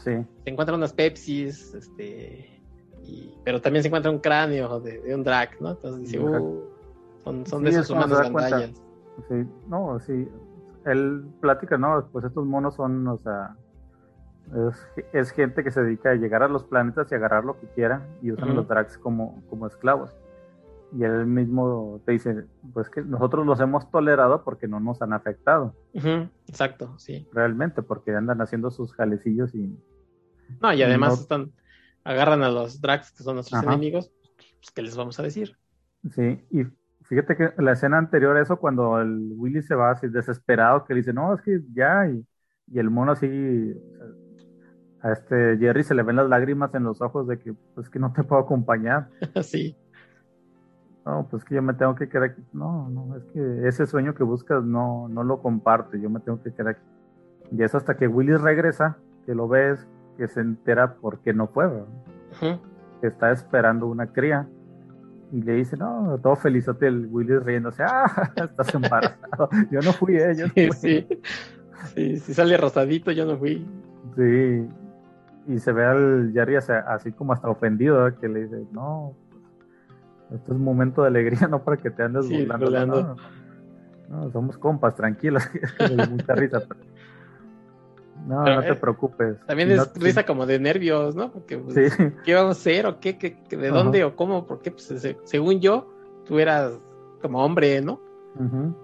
Sí. 0.01 0.11
Se 0.45 0.49
encuentran 0.49 0.77
unas 0.77 0.93
Pepsis, 0.93 1.73
este, 1.73 2.54
pero 3.43 3.61
también 3.61 3.83
se 3.83 3.87
encuentra 3.87 4.11
un 4.11 4.19
cráneo 4.19 4.79
de, 4.79 5.13
un 5.13 5.23
drag, 5.23 5.61
¿no? 5.61 5.71
Entonces 5.71 6.01
dice, 6.01 6.19
uh, 6.19 6.63
son, 7.23 7.45
son 7.45 7.63
de 7.63 7.69
esos 7.69 7.89
humanos 7.89 8.19
gandallas. 8.19 8.81
Sí, 9.29 9.47
no, 9.67 9.99
sí. 9.99 10.27
Él 10.85 11.25
platica, 11.41 11.77
¿no? 11.77 12.07
Pues 12.11 12.25
estos 12.25 12.45
monos 12.45 12.75
son, 12.75 13.07
o 13.07 13.17
sea, 13.17 13.55
es, 15.13 15.31
gente 15.31 15.63
que 15.63 15.71
se 15.71 15.83
dedica 15.83 16.11
a 16.11 16.15
llegar 16.15 16.43
a 16.43 16.47
los 16.47 16.63
planetas 16.63 17.11
y 17.11 17.15
agarrar 17.15 17.45
lo 17.45 17.59
que 17.59 17.67
quieran 17.67 18.03
y 18.21 18.31
usan 18.31 18.55
los 18.55 18.67
drags 18.67 18.97
como, 18.97 19.41
como 19.49 19.67
esclavos. 19.67 20.15
Y 20.95 21.03
él 21.03 21.25
mismo 21.25 21.99
te 22.05 22.13
dice, 22.13 22.45
pues 22.73 22.89
que 22.89 23.01
nosotros 23.01 23.45
los 23.45 23.59
hemos 23.59 23.89
tolerado 23.89 24.43
porque 24.43 24.67
no 24.67 24.79
nos 24.79 25.01
han 25.01 25.13
afectado. 25.13 25.73
Exacto, 26.47 26.93
sí. 26.97 27.27
Realmente, 27.33 27.81
porque 27.81 28.15
andan 28.15 28.41
haciendo 28.41 28.71
sus 28.71 28.93
jalecillos 28.93 29.53
y... 29.55 29.77
No, 30.61 30.71
y 30.73 30.83
además 30.83 31.21
están 31.21 31.51
agarran 32.05 32.43
a 32.43 32.49
los 32.49 32.79
drags 32.79 33.11
que 33.11 33.23
son 33.23 33.35
nuestros 33.35 33.61
enemigos, 33.63 34.11
pues, 34.37 34.71
¿qué 34.73 34.81
les 34.81 34.95
vamos 34.95 35.19
a 35.19 35.23
decir? 35.23 35.57
Sí, 36.11 36.39
y 36.51 36.63
fíjate 37.01 37.35
que 37.35 37.53
la 37.57 37.73
escena 37.73 37.97
anterior 37.97 38.37
a 38.37 38.41
eso, 38.41 38.57
cuando 38.57 39.01
el 39.01 39.33
Willy 39.35 39.61
se 39.63 39.75
va 39.75 39.91
así 39.91 40.07
desesperado, 40.07 40.85
que 40.85 40.93
dice, 40.93 41.11
no, 41.11 41.33
es 41.33 41.41
que 41.41 41.59
ya, 41.73 42.07
y, 42.07 42.23
el 42.73 42.89
mono 42.89 43.11
así, 43.11 43.27
a 45.01 45.11
este 45.11 45.57
Jerry 45.59 45.83
se 45.83 45.93
le 45.93 46.03
ven 46.03 46.15
las 46.15 46.29
lágrimas 46.29 46.73
en 46.73 46.83
los 46.83 47.01
ojos 47.01 47.27
de 47.27 47.37
que, 47.37 47.53
pues 47.73 47.89
que 47.89 47.99
no 47.99 48.13
te 48.13 48.23
puedo 48.23 48.41
acompañar. 48.41 49.09
sí. 49.43 49.75
No, 51.05 51.27
pues 51.29 51.43
que 51.43 51.53
yo 51.53 51.61
me 51.61 51.75
tengo 51.75 51.93
que 51.93 52.09
quedar 52.09 52.31
aquí. 52.31 52.41
No, 52.53 52.89
no, 52.89 53.15
es 53.15 53.23
que 53.25 53.67
ese 53.67 53.85
sueño 53.85 54.15
que 54.15 54.23
buscas 54.23 54.63
no, 54.63 55.07
no 55.07 55.23
lo 55.23 55.41
comparte, 55.41 56.01
yo 56.01 56.09
me 56.09 56.19
tengo 56.19 56.41
que 56.41 56.51
quedar 56.51 56.69
aquí. 56.69 56.81
Y 57.51 57.61
es 57.61 57.75
hasta 57.75 57.95
que 57.95 58.07
Willy 58.07 58.35
regresa, 58.35 58.97
que 59.27 59.35
lo 59.35 59.47
ves, 59.47 59.87
que 60.17 60.27
se 60.27 60.41
entera 60.41 60.95
porque 60.95 61.33
no 61.33 61.47
puede. 61.47 61.83
Que 63.01 63.07
está 63.07 63.31
esperando 63.31 63.87
una 63.87 64.07
cría. 64.07 64.47
Y 65.31 65.41
le 65.41 65.53
dice, 65.53 65.75
no, 65.75 66.17
todo 66.21 66.35
felizote 66.35 66.87
el 66.87 67.07
Willy 67.11 67.39
riéndose, 67.39 67.83
ah, 67.83 68.31
estás 68.35 68.73
embarazado. 68.73 69.49
yo 69.71 69.81
no 69.81 69.91
fui, 69.91 70.17
eh, 70.17 70.35
yo 70.37 70.47
sí, 70.47 70.69
Sí. 70.71 71.07
sí, 71.95 72.17
si 72.17 72.33
sale 72.33 72.55
rosadito, 72.57 73.11
yo 73.11 73.25
no 73.25 73.37
fui. 73.37 73.65
Sí. 74.15 74.67
Y 75.47 75.59
se 75.59 75.71
ve 75.71 75.85
al 75.85 76.31
Jerry 76.33 76.55
así 76.55 77.11
como 77.11 77.33
hasta 77.33 77.49
ofendido, 77.49 78.17
que 78.19 78.27
le 78.27 78.43
dice, 78.43 78.65
no, 78.71 79.13
esto 80.31 80.51
es 80.53 80.57
un 80.57 80.63
momento 80.63 81.01
de 81.01 81.09
alegría, 81.09 81.47
no 81.49 81.63
para 81.63 81.77
que 81.77 81.89
te 81.89 82.03
andes 82.03 82.27
burlando. 82.29 83.15
No, 84.09 84.31
somos 84.31 84.57
compas, 84.57 84.95
tranquilos. 84.95 85.43
mucha 86.09 86.35
risa. 86.35 86.61
No, 88.25 88.43
no 88.43 88.61
te 88.61 88.69
eh, 88.69 88.75
preocupes. 88.75 89.37
También 89.45 89.71
es 89.71 89.93
risa 89.93 90.25
como 90.25 90.45
de 90.45 90.59
nervios, 90.59 91.15
¿no? 91.15 91.31
Porque, 91.31 91.57
pues, 91.57 91.95
¿qué 92.25 92.33
vamos 92.33 92.57
a 92.57 92.59
hacer? 92.59 92.87
¿O 92.87 92.99
qué? 92.99 93.17
qué, 93.17 93.37
de 93.55 93.69
dónde? 93.69 94.03
¿O 94.03 94.15
cómo? 94.15 94.47
Porque, 94.47 94.71
pues, 94.71 94.91
según 95.25 95.59
yo, 95.59 95.87
tú 96.25 96.39
eras 96.39 96.73
como 97.21 97.43
hombre, 97.43 97.81
¿no? 97.81 97.99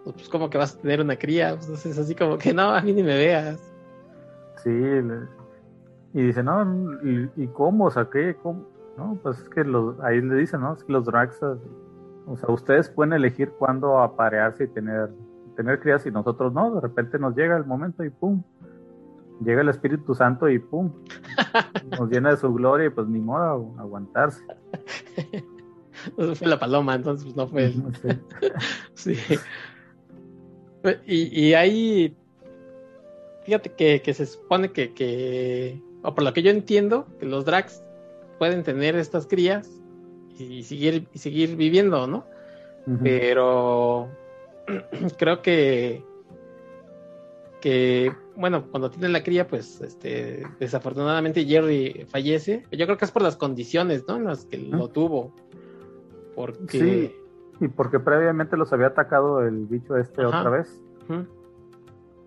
Pues, 0.04 0.16
pues, 0.16 0.30
como 0.30 0.50
que 0.50 0.58
vas 0.58 0.76
a 0.76 0.80
tener 0.80 1.02
una 1.02 1.16
cría. 1.16 1.56
Pues, 1.56 1.86
es 1.86 1.98
así 1.98 2.14
como 2.14 2.38
que, 2.38 2.54
no, 2.54 2.70
a 2.70 2.82
mí 2.82 2.94
ni 2.94 3.02
me 3.02 3.18
veas. 3.18 3.60
Sí. 4.64 4.70
Y 6.14 6.22
dice, 6.22 6.44
no, 6.44 6.64
¿y, 7.36 7.48
cómo? 7.48 7.86
O 7.86 7.92
sea, 7.92 8.08
¿qué? 8.12 8.36
¿Cómo? 8.44 8.68
No, 8.98 9.18
pues 9.24 9.40
es 9.40 9.50
que 9.50 9.64
los, 9.64 10.00
ahí 10.02 10.22
le 10.22 10.36
dicen, 10.36 10.62
¿no? 10.62 10.74
Es 10.74 10.84
que 10.84 10.92
los 10.94 11.06
drags, 11.06 11.42
o 11.42 12.38
sea, 12.38 12.50
ustedes 12.50 12.90
pueden 12.90 13.14
elegir 13.14 13.52
cuándo 13.58 14.00
aparearse 14.00 14.66
y 14.66 14.68
tener, 14.68 15.10
tener 15.56 15.80
crías 15.80 16.06
y 16.06 16.12
nosotros 16.12 16.54
no. 16.54 16.76
De 16.76 16.82
repente 16.82 17.18
nos 17.18 17.36
llega 17.36 17.58
el 17.58 17.66
momento 17.66 18.04
y 18.04 18.10
pum 18.10 18.44
llega 19.44 19.62
el 19.62 19.70
Espíritu 19.70 20.14
Santo 20.16 20.50
y 20.50 20.60
pum, 20.60 20.92
nos 22.00 22.10
llena 22.10 22.32
de 22.32 22.38
su 22.38 22.54
gloria 22.54 22.88
y 22.88 22.90
pues 22.90 23.08
ni 23.08 23.20
modo 23.20 23.74
aguantarse. 23.78 24.42
No 26.18 26.36
fue 26.36 26.48
la 26.48 26.60
paloma, 26.60 26.96
entonces 26.96 27.26
pues 27.26 27.36
no 27.36 27.48
fue. 27.48 27.74
sí. 28.94 29.16
Y, 31.06 31.48
y 31.48 31.54
ahí, 31.54 32.16
fíjate 33.46 33.74
que, 33.74 34.14
se 34.14 34.26
supone 34.26 34.72
que, 34.72 35.82
o 36.02 36.16
por 36.16 36.24
lo 36.24 36.34
que 36.34 36.42
yo 36.42 36.52
entiendo, 36.52 37.06
que 37.20 37.26
los 37.26 37.46
drags 37.46 37.84
pueden 38.40 38.64
tener 38.64 38.96
estas 38.96 39.28
crías 39.28 39.70
y 40.40 40.64
seguir, 40.64 41.08
y 41.14 41.20
seguir 41.20 41.56
viviendo, 41.56 42.08
¿no? 42.08 42.26
Pero 43.04 44.10
creo 45.20 45.44
que 45.44 46.04
que, 47.62 48.12
bueno, 48.36 48.68
cuando 48.70 48.90
tiene 48.90 49.10
la 49.10 49.24
cría, 49.24 49.48
pues, 49.48 49.82
este, 49.82 50.44
desafortunadamente 50.60 51.46
Jerry 51.46 52.06
fallece. 52.10 52.66
Yo 52.72 52.86
creo 52.86 52.98
que 52.98 53.06
es 53.06 53.12
por 53.12 53.22
las 53.22 53.36
condiciones, 53.36 54.06
¿no? 54.08 54.18
En 54.18 54.26
las 54.26 54.46
que 54.46 54.58
lo 54.58 54.88
tuvo. 54.88 55.34
Porque... 56.36 56.80
Sí, 56.80 57.16
y 57.60 57.68
porque 57.68 58.00
previamente 58.00 58.58
los 58.58 58.74
había 58.74 58.88
atacado 58.88 59.42
el 59.46 59.66
bicho 59.68 59.96
este 59.98 60.26
otra 60.26 60.50
vez. 60.50 60.82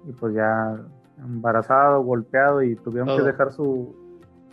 Y 0.06 0.12
pues 0.12 0.34
ya 0.34 0.78
embarazado, 1.18 2.02
golpeado 2.02 2.62
y 2.62 2.76
tuvieron 2.76 3.16
que 3.16 3.22
dejar 3.22 3.52
su, 3.52 3.94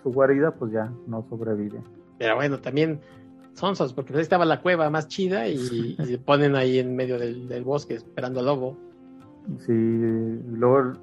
su 0.01 0.11
guarida, 0.11 0.51
pues 0.51 0.71
ya 0.71 0.91
no 1.05 1.25
sobrevive. 1.29 1.81
Pero 2.17 2.35
bueno, 2.35 2.59
también 2.59 3.01
sonsos, 3.53 3.93
porque 3.93 4.13
ahí 4.13 4.21
estaba 4.21 4.45
la 4.45 4.61
cueva 4.61 4.89
más 4.89 5.07
chida 5.07 5.47
y, 5.47 5.95
se 5.97 6.17
ponen 6.17 6.55
ahí 6.55 6.79
en 6.79 6.95
medio 6.95 7.19
del, 7.19 7.47
del 7.47 7.63
bosque 7.63 7.95
esperando 7.95 8.39
al 8.39 8.45
lobo. 8.45 8.77
Sí, 9.59 9.73
luego 9.73 10.93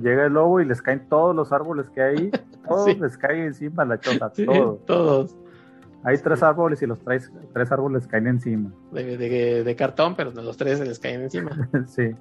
llega 0.00 0.26
el 0.26 0.32
lobo 0.32 0.60
y 0.60 0.64
les 0.64 0.82
caen 0.82 1.08
todos 1.08 1.34
los 1.34 1.52
árboles 1.52 1.88
que 1.90 2.02
hay, 2.02 2.30
todos 2.68 2.98
les 2.98 3.16
caen 3.16 3.44
encima 3.44 3.84
la 3.84 4.00
chota, 4.00 4.30
todos. 4.30 4.84
Todos. 4.86 5.36
Hay 6.04 6.18
tres 6.18 6.42
árboles 6.42 6.80
y 6.82 6.86
los 6.86 7.00
tres, 7.00 7.32
tres 7.52 7.72
árboles 7.72 8.06
caen 8.06 8.28
encima. 8.28 8.72
De, 8.92 9.74
cartón, 9.76 10.14
pero 10.14 10.30
los 10.30 10.56
tres 10.56 10.78
se 10.78 10.86
les 10.86 11.00
caen 11.00 11.22
encima. 11.22 11.68
sí. 11.88 12.14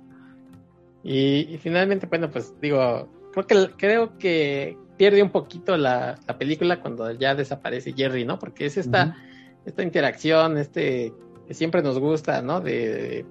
Y, 1.04 1.60
finalmente, 1.62 2.08
bueno, 2.08 2.32
pues 2.32 2.60
digo, 2.60 3.08
creo 3.32 3.46
que, 3.46 3.74
creo 3.78 4.18
que 4.18 4.76
pierde 4.98 5.22
un 5.22 5.30
poquito 5.30 5.78
la, 5.78 6.18
película 6.40 6.82
cuando 6.82 7.12
ya 7.12 7.36
desaparece 7.36 7.94
Jerry, 7.94 8.26
¿no? 8.26 8.40
Porque 8.40 8.66
es 8.66 8.78
esta, 8.78 9.16
esta 9.66 9.84
interacción, 9.84 10.58
este, 10.58 11.14
que 11.48 11.54
siempre 11.54 11.84
nos 11.84 12.00
gusta, 12.00 12.42
¿no? 12.42 12.62
De, 12.62 13.24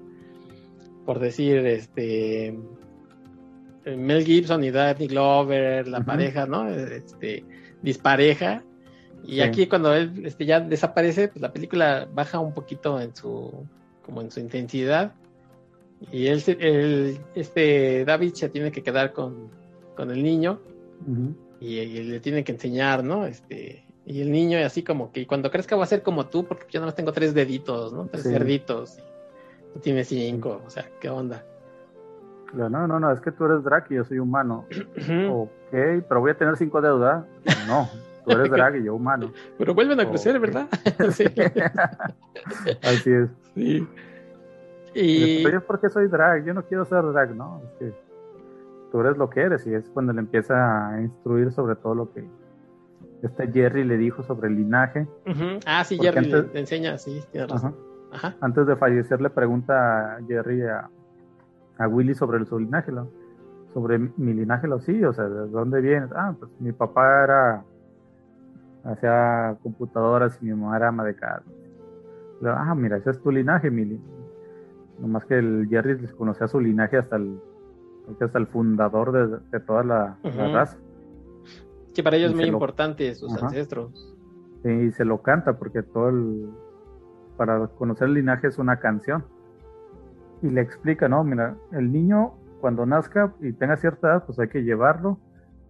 por 1.04 1.18
decir, 1.18 1.66
este, 1.66 2.56
Mel 3.85 4.24
Gibson 4.24 4.65
y 4.65 4.70
Danny 4.70 5.06
Glover, 5.06 5.86
la 5.89 6.05
pareja, 6.05 6.47
¿no? 6.47 6.69
Este, 6.69 7.44
dispareja. 7.82 8.62
Y 9.27 9.40
aquí 9.40 9.66
cuando 9.66 9.94
él 9.94 10.23
este, 10.24 10.44
ya 10.44 10.61
desaparece, 10.61 11.28
pues 11.28 11.40
la 11.40 11.52
película 11.52 12.06
baja 12.12 12.39
un 12.39 12.52
poquito 12.52 13.01
en 13.01 13.15
su, 13.15 13.66
como 14.05 14.20
en 14.20 14.31
su 14.31 14.40
intensidad. 14.40 15.15
Y 16.12 16.27
él, 16.27 16.43
él 16.61 17.19
este, 17.35 18.05
David 18.05 18.35
se 18.35 18.48
tiene 18.51 18.70
que 18.70 18.82
quedar 18.82 19.12
con, 19.12 19.51
con 19.97 20.11
el 20.11 20.23
niño 20.23 20.61
y, 21.61 21.85
le 21.86 22.20
tiene 22.20 22.44
que 22.44 22.52
enseñar, 22.52 23.02
¿no? 23.02 23.27
Este, 23.27 23.86
y 24.05 24.20
el 24.20 24.31
niño 24.31 24.59
así 24.59 24.82
como 24.82 25.11
que 25.11 25.27
cuando 25.27 25.51
crezca 25.51 25.77
va 25.77 25.85
a 25.85 25.86
ser 25.86 26.02
como 26.02 26.27
tú, 26.27 26.44
porque 26.44 26.66
yo 26.70 26.81
nada 26.81 26.89
más 26.89 26.94
tengo 26.94 27.12
tres 27.12 27.32
deditos, 27.32 27.93
¿no? 27.93 28.06
Tres 28.06 28.24
cerditos. 28.24 28.98
Y 28.98 29.73
tú 29.73 29.81
tienes 29.81 30.09
cinco, 30.09 30.62
o 30.66 30.70
sea, 30.70 30.90
¿qué 31.01 31.09
onda? 31.09 31.47
No, 32.55 32.86
no, 32.86 33.01
no, 33.01 33.10
es 33.10 33.20
que 33.20 33.32
tú 33.32 33.44
eres 33.44 33.62
Drake 33.64 33.94
y 33.94 33.97
yo 33.97 34.05
soy 34.05 34.18
humano. 34.18 34.66
ok, 35.31 35.51
pero 35.72 36.20
voy 36.20 36.31
a 36.31 36.39
tener 36.39 36.56
cinco 36.56 36.81
dedos, 36.81 37.01
¿verdad? 37.01 37.26
No, 37.66 37.89
tú 38.24 38.32
eres 38.32 38.51
Drake 38.51 38.78
y 38.78 38.85
yo 38.85 38.94
humano. 38.94 39.32
Pero 39.59 39.74
vuelven 39.74 40.01
a 40.01 40.09
crecer, 40.09 40.39
¿verdad? 40.39 40.68
sí. 41.10 41.24
Así 42.82 43.12
es. 43.12 43.28
Sí. 43.55 43.89
Y... 44.94 45.43
Pero 45.43 45.60
yo 45.60 45.66
porque 45.66 45.89
soy 45.89 46.06
drag, 46.06 46.44
yo 46.44 46.55
no 46.55 46.62
quiero 46.62 46.85
ser 46.85 47.02
drag, 47.02 47.35
¿no? 47.35 47.60
Es 47.64 47.72
que 47.78 47.94
tú 48.93 49.01
eres 49.01 49.16
lo 49.16 49.28
que 49.28 49.40
eres 49.40 49.66
y 49.66 49.74
es 49.74 49.90
cuando 49.90 50.12
le 50.12 50.20
empieza 50.20 50.89
a 50.89 51.01
instruir 51.01 51.51
sobre 51.51 51.74
todo 51.74 51.97
lo 51.97 52.12
que 52.12 52.24
este 53.22 53.51
Jerry 53.51 53.85
le 53.85 53.97
dijo 53.97 54.22
sobre 54.22 54.48
el 54.48 54.56
linaje. 54.56 55.09
Ah, 55.66 55.82
sí, 55.82 55.98
Jerry 55.98 56.26
le 56.26 56.60
enseña, 56.60 56.98
sí, 56.98 57.24
tiene 57.32 57.48
razón. 57.48 57.74
Antes 58.40 58.66
de 58.66 58.76
fallecer 58.76 59.20
le 59.20 59.31
pregunta 59.31 60.16
a 60.16 60.18
Jerry 60.28 60.62
a, 60.62 60.89
a 61.78 61.88
Willy 61.88 62.14
sobre 62.14 62.44
su 62.44 62.59
linaje, 62.59 62.92
¿no? 62.92 63.09
sobre 63.74 63.98
mi 63.98 64.32
linaje, 64.32 64.68
lo 64.68 64.80
sí, 64.80 65.05
o 65.05 65.12
sea, 65.12 65.24
¿de 65.24 65.48
dónde 65.48 65.80
vienes? 65.80 66.10
Ah, 66.14 66.34
pues 66.38 66.51
mi 66.60 66.70
papá 66.70 67.24
era, 67.24 67.64
hacía 68.84 69.59
computadoras 69.62 70.38
y 70.40 70.46
mi 70.46 70.55
mamá 70.55 70.76
era 70.76 70.88
ama 70.88 71.05
de 71.05 71.16
casa. 71.16 71.42
Ah, 72.46 72.74
mira, 72.74 72.96
ese 72.96 73.10
es 73.10 73.20
tu 73.20 73.30
linaje, 73.30 73.70
mi 73.70 74.01
Nomás 75.01 75.24
que 75.24 75.36
el 75.36 75.66
Jerry 75.68 75.94
desconocía 75.94 76.46
su 76.46 76.60
linaje 76.60 76.98
hasta 76.98 77.16
el, 77.16 77.40
hasta 78.20 78.38
el 78.38 78.46
fundador 78.46 79.40
de, 79.51 79.60
toda 79.60 79.82
la, 79.82 80.18
raza. 80.22 80.78
Que 81.92 82.05
para 82.05 82.16
ellos 82.16 82.30
es 82.30 82.36
muy 82.36 82.46
importante 82.46 83.12
sus 83.16 83.42
ancestros. 83.42 84.14
y 84.62 84.92
se 84.92 85.05
lo 85.05 85.20
canta 85.20 85.59
porque 85.59 85.82
todo 85.82 86.10
el, 86.10 86.48
para 87.36 87.66
conocer 87.66 88.06
el 88.06 88.14
linaje 88.14 88.46
es 88.46 88.59
una 88.59 88.78
canción 88.78 89.24
y 90.44 90.50
le 90.50 90.60
explica, 90.60 91.08
no, 91.08 91.24
mira, 91.24 91.56
el 91.72 91.90
niño 91.90 92.34
cuando 92.60 92.84
nazca 92.84 93.32
y 93.40 93.52
tenga 93.54 93.78
cierta 93.78 94.08
edad, 94.08 94.24
pues 94.26 94.38
hay 94.38 94.48
que 94.48 94.62
llevarlo. 94.62 95.18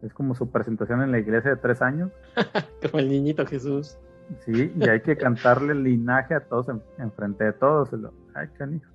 Es 0.02 0.12
como 0.12 0.34
su 0.34 0.50
presentación 0.50 1.00
en 1.00 1.12
la 1.12 1.20
iglesia 1.20 1.50
de 1.50 1.56
tres 1.56 1.80
años. 1.80 2.10
como 2.82 2.98
el 2.98 3.08
niñito 3.08 3.46
Jesús. 3.46 3.96
Sí, 4.44 4.72
y 4.74 4.88
hay 4.88 5.00
que 5.00 5.16
cantarle 5.16 5.74
el 5.74 5.84
linaje 5.84 6.34
a 6.34 6.40
todos 6.40 6.66
en, 6.98 7.12
frente 7.12 7.44
de 7.44 7.52
todos. 7.52 7.90
Ay, 8.34 8.48
canijo. 8.58 8.90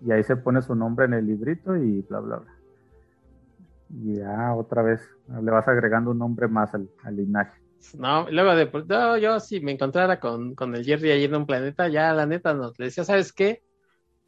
Y 0.00 0.12
ahí 0.12 0.22
se 0.22 0.36
pone 0.36 0.62
su 0.62 0.74
nombre 0.74 1.04
en 1.04 1.12
el 1.12 1.26
librito 1.26 1.76
y 1.76 2.00
bla, 2.08 2.20
bla, 2.20 2.36
bla. 2.38 2.54
Y 3.90 4.16
ya 4.16 4.54
otra 4.54 4.80
vez 4.80 5.00
le 5.28 5.50
vas 5.50 5.68
agregando 5.68 6.12
un 6.12 6.18
nombre 6.18 6.48
más 6.48 6.72
al, 6.74 6.88
linaje. 7.10 7.60
No, 7.98 8.26
luego 8.30 8.54
de, 8.54 8.70
no, 8.88 9.18
yo 9.18 9.40
si 9.40 9.60
me 9.60 9.72
encontrara 9.72 10.18
con, 10.18 10.54
con 10.54 10.74
el 10.74 10.84
Jerry 10.84 11.10
ahí 11.10 11.24
en 11.24 11.34
un 11.34 11.46
planeta, 11.46 11.88
ya 11.88 12.14
la 12.14 12.24
neta 12.24 12.54
nos 12.54 12.78
le 12.78 12.86
decía, 12.86 13.04
¿sabes 13.04 13.30
qué? 13.30 13.62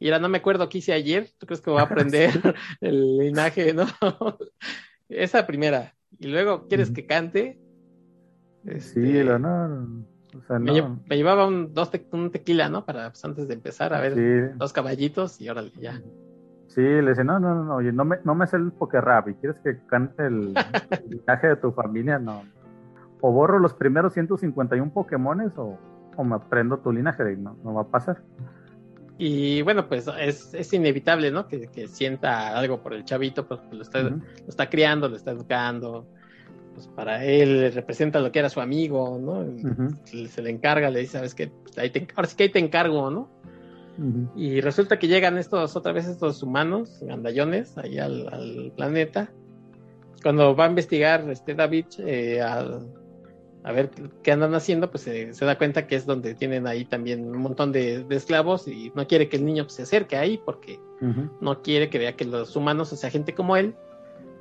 Y 0.01 0.07
ahora 0.07 0.19
no 0.19 0.29
me 0.29 0.39
acuerdo 0.39 0.67
qué 0.67 0.79
hice 0.79 0.93
ayer. 0.93 1.29
¿Tú 1.37 1.45
crees 1.45 1.61
que 1.61 1.69
voy 1.69 1.79
a 1.79 1.83
aprender 1.89 2.31
el 2.81 3.17
linaje, 3.17 3.73
no? 3.73 3.85
Esa 5.09 5.45
primera. 5.45 5.93
Y 6.19 6.27
luego, 6.27 6.67
¿quieres 6.67 6.91
que 6.91 7.05
cante? 7.05 7.59
sí, 8.79 9.17
este, 9.17 9.39
no. 9.39 10.05
O 10.37 10.41
sea, 10.47 10.59
me, 10.59 10.71
llevaba 11.17 11.45
un, 11.45 11.73
dos 11.73 11.91
un 12.11 12.31
tequila, 12.31 12.69
¿no? 12.69 12.85
Para 12.85 13.09
pues, 13.09 13.23
antes 13.25 13.47
de 13.47 13.53
empezar 13.53 13.93
a 13.93 13.99
ver 13.99 14.57
dos 14.57 14.73
caballitos 14.73 15.39
y 15.39 15.49
órale, 15.49 15.71
ya. 15.79 16.01
Sí, 16.67 16.81
le 16.81 17.09
dice, 17.09 17.23
no, 17.23 17.39
no, 17.39 17.63
no, 17.63 17.75
oye, 17.75 17.91
no 17.91 18.05
me, 18.05 18.17
no 18.23 18.33
me 18.33 18.47
sé 18.47 18.55
el 18.55 18.71
rap 18.93 19.27
y 19.27 19.33
quieres 19.35 19.59
que 19.59 19.77
cante 19.87 20.25
el, 20.25 20.53
linaje 21.09 21.47
de 21.47 21.55
tu 21.57 21.73
familia, 21.73 22.17
no. 22.17 22.43
O 23.19 23.31
borro 23.31 23.59
los 23.59 23.73
primeros 23.73 24.13
151 24.13 24.93
Pokémones 24.93 25.51
o, 25.57 25.77
o 26.15 26.23
me 26.23 26.35
aprendo 26.35 26.79
tu 26.79 26.93
linaje, 26.93 27.35
no, 27.35 27.57
no 27.63 27.73
va 27.73 27.81
a 27.81 27.87
pasar. 27.87 28.23
Y 29.23 29.61
bueno, 29.61 29.87
pues 29.87 30.09
es, 30.19 30.51
es 30.55 30.73
inevitable, 30.73 31.29
¿no? 31.29 31.47
Que, 31.47 31.87
sienta 31.87 32.57
algo 32.57 32.81
por 32.81 32.95
el 32.95 33.05
chavito, 33.05 33.47
pues 33.47 33.59
lo 33.71 33.83
está, 33.83 34.01
lo 34.01 34.19
está 34.47 34.67
criando, 34.67 35.07
lo 35.07 35.15
está 35.15 35.29
educando. 35.29 36.07
Pues 36.73 36.87
para 36.87 37.23
él 37.23 37.71
representa 37.71 38.19
lo 38.19 38.31
que 38.31 38.39
era 38.39 38.49
su 38.49 38.61
amigo, 38.61 39.19
¿no? 39.21 39.45
se, 40.05 40.41
le 40.41 40.49
encarga, 40.49 40.89
le 40.89 41.01
dice, 41.01 41.17
¿sabes 41.19 41.35
qué? 41.35 41.49
Pues, 41.49 41.77
ahí 41.77 41.91
ahora 42.15 42.27
sí 42.27 42.35
que 42.35 42.43
ahí 42.45 42.49
te 42.49 42.57
encargo, 42.57 43.11
¿no? 43.11 43.29
Y 44.35 44.59
resulta 44.59 44.97
que 44.97 45.07
llegan 45.07 45.37
estos, 45.37 45.75
otra 45.75 45.91
vez 45.91 46.07
estos 46.07 46.41
humanos, 46.41 46.97
gandallones, 47.03 47.77
ahí 47.77 47.99
al, 47.99 48.73
planeta. 48.75 49.31
Cuando 50.23 50.55
va 50.55 50.65
a 50.65 50.69
investigar 50.69 51.29
este 51.29 51.53
David 51.53 51.85
eh, 51.99 52.41
al, 52.41 52.89
a 53.63 53.71
ver 53.71 53.91
qué 54.23 54.31
andan 54.31 54.55
haciendo, 54.55 54.89
pues 54.89 55.03
se, 55.03 55.31
da 55.31 55.57
cuenta 55.57 55.85
que 55.85 55.95
es 55.95 56.05
donde 56.05 56.33
tienen 56.33 56.65
ahí 56.65 56.85
también 56.85 57.29
un 57.29 57.41
montón 57.41 57.71
de, 57.71 58.05
esclavos 58.09 58.67
y 58.67 58.91
no 58.95 59.07
quiere 59.07 59.29
que 59.29 59.37
el 59.37 59.45
niño 59.45 59.69
se 59.69 59.83
acerque 59.83 60.17
ahí 60.17 60.41
porque 60.43 60.79
no 61.39 61.61
quiere 61.61 61.89
que 61.89 61.97
vea 61.97 62.15
que 62.15 62.25
los 62.25 62.55
humanos, 62.55 62.93
o 62.93 62.95
sea, 62.95 63.09
gente 63.09 63.33
como 63.33 63.57
él, 63.57 63.75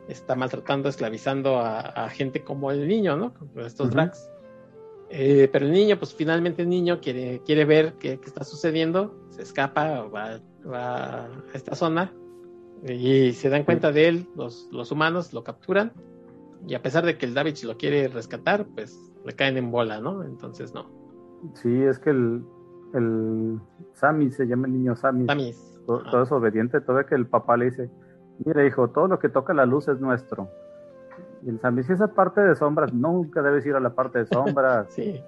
está 0.09 0.35
maltratando, 0.35 0.89
esclavizando 0.89 1.59
a, 1.59 2.09
gente 2.11 2.43
como 2.43 2.71
el 2.71 2.89
niño, 2.89 3.17
¿no? 3.17 3.35
estos 3.65 3.91
drags. 3.91 4.31
Eh, 5.13 5.49
pero 5.53 5.67
el 5.67 5.73
niño, 5.73 5.99
pues 5.99 6.15
finalmente 6.15 6.63
el 6.63 6.69
niño 6.69 7.01
quiere, 7.01 7.43
quiere 7.45 7.65
ver 7.65 7.95
qué, 7.95 8.21
está 8.25 8.45
sucediendo, 8.45 9.15
se 9.31 9.43
escapa, 9.43 10.03
va, 10.03 10.41
va, 10.65 11.25
a 11.25 11.29
esta 11.53 11.75
zona 11.75 12.13
y 12.89 13.33
se 13.33 13.49
dan 13.49 13.65
cuenta 13.65 13.91
de 13.91 14.09
él, 14.09 14.29
los, 14.37 14.69
los 14.71 14.93
humanos 14.93 15.33
lo 15.33 15.43
capturan 15.43 15.93
y 16.67 16.75
a 16.75 16.83
pesar 16.83 17.05
de 17.05 17.19
que 17.19 17.27
el 17.27 17.35
David 17.35 17.57
lo 17.65 17.77
quiere 17.77 18.09
rescatar, 18.09 18.67
pues 18.67 19.10
le 19.25 19.33
caen 19.35 19.57
en 19.57 19.71
bola, 19.71 20.01
¿no? 20.01 20.23
Entonces 20.23 20.75
no. 20.75 20.87
Sí, 21.55 21.83
es 21.83 21.99
que 21.99 22.11
el, 22.11 22.45
el 22.95 23.61
Sammy 23.95 24.31
se 24.31 24.47
llama 24.47 24.67
el 24.67 24.75
niño 24.75 24.97
Sammy. 24.97 25.27
Sammy. 25.27 25.55
Todo, 25.87 26.23
es 26.23 26.31
obediente, 26.31 26.81
todo 26.81 27.05
que 27.05 27.17
el 27.17 27.27
papá 27.27 27.57
le 27.57 27.67
dice, 27.67 27.91
mira 28.45 28.65
hijo, 28.65 28.89
todo 28.91 29.09
lo 29.09 29.19
que 29.19 29.29
toca 29.29 29.53
la 29.55 29.67
luz 29.67 29.89
es 29.89 30.01
nuestro. 30.01 30.49
Y 31.43 31.49
el 31.49 31.61
Sammy, 31.61 31.83
si 31.83 31.93
esa 31.93 32.09
parte 32.09 32.41
de 32.41 32.55
sombras, 32.55 32.93
nunca 32.93 33.43
debes 33.43 33.67
ir 33.67 33.75
a 33.75 33.81
la 33.81 33.91
parte 33.91 34.21
de 34.21 34.27
sombras. 34.27 34.87
sí. 34.91 35.21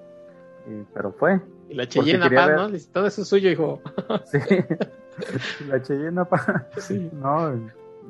pero 0.94 1.12
fue. 1.12 1.40
Y 1.68 1.74
la 1.74 1.88
Cheyenne 1.88 2.30
Paz, 2.30 2.50
¿no? 2.54 2.78
todo 2.92 3.06
eso 3.06 3.22
es 3.22 3.28
suyo, 3.28 3.50
hijo. 3.50 3.80
sí. 4.24 4.38
la 5.68 5.82
Cheyenne 5.82 6.24
Paz. 6.26 6.46
Sí. 6.78 7.10
No, 7.12 7.50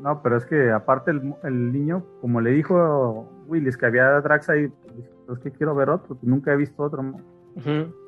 no, 0.01 0.23
pero 0.23 0.37
es 0.37 0.45
que 0.45 0.71
aparte 0.73 1.13
el, 1.13 1.35
el 1.45 1.73
niño, 1.73 2.05
como 2.21 2.41
le 2.41 2.51
dijo 2.51 3.32
Willis 3.47 3.77
que 3.77 3.87
había 3.87 4.21
Drax 4.21 4.49
ahí, 4.51 4.73
es 5.33 5.39
que 5.39 5.51
quiero 5.51 5.75
ver 5.75 5.91
otro, 5.91 6.17
nunca 6.23 6.53
he 6.53 6.57
visto 6.57 6.83
otro 6.83 7.03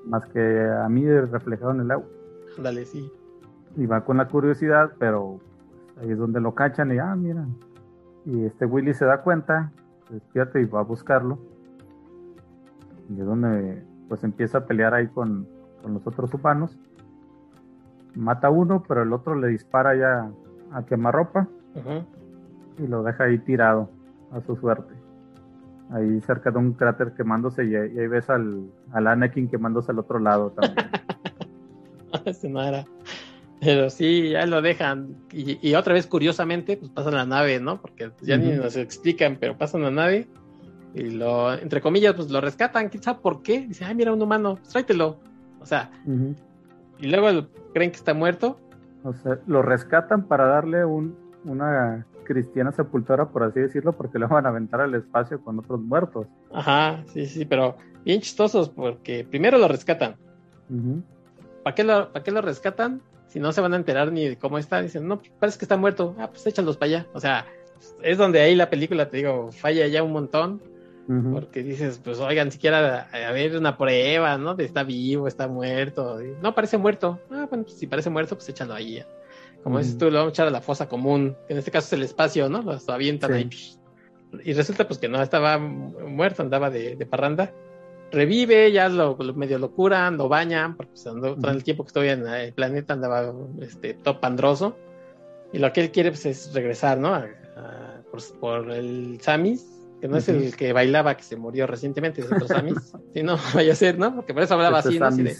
más 0.06 0.26
que 0.26 0.70
a 0.70 0.88
mí 0.88 1.06
reflejado 1.08 1.72
en 1.72 1.80
el 1.80 1.90
agua. 1.90 2.06
Dale, 2.58 2.84
sí. 2.86 3.10
Y 3.76 3.86
va 3.86 4.04
con 4.04 4.16
la 4.16 4.28
curiosidad, 4.28 4.92
pero 4.98 5.40
ahí 6.00 6.10
es 6.10 6.18
donde 6.18 6.40
lo 6.40 6.54
cachan 6.54 6.92
y, 6.92 6.98
ah, 6.98 7.14
mira. 7.16 7.46
Y 8.24 8.44
este 8.44 8.66
Willy 8.66 8.94
se 8.94 9.04
da 9.04 9.22
cuenta, 9.22 9.72
se 10.08 10.14
despierta 10.14 10.60
y 10.60 10.64
va 10.64 10.80
a 10.80 10.84
buscarlo. 10.84 11.38
Y 13.10 13.20
es 13.20 13.26
donde 13.26 13.84
pues 14.08 14.24
empieza 14.24 14.58
a 14.58 14.66
pelear 14.66 14.94
ahí 14.94 15.08
con, 15.08 15.46
los 15.86 16.06
otros 16.06 16.32
humanos. 16.32 16.78
Mata 18.14 18.46
a 18.46 18.50
uno, 18.50 18.82
pero 18.86 19.02
el 19.02 19.12
otro 19.12 19.34
le 19.34 19.48
dispara 19.48 19.94
ya 19.94 20.30
a 20.72 20.86
quemarropa 20.86 21.48
y 22.78 22.86
lo 22.86 23.02
deja 23.02 23.24
ahí 23.24 23.38
tirado 23.38 23.90
a 24.32 24.40
su 24.40 24.56
suerte 24.56 24.93
ahí 25.90 26.20
cerca 26.22 26.50
de 26.50 26.58
un 26.58 26.72
cráter 26.72 27.12
quemándose 27.16 27.64
y 27.64 27.74
ahí, 27.74 28.06
ves 28.06 28.28
al, 28.30 28.70
al, 28.92 29.06
Anakin 29.06 29.48
quemándose 29.48 29.92
al 29.92 29.98
otro 29.98 30.18
lado 30.18 30.50
también. 30.50 30.90
Pero 33.60 33.88
sí, 33.88 34.30
ya 34.30 34.46
lo 34.46 34.60
dejan. 34.60 35.16
Y, 35.32 35.74
otra 35.74 35.94
vez, 35.94 36.06
curiosamente, 36.06 36.76
pues 36.76 36.90
pasan 36.90 37.14
la 37.14 37.24
nave, 37.24 37.60
¿no? 37.60 37.80
Porque 37.80 38.10
ya 38.20 38.36
ni 38.36 38.52
nos 38.52 38.76
explican, 38.76 39.38
pero 39.40 39.56
pasan 39.56 39.82
la 39.82 39.90
nave 39.90 40.28
y 40.94 41.10
lo, 41.10 41.52
entre 41.52 41.80
comillas, 41.80 42.14
pues 42.14 42.30
lo 42.30 42.40
rescatan. 42.40 42.88
¿Quién 42.88 43.02
sabe 43.02 43.20
por 43.20 43.42
qué? 43.42 43.66
Dice, 43.66 43.84
ay, 43.84 43.94
mira, 43.94 44.12
un 44.12 44.22
humano, 44.22 44.56
pues 44.56 44.68
tráetelo. 44.68 45.18
O 45.60 45.66
sea, 45.66 45.90
y 46.98 47.06
luego 47.06 47.48
creen 47.72 47.90
que 47.90 47.96
está 47.96 48.14
muerto. 48.14 48.60
O 49.02 49.12
sea, 49.14 49.38
lo 49.46 49.62
rescatan 49.62 50.24
para 50.28 50.46
darle 50.46 50.84
un, 50.84 51.16
una 51.44 52.06
cristiana 52.24 52.72
sepultura, 52.72 53.28
por 53.28 53.42
así 53.44 53.60
decirlo, 53.60 53.92
porque 53.92 54.18
lo 54.18 54.28
van 54.28 54.46
a 54.46 54.48
aventar 54.48 54.80
al 54.80 54.94
espacio 54.94 55.40
con 55.42 55.58
otros 55.58 55.80
muertos. 55.80 56.26
Ajá, 56.52 57.04
sí, 57.12 57.26
sí, 57.26 57.44
pero 57.44 57.76
bien 58.04 58.20
chistosos 58.20 58.68
porque 58.68 59.24
primero 59.24 59.58
lo 59.58 59.68
rescatan 59.68 60.16
¿Para 61.62 61.74
qué, 61.74 61.84
lo, 61.84 62.12
¿Para 62.12 62.22
qué 62.22 62.30
lo 62.30 62.42
rescatan? 62.42 63.02
Si 63.28 63.40
no 63.40 63.52
se 63.52 63.60
van 63.60 63.72
a 63.72 63.76
enterar 63.76 64.12
ni 64.12 64.28
de 64.28 64.38
cómo 64.38 64.58
está. 64.58 64.82
Dicen, 64.82 65.08
no, 65.08 65.20
parece 65.38 65.58
que 65.58 65.64
está 65.64 65.76
muerto. 65.76 66.14
Ah, 66.18 66.28
pues 66.30 66.46
échalos 66.46 66.76
para 66.76 66.86
allá. 66.90 67.06
O 67.14 67.20
sea, 67.20 67.46
es 68.02 68.18
donde 68.18 68.40
ahí 68.40 68.54
la 68.54 68.70
película, 68.70 69.08
te 69.08 69.18
digo, 69.18 69.50
falla 69.50 69.86
ya 69.86 70.02
un 70.02 70.12
montón. 70.12 70.62
Porque 71.06 71.62
dices, 71.62 72.00
pues 72.02 72.18
oigan, 72.18 72.50
siquiera 72.50 73.10
a, 73.12 73.32
ver 73.32 73.58
una 73.58 73.76
prueba, 73.76 74.38
¿no? 74.38 74.54
De 74.54 74.64
está 74.64 74.84
vivo, 74.84 75.28
está 75.28 75.48
muerto. 75.48 76.18
No, 76.40 76.54
parece 76.54 76.78
muerto. 76.78 77.20
Ah, 77.30 77.46
bueno, 77.50 77.64
pues 77.64 77.76
si 77.76 77.86
parece 77.86 78.08
muerto, 78.08 78.36
pues 78.36 78.48
échalo 78.48 78.72
ahí. 78.72 79.04
Como 79.64 79.78
dices 79.78 79.96
tú, 79.96 80.10
lo 80.10 80.18
vamos 80.18 80.32
a 80.32 80.34
echar 80.34 80.46
a 80.46 80.50
la 80.50 80.60
fosa 80.60 80.88
común, 80.90 81.34
que 81.46 81.54
en 81.54 81.58
este 81.58 81.70
caso 81.70 81.86
es 81.86 81.92
el 81.94 82.02
espacio, 82.02 82.50
¿no? 82.50 82.60
Lo 82.60 82.78
avientan 82.92 83.32
ahí. 83.32 83.48
Y 84.44 84.52
resulta 84.52 84.86
pues 84.86 84.98
que 84.98 85.08
no 85.08 85.22
estaba 85.22 85.58
muerto, 85.58 86.42
andaba 86.42 86.68
de, 86.68 87.06
parranda. 87.08 87.50
Revive, 88.12 88.70
ya 88.72 88.90
lo, 88.90 89.16
medio 89.16 89.58
lo 89.58 89.72
curan, 89.72 90.18
lo 90.18 90.28
bañan, 90.28 90.76
porque 90.76 90.92
pues, 90.92 91.04
todo 91.04 91.50
el 91.50 91.64
tiempo 91.64 91.82
que 91.82 91.88
estoy 91.88 92.08
en 92.08 92.26
el 92.28 92.52
planeta 92.52 92.92
andaba 92.92 93.32
este, 93.62 93.94
todo 93.94 94.20
pandroso. 94.20 94.76
Y 95.50 95.58
lo 95.58 95.72
que 95.72 95.80
él 95.80 95.90
quiere 95.90 96.10
pues, 96.10 96.26
es 96.26 96.52
regresar, 96.52 96.98
¿no? 96.98 97.24
por, 98.10 98.38
por, 98.38 98.70
el 98.70 99.18
Samis, 99.22 99.80
que 100.02 100.08
no 100.08 100.18
es 100.18 100.28
el 100.28 100.54
que 100.56 100.74
bailaba, 100.74 101.16
que 101.16 101.22
se 101.22 101.36
murió 101.36 101.66
recientemente, 101.66 102.20
es 102.20 102.30
otro 102.30 102.48
Samis. 102.48 102.92
si 103.14 103.22
no, 103.22 103.38
vaya 103.54 103.72
a 103.72 103.76
ser, 103.76 103.98
¿no? 103.98 104.14
Porque 104.14 104.34
por 104.34 104.42
eso 104.42 104.54
hablaba 104.54 104.80
este 104.80 105.02
así, 105.02 105.22
¿no? 105.22 105.30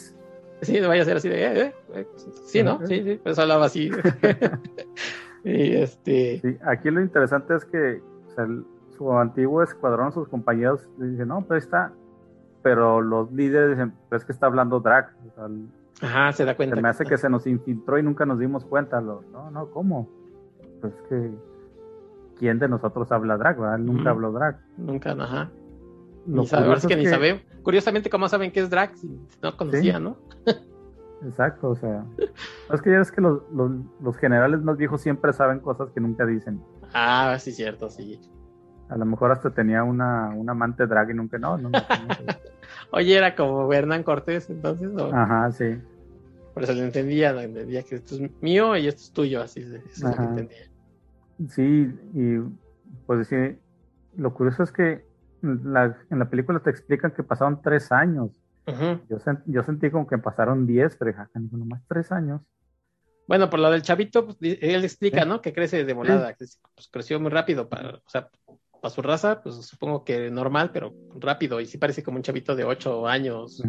Sí, 0.65 0.81
no 0.81 0.89
vaya 0.89 1.03
a 1.03 1.05
ser 1.05 1.17
así 1.17 1.29
de, 1.29 1.45
eh, 1.45 1.61
eh, 1.63 1.75
eh 1.95 2.07
sí, 2.47 2.63
¿no? 2.63 2.85
Sí, 2.87 3.03
sí, 3.03 3.17
por 3.17 3.33
eso 3.33 3.43
hablaba 3.43 3.67
así. 3.67 3.91
y 5.45 5.77
este... 5.77 6.41
Sí, 6.41 6.59
aquí 6.65 6.91
lo 6.91 7.01
interesante 7.01 7.55
es 7.55 7.65
que 7.65 8.03
su 8.97 9.13
antiguo 9.13 9.63
escuadrón, 9.63 10.13
sus 10.13 10.29
compañeros 10.29 10.89
dicen, 10.99 11.29
no, 11.29 11.45
pero 11.47 11.59
está, 11.59 11.93
pero 12.63 13.01
los 13.01 13.31
líderes 13.33 13.71
dicen, 13.71 13.93
pero 14.09 14.19
es 14.19 14.25
que 14.25 14.33
está 14.33 14.47
hablando 14.47 14.81
Drac. 14.81 15.15
Ajá, 16.01 16.33
se 16.33 16.45
da 16.45 16.57
cuenta. 16.57 16.77
Se 16.77 16.83
me 16.83 16.89
hace 16.89 17.05
que 17.05 17.17
se 17.17 17.29
nos 17.29 17.47
infiltró 17.47 17.99
y 17.99 18.03
nunca 18.03 18.27
nos 18.27 18.39
dimos 18.39 18.65
cuenta. 18.65 19.01
no, 19.01 19.23
no, 19.51 19.71
¿cómo? 19.71 20.09
Pues 20.81 20.95
que 21.09 21.31
quién 22.39 22.59
de 22.59 22.69
nosotros 22.69 23.11
habla 23.13 23.37
drag, 23.37 23.59
¿verdad? 23.59 23.79
nunca 23.79 24.11
habló 24.11 24.33
drag. 24.33 24.59
Nunca, 24.77 25.13
ajá. 25.13 25.51
Ni 26.27 26.47
sabe, 26.47 26.75
es 26.75 26.87
que, 26.87 26.97
ni 26.97 27.07
sabe. 27.07 27.45
Curiosamente, 27.63 28.11
¿cómo 28.11 28.29
saben 28.29 28.51
que 28.51 28.61
es 28.61 28.71
drag 28.71 28.97
si 28.97 29.09
no 29.43 29.57
conocía, 29.57 29.99
no? 29.99 30.17
Exacto, 31.25 31.71
o 31.71 31.77
sea. 31.77 32.05
es 32.73 32.83
que 32.83 32.91
ya 32.91 33.01
es 33.01 33.11
que 33.11 33.21
los, 33.21 33.43
los, 33.53 34.17
generales 34.17 34.61
más 34.63 34.77
viejos 34.77 35.01
siempre 35.01 35.33
saben 35.33 35.61
cosas 35.61 35.91
que 35.91 36.01
nunca 36.01 36.27
dicen. 36.27 36.63
Ah, 36.93 37.37
sí, 37.39 37.53
cierto, 37.53 37.89
sí. 37.89 38.21
A 38.89 38.97
lo 38.97 39.07
mejor 39.07 39.33
hasta 39.33 39.51
tenía 39.51 39.83
una, 39.83 40.31
un 40.31 40.49
amante 40.51 40.87
drag 40.87 41.11
y 41.11 41.15
nunca 41.15 41.39
no. 41.39 41.57
no, 41.57 41.71
Oye, 42.91 43.17
era 43.17 43.35
como 43.35 43.73
Hernán 43.73 44.03
Cortés, 44.03 44.51
entonces. 44.51 44.91
¿no? 44.91 45.07
Ajá, 45.07 45.51
sí. 45.53 45.79
Por 46.53 46.63
eso 46.63 46.73
le 46.73 46.85
entendía, 46.85 47.31
entendía 47.43 47.83
que 47.83 47.97
esto 47.97 48.15
es 48.15 48.43
mío 48.43 48.77
y 48.77 48.87
esto 48.87 49.03
es 49.03 49.11
tuyo, 49.11 49.43
así 49.43 49.61
es 49.61 50.01
lo 50.01 50.15
que 50.15 50.23
entendía. 50.23 50.71
Sí, 51.49 51.93
y 52.15 52.39
pues 53.07 53.27
sí, 53.27 53.59
lo 54.17 54.33
curioso 54.35 54.63
es 54.63 54.71
que 54.71 55.05
la, 55.45 55.97
en 56.11 56.19
la 56.19 56.29
película 56.29 56.61
te 56.61 56.71
explican 56.71 57.13
que 57.13 57.23
pasaron 57.23 57.61
tres 57.63 57.93
años. 57.93 58.31
yo, 59.09 59.19
yo, 59.47 59.63
sentí 59.63 59.91
como 59.91 60.07
que 60.07 60.19
pasaron 60.19 60.67
diez, 60.67 60.97
pero 60.97 61.11
dije, 61.11 61.23
nomás 61.53 61.83
tres 61.87 62.11
años. 62.13 62.41
Bueno, 63.27 63.49
por 63.49 63.61
lo 63.61 63.71
del 63.71 63.83
chavito, 63.83 64.27
pues, 64.27 64.37
él 64.41 64.85
explica, 64.85 65.25
¿no? 65.25 65.41
Que 65.41 65.53
crece 65.53 65.85
de 65.85 65.93
volada, 65.93 66.35
pues 66.39 66.89
creció 66.91 67.19
muy 67.21 67.31
rápido, 67.31 67.69
para, 67.69 67.97
o 67.97 68.09
sea, 68.09 68.29
para 68.81 68.91
su 68.91 69.01
raza, 69.01 69.43
pues 69.43 69.55
supongo 69.67 70.05
que 70.05 70.31
normal, 70.31 70.71
pero 70.73 70.95
rápido, 71.19 71.61
y 71.61 71.67
sí 71.67 71.79
parece 71.79 72.03
como 72.03 72.19
un 72.19 72.23
chavito 72.23 72.55
de 72.55 72.65
ocho 72.65 73.07
años. 73.07 73.63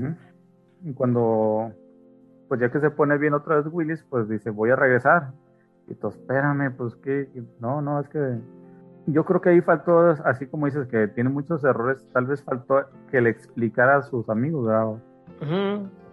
Y 0.84 0.94
cuando, 0.94 1.74
pues 2.50 2.60
ya 2.60 2.70
que 2.70 2.80
se 2.80 2.92
pone 2.92 3.18
bien 3.18 3.34
otra 3.34 3.58
vez 3.58 3.66
Willis, 3.70 4.04
pues 4.10 4.28
dice, 4.28 4.50
voy 4.50 4.72
a 4.72 4.76
regresar. 4.76 5.32
Y 5.88 5.96
tú, 5.96 6.10
espérame, 6.10 6.76
pues 6.76 6.96
que, 6.96 7.30
no, 7.60 7.82
no, 7.82 8.02
es 8.02 8.10
que 8.10 8.20
yo 9.08 9.24
creo 9.26 9.42
que 9.42 9.50
ahí 9.50 9.62
faltó, 9.62 10.10
así 10.26 10.48
como 10.48 10.66
dices, 10.66 10.88
que 10.88 11.08
tiene 11.10 11.30
muchos 11.30 11.64
errores, 11.64 12.06
tal 12.14 12.26
vez 12.26 12.44
faltó 12.44 12.86
que 13.12 13.22
le 13.22 13.30
explicara 13.30 13.98
a 13.98 14.02
sus 14.02 14.28
amigos, 14.30 14.66
¿verdad? 14.66 14.96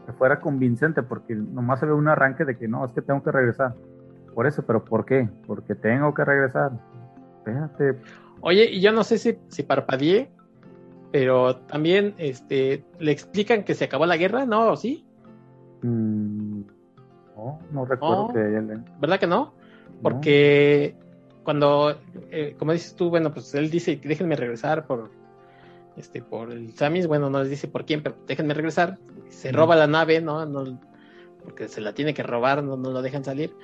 Que 0.06 0.12
fuera 0.12 0.40
convincente, 0.40 1.02
porque 1.02 1.35
nomás 1.35 1.81
se 1.81 1.86
ve 1.86 1.93
un 1.93 2.09
arranque 2.09 2.44
de 2.44 2.59
que 2.59 2.69
no, 2.69 2.85
es 2.85 2.93
que 2.93 3.02
tengo 3.02 3.23
que 3.23 3.32
regresar. 3.32 3.74
Por 4.35 4.47
eso, 4.47 4.62
pero 4.66 4.85
¿por 4.85 5.05
qué? 5.05 5.28
Porque 5.47 5.74
tengo 5.74 6.12
que 6.12 6.24
regresar. 6.24 6.73
Espérate. 7.39 7.98
Oye, 8.40 8.70
y 8.70 8.81
yo 8.81 8.93
no 8.93 9.05
sé 9.05 9.19
si, 9.19 9.39
si 9.48 9.62
parpadeé, 9.62 10.31
pero 11.12 11.56
también 11.56 12.14
este, 12.19 12.85
le 12.98 13.12
explican 13.12 13.64
que 13.64 13.74
se 13.74 13.85
acabó 13.85 14.06
la 14.06 14.16
guerra, 14.16 14.47
¿no? 14.47 14.73
¿O 14.73 14.77
sí? 14.77 15.06
Mm, 15.82 16.62
no, 17.36 17.59
no 17.70 17.85
recuerdo 17.85 18.32
que 18.32 18.40
ella 18.40 18.85
¿Verdad 19.01 19.20
que 19.20 19.27
no? 19.27 19.55
Porque 20.02 20.97
cuando, 21.43 21.98
eh, 22.31 22.55
como 22.59 22.73
dices 22.73 22.94
tú, 22.94 23.10
bueno, 23.10 23.32
pues 23.32 23.55
él 23.55 23.70
dice, 23.70 24.01
déjenme 24.02 24.36
regresar 24.36 24.86
por, 24.86 25.10
este, 25.97 26.23
por 26.23 26.52
el 26.52 26.74
Samis, 26.74 27.06
bueno, 27.06 27.31
no 27.31 27.40
les 27.40 27.51
dice 27.51 27.69
por 27.69 27.85
quién, 27.85 28.02
pero 28.02 28.16
déjenme 28.27 28.55
regresar. 28.55 28.98
Se 29.28 29.52
roba 29.52 29.77
la 29.77 29.86
nave, 29.86 30.20
¿no? 30.20 30.44
no 30.47 30.78
porque 31.43 31.69
se 31.69 31.81
la 31.81 31.93
tiene 31.93 32.14
que 32.14 32.23
robar, 32.23 32.62
no, 32.62 32.77
no 32.77 32.90
lo 32.90 33.02
dejan 33.02 33.24
salir. 33.24 33.55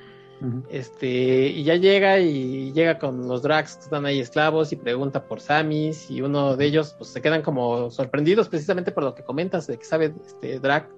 Este, 0.70 1.48
y 1.48 1.64
ya 1.64 1.74
llega 1.74 2.20
y 2.20 2.72
llega 2.72 3.00
con 3.00 3.26
los 3.26 3.42
drags 3.42 3.74
que 3.74 3.82
están 3.82 4.06
ahí 4.06 4.20
esclavos 4.20 4.72
y 4.72 4.76
pregunta 4.76 5.26
por 5.26 5.40
Samis 5.40 6.08
y 6.12 6.22
uno 6.22 6.56
de 6.56 6.64
ellos 6.64 6.94
pues 6.96 7.10
se 7.10 7.20
quedan 7.20 7.42
como 7.42 7.90
sorprendidos 7.90 8.48
precisamente 8.48 8.92
por 8.92 9.02
lo 9.02 9.16
que 9.16 9.24
comentas 9.24 9.66
de 9.66 9.78
que 9.78 9.84
sabe 9.84 10.14
este 10.24 10.60
drag. 10.60 10.88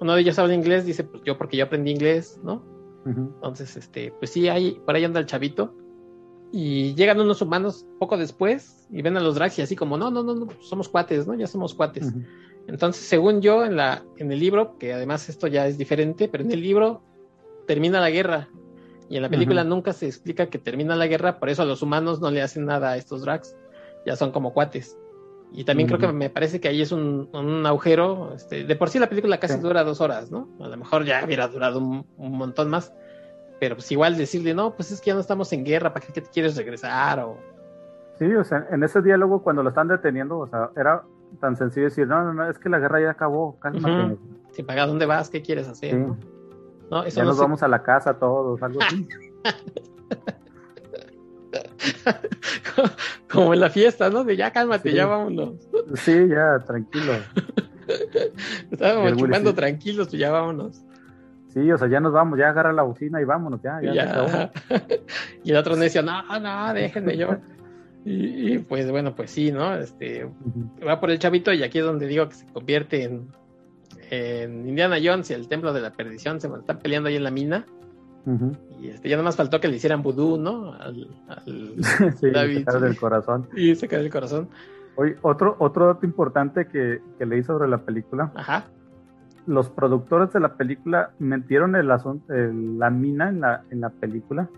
Uno 0.00 0.14
de 0.14 0.22
ellos 0.22 0.38
habla 0.38 0.54
inglés, 0.54 0.86
dice 0.86 1.04
pues 1.04 1.22
yo 1.24 1.36
porque 1.36 1.58
yo 1.58 1.66
aprendí 1.66 1.90
inglés, 1.90 2.40
¿no? 2.42 2.64
Entonces, 3.04 3.76
este, 3.76 4.12
pues 4.18 4.30
sí, 4.30 4.48
ahí, 4.48 4.80
por 4.84 4.94
ahí 4.94 5.04
anda 5.04 5.20
el 5.20 5.26
chavito. 5.26 5.74
Y 6.52 6.94
llegan 6.94 7.20
unos 7.20 7.42
humanos 7.42 7.86
poco 7.98 8.16
después 8.16 8.86
y 8.90 9.02
ven 9.02 9.16
a 9.16 9.20
los 9.20 9.36
drags 9.36 9.58
y 9.58 9.62
así 9.62 9.76
como, 9.76 9.96
no, 9.96 10.10
no, 10.10 10.22
no, 10.22 10.34
no 10.34 10.48
somos 10.60 10.88
cuates, 10.88 11.26
¿no? 11.26 11.34
Ya 11.34 11.46
somos 11.46 11.74
cuates. 11.74 12.12
Entonces, 12.66 13.04
según 13.04 13.40
yo, 13.40 13.64
en, 13.64 13.76
la, 13.76 14.02
en 14.16 14.32
el 14.32 14.40
libro, 14.40 14.76
que 14.78 14.92
además 14.92 15.28
esto 15.28 15.46
ya 15.46 15.66
es 15.66 15.78
diferente, 15.78 16.28
pero 16.28 16.44
en 16.44 16.52
el 16.52 16.60
libro 16.60 17.02
termina 17.66 18.00
la 18.00 18.10
guerra. 18.10 18.48
Y 19.08 19.16
en 19.16 19.22
la 19.22 19.28
película 19.28 19.64
nunca 19.64 19.92
se 19.92 20.06
explica 20.06 20.46
que 20.46 20.58
termina 20.58 20.94
la 20.94 21.08
guerra, 21.08 21.40
por 21.40 21.50
eso 21.50 21.62
a 21.62 21.64
los 21.64 21.82
humanos 21.82 22.20
no 22.20 22.30
le 22.30 22.42
hacen 22.42 22.64
nada 22.64 22.90
a 22.90 22.96
estos 22.96 23.22
drags. 23.22 23.56
Ya 24.06 24.16
son 24.16 24.30
como 24.30 24.52
cuates. 24.52 24.96
Y 25.52 25.64
también 25.64 25.88
creo 25.88 25.98
que 25.98 26.12
me 26.12 26.30
parece 26.30 26.60
que 26.60 26.68
ahí 26.68 26.80
es 26.80 26.92
un, 26.92 27.28
un 27.32 27.66
agujero. 27.66 28.32
Este, 28.34 28.64
de 28.64 28.76
por 28.76 28.88
sí 28.88 28.98
la 28.98 29.08
película 29.08 29.40
casi 29.40 29.58
dura 29.58 29.82
dos 29.82 30.00
horas, 30.00 30.30
¿no? 30.30 30.48
A 30.60 30.68
lo 30.68 30.76
mejor 30.76 31.04
ya 31.04 31.24
hubiera 31.24 31.48
durado 31.48 31.80
un, 31.80 32.06
montón 32.16 32.70
más. 32.70 32.92
Pero 33.60 33.76
pues 33.76 33.92
igual 33.92 34.16
decirle, 34.16 34.54
no, 34.54 34.74
pues 34.74 34.90
es 34.90 35.00
que 35.00 35.08
ya 35.08 35.14
no 35.14 35.20
estamos 35.20 35.52
en 35.52 35.64
guerra, 35.64 35.92
¿para 35.92 36.04
qué 36.04 36.12
te 36.12 36.22
quieres 36.22 36.56
regresar? 36.56 37.20
O... 37.20 37.36
Sí, 38.18 38.24
o 38.34 38.42
sea, 38.42 38.66
en 38.70 38.82
ese 38.82 39.02
diálogo 39.02 39.42
cuando 39.42 39.62
lo 39.62 39.68
están 39.68 39.86
deteniendo, 39.86 40.38
o 40.38 40.48
sea, 40.48 40.70
era 40.76 41.04
tan 41.40 41.56
sencillo 41.56 41.84
decir, 41.84 42.08
no, 42.08 42.24
no, 42.24 42.32
no, 42.32 42.50
es 42.50 42.58
que 42.58 42.70
la 42.70 42.78
guerra 42.78 43.00
ya 43.02 43.10
acabó, 43.10 43.58
cálmate. 43.60 44.16
Si 44.52 44.62
pagas, 44.62 44.88
¿dónde 44.88 45.04
vas? 45.06 45.28
¿Qué 45.28 45.42
quieres 45.42 45.68
hacer? 45.68 45.94
¿no? 45.94 47.06
ya 47.06 47.22
nos 47.22 47.38
vamos 47.38 47.62
a 47.62 47.68
la 47.68 47.82
casa 47.82 48.18
todos, 48.18 48.60
algo 48.62 48.80
así. 48.82 49.06
Como 53.30 53.54
en 53.54 53.60
la 53.60 53.70
fiesta, 53.70 54.10
¿no? 54.10 54.24
De 54.24 54.36
ya 54.36 54.50
cálmate, 54.52 54.92
ya 54.92 55.06
vámonos. 55.06 55.54
Sí, 55.94 56.28
ya, 56.28 56.58
tranquilo. 56.60 57.12
Estábamos 58.70 59.16
chupando 59.16 59.54
tranquilos, 59.54 60.08
pues 60.08 60.18
ya 60.18 60.30
vámonos. 60.30 60.82
Sí, 61.52 61.70
o 61.70 61.76
sea, 61.76 61.88
ya 61.88 61.98
nos 61.98 62.12
vamos, 62.12 62.38
ya 62.38 62.50
agarra 62.50 62.72
la 62.72 62.82
bocina 62.82 63.20
y 63.20 63.24
vámonos, 63.24 63.60
ya, 63.62 63.80
ya. 63.82 64.52
y 65.44 65.50
el 65.50 65.56
otro 65.56 65.74
necio, 65.74 66.02
no, 66.02 66.22
no, 66.38 66.74
déjenme 66.74 67.16
yo. 67.16 67.36
Y, 68.04 68.58
pues 68.60 68.90
bueno, 68.90 69.14
pues 69.14 69.30
sí, 69.30 69.52
¿no? 69.52 69.74
Este 69.74 70.28
va 70.86 71.00
por 71.00 71.10
el 71.10 71.18
chavito 71.18 71.52
y 71.52 71.62
aquí 71.62 71.80
es 71.80 71.84
donde 71.84 72.06
digo 72.06 72.28
que 72.28 72.34
se 72.34 72.46
convierte 72.46 73.02
en, 73.02 73.28
en 74.10 74.68
Indiana 74.68 74.96
Jones 75.02 75.30
y 75.30 75.34
el 75.34 75.48
templo 75.48 75.72
de 75.72 75.80
la 75.80 75.90
perdición, 75.92 76.40
se 76.40 76.46
están 76.46 76.78
peleando 76.78 77.08
ahí 77.08 77.16
en 77.16 77.24
la 77.24 77.30
mina. 77.30 77.66
Y 78.80 78.88
este, 78.88 79.08
ya 79.08 79.20
más 79.20 79.34
faltó 79.34 79.60
que 79.60 79.66
le 79.66 79.76
hicieran 79.76 80.02
vudú, 80.02 80.38
¿no? 80.38 80.72
Al, 80.74 81.08
sí, 82.20 82.30
David. 82.30 82.66
del 82.80 82.96
corazón. 82.96 83.48
Y 83.56 83.74
se 83.74 83.88
cae 83.88 84.00
del 84.00 84.10
corazón. 84.10 84.48
Oye, 84.96 85.16
otro, 85.22 85.56
otro 85.58 85.86
dato 85.86 86.06
importante 86.06 86.66
que, 86.66 87.00
que 87.18 87.26
leí 87.26 87.42
sobre 87.42 87.68
la 87.68 87.78
película. 87.78 88.30
Ajá. 88.34 88.66
Los 89.46 89.70
productores 89.70 90.32
de 90.32 90.40
la 90.40 90.54
película 90.54 91.10
metieron 91.18 91.74
el 91.76 91.90
asunto, 91.90 92.32
la 92.32 92.90
mina 92.90 93.28
en 93.28 93.40
la, 93.40 93.62
en 93.70 93.80
la 93.80 93.90
película. 93.90 94.48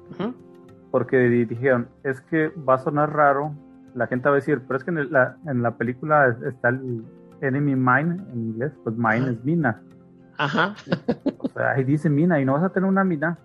Porque 0.90 1.18
dijeron, 1.18 1.88
es 2.02 2.20
que 2.20 2.48
va 2.48 2.74
a 2.74 2.78
sonar 2.78 3.12
raro. 3.14 3.54
La 3.94 4.06
gente 4.06 4.28
va 4.28 4.34
a 4.34 4.36
decir, 4.36 4.62
pero 4.66 4.78
es 4.78 4.84
que 4.84 4.90
en 4.90 5.10
la, 5.10 5.36
en 5.46 5.62
la 5.62 5.76
película 5.76 6.36
está 6.46 6.70
el 6.70 7.04
enemy 7.40 7.74
mine 7.74 8.16
en 8.32 8.50
inglés. 8.50 8.72
Pues 8.84 8.96
mine 8.96 9.30
es 9.30 9.44
mina. 9.44 9.80
Ajá. 10.36 10.74
O 11.38 11.48
sea, 11.48 11.72
ahí 11.72 11.84
dice 11.84 12.10
mina 12.10 12.40
y 12.40 12.44
no 12.44 12.54
vas 12.54 12.64
a 12.64 12.70
tener 12.70 12.88
una 12.88 13.04
mina. 13.04 13.38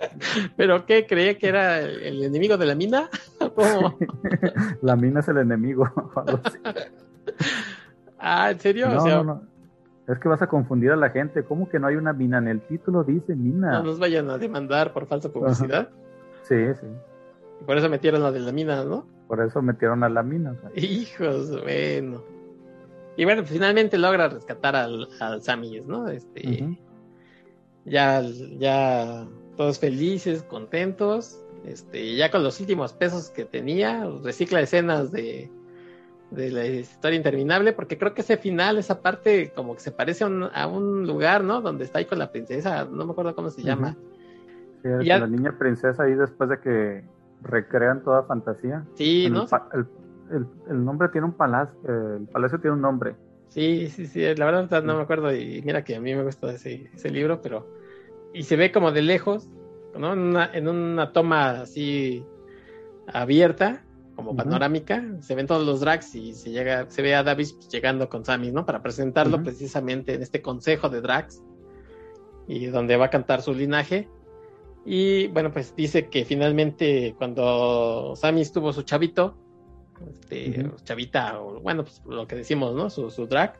¿Pero 0.56 0.86
qué? 0.86 1.06
¿Creía 1.06 1.38
que 1.38 1.48
era 1.48 1.80
el 1.80 2.22
enemigo 2.24 2.56
de 2.56 2.66
la 2.66 2.74
mina? 2.74 3.08
La 4.82 4.96
mina 4.96 5.20
es 5.20 5.28
el 5.28 5.38
enemigo. 5.38 5.88
ah, 8.18 8.50
¿en 8.50 8.60
serio? 8.60 8.88
No, 8.88 9.06
no, 9.06 9.24
no. 9.24 9.49
Es 10.10 10.18
que 10.18 10.28
vas 10.28 10.42
a 10.42 10.48
confundir 10.48 10.90
a 10.90 10.96
la 10.96 11.10
gente. 11.10 11.44
¿Cómo 11.44 11.68
que 11.68 11.78
no 11.78 11.86
hay 11.86 11.96
una 11.96 12.12
mina? 12.12 12.38
En 12.38 12.48
el 12.48 12.60
título 12.60 13.04
dice 13.04 13.36
mina. 13.36 13.72
No 13.72 13.84
nos 13.84 13.98
vayan 13.98 14.28
a 14.30 14.38
demandar 14.38 14.92
por 14.92 15.06
falsa 15.06 15.30
publicidad. 15.30 15.88
Sí, 16.42 16.56
sí. 16.80 16.86
Y 17.60 17.64
por 17.64 17.76
eso 17.76 17.88
metieron 17.88 18.22
la 18.22 18.32
de 18.32 18.40
la 18.40 18.50
mina, 18.50 18.82
¿no? 18.84 19.06
Por 19.28 19.40
eso 19.40 19.62
metieron 19.62 20.02
a 20.02 20.08
la 20.08 20.22
mina. 20.22 20.56
Hijos, 20.74 21.62
bueno. 21.62 22.24
Y 23.16 23.24
bueno, 23.24 23.44
finalmente 23.44 23.98
logra 23.98 24.28
rescatar 24.28 24.74
al, 24.74 25.08
al 25.20 25.42
Sammy, 25.42 25.80
¿no? 25.82 26.08
Este, 26.08 26.76
Ya, 27.84 28.22
ya 28.58 29.28
todos 29.56 29.78
felices, 29.78 30.42
contentos. 30.42 31.40
Este, 31.64 32.16
ya 32.16 32.30
con 32.30 32.42
los 32.42 32.58
últimos 32.58 32.94
pesos 32.94 33.30
que 33.30 33.44
tenía, 33.44 34.08
recicla 34.24 34.60
escenas 34.60 35.12
de, 35.12 35.50
de 36.30 36.50
la 36.50 36.66
historia 36.66 37.16
interminable, 37.16 37.72
porque 37.72 37.98
creo 37.98 38.14
que 38.14 38.20
ese 38.20 38.36
final, 38.36 38.78
esa 38.78 39.02
parte, 39.02 39.52
como 39.54 39.74
que 39.74 39.80
se 39.80 39.90
parece 39.90 40.24
a 40.24 40.66
un, 40.66 41.06
lugar, 41.06 41.42
¿no? 41.42 41.60
Donde 41.60 41.84
está 41.84 41.98
ahí 41.98 42.04
con 42.04 42.18
la 42.18 42.30
princesa, 42.30 42.84
no 42.84 43.04
me 43.04 43.12
acuerdo 43.12 43.34
cómo 43.34 43.50
se 43.50 43.62
llama. 43.62 43.96
Sí, 44.82 44.88
la 45.06 45.26
niña 45.26 45.58
princesa 45.58 46.04
ahí 46.04 46.14
después 46.14 46.48
de 46.48 46.60
que 46.60 47.04
recrean 47.42 48.02
toda 48.02 48.22
fantasía. 48.22 48.84
Sí, 48.94 49.28
¿no? 49.30 49.46
El, 50.30 50.84
nombre 50.84 51.08
tiene 51.08 51.26
un 51.26 51.32
palacio, 51.32 51.76
el 51.84 52.26
palacio 52.28 52.60
tiene 52.60 52.76
un 52.76 52.82
nombre. 52.82 53.16
Sí, 53.48 53.88
sí, 53.88 54.06
sí, 54.06 54.22
la 54.36 54.44
verdad 54.44 54.82
no 54.84 54.96
me 54.96 55.02
acuerdo 55.02 55.34
y 55.34 55.60
mira 55.62 55.82
que 55.82 55.96
a 55.96 56.00
mí 56.00 56.14
me 56.14 56.22
gusta 56.22 56.52
ese, 56.52 56.88
ese 56.94 57.10
libro, 57.10 57.42
pero... 57.42 57.66
Y 58.32 58.44
se 58.44 58.54
ve 58.54 58.70
como 58.70 58.92
de 58.92 59.02
lejos, 59.02 59.48
¿no? 59.98 60.12
En 60.12 60.20
una, 60.20 60.48
en 60.54 60.68
una 60.68 61.12
toma 61.12 61.62
así 61.62 62.24
abierta, 63.12 63.82
como 64.20 64.36
panorámica, 64.36 65.02
se 65.20 65.34
ven 65.34 65.46
todos 65.46 65.66
los 65.66 65.80
drags 65.80 66.14
y 66.14 66.34
se 66.34 66.50
llega, 66.50 66.90
se 66.90 67.00
ve 67.00 67.14
a 67.14 67.22
Davis 67.22 67.58
llegando 67.70 68.08
con 68.10 68.22
Sammy, 68.22 68.52
¿no? 68.52 68.66
Para 68.66 68.82
presentarlo 68.82 69.42
precisamente 69.42 70.12
en 70.14 70.22
este 70.22 70.42
consejo 70.42 70.90
de 70.90 71.00
drags 71.00 71.42
y 72.46 72.66
donde 72.66 72.96
va 72.96 73.06
a 73.06 73.10
cantar 73.10 73.40
su 73.40 73.54
linaje. 73.54 74.08
Y 74.84 75.28
bueno, 75.28 75.50
pues 75.52 75.74
dice 75.74 76.08
que 76.08 76.26
finalmente 76.26 77.14
cuando 77.16 78.14
Sammy 78.14 78.42
estuvo 78.42 78.74
su 78.74 78.82
chavito, 78.82 79.36
este, 80.06 80.70
chavita, 80.84 81.40
o 81.40 81.60
bueno, 81.60 81.84
pues 81.84 82.02
lo 82.06 82.26
que 82.26 82.36
decimos, 82.36 82.74
¿no? 82.74 82.90
Su, 82.90 83.10
su 83.10 83.26
drag, 83.26 83.58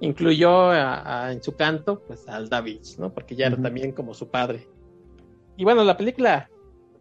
incluyó 0.00 0.74
en 0.74 1.42
su 1.42 1.56
canto, 1.56 2.02
pues 2.06 2.28
al 2.28 2.50
Davis, 2.50 2.98
¿no? 2.98 3.12
Porque 3.12 3.36
ya 3.36 3.46
era 3.46 3.56
también 3.56 3.92
como 3.92 4.12
su 4.12 4.28
padre. 4.28 4.68
Y 5.56 5.64
bueno, 5.64 5.82
la 5.82 5.96
película, 5.96 6.50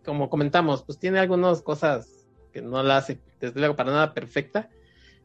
como 0.05 0.29
comentamos, 0.29 0.83
pues 0.83 0.99
tiene 0.99 1.19
algunas 1.19 1.61
cosas 1.61 2.22
que 2.53 2.61
no 2.61 2.81
la 2.83 2.97
hace, 2.97 3.19
desde 3.41 3.59
luego, 3.59 3.75
para 3.75 3.91
nada 3.91 4.13
perfecta, 4.13 4.69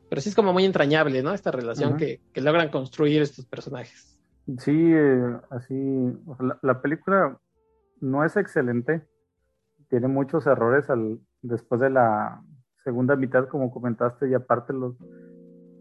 pero 0.08 0.20
sí 0.20 0.30
es 0.30 0.34
como 0.34 0.52
muy 0.52 0.64
entrañable, 0.64 1.22
¿no? 1.22 1.32
Esta 1.32 1.50
relación 1.52 1.96
que, 1.96 2.20
logran 2.34 2.70
construir 2.70 3.22
estos 3.22 3.44
personajes. 3.44 4.18
Sí, 4.58 4.72
eh, 4.74 5.36
así, 5.50 5.74
la, 6.62 6.80
película 6.80 7.38
no 8.00 8.24
es 8.24 8.36
excelente, 8.36 9.06
tiene 9.90 10.08
muchos 10.08 10.46
errores 10.46 10.88
al, 10.88 11.20
después 11.42 11.80
de 11.80 11.90
la 11.90 12.42
segunda 12.82 13.14
mitad, 13.14 13.46
como 13.48 13.70
comentaste, 13.70 14.30
y 14.30 14.34
aparte 14.34 14.72
los, 14.72 14.96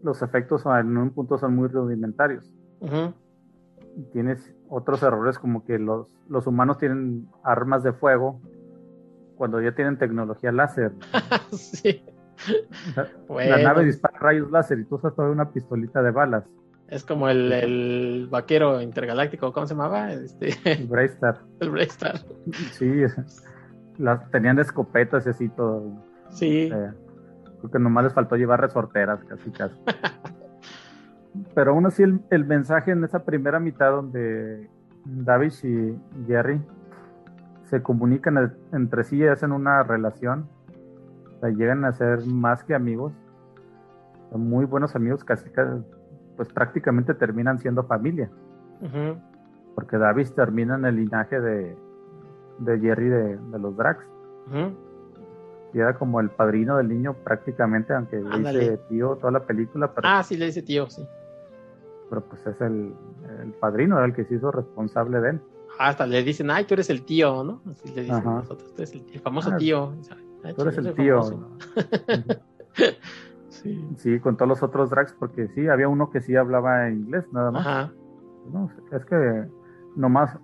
los 0.02 0.20
efectos 0.20 0.64
en 0.66 0.96
un 0.98 1.10
punto 1.10 1.38
son 1.38 1.56
muy 1.56 1.68
rudimentarios. 1.68 2.54
Tienes 4.12 4.54
otros 4.68 5.02
errores 5.02 5.38
como 5.38 5.64
que 5.64 5.78
los, 5.78 6.14
los 6.28 6.46
humanos 6.46 6.78
tienen 6.78 7.28
armas 7.42 7.82
de 7.82 7.92
fuego 7.92 8.40
cuando 9.38 9.62
ya 9.62 9.72
tienen 9.72 9.96
tecnología 9.96 10.52
láser. 10.52 10.92
sí. 11.52 12.04
La 13.28 13.58
nave 13.58 13.84
dispara 13.84 14.18
rayos 14.18 14.50
láser 14.50 14.80
y 14.80 14.84
tú 14.84 14.96
usas 14.96 15.14
toda 15.14 15.30
una 15.30 15.50
pistolita 15.50 16.02
de 16.02 16.10
balas. 16.10 16.44
Es 16.88 17.04
como 17.04 17.28
el, 17.28 17.52
el 17.52 18.28
vaquero 18.30 18.80
intergaláctico, 18.80 19.52
¿cómo 19.52 19.66
se 19.66 19.74
llamaba? 19.74 20.12
Este... 20.12 20.54
El 20.64 20.86
Braystar. 20.86 21.38
El 21.60 21.70
Braystar. 21.70 22.18
Sí, 22.72 23.02
las, 23.98 24.30
tenían 24.30 24.58
escopetas 24.58 25.26
y 25.26 25.30
así 25.30 25.48
todo. 25.50 26.02
Sí. 26.30 26.70
Eh, 26.72 26.90
creo 27.58 27.70
que 27.70 27.78
nomás 27.78 28.04
les 28.04 28.14
faltó 28.14 28.36
llevar 28.36 28.60
resorteras, 28.60 29.22
casi 29.24 29.50
casi. 29.50 29.76
Pero 31.54 31.72
aún 31.72 31.86
así 31.86 32.02
el, 32.02 32.20
el, 32.30 32.46
mensaje 32.46 32.90
en 32.90 33.04
esa 33.04 33.24
primera 33.24 33.60
mitad 33.60 33.90
donde 33.90 34.68
David 35.04 35.52
y 35.62 36.26
Jerry 36.26 36.60
se 37.68 37.82
comunican 37.82 38.56
entre 38.72 39.04
sí 39.04 39.18
y 39.18 39.26
hacen 39.26 39.52
una 39.52 39.82
relación, 39.82 40.48
llegan 41.42 41.84
a 41.84 41.92
ser 41.92 42.24
más 42.26 42.64
que 42.64 42.74
amigos, 42.74 43.12
son 44.30 44.48
muy 44.48 44.64
buenos 44.64 44.96
amigos, 44.96 45.24
casi, 45.24 45.50
pues 46.36 46.48
prácticamente 46.52 47.14
terminan 47.14 47.58
siendo 47.58 47.84
familia. 47.84 48.30
Porque 49.74 49.98
Davis 49.98 50.34
termina 50.34 50.76
en 50.76 50.84
el 50.86 50.96
linaje 50.96 51.40
de, 51.40 51.76
de 52.58 52.80
Jerry 52.80 53.08
de, 53.08 53.58
los 53.58 53.76
Drax. 53.76 54.04
Y 55.74 55.78
era 55.78 55.94
como 55.98 56.20
el 56.20 56.30
padrino 56.30 56.78
del 56.78 56.88
niño 56.88 57.14
prácticamente, 57.22 57.92
aunque 57.92 58.16
le 58.16 58.38
dice 58.38 58.80
tío 58.88 59.16
toda 59.16 59.32
la 59.32 59.44
película. 59.44 59.92
ah, 60.02 60.22
sí, 60.22 60.36
le 60.36 60.46
dice 60.46 60.62
tío, 60.62 60.88
sí. 60.88 61.06
Pero 62.08 62.22
pues 62.22 62.46
es 62.46 62.58
el, 62.62 62.94
el 63.42 63.52
padrino, 63.52 63.98
era 63.98 64.06
el 64.06 64.14
que 64.14 64.24
se 64.24 64.36
hizo 64.36 64.50
responsable 64.50 65.20
de 65.20 65.30
él 65.30 65.40
hasta 65.78 66.06
le 66.06 66.22
dicen, 66.22 66.50
ay, 66.50 66.64
tú 66.64 66.74
eres 66.74 66.90
el 66.90 67.04
tío, 67.04 67.44
¿no? 67.44 67.62
Así 67.70 67.94
le 67.94 68.02
dicen 68.02 68.24
nosotros, 68.24 68.74
tú 68.74 68.82
eres 68.82 68.92
el, 68.92 69.20
famoso 69.20 69.50
ah, 69.52 69.56
tío. 69.56 69.94
tú 70.56 70.62
eres 70.62 70.78
el 70.78 70.94
tío. 70.94 71.20
sí. 73.96 74.20
con 74.20 74.36
todos 74.36 74.48
los 74.48 74.62
otros 74.62 74.90
drags, 74.90 75.14
porque 75.18 75.48
sí, 75.48 75.68
había 75.68 75.88
uno 75.88 76.10
que 76.10 76.20
sí 76.20 76.36
hablaba 76.36 76.90
inglés, 76.90 77.24
nada 77.32 77.50
más. 77.50 77.66
Ajá. 77.66 77.92
No, 78.52 78.70
es 78.92 79.04
que 79.04 79.46
nomás, 79.94 80.38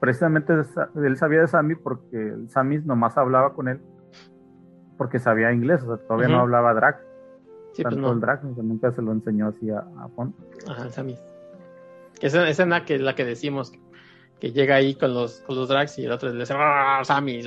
precisamente 0.00 0.52
él 0.52 1.16
sabía 1.16 1.40
de 1.40 1.48
Sammy 1.48 1.74
porque 1.74 2.34
Sammy 2.48 2.78
nomás 2.78 3.16
hablaba 3.18 3.52
con 3.52 3.68
él 3.68 3.80
porque 4.96 5.18
sabía 5.18 5.52
inglés, 5.52 5.82
o 5.82 5.96
sea, 5.96 6.06
todavía 6.06 6.28
no 6.28 6.40
hablaba 6.40 6.74
drag. 6.74 7.00
Sí, 7.72 7.82
pues 7.82 7.94
Tanto 7.94 8.12
el 8.12 8.20
drag, 8.20 8.44
nunca 8.44 8.90
se 8.92 9.02
lo 9.02 9.12
enseñó 9.12 9.48
así 9.48 9.70
a, 9.70 9.80
a 9.80 10.08
Ajá, 10.70 10.90
Sammy. 10.90 11.18
Esa, 12.20 12.48
esa 12.48 12.62
es 12.62 12.68
la 12.68 12.84
que, 12.84 12.98
la 12.98 13.14
que 13.14 13.24
decimos, 13.24 13.72
que 14.40 14.52
llega 14.52 14.74
ahí 14.76 14.94
con 14.94 15.14
los, 15.14 15.40
con 15.40 15.56
los 15.56 15.68
drags 15.68 15.98
y 15.98 16.04
el 16.04 16.12
otro 16.12 16.30
le 16.30 16.40
dice, 16.40 16.54
¡Ah, 16.56 17.00
Sammy! 17.04 17.42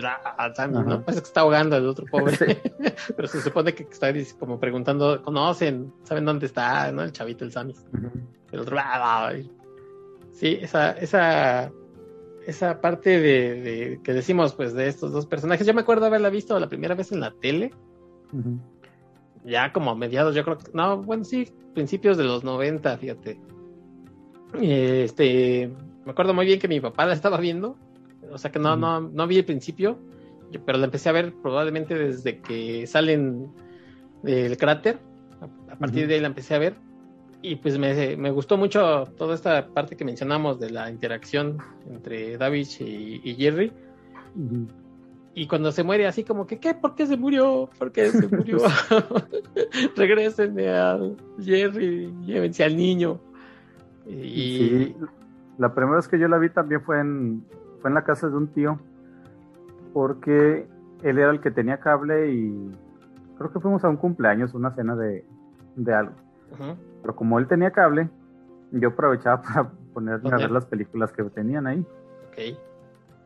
Sammy! 0.55 0.83
¿no? 0.83 1.01
Parece 1.03 1.21
que 1.21 1.27
está 1.27 1.41
ahogando 1.41 1.77
el 1.77 1.87
otro 1.87 2.05
pobre. 2.07 2.35
Pero 3.15 3.27
se 3.27 3.41
supone 3.41 3.73
que 3.73 3.83
está 3.83 4.11
como 4.39 4.59
preguntando, 4.59 5.21
¿conocen? 5.21 5.93
¿Saben 6.03 6.25
dónde 6.25 6.47
está? 6.47 6.91
¿no? 6.91 7.03
El 7.03 7.11
chavito, 7.11 7.45
el 7.45 7.51
Sammy. 7.51 7.75
El 8.51 8.59
otro, 8.59 8.77
¡Ah, 8.79 9.31
Sí, 10.31 10.57
esa, 10.61 10.91
esa, 10.91 11.71
esa 12.47 12.81
parte 12.81 13.19
de, 13.19 13.99
que 14.03 14.13
decimos, 14.13 14.53
pues, 14.53 14.73
de 14.73 14.87
estos 14.87 15.11
dos 15.11 15.25
personajes. 15.25 15.67
Yo 15.67 15.73
me 15.73 15.81
acuerdo 15.81 16.05
haberla 16.05 16.29
visto 16.29 16.59
la 16.59 16.69
primera 16.69 16.95
vez 16.95 17.11
en 17.11 17.19
la 17.19 17.31
tele. 17.31 17.71
Ya 19.43 19.71
como 19.73 19.91
a 19.91 19.95
mediados, 19.95 20.33
yo 20.33 20.43
creo 20.43 20.57
que, 20.57 20.71
no, 20.73 21.03
bueno, 21.03 21.23
sí, 21.23 21.51
principios 21.73 22.17
de 22.17 22.23
los 22.23 22.43
90, 22.43 22.97
fíjate. 22.97 23.39
Este, 24.61 25.71
me 26.05 26.11
acuerdo 26.11 26.33
muy 26.33 26.45
bien 26.45 26.59
que 26.59 26.67
mi 26.67 26.79
papá 26.79 27.05
la 27.05 27.13
estaba 27.13 27.37
viendo, 27.37 27.77
o 28.31 28.37
sea 28.37 28.51
que 28.51 28.59
no, 28.59 28.75
no, 28.75 29.01
no 29.01 29.27
vi 29.27 29.37
el 29.37 29.45
principio, 29.45 29.99
pero 30.65 30.77
la 30.77 30.85
empecé 30.85 31.09
a 31.09 31.13
ver 31.13 31.33
probablemente 31.41 31.95
desde 31.95 32.39
que 32.39 32.87
salen 32.87 33.51
del 34.23 34.57
cráter, 34.57 34.99
a, 35.69 35.75
partir 35.75 36.07
de 36.07 36.15
ahí 36.15 36.19
la 36.19 36.27
empecé 36.27 36.55
a 36.55 36.59
ver, 36.59 36.75
y 37.41 37.55
pues 37.55 37.77
me, 37.77 38.17
me, 38.17 38.31
gustó 38.31 38.57
mucho 38.57 39.05
toda 39.17 39.33
esta 39.33 39.67
parte 39.67 39.95
que 39.95 40.03
mencionamos 40.03 40.59
de 40.59 40.71
la 40.71 40.89
interacción 40.89 41.57
entre 41.89 42.37
David 42.37 42.67
y, 42.81 43.35
Jerry. 43.35 43.71
Y 45.33 45.47
cuando 45.47 45.71
se 45.71 45.83
muere, 45.83 46.05
así 46.05 46.25
como 46.25 46.45
que, 46.45 46.59
¿qué? 46.59 46.73
¿Por 46.73 46.95
qué 46.95 47.07
se 47.07 47.15
murió? 47.15 47.69
¿Por 47.77 47.93
qué 47.93 48.09
se 48.09 48.27
murió? 48.27 48.57
Regrésenme 49.95 50.67
a 50.67 50.99
Jerry, 51.41 52.13
llévense 52.25 52.65
al 52.65 52.75
niño. 52.75 53.21
Y, 54.05 54.95
la 55.59 55.75
primera 55.75 55.97
vez 55.97 56.07
que 56.07 56.17
yo 56.17 56.27
la 56.29 56.37
vi 56.37 56.49
también 56.49 56.81
fue 56.81 56.99
en, 57.01 57.43
fue 57.81 57.89
en 57.89 57.93
la 57.93 58.03
casa 58.05 58.29
de 58.29 58.37
un 58.37 58.47
tío, 58.47 58.79
porque 59.93 60.65
él 61.03 61.19
era 61.19 61.31
el 61.31 61.41
que 61.41 61.51
tenía 61.51 61.79
cable 61.81 62.31
y 62.31 62.71
creo 63.37 63.51
que 63.51 63.59
fuimos 63.59 63.83
a 63.83 63.89
un 63.89 63.97
cumpleaños, 63.97 64.53
una 64.53 64.71
cena 64.71 64.95
de, 64.95 65.25
algo. 65.93 66.13
Pero 67.01 67.15
como 67.15 67.39
él 67.39 67.47
tenía 67.47 67.71
cable, 67.71 68.09
yo 68.71 68.89
aprovechaba 68.89 69.41
para 69.43 69.69
ponerme 69.93 70.29
a 70.31 70.37
ver 70.37 70.51
las 70.51 70.65
películas 70.65 71.11
que 71.11 71.23
tenían 71.25 71.67
ahí. 71.67 71.85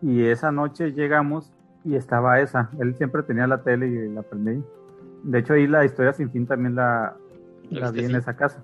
Y 0.01 0.26
esa 0.26 0.51
noche 0.51 0.91
llegamos 0.91 1.53
y 1.85 1.95
estaba 1.95 2.39
esa. 2.39 2.72
Él 2.80 2.95
siempre 2.95 3.22
tenía 3.22 3.45
la 3.45 3.61
tele 3.61 3.88
y 3.88 4.10
la 4.10 4.23
prendí. 4.23 4.64
De 5.23 5.38
hecho, 5.38 5.53
ahí 5.53 5.68
la 5.68 5.85
historia 5.85 6.14
sin 6.14 6.31
fin 6.31 6.47
también 6.47 6.73
la, 6.73 7.15
la 7.69 7.91
vi 7.91 8.05
en 8.05 8.15
esa 8.15 8.35
casa 8.35 8.64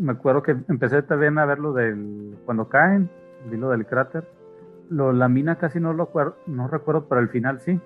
me 0.00 0.12
acuerdo 0.12 0.42
que 0.42 0.56
empecé 0.68 1.02
también 1.02 1.38
a 1.38 1.44
ver 1.44 1.58
lo 1.58 1.72
del 1.72 2.38
cuando 2.46 2.68
caen, 2.68 3.10
vi 3.50 3.56
lo 3.56 3.70
del 3.70 3.86
cráter. 3.86 4.26
Lo, 4.88 5.12
la 5.12 5.28
mina 5.28 5.56
casi 5.56 5.78
no 5.78 5.92
lo 5.92 6.10
no 6.46 6.68
recuerdo, 6.68 7.06
pero 7.08 7.20
al 7.20 7.28
final 7.28 7.60
sí. 7.60 7.78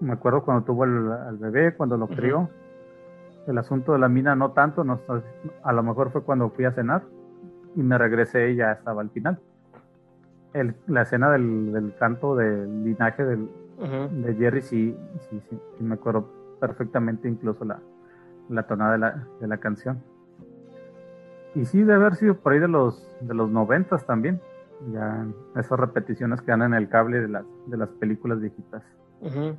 Me, 0.00 0.12
acuerdo 0.12 0.44
cuando 0.44 0.64
tuvo 0.64 0.84
el, 0.84 1.10
al 1.10 1.38
bebé, 1.38 1.74
cuando 1.74 1.96
lo 1.96 2.06
crió. 2.06 2.50
el 3.46 3.56
asunto 3.58 3.92
de 3.94 3.98
la 3.98 4.08
mina 4.08 4.36
no 4.36 4.52
tanto, 4.52 4.84
no, 4.84 5.00
a 5.62 5.72
lo 5.72 5.82
mejor 5.82 6.10
fue 6.10 6.22
cuando 6.22 6.50
fui 6.50 6.66
a 6.66 6.72
cenar 6.72 7.02
y 7.74 7.82
me 7.82 7.96
regresé 7.96 8.50
y 8.50 8.56
ya 8.56 8.72
estaba 8.72 9.00
al 9.00 9.10
final. 9.10 9.40
El, 10.52 10.74
la 10.86 11.02
escena 11.02 11.30
del, 11.30 11.72
del, 11.72 11.94
canto 11.98 12.36
del 12.36 12.84
linaje 12.84 13.24
del, 13.24 13.48
de 13.78 14.34
Jerry 14.34 14.62
sí, 14.62 14.96
sí, 15.28 15.40
sí, 15.48 15.58
me 15.80 15.94
acuerdo 15.94 16.28
perfectamente 16.60 17.28
incluso 17.28 17.64
la, 17.64 17.78
la 18.48 18.62
tonada 18.64 18.92
de 18.92 18.98
la, 18.98 19.26
de 19.40 19.48
la 19.48 19.56
canción. 19.58 20.02
Y 21.56 21.64
sí, 21.64 21.78
debe 21.78 21.94
haber 21.94 22.16
sido 22.16 22.36
por 22.36 22.52
ahí 22.52 22.58
de 22.58 22.68
los, 22.68 23.08
de 23.22 23.34
los 23.34 23.50
noventas 23.50 24.04
también. 24.06 24.40
Ya 24.92 25.26
esas 25.56 25.80
repeticiones 25.80 26.42
que 26.42 26.50
dan 26.50 26.62
en 26.62 26.74
el 26.74 26.88
cable 26.88 27.18
de 27.18 27.28
las, 27.28 27.46
de 27.66 27.78
las 27.78 27.88
películas 27.88 28.40
viejitas. 28.40 28.82
Uh 29.20 29.54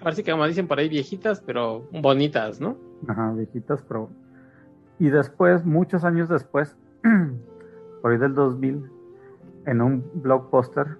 Ahora 0.00 0.14
sí 0.14 0.22
que 0.22 0.30
como 0.30 0.46
dicen 0.46 0.68
por 0.68 0.78
ahí 0.78 0.88
viejitas, 0.88 1.40
pero 1.40 1.88
bonitas, 1.90 2.60
¿no? 2.60 2.76
Ajá, 3.08 3.32
viejitas, 3.32 3.82
pero... 3.82 4.10
Y 4.98 5.08
después, 5.08 5.64
muchos 5.64 6.04
años 6.04 6.28
después, 6.28 6.76
por 8.02 8.12
ahí 8.12 8.18
del 8.18 8.34
2000, 8.34 8.90
en 9.66 9.82
un 9.82 10.04
blockbuster, 10.14 10.98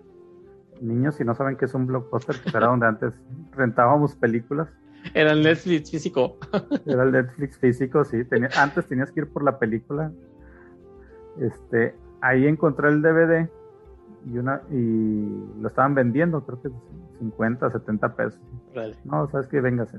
niños 0.81 1.15
si 1.15 1.25
no 1.25 1.35
saben 1.35 1.57
qué 1.57 1.67
es 1.67 1.75
un 1.75 1.87
blockbuster, 1.87 2.37
que 2.41 2.57
era 2.57 2.67
donde 2.67 2.87
antes 2.87 3.15
rentábamos 3.53 4.17
películas. 4.17 4.69
Era 5.15 5.33
el 5.33 5.43
Netflix 5.43 5.91
físico. 5.91 6.37
Era 6.87 7.05
el 7.05 7.13
Netflix 7.13 7.59
físico, 7.59 8.05
sí. 8.05 8.23
antes 8.57 8.87
tenías 8.87 9.11
que 9.13 9.21
ir 9.21 9.29
por 9.29 9.43
la 9.43 9.59
película. 9.59 10.13
Este, 11.41 11.95
ahí 12.21 12.47
encontré 12.47 12.89
el 12.89 13.03
DVD 13.03 13.49
y 14.33 14.39
una 14.39 14.63
y 14.71 15.61
lo 15.61 15.69
estaban 15.69 15.95
vendiendo, 15.95 16.45
creo 16.45 16.61
que 16.63 16.71
50, 17.19 17.71
70 17.71 18.17
pesos. 18.17 18.41
No, 19.05 19.29
sabes 19.31 19.47
que 19.49 19.61
véngase. 19.61 19.99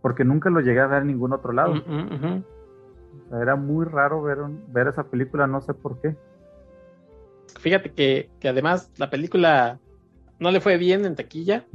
Porque 0.00 0.24
nunca 0.24 0.50
lo 0.50 0.60
llegué 0.60 0.80
a 0.80 0.86
ver 0.86 1.02
en 1.02 1.08
ningún 1.08 1.32
otro 1.32 1.52
lado. 1.52 1.74
Mm, 1.74 2.36
mm, 2.36 2.44
era 3.42 3.56
muy 3.56 3.84
raro 3.84 4.22
ver, 4.22 4.38
ver 4.68 4.88
esa 4.88 5.04
película, 5.04 5.46
no 5.46 5.60
sé 5.60 5.74
por 5.74 6.00
qué. 6.00 6.16
Fíjate 7.58 7.92
que, 7.92 8.30
que 8.38 8.48
además 8.48 8.90
la 8.96 9.10
película 9.10 9.80
no 10.38 10.50
le 10.50 10.60
fue 10.60 10.76
bien 10.76 11.04
en 11.04 11.16
taquilla. 11.16 11.66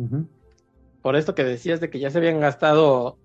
Por 1.03 1.15
esto 1.17 1.35
que 1.35 1.43
decías 1.43 1.81
de 1.81 1.91
que 1.91 1.99
ya 1.99 2.09
se 2.09 2.17
habían 2.17 2.39
gastado 2.39 3.19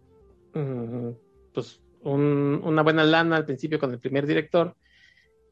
mm, 0.53 1.11
pues 1.55 1.81
una 2.03 2.83
buena 2.83 3.05
lana 3.05 3.37
al 3.37 3.45
principio 3.47 3.79
con 3.79 3.93
el 3.93 4.01
primer 4.01 4.27
director. 4.27 4.77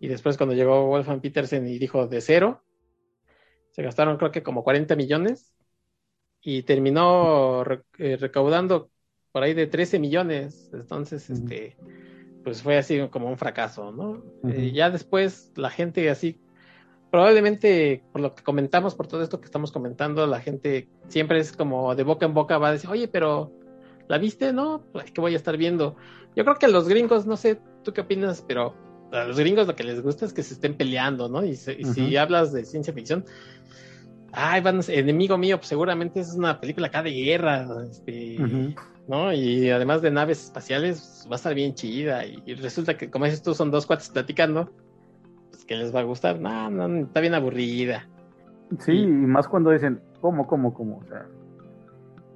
Y 0.01 0.09
después 0.09 0.37
cuando 0.37 0.55
llegó 0.55 0.87
Wolfgang 0.89 1.21
Petersen 1.21 1.67
y 1.69 1.79
dijo 1.79 2.07
de 2.07 2.21
cero, 2.21 2.63
se 3.71 3.83
gastaron 3.83 4.17
creo 4.19 4.33
que 4.33 4.43
como 4.43 4.65
40 4.65 4.97
millones 4.97 5.55
y 6.43 6.63
terminó 6.65 7.65
eh, 7.99 8.17
recaudando 8.17 8.91
por 9.31 9.45
ahí 9.45 9.55
de 9.55 9.69
13 9.69 9.99
millones. 10.01 10.71
Entonces, 10.73 11.31
este, 11.31 11.77
pues 12.43 12.61
fue 12.61 12.77
así 12.77 13.07
como 13.09 13.29
un 13.29 13.39
fracaso, 13.39 13.93
¿no? 13.93 14.25
Eh, 14.51 14.73
ya 14.73 14.91
después 14.91 15.53
la 15.57 15.71
gente 15.71 16.11
así, 16.11 16.41
probablemente 17.17 18.03
por 18.13 18.21
lo 18.21 18.35
que 18.35 18.43
comentamos, 18.43 18.95
por 18.95 19.07
todo 19.07 19.23
esto 19.23 19.41
que 19.41 19.47
estamos 19.47 19.73
comentando, 19.73 20.27
la 20.27 20.39
gente 20.39 20.87
siempre 21.09 21.39
es 21.39 21.51
como 21.51 21.95
de 21.95 22.03
boca 22.03 22.27
en 22.27 22.35
boca 22.35 22.59
va 22.59 22.69
a 22.69 22.73
decir, 22.73 22.91
oye, 22.91 23.09
pero 23.09 23.51
¿la 24.07 24.19
viste? 24.19 24.53
No, 24.53 24.83
pues 24.93 25.13
que 25.13 25.23
voy 25.23 25.33
a 25.33 25.39
estar 25.39 25.57
viendo. 25.57 25.97
Yo 26.35 26.45
creo 26.45 26.57
que 26.57 26.67
a 26.67 26.69
los 26.69 26.87
gringos, 26.87 27.25
no 27.25 27.39
sé, 27.39 27.59
tú 27.83 27.95
qué 27.95 28.03
opinas, 28.03 28.45
pero 28.47 28.75
a 29.13 29.25
los 29.25 29.39
gringos 29.39 29.67
lo 29.67 29.75
que 29.75 29.85
les 29.85 30.03
gusta 30.03 30.27
es 30.27 30.35
que 30.35 30.43
se 30.43 30.53
estén 30.53 30.75
peleando, 30.75 31.31
¿no? 31.31 31.43
Y, 31.43 31.53
y 31.53 31.85
si 31.85 32.19
hablas 32.19 32.53
de 32.53 32.67
ciencia 32.67 32.93
ficción, 32.93 33.25
ay, 34.33 34.61
van, 34.61 34.83
enemigo 34.87 35.39
mío, 35.39 35.57
pues 35.57 35.69
seguramente 35.69 36.21
es 36.21 36.35
una 36.35 36.61
película 36.61 36.89
acá 36.89 37.03
de 37.03 37.13
guerra, 37.13 37.67
este, 37.91 38.37
¿no? 39.09 39.33
Y 39.33 39.71
además 39.71 40.03
de 40.03 40.11
naves 40.11 40.45
espaciales, 40.45 41.27
va 41.31 41.37
a 41.37 41.37
estar 41.37 41.55
bien 41.55 41.75
chida. 41.75 42.27
Y, 42.27 42.57
resulta 42.57 42.99
que, 42.99 43.09
como 43.09 43.25
dices 43.25 43.43
tú, 43.43 43.55
son 43.55 43.71
dos 43.71 43.87
cuates 43.87 44.11
platicando, 44.11 44.71
que 45.67 45.77
les 45.77 45.95
va 45.95 46.01
a 46.01 46.05
gustar. 46.05 46.41
No, 46.41 46.71
no, 46.71 46.87
está 47.05 47.21
bien 47.21 47.35
aburrida. 47.35 48.09
Sí, 48.79 48.93
y, 48.93 49.07
más 49.07 49.49
cuando 49.49 49.71
dicen, 49.71 50.01
¿cómo, 50.21 50.47
cómo, 50.47 50.75
cómo? 50.75 50.99
O 50.99 51.05
sea, 51.05 51.27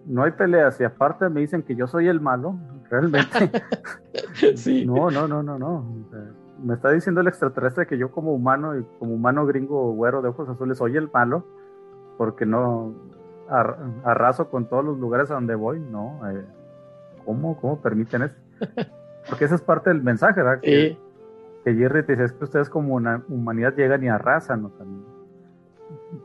no 0.06 0.22
hay 0.22 0.32
peleas 0.32 0.80
y 0.80 0.84
aparte 0.84 1.28
me 1.28 1.40
dicen 1.40 1.62
que 1.62 1.74
yo 1.74 1.86
soy 1.86 2.08
el 2.08 2.20
malo, 2.20 2.56
realmente. 2.88 3.50
sí. 4.56 4.84
No, 4.86 5.10
no, 5.10 5.28
no, 5.28 5.42
no, 5.42 5.58
no. 5.58 5.84
me 6.62 6.74
está 6.74 6.90
diciendo 6.90 7.20
el 7.20 7.28
extraterrestre 7.28 7.86
que 7.86 7.98
yo 7.98 8.10
como 8.10 8.32
humano 8.32 8.78
y 8.78 8.84
como 8.98 9.14
humano 9.14 9.46
gringo 9.46 9.92
güero 9.92 10.22
de 10.22 10.28
ojos 10.28 10.48
azules 10.48 10.78
soy 10.78 10.96
el 10.96 11.10
malo 11.12 11.44
porque 12.18 12.44
no 12.44 12.94
arraso 13.48 14.50
con 14.50 14.68
todos 14.68 14.84
los 14.84 14.98
lugares 14.98 15.30
a 15.30 15.34
donde 15.34 15.54
voy, 15.54 15.80
¿no? 15.80 16.20
Eh, 16.30 16.44
¿cómo, 17.24 17.58
¿Cómo 17.60 17.80
permiten 17.80 18.22
eso? 18.22 18.36
Porque 19.28 19.44
esa 19.44 19.54
es 19.54 19.60
parte 19.60 19.90
del 19.90 20.02
mensaje, 20.02 20.42
¿verdad? 20.42 20.60
Que, 20.60 20.98
Jerry 21.64 22.04
te 22.04 22.12
es 22.22 22.32
que 22.32 22.44
ustedes 22.44 22.68
como 22.68 22.94
una 22.94 23.24
humanidad 23.28 23.76
llegan 23.76 24.02
y 24.02 24.08
arrasan, 24.08 24.64
o 24.64 24.72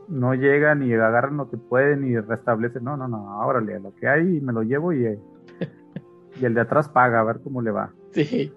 no 0.08 0.34
llegan 0.34 0.82
y 0.82 0.92
agarran 0.94 1.36
lo 1.36 1.50
que 1.50 1.56
pueden 1.56 2.06
y 2.06 2.18
restablecen, 2.18 2.84
no, 2.84 2.96
no, 2.96 3.08
no, 3.08 3.38
órale, 3.46 3.78
lo 3.80 3.94
que 3.94 4.08
hay 4.08 4.24
me 4.40 4.52
lo 4.52 4.62
llevo 4.62 4.92
y, 4.92 5.06
y 6.40 6.44
el 6.44 6.54
de 6.54 6.60
atrás 6.60 6.88
paga, 6.88 7.20
a 7.20 7.24
ver 7.24 7.40
cómo 7.42 7.60
le 7.62 7.70
va. 7.70 7.92
Sí, 8.12 8.52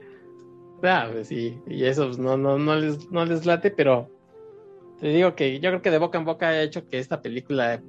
ah, 0.83 1.09
pues 1.11 1.27
sí, 1.27 1.61
y 1.67 1.83
eso 1.83 2.05
pues, 2.05 2.19
no, 2.19 2.37
no, 2.37 2.57
no, 2.57 2.75
les, 2.75 3.11
no 3.11 3.25
les 3.25 3.45
late, 3.45 3.71
pero 3.71 4.09
te 4.99 5.07
digo 5.07 5.35
que 5.35 5.59
yo 5.59 5.69
creo 5.69 5.81
que 5.81 5.91
de 5.91 5.97
boca 5.97 6.17
en 6.17 6.25
boca 6.25 6.49
ha 6.49 6.61
hecho 6.61 6.87
que 6.87 6.99
esta 6.99 7.21
película 7.21 7.81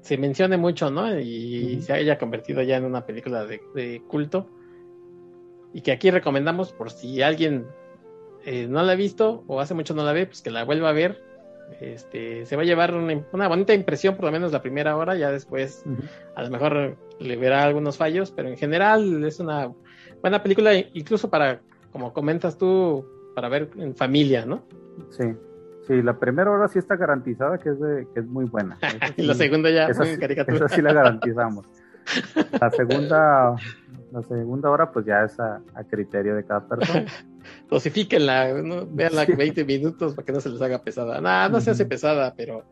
se 0.00 0.18
mencione 0.18 0.56
mucho, 0.56 0.90
¿no? 0.90 1.18
Y 1.18 1.80
se 1.82 1.92
haya 1.92 2.18
convertido 2.18 2.62
ya 2.62 2.76
en 2.76 2.84
una 2.84 3.04
película 3.04 3.44
de, 3.44 4.02
culto. 4.08 4.48
Y 5.72 5.82
que 5.82 5.92
aquí 5.92 6.10
recomendamos 6.10 6.72
por 6.72 6.90
si 6.90 7.22
alguien 7.22 7.66
eh, 8.44 8.66
no 8.68 8.82
la 8.82 8.92
ha 8.92 8.96
visto 8.96 9.44
o 9.46 9.60
hace 9.60 9.74
mucho 9.74 9.94
no 9.94 10.04
la 10.04 10.12
ve, 10.12 10.26
pues 10.26 10.42
que 10.42 10.50
la 10.50 10.64
vuelva 10.64 10.90
a 10.90 10.92
ver. 10.92 11.22
Este, 11.80 12.46
se 12.46 12.56
va 12.56 12.62
a 12.62 12.64
llevar 12.64 12.94
una, 12.94 13.48
bonita 13.48 13.74
impresión 13.74 14.16
por 14.16 14.24
lo 14.24 14.32
menos 14.32 14.52
la 14.52 14.62
primera 14.62 14.96
hora, 14.96 15.16
ya 15.16 15.30
después 15.30 15.84
a 16.34 16.42
lo 16.42 16.48
mejor 16.48 16.96
le 17.20 17.36
verá 17.36 17.62
algunos 17.62 17.98
fallos, 17.98 18.30
pero 18.30 18.48
en 18.48 18.56
general 18.56 19.22
es 19.22 19.38
una 19.38 19.70
buena 20.22 20.42
película 20.42 20.72
incluso 20.74 21.28
para, 21.28 21.60
como 21.92 22.14
comentas 22.14 22.56
tú, 22.56 23.04
para 23.34 23.50
ver 23.50 23.68
en 23.76 23.94
familia, 23.94 24.46
¿no? 24.46 24.62
Sí. 25.10 25.24
Sí, 25.86 26.02
la 26.02 26.18
primera 26.18 26.50
hora 26.50 26.68
sí 26.68 26.78
está 26.78 26.96
garantizada 26.96 27.56
que 27.56 27.70
es, 27.70 27.80
de, 27.80 28.06
que 28.12 28.20
es 28.20 28.26
muy 28.26 28.44
buena. 28.44 28.78
y 29.16 29.22
la 29.22 29.34
segunda 29.34 29.70
ya 29.70 29.86
esa, 29.88 30.04
sí, 30.04 30.18
esa 30.20 30.68
sí 30.68 30.82
la 30.82 30.92
garantizamos. 30.92 31.66
La 32.60 32.70
segunda, 32.70 33.56
la 34.12 34.22
segunda 34.22 34.70
hora 34.70 34.90
pues 34.90 35.06
ya 35.06 35.24
es 35.24 35.38
a, 35.40 35.60
criterio 35.88 36.34
de 36.34 36.44
cada 36.44 36.66
persona. 36.66 37.06
Dosifíquenla, 37.70 38.62
¿no? 38.62 38.86
veanla 38.86 39.24
20 39.24 39.64
minutos 39.64 40.14
para 40.14 40.26
que 40.26 40.32
no 40.32 40.40
se 40.40 40.50
les 40.50 40.60
haga 40.60 40.82
pesada. 40.82 41.20
Nada, 41.20 41.48
no 41.48 41.60
se 41.60 41.70
hace 41.70 41.86
pesada, 41.86 42.34
pero 42.36 42.64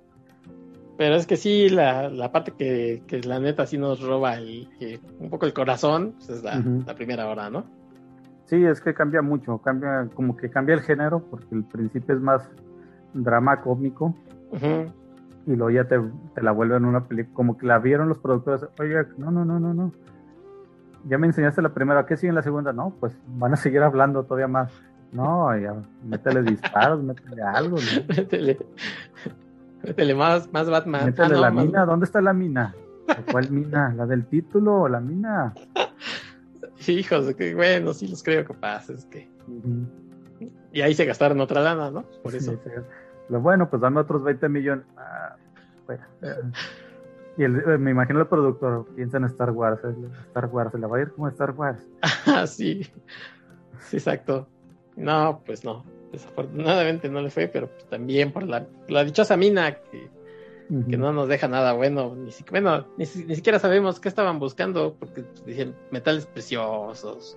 pero 0.97 1.17
es 1.17 1.27
que 1.27 1.37
sí, 1.37 1.69
la, 1.69 2.09
la 2.09 2.33
parte 2.33 2.53
que, 2.53 3.03
que, 3.07 3.21
la 3.21 3.39
neta 3.39 3.67
sí 3.67 3.77
nos 3.77 4.01
roba 4.01 4.37
el, 4.37 4.69
un 5.19 5.29
poco 5.29 5.45
el 5.45 5.53
corazón, 5.53 6.15
pues 6.17 6.31
es 6.31 6.43
la, 6.43 6.63
la, 6.87 6.95
primera 6.95 7.29
hora, 7.29 7.51
¿no? 7.51 7.67
Sí, 8.47 8.65
es 8.65 8.81
que 8.81 8.95
cambia 8.95 9.21
mucho, 9.21 9.59
cambia, 9.59 10.09
como 10.15 10.37
que 10.37 10.49
cambia 10.49 10.75
el 10.75 10.81
género, 10.81 11.23
porque 11.31 11.55
el 11.55 11.65
principio 11.65 12.15
es 12.15 12.21
más 12.21 12.49
drama 13.13 13.61
cómico. 13.61 14.15
Y 15.47 15.55
luego 15.55 15.71
ya 15.71 15.85
te, 15.85 16.01
la 16.43 16.51
vuelven 16.51 16.85
una 16.85 17.05
película, 17.05 17.35
como 17.35 17.57
que 17.57 17.67
la 17.67 17.79
vieron 17.79 18.09
los 18.09 18.19
productores, 18.19 18.67
oye, 18.81 18.97
no, 19.17 19.31
no, 19.31 19.45
no, 19.45 19.61
no, 19.61 19.73
no. 19.73 19.93
Ya 21.05 21.19
me 21.19 21.29
enseñaste 21.29 21.63
la 21.63 21.73
primera, 21.73 22.05
¿qué 22.05 22.17
sigue 22.17 22.31
en 22.31 22.35
la 22.35 22.43
segunda? 22.43 22.73
No, 22.73 22.93
pues 22.99 23.17
van 23.29 23.53
a 23.53 23.57
seguir 23.57 23.81
hablando 23.83 24.25
todavía 24.25 24.49
más. 24.49 24.73
No, 25.13 25.57
ya, 25.57 25.75
métele 26.05 26.43
disparos, 26.43 27.03
métele 27.03 27.43
algo. 27.43 27.77
Métele, 28.09 28.59
métele 29.85 30.15
más, 30.17 30.53
más 30.53 30.69
Batman. 30.69 31.07
Métele 31.07 31.37
ah, 31.37 31.41
la 31.41 31.51
mina, 31.53 31.87
¿dónde 31.87 32.07
está 32.07 32.21
la 32.21 32.33
mina? 32.33 32.75
¿Cuál 33.31 33.51
mina? 33.53 33.95
¿La 33.97 34.05
del 34.05 34.27
título 34.27 34.83
o 34.83 34.89
la 34.89 35.01
mina? 35.01 35.55
Hijos, 36.89 37.35
que 37.35 37.55
bueno, 37.55 37.95
sí 37.95 38.09
los 38.09 38.23
creo 38.23 38.45
capaz, 38.45 38.91
es 38.91 39.07
que. 39.07 39.31
Y 40.73 40.81
ahí 40.83 40.95
se 40.95 41.05
gastaron 41.05 41.41
otra 41.41 41.61
lana, 41.61 41.91
¿no? 41.91 42.03
Por 42.23 42.35
eso. 42.35 42.59
Lo 43.29 43.41
bueno, 43.41 43.69
pues 43.69 43.83
dame 43.83 44.01
otros 44.01 44.23
20 44.23 44.49
millones. 44.49 44.85
Ah, 44.97 45.37
y 47.37 47.45
eh, 47.45 47.49
me 47.49 47.91
imagino 47.91 48.21
el 48.21 48.27
productor 48.27 48.87
piensa 48.95 49.19
en 49.19 49.25
Star 49.25 49.51
Wars. 49.51 49.79
Eh, 49.85 49.95
Star 50.29 50.47
Wars, 50.47 50.73
¿se 50.73 50.79
le 50.79 50.87
va 50.87 50.97
a 50.97 51.01
ir 51.03 51.13
como 51.13 51.29
Star 51.29 51.51
Wars? 51.53 51.81
Ah, 52.27 52.47
sí. 52.47 52.85
Sí, 53.81 53.97
exacto. 53.97 54.49
No, 54.97 55.43
pues 55.45 55.65
no. 55.65 55.85
Desafortunadamente 56.13 57.09
no 57.09 57.21
le 57.21 57.31
fue, 57.31 57.49
pero 57.49 57.69
pues 57.69 57.85
también 57.87 58.33
por 58.33 58.45
la, 58.45 58.67
la 58.89 59.05
dichosa 59.05 59.37
mina 59.37 59.75
que, 59.75 60.09
que 60.89 60.97
no 60.97 61.13
nos 61.13 61.29
deja 61.29 61.47
nada 61.47 61.75
bueno. 61.75 62.15
Ni, 62.15 62.31
bueno, 62.51 62.87
ni, 62.97 63.05
siquiera 63.05 63.59
sabemos 63.59 64.01
qué 64.01 64.09
estaban 64.09 64.39
buscando, 64.39 64.95
porque 64.99 65.23
pues, 65.23 65.45
dicen 65.45 65.75
metales 65.91 66.25
preciosos, 66.27 67.37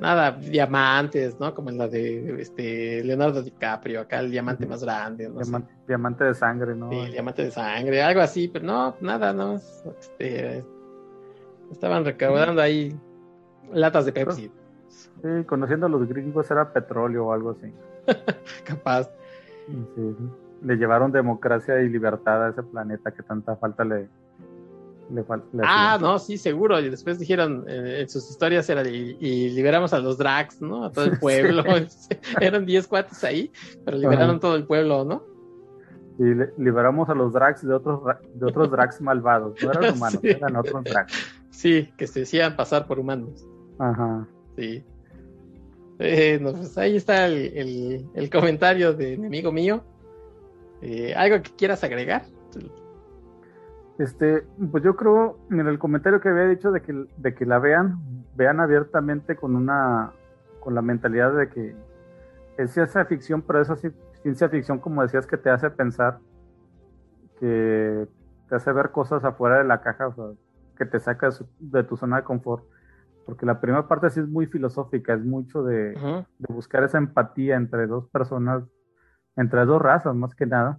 nada, 0.00 0.32
diamantes, 0.32 1.38
¿no? 1.40 1.54
Como 1.54 1.70
en 1.70 1.78
la 1.78 1.88
de 1.88 2.40
este 2.40 3.02
Leonardo 3.04 3.42
DiCaprio, 3.42 4.00
acá 4.00 4.20
el 4.20 4.30
diamante 4.30 4.66
más 4.66 4.82
grande, 4.82 5.30
diamante, 5.86 6.24
de 6.24 6.34
sangre, 6.34 6.74
¿no? 6.74 6.90
Sí, 6.90 7.10
diamante 7.10 7.44
de 7.44 7.50
sangre, 7.50 8.02
algo 8.02 8.20
así, 8.20 8.48
pero 8.48 8.64
no, 8.64 8.96
nada, 9.00 9.32
no, 9.32 9.54
este, 9.54 10.64
Estaban 11.70 12.04
recaudando 12.04 12.62
ahí 12.62 12.98
latas 13.72 14.06
de 14.06 14.12
Pepsi. 14.12 14.50
Sí, 14.88 15.44
conociendo 15.46 15.86
a 15.86 15.88
los 15.88 16.08
gringos 16.08 16.50
era 16.50 16.72
petróleo 16.72 17.26
o 17.26 17.32
algo 17.32 17.50
así. 17.50 17.72
Capaz. 18.64 19.10
Sí, 19.66 20.16
le 20.62 20.76
llevaron 20.76 21.12
democracia 21.12 21.80
y 21.82 21.88
libertad 21.88 22.46
a 22.46 22.48
ese 22.50 22.62
planeta 22.62 23.10
que 23.10 23.22
tanta 23.22 23.56
falta 23.56 23.84
le, 23.84 24.08
le, 25.10 25.24
Ah, 25.62 25.98
no, 26.00 26.18
sí, 26.18 26.38
seguro. 26.38 26.78
Y 26.80 26.90
después 26.90 27.18
dijeron 27.18 27.64
eh, 27.66 28.00
en 28.00 28.08
sus 28.08 28.28
historias 28.30 28.68
era 28.68 28.86
y, 28.86 29.50
liberamos 29.50 29.92
a 29.92 29.98
los 30.00 30.18
drags, 30.18 30.60
¿no? 30.60 30.84
A 30.84 30.92
todo 30.92 31.06
el 31.06 31.18
pueblo. 31.20 31.64
Eran 32.40 32.66
10 32.66 32.86
cuates 32.86 33.24
ahí, 33.24 33.50
pero 33.84 33.96
liberaron 33.96 34.40
todo 34.40 34.56
el 34.56 34.64
pueblo, 34.64 35.04
¿no? 35.04 35.22
Y 36.18 36.60
liberamos 36.60 37.08
a 37.08 37.14
los 37.14 37.32
drags 37.32 37.66
de 37.66 37.72
otros 37.72 38.00
de 38.34 38.46
otros 38.46 38.70
drags 38.70 39.00
malvados. 39.00 39.54
No 39.62 39.70
eran 39.70 39.94
humanos, 39.94 40.20
eran 40.24 40.56
otros 40.56 40.82
drags. 40.82 41.12
Sí, 41.50 41.92
que 41.96 42.06
se 42.08 42.20
decían 42.20 42.56
pasar 42.56 42.86
por 42.86 42.98
humanos. 42.98 43.46
Ajá. 43.78 44.26
Sí. 44.56 44.82
Eh, 46.00 46.38
pues 46.40 46.78
ahí 46.78 46.96
está 46.96 47.26
el, 47.26 48.08
el, 48.14 48.30
comentario 48.30 48.92
de 48.92 49.16
mi 49.16 49.26
amigo 49.26 49.52
mío. 49.52 49.82
Eh, 50.82 51.14
¿Algo 51.14 51.42
que 51.42 51.50
quieras 51.56 51.82
agregar? 51.82 52.24
Este, 53.98 54.46
pues 54.70 54.84
yo 54.84 54.94
creo, 54.94 55.38
mira, 55.48 55.70
el 55.70 55.78
comentario 55.78 56.20
que 56.20 56.28
había 56.28 56.46
dicho 56.46 56.70
de 56.70 56.82
que, 56.82 57.06
de 57.16 57.34
que 57.34 57.44
la 57.44 57.58
vean, 57.58 57.98
vean 58.36 58.60
abiertamente 58.60 59.34
con 59.34 59.56
una, 59.56 60.12
con 60.60 60.74
la 60.74 60.82
mentalidad 60.82 61.34
de 61.34 61.48
que 61.48 61.74
es 62.58 62.70
ciencia 62.70 63.04
ficción, 63.06 63.42
pero 63.42 63.60
es 63.60 63.70
así, 63.70 63.88
ciencia 64.22 64.48
ficción, 64.48 64.78
como 64.78 65.02
decías, 65.02 65.26
que 65.26 65.36
te 65.36 65.50
hace 65.50 65.70
pensar, 65.70 66.18
que 67.40 68.06
te 68.48 68.54
hace 68.54 68.72
ver 68.72 68.90
cosas 68.90 69.24
afuera 69.24 69.58
de 69.58 69.64
la 69.64 69.80
caja, 69.80 70.08
o 70.08 70.14
sea, 70.14 70.24
que 70.76 70.86
te 70.86 71.00
saca 71.00 71.30
de, 71.58 71.82
tu 71.82 71.96
zona 71.96 72.18
de 72.18 72.22
confort. 72.22 72.64
Porque 73.26 73.44
la 73.44 73.60
primera 73.60 73.86
parte 73.88 74.10
sí 74.10 74.20
es 74.20 74.28
muy 74.28 74.46
filosófica, 74.46 75.12
es 75.12 75.24
mucho 75.24 75.62
de, 75.62 75.92
de 75.92 76.54
buscar 76.54 76.82
esa 76.84 76.98
empatía 76.98 77.56
entre 77.56 77.86
dos 77.86 78.08
personas, 78.08 78.64
entre 79.36 79.64
dos 79.66 79.82
razas 79.82 80.14
más 80.14 80.34
que 80.34 80.46
nada. 80.46 80.78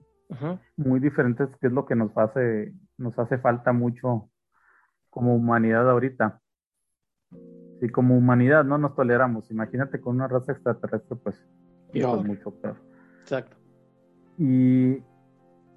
Muy 0.78 1.00
diferentes, 1.00 1.50
que 1.60 1.68
es 1.68 1.74
lo 1.74 1.86
que 1.86 1.96
nos 1.96 2.16
hace, 2.18 2.74
nos 3.00 3.18
hace 3.18 3.38
falta 3.38 3.74
mucho 3.74 4.30
como 5.10 5.36
humanidad 5.36 5.90
ahorita. 5.90 6.42
Si 7.80 7.90
como 7.90 8.18
humanidad 8.18 8.66
no 8.66 8.78
nos 8.78 8.96
toleramos, 8.96 9.50
imagínate 9.52 10.00
con 10.02 10.16
una 10.16 10.28
raza 10.28 10.52
extraterrestre, 10.52 11.16
pues, 11.16 11.48
es 11.94 12.06
mucho 12.24 12.52
peor. 12.60 12.76
Exacto. 13.22 13.56
Y 14.38 15.02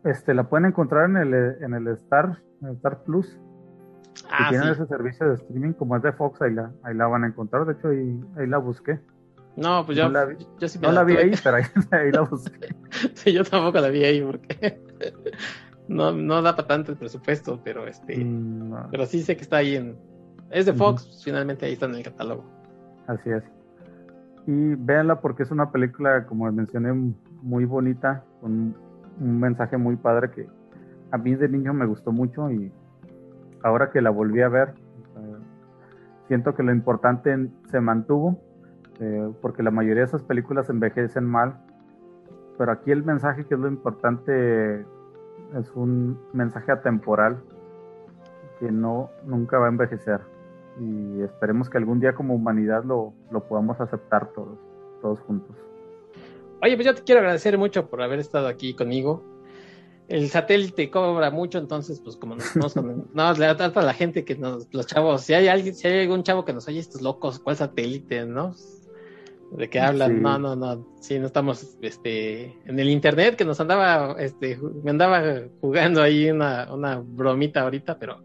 este 0.04 0.34
la 0.34 0.48
pueden 0.48 0.66
encontrar 0.66 1.08
en 1.08 1.16
el, 1.16 1.34
en 1.62 1.74
el 1.74 1.88
Star, 1.88 2.42
en 2.60 2.68
el 2.68 2.74
Star 2.76 3.04
Plus. 3.04 3.38
Ah, 4.30 4.48
tienen 4.50 4.68
ese 4.68 4.86
servicio 4.86 5.28
de 5.28 5.34
streaming, 5.36 5.72
como 5.72 5.96
es 5.96 6.02
de 6.02 6.12
Fox, 6.12 6.42
ahí 6.42 6.52
la, 6.52 6.72
ahí 6.82 6.94
la 6.94 7.06
van 7.06 7.24
a 7.24 7.28
encontrar. 7.28 7.64
De 7.66 7.72
hecho, 7.72 7.88
ahí, 7.88 8.20
ahí 8.36 8.46
la 8.46 8.58
busqué. 8.58 9.00
No, 9.56 9.84
pues 9.84 9.98
yo, 9.98 10.04
no 10.04 10.10
la 10.10 10.24
vi, 10.24 10.36
sí 10.66 10.78
no 10.80 10.92
la, 10.92 11.04
vi 11.04 11.16
ahí, 11.16 11.32
pero 11.42 11.56
ahí, 11.56 11.64
la 12.12 12.22
busqué. 12.22 12.74
sí, 13.14 13.32
yo 13.32 13.44
tampoco 13.44 13.80
la 13.80 13.88
vi 13.88 14.04
ahí 14.04 14.22
porque 14.22 14.80
no, 15.88 16.12
no 16.12 16.42
da 16.42 16.54
para 16.56 16.68
tanto 16.68 16.92
el 16.92 16.98
presupuesto, 16.98 17.60
pero 17.62 17.86
este, 17.86 18.24
mm, 18.24 18.90
pero 18.90 19.06
sí 19.06 19.22
sé 19.22 19.36
que 19.36 19.42
está 19.42 19.58
ahí 19.58 19.76
en, 19.76 19.96
es 20.50 20.66
de 20.66 20.72
Fox, 20.72 21.22
finalmente 21.24 21.66
ahí 21.66 21.72
está 21.72 21.86
en 21.86 21.96
el 21.96 22.02
catálogo. 22.02 22.44
Así 23.06 23.30
es. 23.30 23.42
Y 24.46 24.74
véanla 24.74 25.20
porque 25.20 25.44
es 25.44 25.50
una 25.50 25.70
película, 25.70 26.26
como 26.26 26.50
mencioné, 26.52 26.92
muy 27.42 27.64
bonita, 27.64 28.24
con 28.40 28.74
un 29.20 29.40
mensaje 29.40 29.76
muy 29.76 29.96
padre 29.96 30.30
que 30.30 30.46
a 31.10 31.18
mí 31.18 31.34
de 31.34 31.48
niño 31.48 31.72
me 31.74 31.86
gustó 31.86 32.12
mucho 32.12 32.50
y 32.50 32.72
ahora 33.62 33.90
que 33.90 34.00
la 34.00 34.10
volví 34.10 34.40
a 34.42 34.48
ver, 34.48 34.74
siento 36.28 36.54
que 36.54 36.62
lo 36.62 36.72
importante 36.72 37.50
se 37.70 37.80
mantuvo 37.80 38.40
eh, 39.00 39.32
porque 39.40 39.62
la 39.62 39.70
mayoría 39.70 40.02
de 40.02 40.06
esas 40.06 40.22
películas 40.22 40.70
envejecen 40.70 41.24
mal, 41.24 41.56
pero 42.58 42.72
aquí 42.72 42.90
el 42.90 43.04
mensaje 43.04 43.44
que 43.44 43.54
es 43.54 43.60
lo 43.60 43.68
importante 43.68 44.84
es 45.58 45.70
un 45.74 46.18
mensaje 46.32 46.72
atemporal 46.72 47.42
que 48.60 48.70
no 48.70 49.10
nunca 49.24 49.58
va 49.58 49.66
a 49.66 49.68
envejecer 49.68 50.20
y 50.80 51.20
esperemos 51.22 51.68
que 51.68 51.78
algún 51.78 52.00
día 52.00 52.14
como 52.14 52.34
humanidad 52.34 52.84
lo, 52.84 53.12
lo 53.30 53.44
podamos 53.44 53.80
aceptar 53.80 54.32
todos, 54.32 54.58
todos 55.00 55.20
juntos. 55.20 55.56
Oye, 56.62 56.76
pues 56.76 56.86
yo 56.86 56.94
te 56.94 57.02
quiero 57.02 57.20
agradecer 57.20 57.58
mucho 57.58 57.88
por 57.88 58.02
haber 58.02 58.20
estado 58.20 58.48
aquí 58.48 58.74
conmigo 58.74 59.22
el 60.08 60.28
satélite 60.28 60.90
cobra 60.90 61.30
mucho, 61.30 61.58
entonces, 61.58 62.00
pues 62.00 62.16
como 62.16 62.36
nos, 62.36 62.76
no, 63.14 63.32
le 63.32 63.46
da 63.46 63.72
a 63.74 63.82
la 63.82 63.94
gente 63.94 64.24
que 64.24 64.36
nos, 64.36 64.68
los 64.72 64.86
chavos, 64.86 65.22
si 65.22 65.32
hay 65.34 65.48
alguien, 65.48 65.74
si 65.74 65.88
hay 65.88 66.00
algún 66.02 66.22
chavo 66.22 66.44
que 66.44 66.52
nos 66.52 66.68
oye 66.68 66.80
estos 66.80 67.00
locos, 67.02 67.38
¿cuál 67.38 67.56
satélite, 67.56 68.26
no? 68.26 68.54
¿De 69.56 69.68
qué 69.68 69.80
hablan? 69.80 70.22
No, 70.22 70.38
no, 70.38 70.56
no. 70.56 70.86
Sí, 71.00 71.18
no 71.18 71.26
estamos 71.26 71.76
este, 71.82 72.56
en 72.64 72.78
el 72.78 72.88
internet 72.88 73.36
que 73.36 73.44
nos 73.44 73.60
andaba, 73.60 74.16
este, 74.18 74.58
me 74.82 74.90
andaba 74.90 75.42
jugando 75.60 76.00
ahí 76.02 76.30
una, 76.30 76.72
una 76.72 77.02
bromita 77.04 77.60
ahorita, 77.60 77.98
pero 77.98 78.22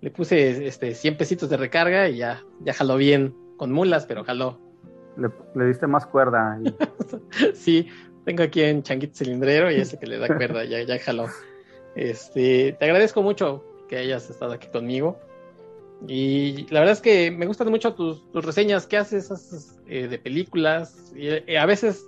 le 0.00 0.10
puse 0.10 0.66
este 0.66 0.94
100 0.94 1.16
pesitos 1.16 1.48
de 1.50 1.56
recarga 1.56 2.08
y 2.08 2.18
ya, 2.18 2.42
ya 2.60 2.72
jaló 2.72 2.96
bien, 2.96 3.34
con 3.56 3.70
mulas, 3.70 4.06
pero 4.06 4.24
jaló. 4.24 4.58
Le, 5.54 5.66
diste 5.66 5.86
más 5.86 6.06
cuerda. 6.06 6.58
sí, 7.54 7.88
tengo 8.24 8.42
aquí 8.42 8.62
en 8.62 8.82
Changuito 8.82 9.18
Cilindrero 9.18 9.70
y 9.70 9.76
ese 9.76 9.98
que 9.98 10.06
le 10.06 10.18
da 10.18 10.26
cuerda, 10.26 10.64
ya, 10.64 10.82
ya 10.82 10.98
jaló. 10.98 11.26
Este, 11.94 12.72
te 12.78 12.84
agradezco 12.84 13.22
mucho 13.22 13.64
que 13.88 13.98
hayas 13.98 14.28
estado 14.30 14.52
aquí 14.52 14.68
conmigo. 14.68 15.18
Y 16.08 16.66
la 16.70 16.80
verdad 16.80 16.94
es 16.94 17.00
que 17.00 17.30
me 17.30 17.46
gustan 17.46 17.68
mucho 17.70 17.94
tus, 17.94 18.22
reseñas 18.32 18.86
que 18.86 18.96
haces 18.96 19.78
eh, 19.86 20.08
de 20.08 20.18
películas. 20.18 21.12
Y, 21.14 21.28
eh, 21.28 21.58
a 21.58 21.66
veces 21.66 22.06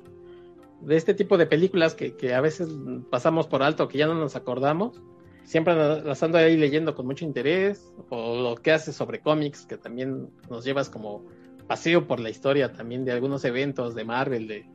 de 0.80 0.96
este 0.96 1.14
tipo 1.14 1.36
de 1.38 1.46
películas 1.46 1.94
que, 1.94 2.34
a 2.34 2.40
veces 2.40 2.68
pasamos 3.10 3.46
por 3.46 3.62
alto, 3.62 3.88
que 3.88 3.98
ya 3.98 4.06
no 4.06 4.14
nos 4.14 4.36
acordamos. 4.36 5.00
Siempre 5.44 5.74
las 5.74 6.22
ando 6.22 6.38
ahí 6.38 6.56
leyendo 6.56 6.94
con 6.94 7.06
mucho 7.06 7.24
interés. 7.24 7.92
O 8.08 8.40
lo 8.40 8.56
que 8.56 8.72
haces 8.72 8.96
sobre 8.96 9.20
cómics, 9.20 9.66
que 9.66 9.76
también 9.76 10.30
nos 10.48 10.64
llevas 10.64 10.88
como 10.88 11.24
paseo 11.66 12.06
por 12.06 12.20
la 12.20 12.30
historia 12.30 12.72
también 12.72 13.04
de 13.04 13.12
algunos 13.12 13.44
eventos 13.44 13.94
de 13.94 14.04
Marvel. 14.04 14.48
De... 14.48 14.66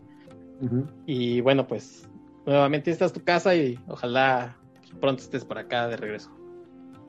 Y 1.05 1.41
bueno, 1.41 1.67
pues 1.67 2.07
nuevamente 2.45 2.91
esta 2.91 3.05
es 3.05 3.13
tu 3.13 3.23
casa 3.23 3.55
y 3.55 3.79
ojalá 3.87 4.57
pronto 4.99 5.23
estés 5.23 5.43
por 5.43 5.57
acá 5.57 5.87
de 5.87 5.97
regreso. 5.97 6.36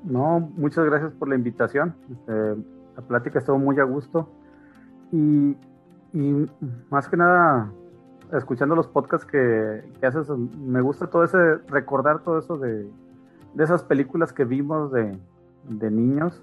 No, 0.04 0.40
muchas 0.56 0.84
gracias 0.84 1.12
por 1.12 1.28
la 1.28 1.34
invitación. 1.34 1.94
Este, 2.10 2.56
la 2.96 3.02
plática 3.06 3.38
estuvo 3.38 3.58
muy 3.58 3.78
a 3.78 3.84
gusto. 3.84 4.28
Y, 5.12 5.56
más 6.90 7.08
que 7.08 7.16
nada, 7.16 7.70
escuchando 8.32 8.74
los 8.74 8.88
podcasts 8.88 9.26
que, 9.26 9.82
haces, 10.02 10.28
me 10.30 10.80
gusta 10.80 11.08
todo 11.08 11.24
ese, 11.24 11.56
recordar 11.68 12.22
todo 12.22 12.38
eso 12.38 12.56
de, 12.56 12.88
esas 13.58 13.82
películas 13.82 14.32
que 14.32 14.44
vimos 14.44 14.92
de, 14.92 15.18
niños 15.90 16.42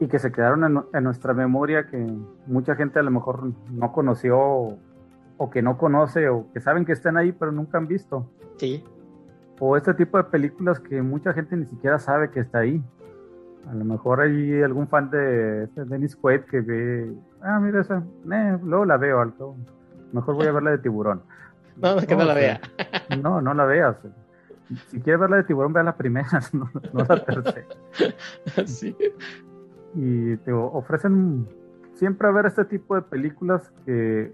y 0.00 0.08
que 0.08 0.18
se 0.18 0.32
quedaron 0.32 0.64
en, 0.64 0.84
en, 0.92 1.04
nuestra 1.04 1.32
memoria, 1.32 1.86
que 1.86 2.06
mucha 2.46 2.74
gente 2.74 2.98
a 2.98 3.02
lo 3.02 3.10
mejor 3.10 3.52
no 3.70 3.92
conoció 3.92 4.38
o 5.36 5.50
que 5.50 5.62
no 5.62 5.78
conoce 5.78 6.28
o 6.28 6.50
que 6.52 6.60
saben 6.60 6.84
que 6.84 6.92
están 6.92 7.16
ahí 7.16 7.32
pero 7.32 7.52
nunca 7.52 7.78
han 7.78 7.86
visto. 7.86 8.28
Sí 8.56 8.84
o 9.60 9.76
este 9.76 9.94
tipo 9.94 10.18
de 10.18 10.24
películas 10.24 10.78
que 10.80 11.02
mucha 11.02 11.32
gente 11.32 11.56
ni 11.56 11.66
siquiera 11.66 11.98
sabe 11.98 12.30
que 12.30 12.40
está 12.40 12.58
ahí. 12.58 12.82
A 13.68 13.74
lo 13.74 13.84
mejor 13.84 14.20
hay 14.20 14.62
algún 14.62 14.88
fan 14.88 15.10
de, 15.10 15.66
Dennis 15.74 16.16
Quaid 16.16 16.42
que 16.42 16.60
ve, 16.60 17.12
ah, 17.42 17.60
mira 17.60 17.80
esa, 17.80 18.02
eh, 18.32 18.58
luego 18.62 18.84
la 18.84 18.96
veo, 18.96 19.20
alto. 19.20 19.56
Mejor 20.12 20.36
voy 20.36 20.46
a 20.46 20.52
ver 20.52 20.62
la 20.62 20.70
de 20.72 20.78
tiburón. 20.78 21.22
No, 21.76 21.96
que 21.96 22.16
no, 22.16 22.24
la 22.24 22.34
vea. 22.34 22.60
No, 23.22 23.40
no 23.40 23.54
la 23.54 23.64
veas. 23.64 23.96
Si 24.88 25.00
quieres 25.00 25.20
ver 25.20 25.30
la 25.30 25.36
de 25.36 25.44
tiburón, 25.44 25.72
vea 25.72 25.84
la 25.84 25.96
primera, 25.96 26.40
no, 26.52 26.68
la 26.92 27.24
tercera. 27.24 27.66
Sí. 28.66 28.96
Y 29.94 30.36
te 30.38 30.52
ofrecen 30.52 31.46
siempre 31.94 32.26
a 32.26 32.32
ver 32.32 32.46
este 32.46 32.64
tipo 32.64 32.96
de 32.96 33.02
películas 33.02 33.72
que 33.86 34.32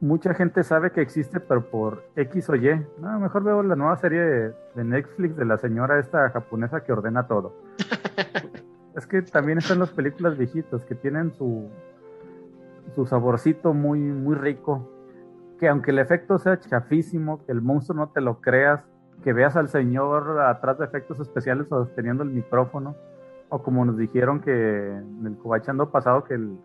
mucha 0.00 0.34
gente 0.34 0.62
sabe 0.62 0.92
que 0.92 1.00
existe, 1.00 1.40
pero 1.40 1.70
por 1.70 2.04
X 2.16 2.48
o 2.50 2.56
Y. 2.56 2.86
No, 2.98 3.18
mejor 3.20 3.42
veo 3.44 3.62
la 3.62 3.76
nueva 3.76 3.96
serie 3.96 4.20
de, 4.20 4.84
Netflix 4.84 5.36
de 5.36 5.44
la 5.44 5.58
señora 5.58 5.98
esta 5.98 6.30
japonesa 6.30 6.82
que 6.84 6.92
ordena 6.92 7.26
todo. 7.26 7.54
es 8.96 9.06
que 9.06 9.22
también 9.22 9.58
están 9.58 9.80
las 9.80 9.90
películas 9.90 10.38
viejitas 10.38 10.84
que 10.84 10.94
tienen 10.94 11.34
su, 11.34 11.68
su 12.94 13.06
saborcito 13.06 13.74
muy, 13.74 14.00
muy 14.00 14.36
rico. 14.36 14.88
Que 15.58 15.68
aunque 15.68 15.90
el 15.90 15.98
efecto 15.98 16.38
sea 16.38 16.60
chafísimo, 16.60 17.44
que 17.44 17.52
el 17.52 17.60
monstruo 17.60 17.96
no 17.96 18.10
te 18.10 18.20
lo 18.20 18.40
creas, 18.40 18.84
que 19.24 19.32
veas 19.32 19.56
al 19.56 19.68
señor 19.68 20.40
atrás 20.40 20.78
de 20.78 20.84
efectos 20.84 21.18
especiales 21.18 21.66
sosteniendo 21.68 22.22
el 22.22 22.30
micrófono, 22.30 22.94
o 23.48 23.62
como 23.62 23.84
nos 23.84 23.96
dijeron 23.96 24.40
que 24.40 24.52
en 24.52 25.26
el 25.26 25.36
cobachando 25.36 25.90
pasado 25.90 26.22
que 26.22 26.34
el, 26.34 26.56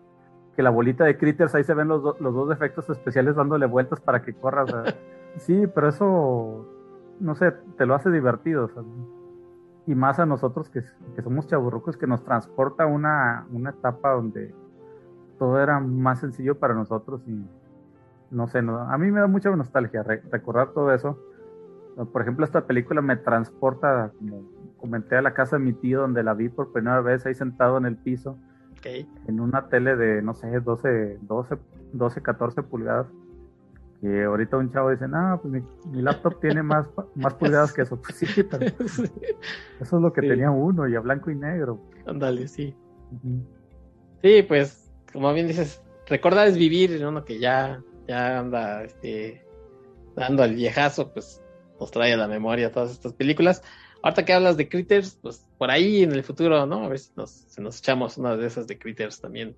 que 0.54 0.62
la 0.62 0.70
bolita 0.70 1.04
de 1.04 1.18
critters, 1.18 1.54
ahí 1.54 1.64
se 1.64 1.74
ven 1.74 1.88
los, 1.88 2.02
los 2.20 2.34
dos 2.34 2.50
efectos 2.52 2.88
especiales 2.90 3.36
dándole 3.36 3.66
vueltas 3.66 4.00
para 4.00 4.22
que 4.22 4.34
corras. 4.34 4.70
sí, 5.38 5.66
pero 5.74 5.88
eso, 5.88 6.66
no 7.20 7.34
sé, 7.34 7.52
te 7.76 7.86
lo 7.86 7.94
hace 7.94 8.10
divertido. 8.10 8.70
y 9.86 9.94
más 9.94 10.18
a 10.18 10.26
nosotros 10.26 10.70
que, 10.70 10.82
que 11.14 11.22
somos 11.22 11.46
chaburrucos, 11.46 11.96
que 11.96 12.06
nos 12.06 12.24
transporta 12.24 12.86
una, 12.86 13.46
una 13.52 13.70
etapa 13.70 14.12
donde 14.12 14.54
todo 15.38 15.60
era 15.60 15.80
más 15.80 16.20
sencillo 16.20 16.58
para 16.58 16.74
nosotros 16.74 17.22
y 17.26 17.44
no 18.30 18.48
sé, 18.48 18.62
no, 18.62 18.78
a 18.78 18.98
mí 18.98 19.10
me 19.10 19.20
da 19.20 19.26
mucha 19.26 19.54
nostalgia 19.54 20.02
recordar 20.02 20.72
todo 20.72 20.92
eso. 20.92 21.18
Por 22.12 22.22
ejemplo, 22.22 22.44
esta 22.44 22.66
película 22.66 23.00
me 23.00 23.16
transporta, 23.16 24.10
como 24.18 24.42
comenté, 24.78 25.16
a 25.16 25.22
la 25.22 25.34
casa 25.34 25.56
de 25.56 25.62
mi 25.62 25.72
tío 25.72 26.00
donde 26.00 26.24
la 26.24 26.34
vi 26.34 26.48
por 26.48 26.72
primera 26.72 27.00
vez 27.00 27.24
ahí 27.24 27.34
sentado 27.34 27.78
en 27.78 27.86
el 27.86 27.96
piso, 27.96 28.36
en 28.84 29.40
una 29.40 29.68
tele 29.68 29.96
de, 29.96 30.22
no 30.22 30.34
sé, 30.34 30.48
12, 30.60 31.18
12, 31.22 31.56
12 31.92 32.22
14 32.22 32.62
pulgadas. 32.62 33.06
Y 34.02 34.20
ahorita 34.20 34.58
un 34.58 34.70
chavo 34.70 34.90
dice, 34.90 35.08
no, 35.08 35.40
pues 35.40 35.62
mi, 35.86 36.02
laptop 36.02 36.38
tiene 36.40 36.62
más, 36.62 36.86
más 37.14 37.34
pulgadas 37.34 37.72
que 37.72 37.82
eso. 37.82 38.00
Pues 38.00 38.16
sí, 38.16 38.42
pero 38.50 38.66
eso 38.66 39.02
es 39.80 39.92
lo 39.92 40.12
que 40.12 40.22
tenía 40.22 40.50
uno, 40.50 40.86
y 40.88 40.94
a 40.94 41.00
blanco 41.00 41.30
y 41.30 41.36
negro. 41.36 41.80
Ándale, 42.06 42.48
sí. 42.48 42.74
Sí, 44.22 44.42
pues, 44.42 44.92
como 45.12 45.32
bien 45.32 45.46
dices, 45.46 45.82
recordar 46.06 46.48
es 46.48 46.58
vivir, 46.58 47.04
uno 47.04 47.24
que 47.24 47.38
ya, 47.38 47.82
ya 48.06 48.40
anda 48.40 48.84
este, 48.84 49.44
dando 50.14 50.42
al 50.42 50.54
viejazo, 50.54 51.12
pues 51.12 51.42
nos 51.80 51.90
trae 51.90 52.12
a 52.12 52.16
la 52.16 52.28
memoria 52.28 52.72
todas 52.72 52.90
estas 52.90 53.12
películas. 53.14 53.62
Ahorita 54.04 54.26
que 54.26 54.34
hablas 54.34 54.58
de 54.58 54.68
Critters, 54.68 55.18
pues 55.22 55.46
por 55.56 55.70
ahí 55.70 56.02
en 56.02 56.12
el 56.12 56.22
futuro, 56.22 56.66
¿no? 56.66 56.84
A 56.84 56.88
ver 56.88 56.98
si 56.98 57.10
nos, 57.16 57.58
nos 57.58 57.78
echamos 57.78 58.18
una 58.18 58.36
de 58.36 58.46
esas 58.46 58.66
de 58.66 58.78
Critters 58.78 59.18
también 59.18 59.56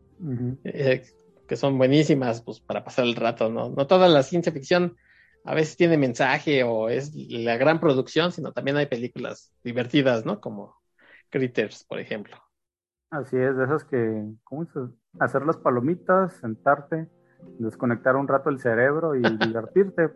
que 1.49 1.57
son 1.57 1.77
buenísimas 1.79 2.43
pues, 2.43 2.61
para 2.61 2.85
pasar 2.85 3.07
el 3.07 3.17
rato, 3.17 3.49
¿no? 3.49 3.71
No 3.71 3.89
toda 3.89 4.09
la 4.09 4.23
ciencia 4.23 4.53
ficción 4.53 4.97
a 5.45 5.53
veces 5.53 5.77
tiene 5.77 5.97
mensaje 5.97 6.63
o 6.63 6.89
es 6.89 7.13
la 7.15 7.57
gran 7.57 7.81
producción, 7.81 8.31
sino 8.31 8.53
también 8.53 8.77
hay 8.77 8.87
películas 8.87 9.53
divertidas, 9.65 10.25
¿no? 10.25 10.41
Como 10.41 10.77
Critters, 11.29 11.83
por 11.83 11.99
ejemplo. 11.99 12.37
Así 13.11 13.37
es, 13.37 13.57
de 13.57 13.65
esas 13.65 13.83
que, 13.83 14.25
¿cómo 14.45 14.63
es? 14.63 14.69
Hacer 15.19 15.45
las 15.45 15.57
palomitas, 15.57 16.35
sentarte, 16.35 17.09
desconectar 17.59 18.15
un 18.15 18.29
rato 18.29 18.49
el 18.51 18.61
cerebro 18.61 19.17
y 19.17 19.23
divertirte. 19.39 20.11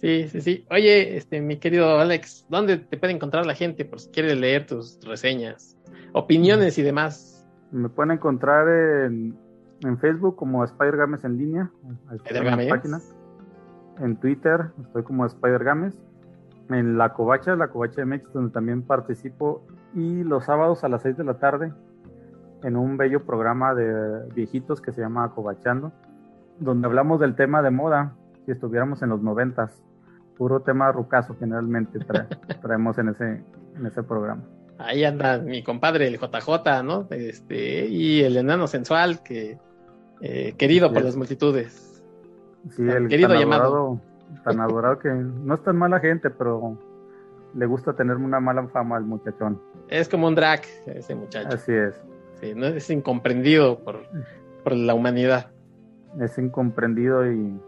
Sí, 0.00 0.28
sí, 0.28 0.40
sí. 0.40 0.66
Oye, 0.70 1.16
este, 1.16 1.40
mi 1.40 1.58
querido 1.58 1.98
Alex, 1.98 2.46
¿dónde 2.48 2.78
te 2.78 2.96
puede 2.96 3.12
encontrar 3.12 3.46
la 3.46 3.54
gente 3.54 3.84
por 3.84 4.00
si 4.00 4.10
quiere 4.10 4.34
leer 4.34 4.66
tus 4.66 5.00
reseñas, 5.04 5.76
opiniones 6.12 6.78
y 6.78 6.82
demás? 6.82 7.46
Me 7.72 7.88
pueden 7.88 8.12
encontrar 8.12 8.68
en 8.68 9.36
en 9.84 9.98
Facebook 9.98 10.36
como 10.36 10.64
Spider 10.64 10.96
Games 10.96 11.24
en 11.24 11.38
línea. 11.38 11.70
En 12.10 12.68
página. 12.68 13.00
En 14.00 14.16
Twitter 14.16 14.70
estoy 14.80 15.02
como 15.02 15.26
Spider 15.26 15.62
Games. 15.62 16.00
En 16.68 16.98
La 16.98 17.14
Covacha, 17.14 17.56
La 17.56 17.68
Covacha 17.68 18.04
MX, 18.04 18.32
donde 18.32 18.52
también 18.52 18.82
participo. 18.82 19.64
Y 19.94 20.22
los 20.24 20.44
sábados 20.44 20.84
a 20.84 20.88
las 20.88 21.02
6 21.02 21.16
de 21.16 21.24
la 21.24 21.38
tarde 21.38 21.72
en 22.62 22.76
un 22.76 22.96
bello 22.96 23.24
programa 23.24 23.74
de 23.74 24.28
viejitos 24.34 24.80
que 24.80 24.92
se 24.92 25.00
llama 25.00 25.32
Covachando, 25.32 25.92
donde 26.58 26.86
hablamos 26.86 27.20
del 27.20 27.36
tema 27.36 27.62
de 27.62 27.70
moda, 27.70 28.16
si 28.44 28.50
estuviéramos 28.50 29.00
en 29.02 29.10
los 29.10 29.22
noventas, 29.22 29.80
puro 30.38 30.60
tema 30.60 30.90
rucazo 30.92 31.36
generalmente 31.38 31.98
traemos 32.62 32.96
en 32.98 33.08
ese, 33.10 33.42
en 33.76 33.86
ese 33.86 34.02
programa. 34.02 34.42
Ahí 34.78 35.04
anda 35.04 35.38
mi 35.38 35.62
compadre, 35.64 36.06
el 36.06 36.18
JJ, 36.18 36.82
¿no? 36.84 37.08
Este, 37.10 37.86
y 37.86 38.22
el 38.22 38.36
enano 38.36 38.68
sensual 38.68 39.22
que 39.24 39.58
eh, 40.20 40.54
querido 40.56 40.92
por 40.92 41.02
las 41.02 41.16
multitudes. 41.16 42.02
Sí, 42.70 42.88
el 42.88 43.08
querido 43.08 43.30
tan 43.30 43.40
llamado. 43.40 43.64
Adorado, 43.64 44.00
tan 44.44 44.60
adorado 44.60 44.98
que 45.00 45.08
no 45.08 45.54
es 45.54 45.62
tan 45.62 45.76
mala 45.76 45.98
gente, 45.98 46.30
pero 46.30 46.78
le 47.54 47.66
gusta 47.66 47.94
tener 47.94 48.16
una 48.16 48.38
mala 48.38 48.68
fama 48.68 48.96
al 48.96 49.04
muchachón. 49.04 49.60
Es 49.88 50.08
como 50.08 50.28
un 50.28 50.36
drag 50.36 50.62
ese 50.86 51.14
muchacho. 51.14 51.48
Así 51.56 51.72
es. 51.72 52.00
Sí, 52.40 52.54
¿no? 52.54 52.66
es 52.66 52.88
incomprendido 52.88 53.80
por, 53.80 54.02
por 54.62 54.74
la 54.74 54.94
humanidad. 54.94 55.50
Es 56.20 56.38
incomprendido 56.38 57.30
y 57.30 57.60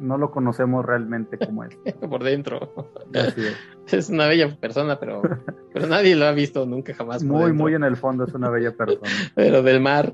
no 0.00 0.18
lo 0.18 0.30
conocemos 0.30 0.84
realmente 0.84 1.38
como 1.38 1.64
es. 1.64 1.76
por 2.08 2.22
dentro. 2.22 2.72
Así 3.14 3.42
es. 3.46 3.92
es. 3.92 4.10
una 4.10 4.26
bella 4.26 4.54
persona, 4.56 4.98
pero, 4.98 5.22
pero 5.72 5.86
nadie 5.86 6.14
lo 6.16 6.26
ha 6.26 6.32
visto 6.32 6.66
nunca 6.66 6.94
jamás. 6.94 7.22
Muy, 7.22 7.52
muy 7.52 7.74
en 7.74 7.84
el 7.84 7.96
fondo 7.96 8.24
es 8.24 8.34
una 8.34 8.50
bella 8.50 8.72
persona. 8.72 9.08
pero 9.34 9.62
del 9.62 9.80
mar. 9.80 10.12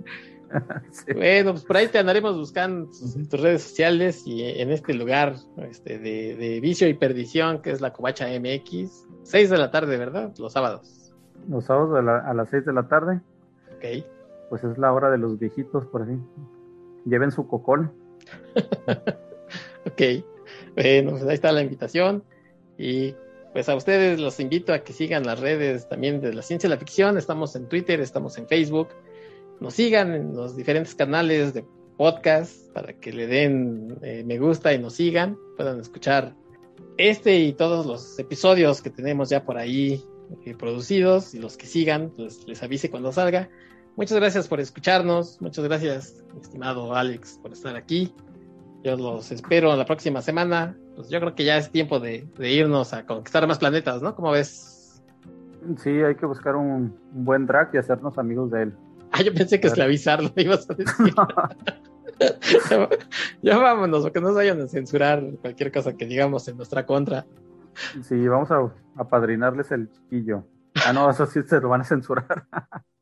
Bueno, 1.13 1.53
pues 1.53 1.65
por 1.65 1.77
ahí 1.77 1.89
te 1.89 1.99
andaremos 1.99 2.37
buscando 2.37 2.87
tus, 2.87 3.29
tus, 3.29 3.41
redes 3.41 3.63
sociales 3.63 4.25
y 4.25 4.45
en 4.45 4.71
este 4.71 4.95
lugar 4.95 5.35
este, 5.69 5.99
de, 5.99 6.61
vicio 6.61 6.87
y 6.87 6.95
perdición 6.95 7.61
que 7.61 7.73
es 7.73 7.81
la 7.81 7.93
Covacha 7.93 8.27
MX, 8.29 9.09
6 9.25 9.51
de 9.51 9.59
la 9.59 9.73
tarde, 9.73 9.97
¿verdad? 9.97 10.33
Los 10.39 10.53
sábados. 10.53 11.13
Los 11.49 11.65
sábados 11.65 11.99
a, 11.99 12.35
las 12.35 12.51
6 12.51 12.67
de 12.67 12.73
la 12.73 12.87
tarde. 12.87 13.21
Ok. 13.77 14.07
Pues 14.49 14.63
es 14.63 14.79
la 14.79 14.93
hora 14.93 15.11
de 15.11 15.19
los 15.19 15.41
viejitos, 15.41 15.87
por 15.87 16.03
así. 16.03 16.17
Lleven 17.05 17.33
su 17.33 17.49
cocol. 17.49 17.91
Ok. 19.87 20.25
Bueno, 20.75 21.13
pues 21.13 21.23
ahí 21.25 21.35
está 21.35 21.53
la 21.53 21.63
invitación. 21.63 22.25
Y 22.79 23.15
pues 23.53 23.69
a 23.69 23.77
ustedes 23.77 24.19
los 24.21 24.41
invito 24.41 24.73
a 24.73 24.81
que 24.81 24.93
sigan 24.93 25.25
las 25.25 25.41
redes 25.41 25.89
también 25.89 26.21
de 26.21 26.35
la 26.35 26.43
ciencia 26.43 26.67
y 26.67 26.71
la 26.71 26.79
ficción. 26.79 27.17
Estamos 27.19 27.55
en 27.57 27.69
Twitter, 27.69 28.01
estamos 28.01 28.37
en 28.39 28.49
Facebook 28.49 28.89
nos 29.61 29.75
sigan 29.75 30.15
en 30.15 30.35
los 30.35 30.57
diferentes 30.57 30.95
canales 30.95 31.55
de 31.55 31.65
podcast 31.97 32.73
para 32.73 32.93
que 32.93 33.13
le 33.13 33.27
den 33.27 33.97
eh, 34.03 34.25
me 34.25 34.39
gusta 34.39 34.73
y 34.73 34.79
nos 34.79 34.95
sigan, 34.95 35.39
puedan 35.57 35.81
escuchar 35.81 36.35
este 36.97 37.39
y 37.39 37.53
todos 37.53 37.87
los 37.87 38.19
episodios 38.19 38.83
que 38.83 38.91
tenemos 38.91 39.31
ya 39.31 39.45
por 39.45 39.57
ahí 39.57 40.03
eh, 40.45 40.55
producidos 40.55 41.35
y 41.35 41.39
los 41.39 41.57
que 41.57 41.67
sigan, 41.67 42.11
pues 42.17 42.47
les 42.47 42.63
avise 42.63 42.91
cuando 42.91 43.13
salga. 43.13 43.49
Muchas 43.97 44.19
gracias 44.19 44.49
por 44.49 44.59
escucharnos, 44.59 45.41
muchas 45.41 45.65
gracias, 45.65 46.25
estimado 46.41 46.95
Alex, 46.95 47.39
por 47.41 47.53
estar 47.53 47.77
aquí. 47.77 48.13
Yo 48.85 48.97
los 48.97 49.33
espero 49.33 49.75
la 49.75 49.87
próxima 49.87 50.21
semana. 50.21 50.77
Pues 50.95 51.09
yo 51.09 51.19
creo 51.19 51.35
que 51.35 51.45
ya 51.45 51.57
es 51.57 51.71
tiempo 51.71 52.01
de, 52.01 52.29
irnos 52.39 52.93
a 52.93 53.07
conquistar 53.07 53.47
más 53.49 53.59
planetas, 53.59 54.03
¿no? 54.03 54.15
¿Cómo 54.15 54.31
ves? 54.31 55.03
Sí, 55.79 55.89
hay 55.89 56.15
que 56.17 56.27
buscar 56.27 56.55
un 56.55 56.95
buen 57.13 57.47
drag 57.47 57.71
y 57.73 57.79
hacernos 57.79 58.19
amigos 58.19 58.51
de 58.51 58.65
él. 58.65 58.75
Ah, 59.11 59.23
yo 59.23 59.33
pensé 59.33 59.59
que 59.59 59.69
esclavizarlo, 59.69 60.31
ibas 60.37 60.69
a 60.69 60.75
decir. 60.75 61.15
ya, 63.43 63.57
vámonos, 63.57 64.03
porque 64.03 64.21
no 64.21 64.29
nos 64.29 64.37
vayan 64.37 64.61
a 64.61 64.69
censurar 64.69 65.23
cualquier 65.41 65.73
cosa 65.73 65.97
que 65.97 66.05
digamos 66.05 66.47
en 66.49 66.59
nuestra 66.59 66.85
contra. 66.85 67.25
Sí, 68.03 68.29
vamos 68.29 68.51
a 68.51 68.71
apadrinarles 68.97 69.73
el 69.73 69.91
chiquillo. 69.91 70.45
Ah, 70.87 70.93
no, 70.93 71.09
eso 71.09 71.25
sí 71.25 71.41
se 71.43 71.59
lo 71.59 71.71
van 71.71 71.81
a 71.81 71.85
censurar. 71.85 72.45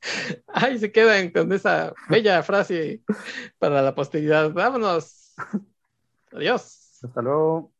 Ay, 0.46 0.78
se 0.78 0.92
quedan 0.92 1.30
con 1.30 1.52
esa 1.52 1.92
bella 2.08 2.42
frase 2.42 3.02
para 3.58 3.82
la 3.82 3.94
posteridad. 3.94 4.52
Vámonos. 4.52 5.34
Adiós. 6.32 7.00
Hasta 7.02 7.22
luego. 7.22 7.72